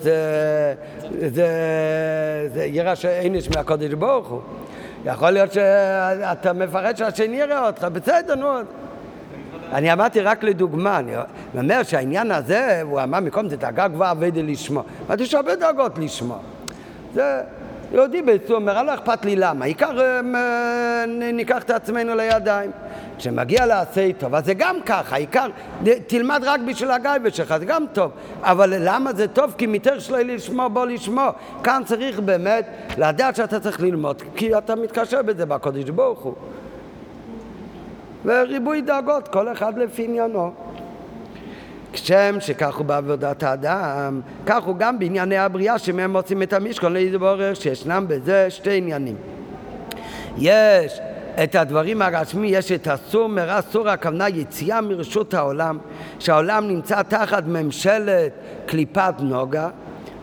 זה, 1.28 1.48
ירס 2.66 3.06
העינש 3.06 3.50
מהקודש 3.50 3.94
ברוך 3.94 4.28
הוא. 4.28 4.42
יכול 5.06 5.30
להיות 5.30 5.52
שאתה 5.52 6.54
מפחד 6.54 6.98
שהשני 6.98 7.36
יראה 7.36 7.68
אותך, 7.68 7.84
בסדר, 7.84 8.36
נו. 8.36 8.48
אני 9.74 9.94
אמרתי 9.94 10.22
רק 10.22 10.44
לדוגמה, 10.44 11.00
אני 11.00 11.12
אומר 11.58 11.84
שהעניין 11.84 12.32
הזה, 12.32 12.82
הוא 12.82 13.02
אמר 13.02 13.20
מקום 13.20 13.50
זה 13.50 13.58
דאגה 13.58 13.88
גבוהה 13.88 14.12
אבדה 14.12 14.42
לשמו. 14.42 14.84
אמרתי 15.08 15.24
יש 15.24 15.34
הרבה 15.34 15.56
דאגות 15.56 16.00
לשמו. 16.00 16.38
זה 17.14 17.42
יהודי 17.92 18.22
בעצמו 18.22 18.56
אומר, 18.56 18.84
לא 18.84 18.94
אכפת 18.94 19.26
לי 19.26 19.36
למה, 19.36 19.66
העיקר 19.66 20.02
אה, 20.02 20.22
נ- 21.08 21.36
ניקח 21.36 21.64
את 21.64 21.70
עצמנו 21.70 22.16
לידיים. 22.16 22.72
כשמגיע 23.18 23.66
לעשה 23.66 24.14
טוב, 24.18 24.36
אז 24.36 24.46
זה 24.46 24.54
גם 24.54 24.76
ככה, 24.86 25.16
העיקר, 25.16 25.48
תלמד 26.08 26.42
רק 26.46 26.60
בשביל 26.68 26.92
הגייבה 26.92 27.30
שלך, 27.32 27.56
זה 27.60 27.66
גם 27.66 27.86
טוב. 27.94 28.12
אבל 28.42 28.74
למה 28.80 29.14
זה 29.14 29.28
טוב? 29.28 29.56
כי 29.58 29.68
מתר 29.68 30.00
שלי 30.00 30.24
לשמור, 30.24 30.68
בוא 30.68 30.86
לשמור. 30.86 31.30
כאן 31.64 31.82
צריך 31.86 32.20
באמת 32.20 32.66
לדעת 32.98 33.36
שאתה 33.36 33.60
צריך 33.60 33.82
ללמוד, 33.82 34.22
כי 34.36 34.58
אתה 34.58 34.76
מתקשר 34.76 35.22
בזה 35.22 35.46
בקודש 35.46 35.90
ברוך 35.90 36.20
הוא. 36.20 36.34
וריבוי 38.26 38.82
דאגות, 38.82 39.28
כל 39.28 39.52
אחד 39.52 39.78
לפי 39.78 40.04
עניינו. 40.04 40.54
כשם 41.94 42.36
שכך 42.40 42.76
הוא 42.76 42.86
בעבודת 42.86 43.44
האדם, 43.44 44.22
כך 44.46 44.64
הוא 44.64 44.76
גם 44.78 45.00
בענייני 45.00 45.38
הבריאה 45.38 45.80
שמהם 45.80 46.12
מוצאים 46.12 46.44
את 46.44 46.54
המשכון 46.54 46.94
להתברר 46.94 47.54
שישנם 47.54 48.06
בזה 48.08 48.50
שתי 48.50 48.78
עניינים. 48.78 49.16
יש 50.38 51.00
את 51.44 51.56
הדברים 51.56 52.02
הגשמי, 52.02 52.48
יש 52.48 52.72
את 52.72 52.88
הסור 52.88 53.30
מרע 53.30 53.62
סור, 53.62 53.90
הכוונה 53.90 54.30
יציאה 54.30 54.82
מרשות 54.82 55.34
העולם, 55.34 55.78
שהעולם 56.20 56.68
נמצא 56.68 57.02
תחת 57.02 57.44
ממשלת 57.48 58.32
קליפת 58.66 59.14
נוגה, 59.20 59.70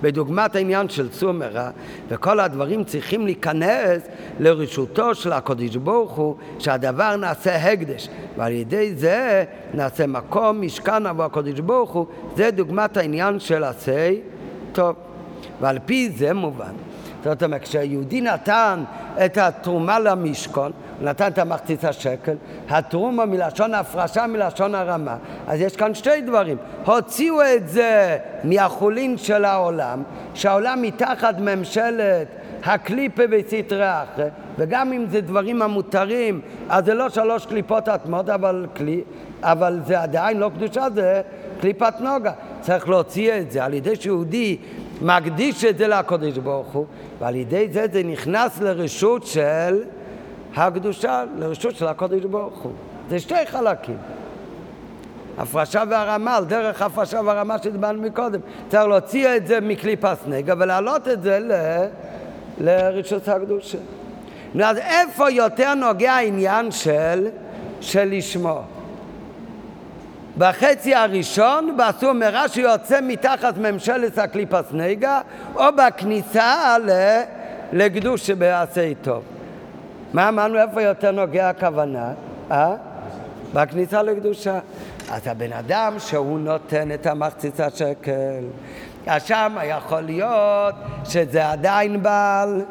בדוגמת 0.02 0.56
העניין 0.56 0.88
של 0.88 1.12
סור 1.12 1.32
מרע, 1.32 1.70
וכל 2.08 2.40
הדברים 2.40 2.84
צריכים 2.84 3.24
להיכנס 3.24 4.02
לרשותו 4.40 5.14
של 5.14 5.32
הקדוש 5.32 5.76
ברוך 5.76 6.12
הוא, 6.12 6.36
שהדבר 6.58 7.16
נעשה 7.16 7.56
הקדש, 7.56 8.08
ועל 8.36 8.52
ידי 8.52 8.94
זה 8.94 9.44
נעשה 9.74 10.06
מקום, 10.06 10.60
משכן 10.60 11.06
עבור 11.06 11.24
הקדוש 11.24 11.60
ברוך 11.60 11.90
הוא, 11.90 12.06
זה 12.36 12.50
דוגמת 12.50 12.96
העניין 12.96 13.40
של 13.40 13.64
עשה 13.64 14.10
טוב. 14.72 14.96
ועל 15.60 15.78
פי 15.86 16.10
זה 16.10 16.34
מובן. 16.34 16.72
זאת 17.24 17.42
אומרת, 17.42 17.62
כשיהודי 17.62 18.20
נתן 18.20 18.84
את 19.24 19.38
התרומה 19.38 19.98
למשכון, 19.98 20.72
נתן 21.00 21.26
את 21.26 21.38
המחצית 21.38 21.84
השקל, 21.84 22.34
התרומה 22.68 23.24
מלשון 23.24 23.74
הפרשה, 23.74 24.26
מלשון 24.26 24.74
הרמה. 24.74 25.16
אז 25.46 25.60
יש 25.60 25.76
כאן 25.76 25.94
שתי 25.94 26.20
דברים. 26.20 26.56
הוציאו 26.84 27.42
את 27.56 27.68
זה 27.68 28.18
מהחולין 28.44 29.18
של 29.18 29.44
העולם, 29.44 30.02
שהעולם 30.34 30.82
מתחת 30.82 31.34
ממשלת 31.38 32.26
הקליפה 32.64 33.22
וסטרי 33.30 33.84
אחרי, 33.84 34.24
וגם 34.58 34.92
אם 34.92 35.06
זה 35.10 35.20
דברים 35.20 35.62
המותרים, 35.62 36.40
אז 36.68 36.84
זה 36.84 36.94
לא 36.94 37.08
שלוש 37.08 37.46
קליפות 37.46 37.88
אטמות, 37.88 38.28
אבל, 38.28 38.66
קלי, 38.74 39.00
אבל 39.42 39.80
זה 39.86 40.00
עדיין 40.00 40.36
לא 40.36 40.50
קדושה, 40.56 40.86
זה 40.94 41.22
קליפת 41.60 41.94
נוגה. 42.00 42.32
צריך 42.60 42.88
להוציא 42.88 43.38
את 43.38 43.50
זה 43.50 43.64
על 43.64 43.74
ידי 43.74 43.96
שיהודי 43.96 44.56
מקדיש 45.02 45.64
את 45.64 45.78
זה 45.78 45.88
לקודש 45.88 46.38
ברוך 46.38 46.72
הוא, 46.72 46.86
ועל 47.18 47.34
ידי 47.34 47.68
זה 47.72 47.86
זה 47.92 48.02
נכנס 48.02 48.60
לרשות 48.60 49.26
של 49.26 49.82
הקדושה, 50.56 51.24
לרשות 51.36 51.76
של 51.76 51.86
הקודש 51.86 52.24
ברוך 52.24 52.58
הוא. 52.58 52.72
זה 53.10 53.20
שתי 53.20 53.46
חלקים. 53.46 53.96
הפרשה 55.38 55.82
והרמה, 55.90 56.36
על 56.36 56.44
דרך 56.44 56.82
הפרשה 56.82 57.20
והרמה 57.24 57.58
שדיברנו 57.58 58.02
מקודם. 58.02 58.40
צריך 58.68 58.84
להוציא 58.84 59.36
את 59.36 59.46
זה 59.46 59.60
מקליפס 59.60 60.18
נגע 60.26 60.54
ולהעלות 60.58 61.08
את 61.08 61.22
זה 61.22 61.38
ל... 61.38 61.52
לרשות 62.60 63.28
הקדושה. 63.28 63.78
אז 64.64 64.76
איפה 64.76 65.30
יותר 65.30 65.74
נוגע 65.74 66.12
העניין 66.12 66.70
של, 66.70 67.28
של 67.80 68.08
לשמור? 68.10 68.62
בחצי 70.38 70.94
הראשון, 70.94 71.76
באסור 71.76 72.12
מרע 72.12 72.48
שיוצא 72.48 72.98
מתחת 73.02 73.56
ממשלת 73.56 74.18
הקליפס 74.18 74.64
נגע, 74.72 75.20
או 75.54 75.64
בכניסה 75.76 76.76
ל... 76.78 76.90
לקדוש 77.72 78.26
שבעשה 78.26 78.92
טוב. 79.02 79.22
מה 80.12 80.28
אמרנו, 80.28 80.58
איפה 80.58 80.82
יותר 80.82 81.10
נוגע 81.10 81.48
הכוונה? 81.48 82.12
אה? 82.50 82.74
בכניסה 83.52 84.02
לקדושה. 84.02 84.58
אז 85.10 85.26
הבן 85.26 85.52
אדם 85.52 85.94
שהוא 85.98 86.38
נותן 86.38 86.92
את 86.92 87.06
המחצית 87.06 87.60
השקל, 87.60 88.44
אז 89.06 89.24
שם 89.24 89.56
יכול 89.64 90.00
להיות 90.00 90.74
שזה 91.04 91.50
עדיין 91.50 92.02
בעל, 92.02 92.62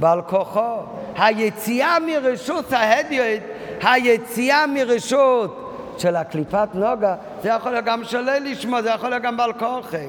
בעל 0.00 0.22
כוחו. 0.22 0.76
היציאה 1.18 1.96
מרשות 2.06 2.72
ההדיוט, 2.72 3.42
היציאה 3.82 4.66
מרשות 4.66 5.65
של 5.98 6.16
הקליפת 6.16 6.68
נוגה, 6.74 7.14
זה 7.42 7.48
יכול 7.48 7.72
להיות 7.72 7.84
גם 7.84 8.04
שלי 8.04 8.40
לשמו, 8.40 8.82
זה 8.82 8.90
יכול 8.90 9.10
להיות 9.10 9.22
גם 9.22 9.36
בעל 9.36 9.52
כוחי. 9.52 10.06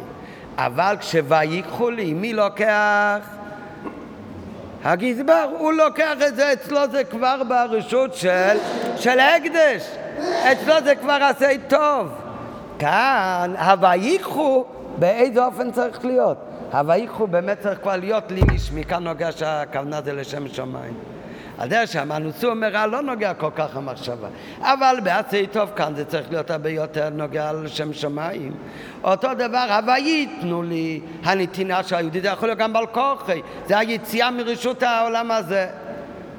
אבל 0.57 0.95
כשויקחו 0.99 1.89
לי, 1.89 2.13
מי 2.13 2.33
לוקח? 2.33 3.19
הגזבר, 4.83 5.49
הוא 5.59 5.73
לוקח 5.73 6.13
את 6.27 6.35
זה, 6.35 6.53
אצלו 6.53 6.79
זה 6.91 7.03
כבר 7.03 7.41
ברשות 7.47 8.13
של, 8.13 8.57
של 8.95 9.19
הקדש. 9.19 9.89
אצלו 10.51 10.73
זה 10.83 10.95
כבר 10.95 11.17
עשה 11.21 11.49
טוב. 11.67 12.07
כאן, 12.79 13.53
הויקחו, 13.57 14.65
באיזה 14.99 15.45
אופן 15.45 15.71
צריך 15.71 16.05
להיות? 16.05 16.37
הויקחו 16.71 17.27
באמת 17.27 17.59
צריך 17.59 17.79
כבר 17.81 17.95
להיות 17.95 18.31
לי 18.31 18.41
איש, 18.51 18.71
מכאן 18.71 19.03
נוגע 19.03 19.31
שהכוונה 19.31 20.01
זה 20.01 20.13
לשם 20.13 20.47
שמיים. 20.47 20.93
על 21.57 21.69
דרך 21.69 21.91
שאמרנו, 21.91 22.31
סור 22.31 22.53
מרע 22.53 22.87
לא 22.87 23.01
נוגע 23.01 23.33
כל 23.33 23.49
כך 23.55 23.75
המחשבה. 23.75 24.27
אבל 24.61 24.97
בעשי 25.03 25.47
טוב 25.47 25.69
כאן 25.75 25.95
זה 25.95 26.05
צריך 26.05 26.29
להיות 26.29 26.51
הרבה 26.51 26.69
יותר 26.69 27.09
נוגע 27.09 27.53
לשם 27.53 27.93
שמיים. 27.93 28.51
אותו 29.03 29.33
דבר, 29.33 29.67
הווה 29.69 29.97
ייתנו 29.97 30.63
לי, 30.63 31.01
הנתינה 31.23 31.83
של 31.83 31.95
היהודי, 31.95 32.21
זה 32.21 32.27
יכול 32.27 32.49
להיות 32.49 32.59
גם 32.59 32.73
בעל 32.73 32.85
כוחי, 32.85 33.41
זה 33.67 33.77
היציאה 33.77 34.31
מרשות 34.31 34.83
העולם 34.83 35.31
הזה. 35.31 35.67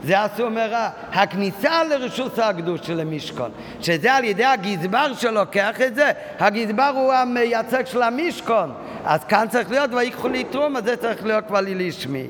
זה 0.04 0.26
אסור 0.26 0.48
מרע. 0.48 0.88
הכניסה 1.12 1.84
לרשות 1.84 2.38
הקדוש 2.38 2.80
של 2.82 3.00
המשכון, 3.00 3.50
שזה 3.80 4.14
על 4.14 4.24
ידי 4.24 4.44
הגזבר 4.44 5.14
שלוקח 5.14 5.80
את 5.80 5.94
זה, 5.94 6.12
הגזבר 6.38 6.92
הוא 6.94 7.12
המייצג 7.12 7.86
של 7.86 8.02
המשכון. 8.02 8.72
אז 9.04 9.24
כאן 9.24 9.46
צריך 9.50 9.70
להיות 9.70 9.90
ויקחו 9.94 10.28
לי 10.28 10.44
תרומה, 10.44 10.80
זה 10.80 10.96
צריך 10.96 11.24
להיות 11.24 11.46
כבר 11.46 11.60
לי 11.60 11.74
לשמי. 11.74 12.26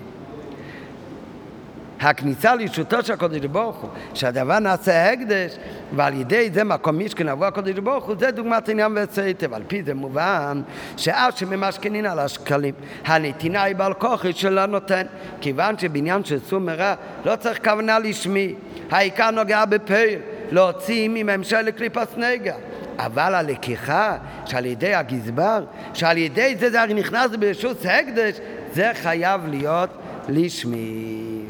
הכניסה 2.00 2.54
לישותו 2.54 3.02
של 3.02 3.12
הקודש 3.12 3.44
ברוך 3.44 3.76
הוא, 3.76 3.90
שהדבר 4.14 4.58
נעשה 4.58 5.12
הקדש, 5.12 5.56
ועל 5.96 6.20
ידי 6.20 6.50
זה 6.52 6.64
מקום 6.64 6.98
משכן 6.98 7.28
עבור 7.28 7.46
הקודש 7.46 7.78
ברוך 7.78 8.04
הוא, 8.04 8.16
זה 8.18 8.30
דוגמת 8.30 8.68
עניין 8.68 8.92
וסייטב. 8.96 9.54
על 9.54 9.62
פי 9.68 9.82
זה 9.82 9.94
מובן 9.94 10.62
שאף 10.96 11.38
שממשכנין 11.38 12.06
על 12.06 12.18
השקלים, 12.18 12.74
הנתינה 13.04 13.62
היא 13.62 13.76
בעל 13.76 13.94
כוחי 13.94 14.32
שלא 14.32 14.66
נותן, 14.66 15.06
כיוון 15.40 15.78
שבעניין 15.78 16.24
של 16.24 16.38
סור 16.40 16.58
מרע 16.58 16.94
לא 17.24 17.36
צריך 17.36 17.64
כוונה 17.64 17.98
לשמי, 17.98 18.54
העיקר 18.90 19.30
נוגע 19.30 19.64
בפעיל, 19.64 20.18
להוציא 20.50 21.08
מממשלת 21.12 21.76
קליפס 21.76 22.16
נגע. 22.16 22.54
אבל 22.98 23.34
הלקיחה 23.34 24.16
שעל 24.46 24.66
ידי 24.66 24.94
הגזבר, 24.94 25.64
שעל 25.94 26.18
ידי 26.18 26.56
זה 26.56 26.70
זה 26.70 26.86
נכנס 26.86 27.30
ברשות 27.38 27.76
הקדש, 27.84 28.40
זה 28.72 28.90
חייב 28.94 29.40
להיות 29.46 29.90
לשמי. 30.28 31.44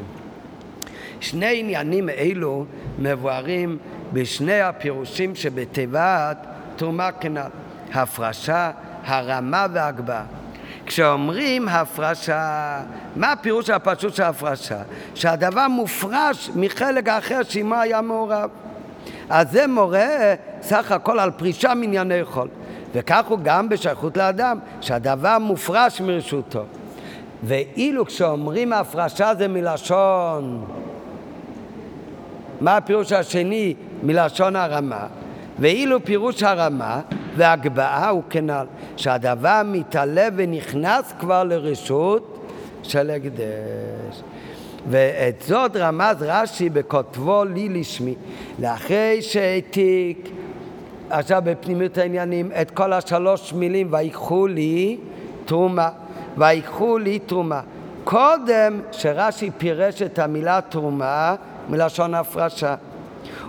שני 1.19 1.59
עניינים 1.59 2.09
אלו 2.09 2.65
מבוארים 2.99 3.77
בשני 4.13 4.61
הפירושים 4.61 5.35
שבתיבת 5.35 6.37
תרומה 6.75 7.11
כנ"ל, 7.11 7.41
הפרשה, 7.93 8.71
הרמה 9.05 9.65
והגבהה. 9.73 10.23
כשאומרים 10.85 11.67
הפרשה, 11.67 12.81
מה 13.15 13.31
הפירוש 13.31 13.69
הפשוט 13.69 14.13
של 14.13 14.23
הפרשה? 14.23 14.81
שהדבר 15.15 15.67
מופרש 15.67 16.49
מחלק 16.55 17.07
האחר 17.07 17.43
שעמו 17.43 17.75
היה 17.75 18.01
מעורב. 18.01 18.49
אז 19.29 19.51
זה 19.51 19.67
מורה 19.67 20.33
סך 20.61 20.91
הכל 20.91 21.19
על 21.19 21.31
פרישה 21.31 21.73
מענייני 21.73 22.23
חול. 22.23 22.47
וכך 22.93 23.25
הוא 23.27 23.39
גם 23.43 23.69
בשייכות 23.69 24.17
לאדם, 24.17 24.59
שהדבר 24.81 25.37
מופרש 25.39 26.01
מרשותו. 26.01 26.63
ואילו 27.43 28.05
כשאומרים 28.05 28.73
הפרשה 28.73 29.35
זה 29.35 29.47
מלשון 29.47 30.65
מה 32.61 32.77
הפירוש 32.77 33.11
השני 33.11 33.73
מלשון 34.03 34.55
הרמה? 34.55 35.07
ואילו 35.59 36.03
פירוש 36.03 36.43
הרמה 36.43 37.01
והגבהה 37.35 38.09
הוא 38.09 38.23
כנ"ל, 38.29 38.65
שהדבר 38.97 39.61
מתעלה 39.65 40.27
ונכנס 40.35 41.13
כבר 41.19 41.43
לרשות 41.43 42.47
של 42.83 43.09
הקדש. 43.09 44.23
ואת 44.89 45.41
זאת 45.41 45.75
רמז 45.75 46.15
רש"י 46.21 46.69
בכותבו 46.69 47.43
לי 47.43 47.69
לשמי, 47.69 48.15
לאחרי 48.59 49.21
שהעתיק 49.21 50.29
עכשיו 51.09 51.41
בפנימיות 51.45 51.97
העניינים 51.97 52.51
את 52.61 52.71
כל 52.71 52.93
השלוש 52.93 53.53
מילים 53.53 53.87
ויקחו 53.91 54.47
לי 54.47 54.97
תרומה, 55.45 55.89
ויקחו 56.37 56.97
לי 56.97 57.19
תרומה. 57.19 57.61
קודם 58.03 58.81
שרש"י 58.91 59.49
פירש 59.57 60.01
את 60.01 60.19
המילה 60.19 60.59
תרומה 60.69 61.35
מלשון 61.69 62.13
הפרשה. 62.13 62.75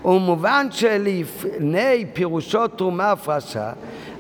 ומובן 0.05 0.67
שלפני 0.71 2.07
פירושו 2.13 2.69
תרומה 2.69 3.11
הפרשה, 3.11 3.73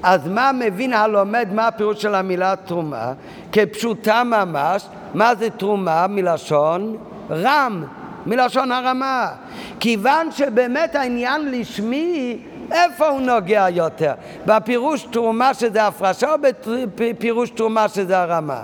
אז 0.02 0.28
מה 0.28 0.50
מבין 0.54 0.92
הלומד 0.92 1.48
מה 1.52 1.66
הפירוש 1.66 2.02
של 2.02 2.14
המילה 2.14 2.54
תרומה? 2.56 3.12
כפשוטה 3.52 4.24
ממש, 4.24 4.86
מה 5.14 5.34
זה 5.34 5.50
תרומה 5.50 6.06
מלשון 6.06 6.96
רם, 7.30 7.84
מלשון 8.26 8.72
הרמה. 8.72 9.28
כיוון 9.80 10.32
שבאמת 10.32 10.94
העניין 10.94 11.50
לשמי, 11.50 12.38
איפה 12.72 13.08
הוא 13.08 13.20
נוגע 13.20 13.66
יותר? 13.70 14.12
בפירוש 14.46 15.02
תרומה 15.02 15.54
שזה 15.54 15.86
הפרשה 15.86 16.32
או 16.32 16.36
בפירוש 16.94 17.50
תרומה 17.50 17.88
שזה 17.88 18.18
הרמה? 18.18 18.62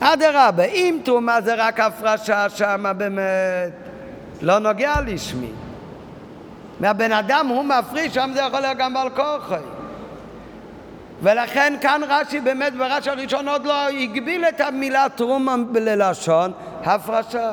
אדרבה, 0.00 0.64
אם 0.64 0.98
תרומה 1.04 1.40
זה 1.40 1.54
רק 1.54 1.80
הפרשה, 1.80 2.48
שמה 2.48 2.92
באמת 2.92 3.72
לא 4.42 4.58
נוגע 4.58 4.94
לשמי. 5.06 5.50
מהבן 6.80 7.12
אדם 7.12 7.46
הוא 7.46 7.64
מפריש, 7.64 8.14
שם 8.14 8.30
זה 8.34 8.40
יכול 8.40 8.60
להיות 8.60 8.78
גם 8.78 8.94
בעל 8.94 9.10
כוחי. 9.10 9.64
ולכן 11.22 11.74
כאן 11.80 12.00
רש"י 12.08 12.40
באמת 12.40 12.74
ברש"י 12.74 13.10
הראשון 13.10 13.48
עוד 13.48 13.64
לא 13.64 13.88
הגביל 13.88 14.44
את 14.44 14.60
המילה 14.60 15.06
תרומה 15.14 15.56
ללשון 15.74 16.52
הפרשה. 16.84 17.52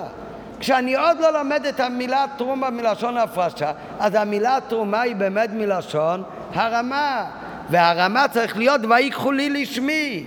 כשאני 0.60 0.96
עוד 0.96 1.20
לא 1.20 1.34
לומד 1.34 1.66
את 1.66 1.80
המילה 1.80 2.26
תרומה 2.38 2.70
מלשון 2.70 3.18
הפרשה, 3.18 3.72
אז 4.00 4.16
המילה 4.16 4.58
תרומה 4.68 5.02
היא 5.02 5.16
באמת 5.16 5.50
מלשון 5.54 6.24
הרמה. 6.54 7.26
והרמה 7.70 8.28
צריך 8.28 8.58
להיות 8.58 8.82
ויקחו 8.90 9.32
לי 9.32 9.50
לשמי. 9.50 10.26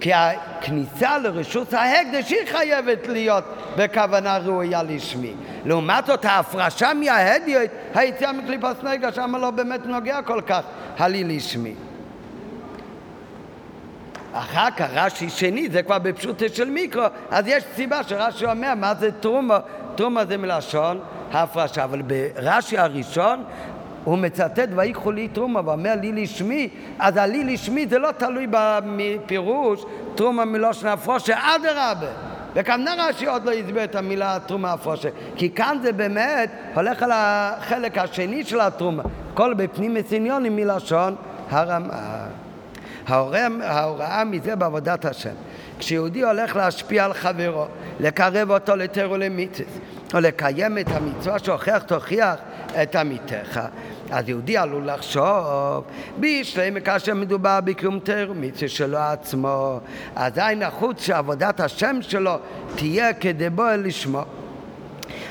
כי 0.00 0.12
הכניסה 0.14 1.18
לרשות 1.18 1.72
ההקדש 1.72 2.30
היא 2.30 2.46
חייבת 2.46 3.08
להיות 3.08 3.44
בכוונה 3.76 4.36
ראויה 4.36 4.82
לשמי. 4.82 5.32
לעומת 5.64 6.06
זאת 6.06 6.24
ההפרשה 6.24 6.94
מההדיוט, 6.94 7.70
היציאה 7.94 8.32
מקליפת 8.32 8.84
נגע, 8.84 9.12
שם 9.12 9.36
לא 9.36 9.50
באמת 9.50 9.86
נוגע 9.86 10.22
כל 10.22 10.40
כך 10.46 10.62
הלי 10.98 11.24
לשמי. 11.24 11.74
אחר 14.32 14.70
כך 14.76 14.86
רש"י 14.94 15.30
שני, 15.30 15.68
זה 15.72 15.82
כבר 15.82 15.98
בפשוטו 15.98 16.44
של 16.52 16.70
מיקרו, 16.70 17.04
אז 17.30 17.44
יש 17.46 17.64
סיבה 17.74 18.02
שרש"י 18.02 18.44
אומר 18.44 18.74
מה 18.76 18.94
זה 18.94 19.12
תרומה, 19.12 19.58
תרומה 19.94 20.24
זה 20.24 20.36
מלשון 20.36 21.00
ההפרשה, 21.32 21.84
אבל 21.84 22.02
ברש"י 22.02 22.78
הראשון 22.78 23.44
הוא 24.04 24.18
מצטט 24.18 24.68
ויקחו 24.76 25.12
לי 25.12 25.28
תרומה 25.28 25.60
ואומר 25.64 25.94
לי 26.00 26.12
לשמי, 26.12 26.68
אז 26.98 27.16
הלי 27.16 27.44
לשמי 27.44 27.86
זה 27.86 27.98
לא 27.98 28.12
תלוי 28.12 28.46
בפירוש 28.50 29.84
תרומה 30.14 30.44
מלושן 30.44 30.86
הפרושה, 30.86 31.38
אדרבה. 31.56 32.12
וכאן 32.54 32.84
רש"י 32.98 33.26
עוד 33.26 33.44
לא 33.44 33.50
הסביר 33.50 33.84
את 33.84 33.94
המילה 33.94 34.38
תרומה 34.46 34.72
הפרושה, 34.72 35.08
כי 35.36 35.50
כאן 35.50 35.78
זה 35.82 35.92
באמת 35.92 36.50
הולך 36.74 37.02
על 37.02 37.10
החלק 37.14 37.98
השני 37.98 38.44
של 38.44 38.60
התרומה, 38.60 39.02
כל 39.34 39.54
בפנים 39.54 39.94
מסיניונים 39.94 40.56
מלשון 40.56 41.16
הרמה. 41.50 42.26
ההוראה, 43.06 43.46
ההוראה 43.62 44.24
מזה 44.24 44.56
בעבודת 44.56 45.04
השם. 45.04 45.34
כשיהודי 45.78 46.22
הולך 46.22 46.56
להשפיע 46.56 47.04
על 47.04 47.12
חברו, 47.12 47.66
לקרב 48.00 48.50
אותו 48.50 48.76
לתר 48.76 49.08
ולמיתוס, 49.10 49.78
או 50.14 50.20
לקיים 50.20 50.78
את 50.78 50.88
המצווה 50.88 51.38
שהוכיח 51.38 51.82
תוכיח 51.82 52.34
את 52.82 52.96
עמיתך, 52.96 53.60
אז 54.10 54.28
יהודי 54.28 54.56
עלול 54.56 54.90
לחשוב, 54.90 55.84
בישלם 56.16 56.80
כאשר 56.80 57.14
מדובר 57.14 57.60
בקיום 57.64 57.98
תר 57.98 58.26
ומצווה 58.30 58.68
שלו 58.68 58.98
עצמו, 58.98 59.80
עדיין 60.14 60.62
החוץ 60.62 61.02
שעבודת 61.02 61.60
השם 61.60 61.96
שלו 62.00 62.38
תהיה 62.74 63.12
כדבו 63.12 63.62
לשמו. 63.78 64.24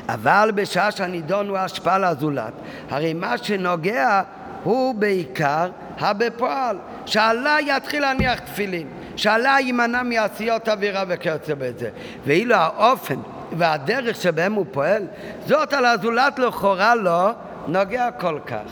אבל 0.10 0.52
בשעה 0.56 0.92
שהנידון 0.92 1.50
הוא 1.50 1.58
השפעה 1.58 2.00
לזולת, 2.00 2.54
הרי 2.90 3.14
מה 3.14 3.38
שנוגע 3.38 4.22
הוא 4.64 4.96
בעיקר 4.96 5.70
הבפועל, 6.00 6.78
שעלה 7.06 7.58
יתחיל 7.68 8.02
להניח 8.02 8.40
תפילין, 8.40 8.88
שעלה 9.16 9.56
יימנע 9.60 10.04
מעשיות 10.04 10.70
אווירה 10.70 11.04
וכיוצא 11.08 11.54
בזה. 11.54 11.90
ואילו 12.26 12.56
האופן 12.56 13.20
והדרך 13.58 14.22
שבהם 14.22 14.54
הוא 14.54 14.66
פועל, 14.72 15.04
זאת 15.48 15.74
על 15.74 15.86
הזולת 15.86 16.40
לכאורה 16.40 16.96
לא 16.96 17.32
נוגע 17.68 18.12
כל 18.12 18.40
כך. 18.46 18.72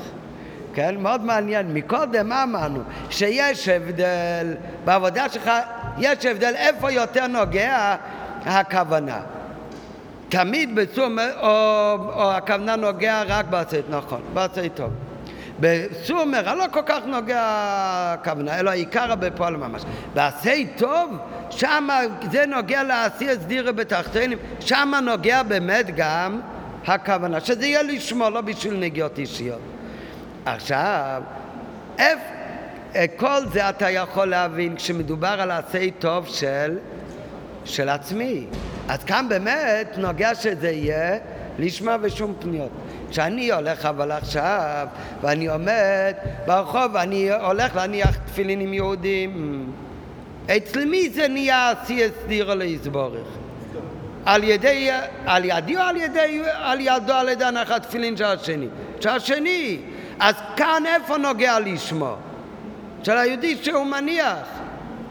כן, 0.74 0.96
מאוד 0.98 1.22
מעניין. 1.22 1.74
מקודם 1.74 2.30
מה 2.30 2.44
אמרנו? 2.44 2.80
שיש 3.10 3.68
הבדל, 3.68 4.54
בעבודה 4.86 5.30
שלך 5.30 5.52
יש 5.98 6.26
הבדל 6.26 6.54
איפה 6.56 6.92
יותר 6.92 7.28
נוגע 7.28 7.96
הכוונה. 8.46 9.20
תמיד 10.30 10.76
בצום, 10.76 11.20
או, 11.20 11.48
או 12.14 12.32
הכוונה 12.32 12.76
נוגע 12.76 13.24
רק 13.28 13.46
בעשית, 13.46 13.86
נכון, 13.90 14.22
בעשית 14.34 14.76
טוב. 14.76 14.92
בסומר, 15.62 16.56
לא 16.56 16.66
כל 16.72 16.82
כך 16.86 17.00
נוגע 17.06 17.42
הכוונה, 18.14 18.60
אלא 18.60 18.70
העיקר 18.70 19.16
בפועל 19.16 19.58
ממש. 19.58 19.82
בעשי 20.14 20.68
טוב, 20.78 21.18
שם 21.50 21.88
זה 22.32 22.46
נוגע 22.46 22.84
לעשי 22.84 23.28
סדירה 23.34 23.72
בתחתינים, 23.72 24.38
שם 24.60 24.94
נוגע 25.06 25.44
באמת 25.44 25.86
גם 25.96 26.42
הכוונה, 26.88 27.40
שזה 27.40 27.66
יהיה 27.66 27.84
לשמור, 27.84 28.30
לא 28.30 28.42
בשביל 28.42 28.74
נגיעות 28.74 29.20
אישיות. 29.20 29.60
עכשיו, 30.46 31.24
איפה, 31.98 32.24
כל 33.16 33.46
זה 33.54 33.70
אתה 33.70 33.90
יכול 33.90 34.26
להבין 34.26 34.76
כשמדובר 34.76 35.36
על 35.42 35.52
עשי 35.52 35.92
טוב 36.00 36.28
של, 36.28 36.78
של 37.66 37.90
עצמי. 37.90 38.46
אז 38.90 39.04
כאן 39.04 39.26
באמת 39.30 39.98
נוגע 39.98 40.36
שזה 40.36 40.70
יהיה 40.70 41.18
לשמה 41.60 41.98
ושום 42.02 42.34
פניות. 42.40 42.72
כשאני 43.12 43.52
הולך 43.52 43.86
אבל 43.86 44.12
עכשיו, 44.12 44.88
ואני 45.22 45.48
עומד 45.48 46.14
ברחוב, 46.46 46.92
ואני 46.94 47.32
הולך 47.32 47.76
להניח 47.76 48.18
תפילין 48.26 48.62
עם 48.62 48.74
יהודים, 48.74 49.66
אצל 50.58 50.86
מי 50.86 51.10
זה 51.10 51.28
נהיה 51.28 51.72
עשי 51.72 52.06
הסדירו 52.06 52.56
להסבורך? 52.56 53.28
על 54.26 54.44
ידי, 54.44 54.90
על 55.26 55.46
ידי 55.46 55.76
או 55.78 55.82
על 55.82 55.98
ידי, 55.98 56.42
על 56.54 56.80
ידו 56.80 57.14
על 57.14 57.30
ידי 57.30 57.44
הנחת 57.46 57.82
תפילין 57.84 58.18
של 58.18 58.26
השני? 58.26 58.68
של 59.00 59.10
השני. 59.10 59.78
אז 60.20 60.36
כאן 60.58 60.84
איפה 60.96 61.18
נוגע 61.18 61.60
לשמו? 61.60 62.16
של 63.04 63.18
היהודי 63.18 63.58
שהוא 63.64 63.86
מניח. 63.86 64.38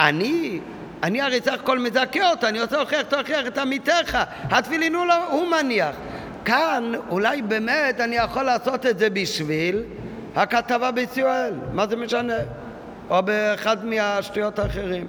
אני, 0.01 0.61
אני 1.03 1.21
הרי 1.23 1.41
סך 1.41 1.53
הכל 1.53 1.79
מזכה 1.79 2.31
אותו, 2.31 2.47
אני 2.47 2.61
רוצה 2.61 2.77
להוכיח, 2.77 3.03
תוכיח 3.03 3.47
את 3.47 3.59
עמיתך. 3.59 4.19
התפילין 4.51 4.95
הוא, 4.95 5.07
לא, 5.07 5.27
הוא 5.31 5.49
מניח. 5.49 5.95
כאן 6.45 6.93
אולי 7.09 7.43
באמת 7.43 8.01
אני 8.01 8.17
יכול 8.17 8.43
לעשות 8.43 8.87
את 8.87 8.99
זה 8.99 9.11
בשביל 9.11 9.83
הכתבה 10.37 10.91
בישראל, 10.91 11.55
מה 11.73 11.87
זה 11.87 11.97
משנה? 11.97 12.37
או 13.11 13.23
באחד 13.23 13.85
מהשטויות 13.85 14.59
האחרים. 14.59 15.07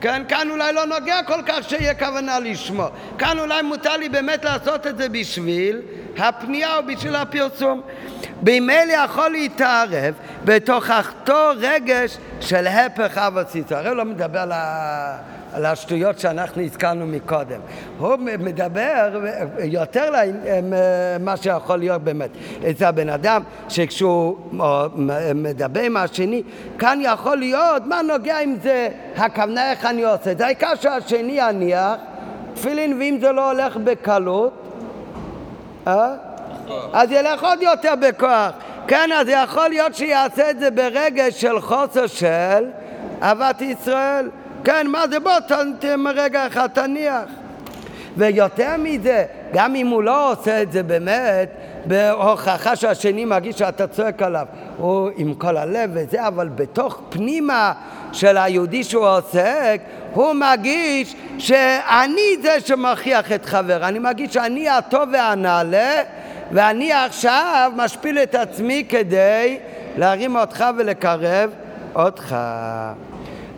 כן, 0.00 0.22
כאן 0.28 0.50
אולי 0.50 0.72
לא 0.72 0.84
נוגע 0.86 1.22
כל 1.22 1.42
כך 1.46 1.68
שיהיה 1.68 1.94
כוונה 1.94 2.38
לשמוע. 2.38 2.88
כאן 3.18 3.38
אולי 3.38 3.62
מותר 3.62 3.96
לי 3.96 4.08
באמת 4.08 4.44
לעשות 4.44 4.86
את 4.86 4.98
זה 4.98 5.08
בשביל 5.08 5.80
הפנייה 6.18 6.76
או 6.76 6.82
בשביל 6.86 7.16
הפרסום. 7.16 7.80
במילא 8.42 8.92
יכול 9.04 9.30
להתערב 9.30 10.14
בתוך 10.44 10.90
אותו 10.90 11.50
רגש 11.56 12.18
של 12.40 12.66
הפך 12.66 13.18
אבא 13.18 13.42
ציצו. 13.42 13.74
הרי 13.74 13.94
לא 13.94 14.04
מדבר 14.04 14.38
על 14.38 14.52
ה... 14.52 15.37
על 15.52 15.66
השטויות 15.66 16.18
שאנחנו 16.18 16.62
הזכרנו 16.62 17.06
מקודם. 17.06 17.60
הוא 17.98 18.16
מדבר 18.38 19.20
יותר 19.64 20.10
למה 20.10 21.36
שיכול 21.36 21.76
להיות 21.76 22.02
באמת. 22.02 22.30
אצל 22.70 22.84
הבן 22.84 23.08
אדם 23.08 23.42
שכשהוא 23.68 24.36
מדבר 25.34 25.80
עם 25.80 25.96
השני, 25.96 26.42
כאן 26.78 26.98
יכול 27.02 27.36
להיות, 27.36 27.86
מה 27.86 28.02
נוגע 28.02 28.38
אם 28.38 28.56
זה 28.62 28.88
הכוונה 29.16 29.70
איך 29.70 29.84
אני 29.84 30.04
עושה 30.04 30.34
זה? 30.38 30.46
העיקר 30.46 30.74
שהשני 30.74 31.38
יניח 31.40 31.94
תפילין, 32.54 32.98
ואם 32.98 33.18
זה 33.20 33.32
לא 33.32 33.50
הולך 33.50 33.76
בקלות, 33.76 34.52
אה? 35.86 36.14
אז 36.92 37.10
ילך 37.10 37.44
עוד 37.44 37.62
יותר 37.62 37.94
בכוח. 38.00 38.50
כן, 38.86 39.10
אז 39.20 39.28
יכול 39.28 39.68
להיות 39.68 39.94
שיעשה 39.94 40.50
את 40.50 40.58
זה 40.58 40.70
ברגש 40.70 41.40
של 41.40 41.60
חוסר 41.60 42.06
של 42.06 42.64
אהבת 43.22 43.60
ישראל. 43.60 44.28
כן, 44.64 44.86
מה 44.86 45.08
זה 45.08 45.20
בוא, 45.20 45.32
רגע 46.14 46.46
אחד 46.46 46.66
תניח. 46.66 47.24
ויותר 48.16 48.74
מזה, 48.78 49.24
גם 49.52 49.74
אם 49.74 49.86
הוא 49.86 50.02
לא 50.02 50.32
עושה 50.32 50.62
את 50.62 50.72
זה 50.72 50.82
באמת, 50.82 51.50
בהוכחה 51.84 52.76
שהשני 52.76 53.24
מרגיש 53.24 53.58
שאתה 53.58 53.86
צועק 53.86 54.22
עליו, 54.22 54.46
הוא 54.76 55.10
עם 55.16 55.34
כל 55.34 55.56
הלב 55.56 55.90
וזה, 55.92 56.26
אבל 56.26 56.48
בתוך 56.48 57.00
פנימה 57.08 57.72
של 58.12 58.36
היהודי 58.36 58.84
שהוא 58.84 59.06
עוסק, 59.06 59.80
הוא 60.14 60.32
מרגיש 60.32 61.16
שאני 61.38 62.36
זה 62.42 62.60
שמכריח 62.60 63.32
את 63.32 63.46
חבר, 63.46 63.88
אני 63.88 63.98
מרגיש 63.98 64.34
שאני 64.34 64.68
הטוב 64.68 65.08
והנעלה, 65.12 66.02
ואני 66.52 66.92
עכשיו 66.92 67.72
משפיל 67.76 68.18
את 68.18 68.34
עצמי 68.34 68.84
כדי 68.88 69.58
להרים 69.96 70.36
אותך 70.36 70.64
ולקרב 70.78 71.50
אותך. 71.94 72.36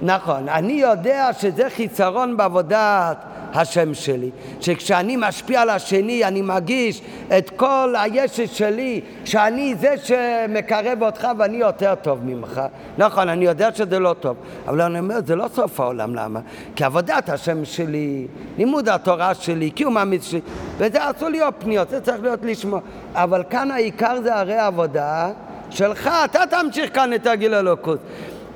נכון, 0.02 0.48
אני 0.48 0.72
יודע 0.72 1.32
שזה 1.32 1.70
חיסרון 1.70 2.36
בעבודת 2.36 3.16
השם 3.54 3.94
שלי, 3.94 4.30
שכשאני 4.60 5.16
משפיע 5.18 5.60
על 5.60 5.70
השני 5.70 6.24
אני 6.24 6.42
מרגיש 6.42 7.02
את 7.38 7.50
כל 7.50 7.94
הישת 7.98 8.54
שלי, 8.54 9.00
שאני 9.24 9.74
זה 9.80 9.94
שמקרב 10.02 11.02
אותך 11.02 11.28
ואני 11.38 11.56
יותר 11.56 11.94
טוב 11.94 12.18
ממך. 12.24 12.60
נכון, 12.98 13.28
אני 13.28 13.44
יודע 13.44 13.74
שזה 13.74 13.98
לא 13.98 14.14
טוב, 14.20 14.36
אבל 14.66 14.80
אני 14.80 14.98
אומר, 14.98 15.18
זה 15.26 15.36
לא 15.36 15.48
סוף 15.54 15.80
העולם, 15.80 16.14
למה? 16.14 16.40
כי 16.76 16.84
עבודת 16.84 17.28
השם 17.28 17.64
שלי, 17.64 18.26
לימוד 18.58 18.88
התורה 18.88 19.34
שלי, 19.34 19.70
קיום 19.70 19.96
המצווה 19.96 20.30
שלי, 20.30 20.40
וזה 20.78 21.10
אסור 21.10 21.28
להיות 21.28 21.54
פניות, 21.58 21.88
זה 21.88 22.00
צריך 22.00 22.22
להיות 22.22 22.40
לשמוע. 22.42 22.80
אבל 23.14 23.42
כאן 23.50 23.70
העיקר 23.70 24.20
זה 24.22 24.36
הרי 24.36 24.58
עבודה 24.58 25.30
שלך, 25.70 26.10
אתה 26.24 26.40
תמשיך 26.50 26.94
כאן 26.94 27.12
את 27.12 27.26
הגיל 27.26 27.54
אלוקות. 27.54 27.98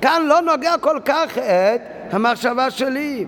כאן 0.05 0.21
לא 0.25 0.41
נוגע 0.41 0.75
כל 0.81 0.99
כך 1.05 1.37
את 1.37 2.13
המחשבה 2.13 2.71
שלי. 2.71 3.25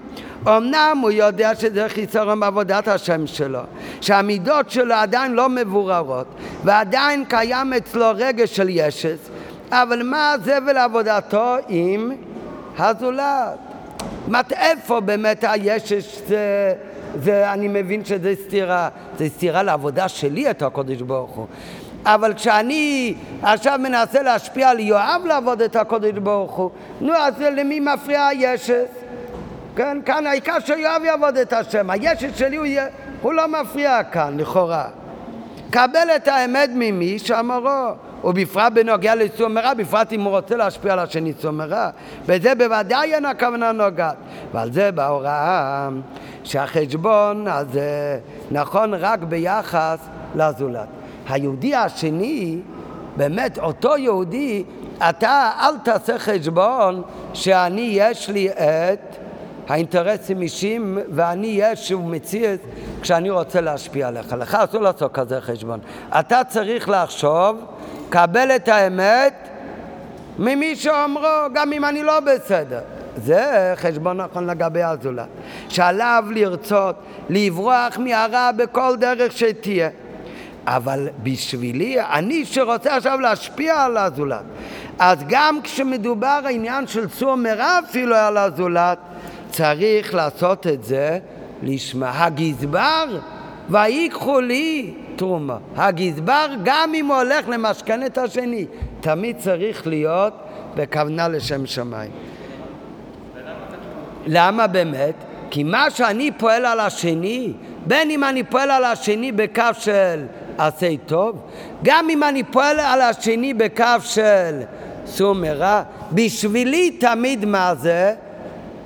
אמנם 0.47 0.97
הוא 1.01 1.11
יודע 1.11 1.55
שזה 1.55 1.89
חיסרון 1.89 2.39
בעבודת 2.39 2.87
השם 2.87 3.27
שלו, 3.27 3.59
שהמידות 4.01 4.69
שלו 4.69 4.93
עדיין 4.93 5.33
לא 5.33 5.49
מבוררות, 5.49 6.27
ועדיין 6.63 7.25
קיים 7.25 7.73
אצלו 7.73 8.05
רגש 8.15 8.55
של 8.55 8.67
ישס, 8.69 9.29
אבל 9.71 10.03
מה 10.03 10.35
זה 10.43 10.57
ולעבודתו 10.67 11.55
עם 11.67 12.11
הזולת? 12.77 13.57
זאת 14.27 14.51
איפה 14.51 14.99
באמת 14.99 15.43
הישס 15.47 16.21
זה, 16.27 16.73
זה, 17.23 17.53
אני 17.53 17.67
מבין 17.67 18.05
שזה 18.05 18.33
סתירה, 18.45 18.89
זה 19.17 19.29
סתירה 19.29 19.63
לעבודה 19.63 20.07
שלי 20.07 20.49
את 20.49 20.61
הקודש 20.61 21.01
ברוך 21.01 21.31
הוא. 21.31 21.47
אבל 22.07 22.33
כשאני 22.33 23.13
עכשיו 23.41 23.79
מנסה 23.83 24.21
להשפיע 24.21 24.69
על 24.69 24.79
יואב 24.79 25.21
לעבוד 25.25 25.61
את 25.61 25.75
הקודש 25.75 26.11
ברוך 26.11 26.51
הוא, 26.51 26.69
נו, 27.01 27.13
אז 27.13 27.33
למי 27.39 27.79
מפריע 27.79 28.25
הישס? 28.25 28.85
כן, 29.75 29.97
כאן 30.05 30.27
העיקר 30.27 30.59
שיואב 30.59 31.01
יעבוד 31.05 31.37
את 31.37 31.53
השם, 31.53 31.89
הישס 31.89 32.35
שלי 32.35 32.55
הוא, 32.55 32.65
הוא 33.21 33.33
לא 33.33 33.47
מפריע 33.47 34.03
כאן, 34.03 34.39
לכאורה. 34.39 34.85
קבל 35.69 36.07
את 36.15 36.27
האמת 36.27 36.69
ממי 36.73 37.19
שאמרו, 37.19 37.91
ובפרט 38.23 38.73
בנוגע 38.73 39.15
לסור 39.15 39.47
מרע, 39.47 39.73
בפרט 39.73 40.13
אם 40.13 40.21
הוא 40.21 40.31
רוצה 40.31 40.55
להשפיע 40.55 40.93
על 40.93 40.99
השני 40.99 41.33
סור 41.41 41.51
מרע, 41.51 41.89
וזה 42.25 42.55
בוודאי 42.55 43.13
אין 43.13 43.25
הכוונה 43.25 43.71
נוגעת. 43.71 44.15
ועל 44.51 44.71
זה 44.71 44.91
בהוראה 44.91 45.89
שהחשבון 46.43 47.47
הזה 47.47 48.19
נכון 48.51 48.93
רק 48.93 49.19
ביחס 49.19 49.99
לזולת. 50.35 50.87
היהודי 51.29 51.75
השני, 51.75 52.59
באמת 53.17 53.59
אותו 53.59 53.97
יהודי, 53.97 54.63
אתה 55.09 55.51
אל 55.59 55.77
תעשה 55.77 56.19
חשבון 56.19 57.01
שאני 57.33 57.89
יש 57.91 58.29
לי 58.29 58.49
את 58.49 59.15
האינטרסים 59.67 60.41
אישיים 60.41 60.97
ואני 61.09 61.47
יש 61.47 61.91
מציאות 61.91 62.59
כשאני 63.01 63.29
רוצה 63.29 63.61
להשפיע 63.61 64.07
עליך. 64.07 64.33
לך 64.33 64.55
אסור 64.55 64.81
לעשות 64.81 65.13
כזה 65.13 65.41
חשבון. 65.41 65.79
אתה 66.19 66.41
צריך 66.49 66.89
לחשוב, 66.89 67.57
קבל 68.09 68.51
את 68.55 68.67
האמת 68.67 69.33
ממי 70.39 70.75
שאומרו, 70.75 71.27
גם 71.53 71.73
אם 71.73 71.85
אני 71.85 72.03
לא 72.03 72.19
בסדר. 72.19 72.79
זה 73.17 73.73
חשבון 73.75 74.17
נכון 74.17 74.47
לגבי 74.47 74.83
הזולת. 74.83 75.27
שעליו 75.69 76.23
לרצות 76.35 76.95
לברוח 77.29 77.97
מהרע 77.97 78.51
בכל 78.51 78.95
דרך 78.99 79.31
שתהיה. 79.31 79.89
אבל 80.67 81.07
בשבילי, 81.23 82.01
אני 82.01 82.45
שרוצה 82.45 82.95
עכשיו 82.95 83.19
להשפיע 83.19 83.81
על 83.81 83.97
הזולת, 83.97 84.43
אז 84.99 85.19
גם 85.27 85.59
כשמדובר 85.63 86.39
העניין 86.45 86.87
של 86.87 87.09
צור 87.09 87.35
מרע 87.35 87.79
אפילו 87.79 88.15
על 88.15 88.37
הזולת, 88.37 88.97
צריך 89.51 90.13
לעשות 90.13 90.67
את 90.67 90.83
זה 90.83 91.19
לשמה. 91.63 92.25
הגזבר, 92.25 93.19
ויקחו 93.69 94.39
לי 94.39 94.93
תרומה. 95.15 95.57
הגזבר, 95.75 96.45
גם 96.63 96.91
אם 96.95 97.05
הוא 97.05 97.15
הולך 97.15 97.49
למשכן 97.49 98.05
את 98.05 98.17
השני, 98.17 98.65
תמיד 98.99 99.37
צריך 99.37 99.87
להיות 99.87 100.33
בכוונה 100.75 101.27
לשם 101.27 101.65
שמיים. 101.65 102.11
למה 104.25 104.67
באמת? 104.67 105.15
כי 105.49 105.63
מה 105.63 105.89
שאני 105.89 106.31
פועל 106.37 106.65
על 106.65 106.79
השני, 106.79 107.53
בין 107.85 108.09
אם 108.09 108.23
אני 108.23 108.43
פועל 108.43 108.71
על 108.71 108.83
השני 108.83 109.31
בקו 109.31 109.63
של 109.79 110.25
עשה 110.57 110.89
טוב, 111.05 111.35
גם 111.83 112.09
אם 112.09 112.23
אני 112.23 112.43
פועל 112.43 112.79
על 112.79 113.01
השני 113.01 113.53
בקו 113.53 113.83
של 113.99 114.61
סור 115.05 115.35
מרע, 115.35 115.83
בשבילי 116.11 116.91
תמיד 116.91 117.45
מה 117.45 117.75
זה? 117.75 118.13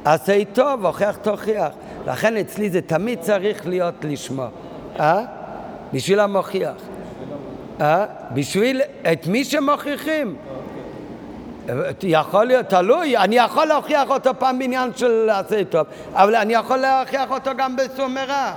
עשה 0.05 0.45
טוב, 0.53 0.85
הוכח 0.85 1.17
תוכיח. 1.21 1.69
לכן 2.07 2.37
אצלי 2.37 2.69
זה 2.69 2.81
תמיד 2.81 3.19
צריך 3.19 3.67
להיות 3.67 3.95
לשמוע. 4.03 4.47
אה? 4.99 5.21
בשביל 5.93 6.19
המוכיח. 6.19 6.75
אה? 7.81 8.05
בשביל 8.33 8.81
את 9.11 9.27
מי 9.27 9.43
שמוכיחים. 9.43 10.35
יכול 12.03 12.45
להיות, 12.45 12.65
תלוי, 12.65 13.17
אני 13.17 13.35
יכול 13.35 13.65
להוכיח 13.65 14.09
אותו 14.09 14.31
פעם 14.39 14.59
בעניין 14.59 14.91
של 14.95 15.29
עשה 15.29 15.63
טוב, 15.63 15.87
אבל 16.13 16.35
אני 16.35 16.53
יכול 16.53 16.77
להוכיח 16.77 17.31
אותו 17.31 17.51
גם 17.57 17.75
בסור 17.75 18.07
מרע. 18.07 18.53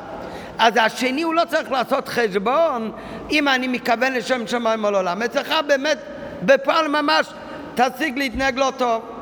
אז 0.59 0.74
השני 0.76 1.22
הוא 1.22 1.35
לא 1.35 1.43
צריך 1.51 1.70
לעשות 1.70 2.09
חשבון 2.09 2.93
אם 3.31 3.48
אני 3.48 3.68
מכוון 3.68 4.12
לשם 4.12 4.47
שמיים 4.47 4.85
או 4.85 4.90
לעולם. 4.90 5.22
אצלך 5.22 5.55
באמת 5.66 5.98
בפועל 6.43 6.89
ממש 6.89 7.26
תשיג 7.74 8.18
להתנהג 8.18 8.59
לא 8.59 8.72
טוב. 8.76 9.14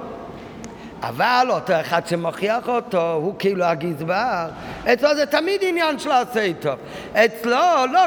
אבל 1.03 1.47
אותו 1.51 1.73
אחד 1.81 2.07
שמוכיח 2.07 2.69
אותו, 2.69 3.13
הוא 3.13 3.35
כאילו 3.39 3.65
הגזבר, 3.65 4.47
אצלו 4.93 5.15
זה 5.15 5.27
תמיד 5.27 5.61
עניין 5.63 5.99
של 5.99 6.11
עשה 6.11 6.53
טוב. 6.61 6.75
אצלו, 7.15 7.61
לא, 7.93 8.01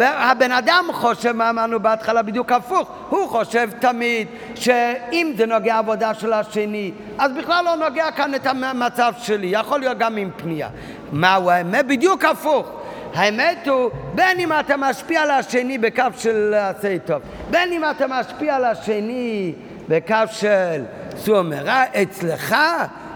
הבן 0.00 0.52
אדם 0.52 0.84
חושב, 0.92 1.32
מה 1.32 1.50
אמרנו 1.50 1.80
בהתחלה, 1.80 2.22
בדיוק 2.22 2.52
הפוך. 2.52 2.90
הוא 3.08 3.28
חושב 3.28 3.70
תמיד 3.80 4.28
שאם 4.54 5.32
זה 5.36 5.46
נוגע 5.46 5.78
עבודה 5.78 6.14
של 6.14 6.32
השני, 6.32 6.92
אז 7.18 7.32
בכלל 7.32 7.64
לא 7.64 7.74
נוגע 7.88 8.10
כאן 8.10 8.34
את 8.34 8.46
המצב 8.46 9.12
שלי, 9.18 9.46
יכול 9.46 9.80
להיות 9.80 9.98
גם 9.98 10.16
עם 10.16 10.30
פנייה. 10.36 10.68
מהו 11.12 11.50
האמת? 11.50 11.86
בדיוק 11.86 12.24
הפוך. 12.24 12.70
האמת 13.14 13.68
הוא, 13.68 13.90
בין 14.14 14.40
אם 14.40 14.52
אתה 14.52 14.76
משפיע 14.76 15.22
על 15.22 15.30
השני 15.30 15.78
בקו 15.78 16.02
של 16.18 16.54
עשה 16.54 16.98
טוב, 16.98 17.22
בין 17.50 17.72
אם 17.72 17.82
אתה 17.90 18.06
משפיע 18.08 18.56
על 18.56 18.64
השני 18.64 19.52
בקו 19.88 20.14
של 20.30 20.82
סור 21.18 21.42
מרע, 21.42 21.84
אצלך 22.02 22.56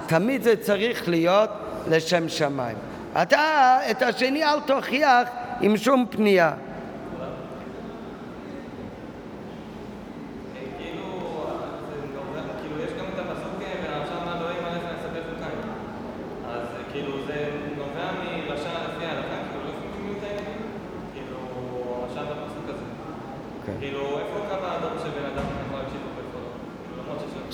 תמיד 0.06 0.42
זה 0.42 0.56
צריך 0.56 1.08
להיות 1.08 1.50
לשם 1.88 2.28
שמיים. 2.28 2.76
אתה 3.22 3.78
את 3.90 4.02
השני 4.02 4.44
אל 4.44 4.60
תוכיח 4.60 5.28
עם 5.60 5.76
שום 5.76 6.06
פנייה. 6.10 6.52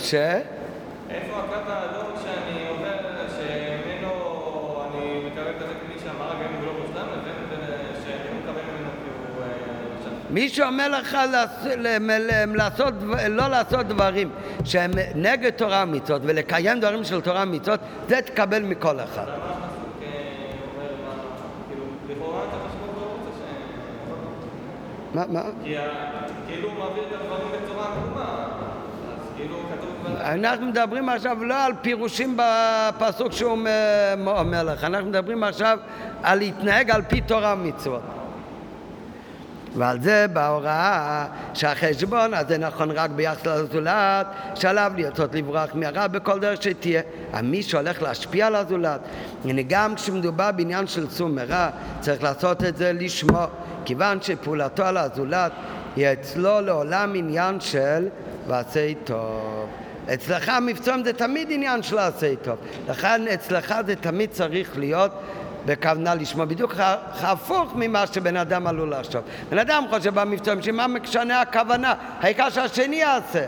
ש... 0.07 0.15
איפה 0.15 1.37
הקו 1.39 1.71
האדום 1.71 2.13
שאני 2.23 2.69
אומר 2.71 2.97
שממנו 3.29 4.13
אני 4.85 5.21
מקבל 5.27 5.53
כזה 5.59 5.75
כלי 5.87 5.99
שאמר 6.05 6.31
גם 6.33 6.67
לא 6.67 6.73
מושלם 6.73 7.07
לבין 7.13 7.59
שאני 8.05 8.39
מקבל 8.39 8.61
ממנו 8.73 8.91
רשם? 10.01 10.11
אה, 10.11 10.31
מי 10.31 10.49
שאומר 10.49 10.89
לך 10.89 11.17
לעשות, 12.55 12.95
לא 13.29 13.49
לעשות 13.49 13.87
דברים 13.87 14.31
שהם 14.65 14.91
נגד 15.15 15.51
תורה 15.51 15.85
ומצוות 15.89 16.23
ולקיים 16.25 16.81
דברים 16.81 17.05
של 17.05 17.21
תורה 17.21 17.43
ומצוות 17.43 17.81
זה 18.09 18.23
תקבל 18.23 18.63
מכל 18.63 19.01
אחד. 19.01 19.27
מה, 25.15 25.25
מה? 25.29 25.43
כי 25.65 25.75
כאילו 26.47 26.69
הוא 26.69 26.79
מעביר 26.79 27.05
את 27.09 27.13
הדברים 27.13 27.49
בצורה 27.63 27.85
עקומה 27.85 28.56
אנחנו 30.21 30.67
מדברים 30.67 31.09
עכשיו 31.09 31.45
לא 31.45 31.65
על 31.65 31.73
פירושים 31.83 32.37
בפסוק 32.37 33.33
שהוא 33.33 33.59
אומר 34.27 34.63
לך, 34.63 34.85
אנחנו 34.85 35.09
מדברים 35.09 35.45
עכשיו 35.45 35.79
על 36.23 36.39
להתנהג 36.39 36.91
על 36.91 37.03
פי 37.03 37.21
תורה 37.21 37.55
ומצוות. 37.59 38.03
ועל 39.77 40.01
זה 40.01 40.27
בהוראה 40.33 41.27
שהחשבון 41.55 42.35
הזה 42.35 42.59
נכון 42.59 42.91
רק 42.91 43.11
ביחס 43.11 43.47
לזולת 43.47 44.27
שעליו 44.55 44.93
לרצות 44.97 45.35
לברוח 45.35 45.71
מהרע 45.75 46.07
בכל 46.07 46.41
דרך 46.41 46.63
שתהיה. 46.63 47.03
מי 47.43 47.63
שהולך 47.63 48.03
להשפיע 48.03 48.47
על 48.47 48.55
הזולת, 48.55 49.01
הנה 49.45 49.63
גם 49.69 49.95
כשמדובר 49.95 50.53
בעניין 50.53 50.87
של 50.87 51.11
סור 51.11 51.29
מרע 51.29 51.69
צריך 52.01 52.23
לעשות 52.23 52.65
את 52.65 52.77
זה 52.77 52.93
לשמו 52.93 53.45
כיוון 53.85 54.19
שפעולתו 54.23 54.85
על 54.85 54.97
הזולת 54.97 55.53
היא 55.97 56.07
אצלו 56.13 56.61
לעולם 56.61 57.13
עניין 57.15 57.61
של 57.61 58.09
ועשה 58.47 58.93
טוב. 59.05 59.69
אצלך 60.15 60.53
מבצעים 60.63 61.05
זה 61.05 61.13
תמיד 61.13 61.49
עניין 61.51 61.83
של 61.83 61.99
עשה 61.99 62.37
טוב. 62.43 62.57
לכן 62.89 63.29
אצלך 63.35 63.75
זה 63.87 63.97
תמיד 63.97 64.31
צריך 64.31 64.79
להיות 64.79 65.13
בכוונה 65.67 66.15
לשמוע 66.15 66.45
בדיוק 66.45 66.75
הפוך 67.21 67.73
ממה 67.77 68.07
שבן 68.07 68.37
אדם 68.37 68.67
עלול 68.67 68.95
לחשוב. 68.95 69.23
בן 69.51 69.59
אדם 69.59 69.85
חושב 69.91 70.21
במבצעים 70.21 70.63
שמה 70.63 70.87
משנה 70.87 71.41
הכוונה, 71.41 71.95
העיקר 72.21 72.51
שהשני 72.51 72.97
יעשה. 72.97 73.47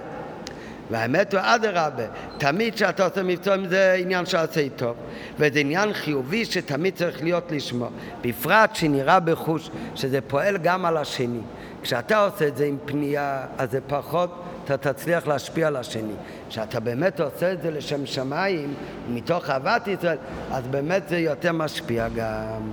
והאמת 0.91 1.35
הוא 1.35 1.41
אדרבה, 1.45 2.05
תמיד 2.39 2.75
כשאתה 2.75 3.05
עושה 3.05 3.23
מבצעים 3.23 3.67
זה 3.67 3.97
עניין 3.99 4.27
שעשה 4.27 4.69
טוב 4.77 4.97
וזה 5.39 5.59
עניין 5.59 5.93
חיובי 5.93 6.45
שתמיד 6.45 6.95
צריך 6.95 7.23
להיות 7.23 7.53
לשמוע 7.53 7.89
בפרט 8.21 8.75
שנראה 8.75 9.21
בחוש 9.21 9.71
שזה 9.95 10.21
פועל 10.21 10.57
גם 10.57 10.85
על 10.85 10.97
השני 10.97 11.41
כשאתה 11.83 12.25
עושה 12.25 12.49
את 12.49 12.57
זה 12.57 12.65
עם 12.65 12.77
פנייה 12.85 13.47
אז 13.59 13.71
זה 13.71 13.81
פחות 13.87 14.45
אתה 14.75 14.93
תצליח 14.93 15.27
להשפיע 15.27 15.67
על 15.67 15.77
השני. 15.77 16.13
כשאתה 16.49 16.81
באמת 16.81 17.21
עושה 17.21 17.53
את 17.53 17.63
זה 17.63 17.71
לשם 17.71 18.07
שמיים, 18.07 18.75
מתוך 19.11 19.51
אהבת 19.51 19.89
ישראל, 19.89 20.17
אז 20.53 20.67
באמת 20.67 21.09
זה 21.09 21.19
יותר 21.19 21.53
משפיע 21.53 22.09
גם. 22.09 22.73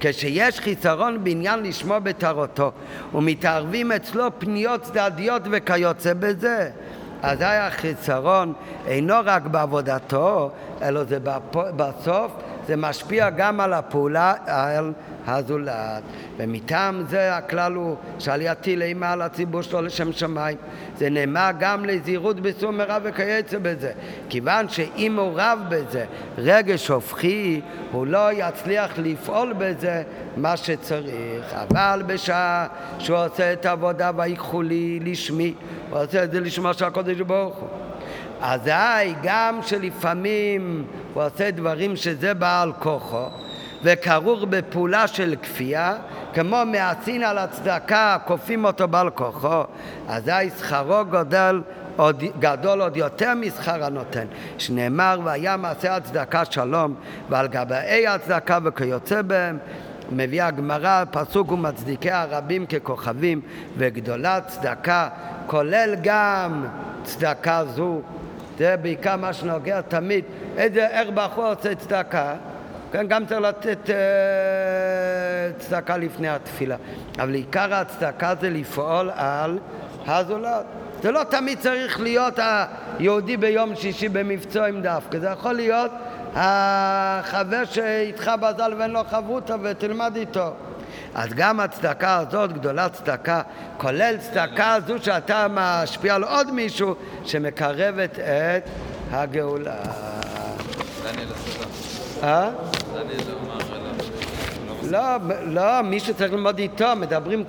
כשיש 0.00 0.60
חיסרון 0.60 1.24
בעניין 1.24 1.62
לשמוע 1.62 1.98
בתרותו 1.98 2.72
ומתערבים 3.14 3.92
אצלו 3.92 4.24
פניות 4.38 4.82
צדדיות 4.82 5.42
וכיוצא 5.50 6.12
בזה, 6.18 6.70
אזי 7.22 7.44
החיסרון 7.44 8.52
אינו 8.86 9.14
רק 9.24 9.42
בעבודתו, 9.42 10.50
אלא 10.82 11.04
זה 11.04 11.18
בסוף, 11.54 12.32
זה 12.66 12.76
משפיע 12.76 13.30
גם 13.30 13.60
על 13.60 13.72
הפעולה, 13.72 14.34
על 14.46 14.92
הזולת. 15.26 16.02
ומטעם 16.36 17.04
זה 17.08 17.36
הכלל 17.36 17.72
הוא 17.74 17.96
שעלייתי 18.18 18.76
לאימה 18.76 19.12
על 19.12 19.22
הציבור 19.22 19.62
שלו 19.62 19.82
לשם 19.82 20.12
שמיים. 20.12 20.56
זה 20.98 21.10
נאמר 21.10 21.50
גם 21.58 21.84
לזהירות 21.84 22.40
בסור 22.40 22.70
מרע 22.70 22.98
וכיוצא 23.02 23.58
בזה. 23.62 23.92
כיוון 24.28 24.68
שאם 24.68 25.18
הוא 25.18 25.32
רב 25.34 25.58
בזה 25.68 26.04
רגש 26.38 26.88
הופכי, 26.88 27.60
הוא 27.92 28.06
לא 28.06 28.32
יצליח 28.32 28.92
לפעול 28.98 29.52
בזה 29.58 30.02
מה 30.36 30.56
שצריך. 30.56 31.54
אבל 31.54 32.02
בשעה 32.06 32.66
שהוא 32.98 33.18
עושה 33.18 33.52
את 33.52 33.66
העבודה 33.66 34.10
ויקחו 34.16 34.62
לי 34.62 35.00
לשמי, 35.02 35.54
הוא 35.90 35.98
עושה 35.98 36.24
את 36.24 36.32
זה 36.32 36.40
לשמו 36.40 36.74
של 36.74 36.84
הקודש 36.84 37.20
ברוך 37.20 37.56
הוא. 37.56 37.68
אזי 38.46 39.14
גם 39.22 39.58
שלפעמים 39.62 40.84
הוא 41.14 41.22
עושה 41.22 41.50
דברים 41.50 41.96
שזה 41.96 42.34
בעל 42.34 42.72
כוחו 42.78 43.26
וכרוך 43.82 44.44
בפעולה 44.44 45.06
של 45.06 45.34
כפייה, 45.42 45.96
כמו 46.34 46.56
מעשין 46.66 47.22
על 47.22 47.38
הצדקה, 47.38 48.16
כופים 48.26 48.64
אותו 48.64 48.88
בעל 48.88 49.10
כוחו, 49.10 49.62
אזי 50.08 50.50
שכרו 50.58 51.04
גדל 51.10 51.62
עוד, 51.96 52.24
גדול 52.38 52.80
עוד 52.80 52.96
יותר 52.96 53.34
משכר 53.34 53.84
הנותן, 53.84 54.26
שנאמר 54.58 55.20
והיה 55.24 55.56
מעשה 55.56 55.96
הצדקה 55.96 56.44
שלום 56.44 56.94
ועל 57.28 57.46
גבאי 57.46 58.06
הצדקה 58.06 58.58
וכיוצא 58.64 59.22
בהם. 59.22 59.58
מביאה 60.12 60.46
הגמרא 60.46 61.04
פסוק 61.10 61.52
ומצדיקי 61.52 62.10
הרבים 62.10 62.66
ככוכבים 62.66 63.40
וגדולה 63.76 64.40
צדקה 64.40 65.08
כולל 65.46 65.94
גם 66.02 66.66
צדקה 67.04 67.64
זו 67.64 68.00
זה 68.58 68.76
בעיקר 68.76 69.16
מה 69.16 69.32
שנוגע 69.32 69.80
תמיד 69.80 70.24
איזה, 70.56 70.86
איך 70.86 71.08
בחור 71.14 71.46
עושה 71.46 71.74
צדקה 71.74 72.34
כן, 72.94 73.06
גם 73.06 73.26
צריך 73.26 73.40
לתת 73.40 73.90
אה, 73.90 73.94
צדקה 75.58 75.96
לפני 75.96 76.28
התפילה. 76.28 76.76
אבל 77.18 77.34
עיקר 77.34 77.74
הצדקה 77.74 78.34
זה 78.40 78.50
לפעול 78.50 79.10
על 79.14 79.58
הזולת. 80.06 80.64
זה 81.02 81.10
לא 81.10 81.24
תמיד 81.24 81.58
צריך 81.58 82.00
להיות 82.00 82.38
היהודי 82.98 83.36
ביום 83.36 83.76
שישי 83.76 84.08
במבצעים 84.08 84.82
דווקא, 84.82 85.18
זה 85.18 85.26
יכול 85.26 85.52
להיות 85.52 85.90
החבר 86.34 87.64
שאיתך 87.64 88.30
בזל 88.40 88.74
ואין 88.78 88.90
לו 88.90 89.04
חברותא 89.10 89.56
ותלמד 89.62 90.16
איתו. 90.16 90.52
אז 91.14 91.34
גם 91.34 91.60
הצדקה 91.60 92.16
הזאת, 92.16 92.52
גדולה 92.52 92.88
צדקה, 92.88 93.42
כולל 93.76 94.16
צדקה 94.18 94.76
זו 94.86 94.94
שאתה 95.02 95.46
משפיע 95.50 96.14
על 96.14 96.24
עוד 96.24 96.50
מישהו 96.50 96.94
שמקרבת 97.24 98.18
את 98.18 98.68
הגאולה. 99.10 99.76
אה? 102.22 102.50
לא, 104.90 105.00
לא, 105.46 105.82
מי 105.82 106.00
שצריך 106.00 106.32
ללמוד 106.32 106.58
איתו, 106.58 106.96
מדברים 106.96 107.44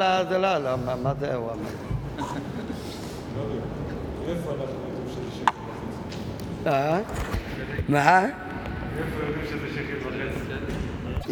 על 0.00 0.26
זה, 0.28 0.38
לא, 0.38 0.58
לא, 0.58 0.76
מה 1.02 1.12
זה 1.20 1.34
הוא 1.34 1.50
אמר? 1.52 1.68
אה? 6.66 6.98
מה? 7.88 8.26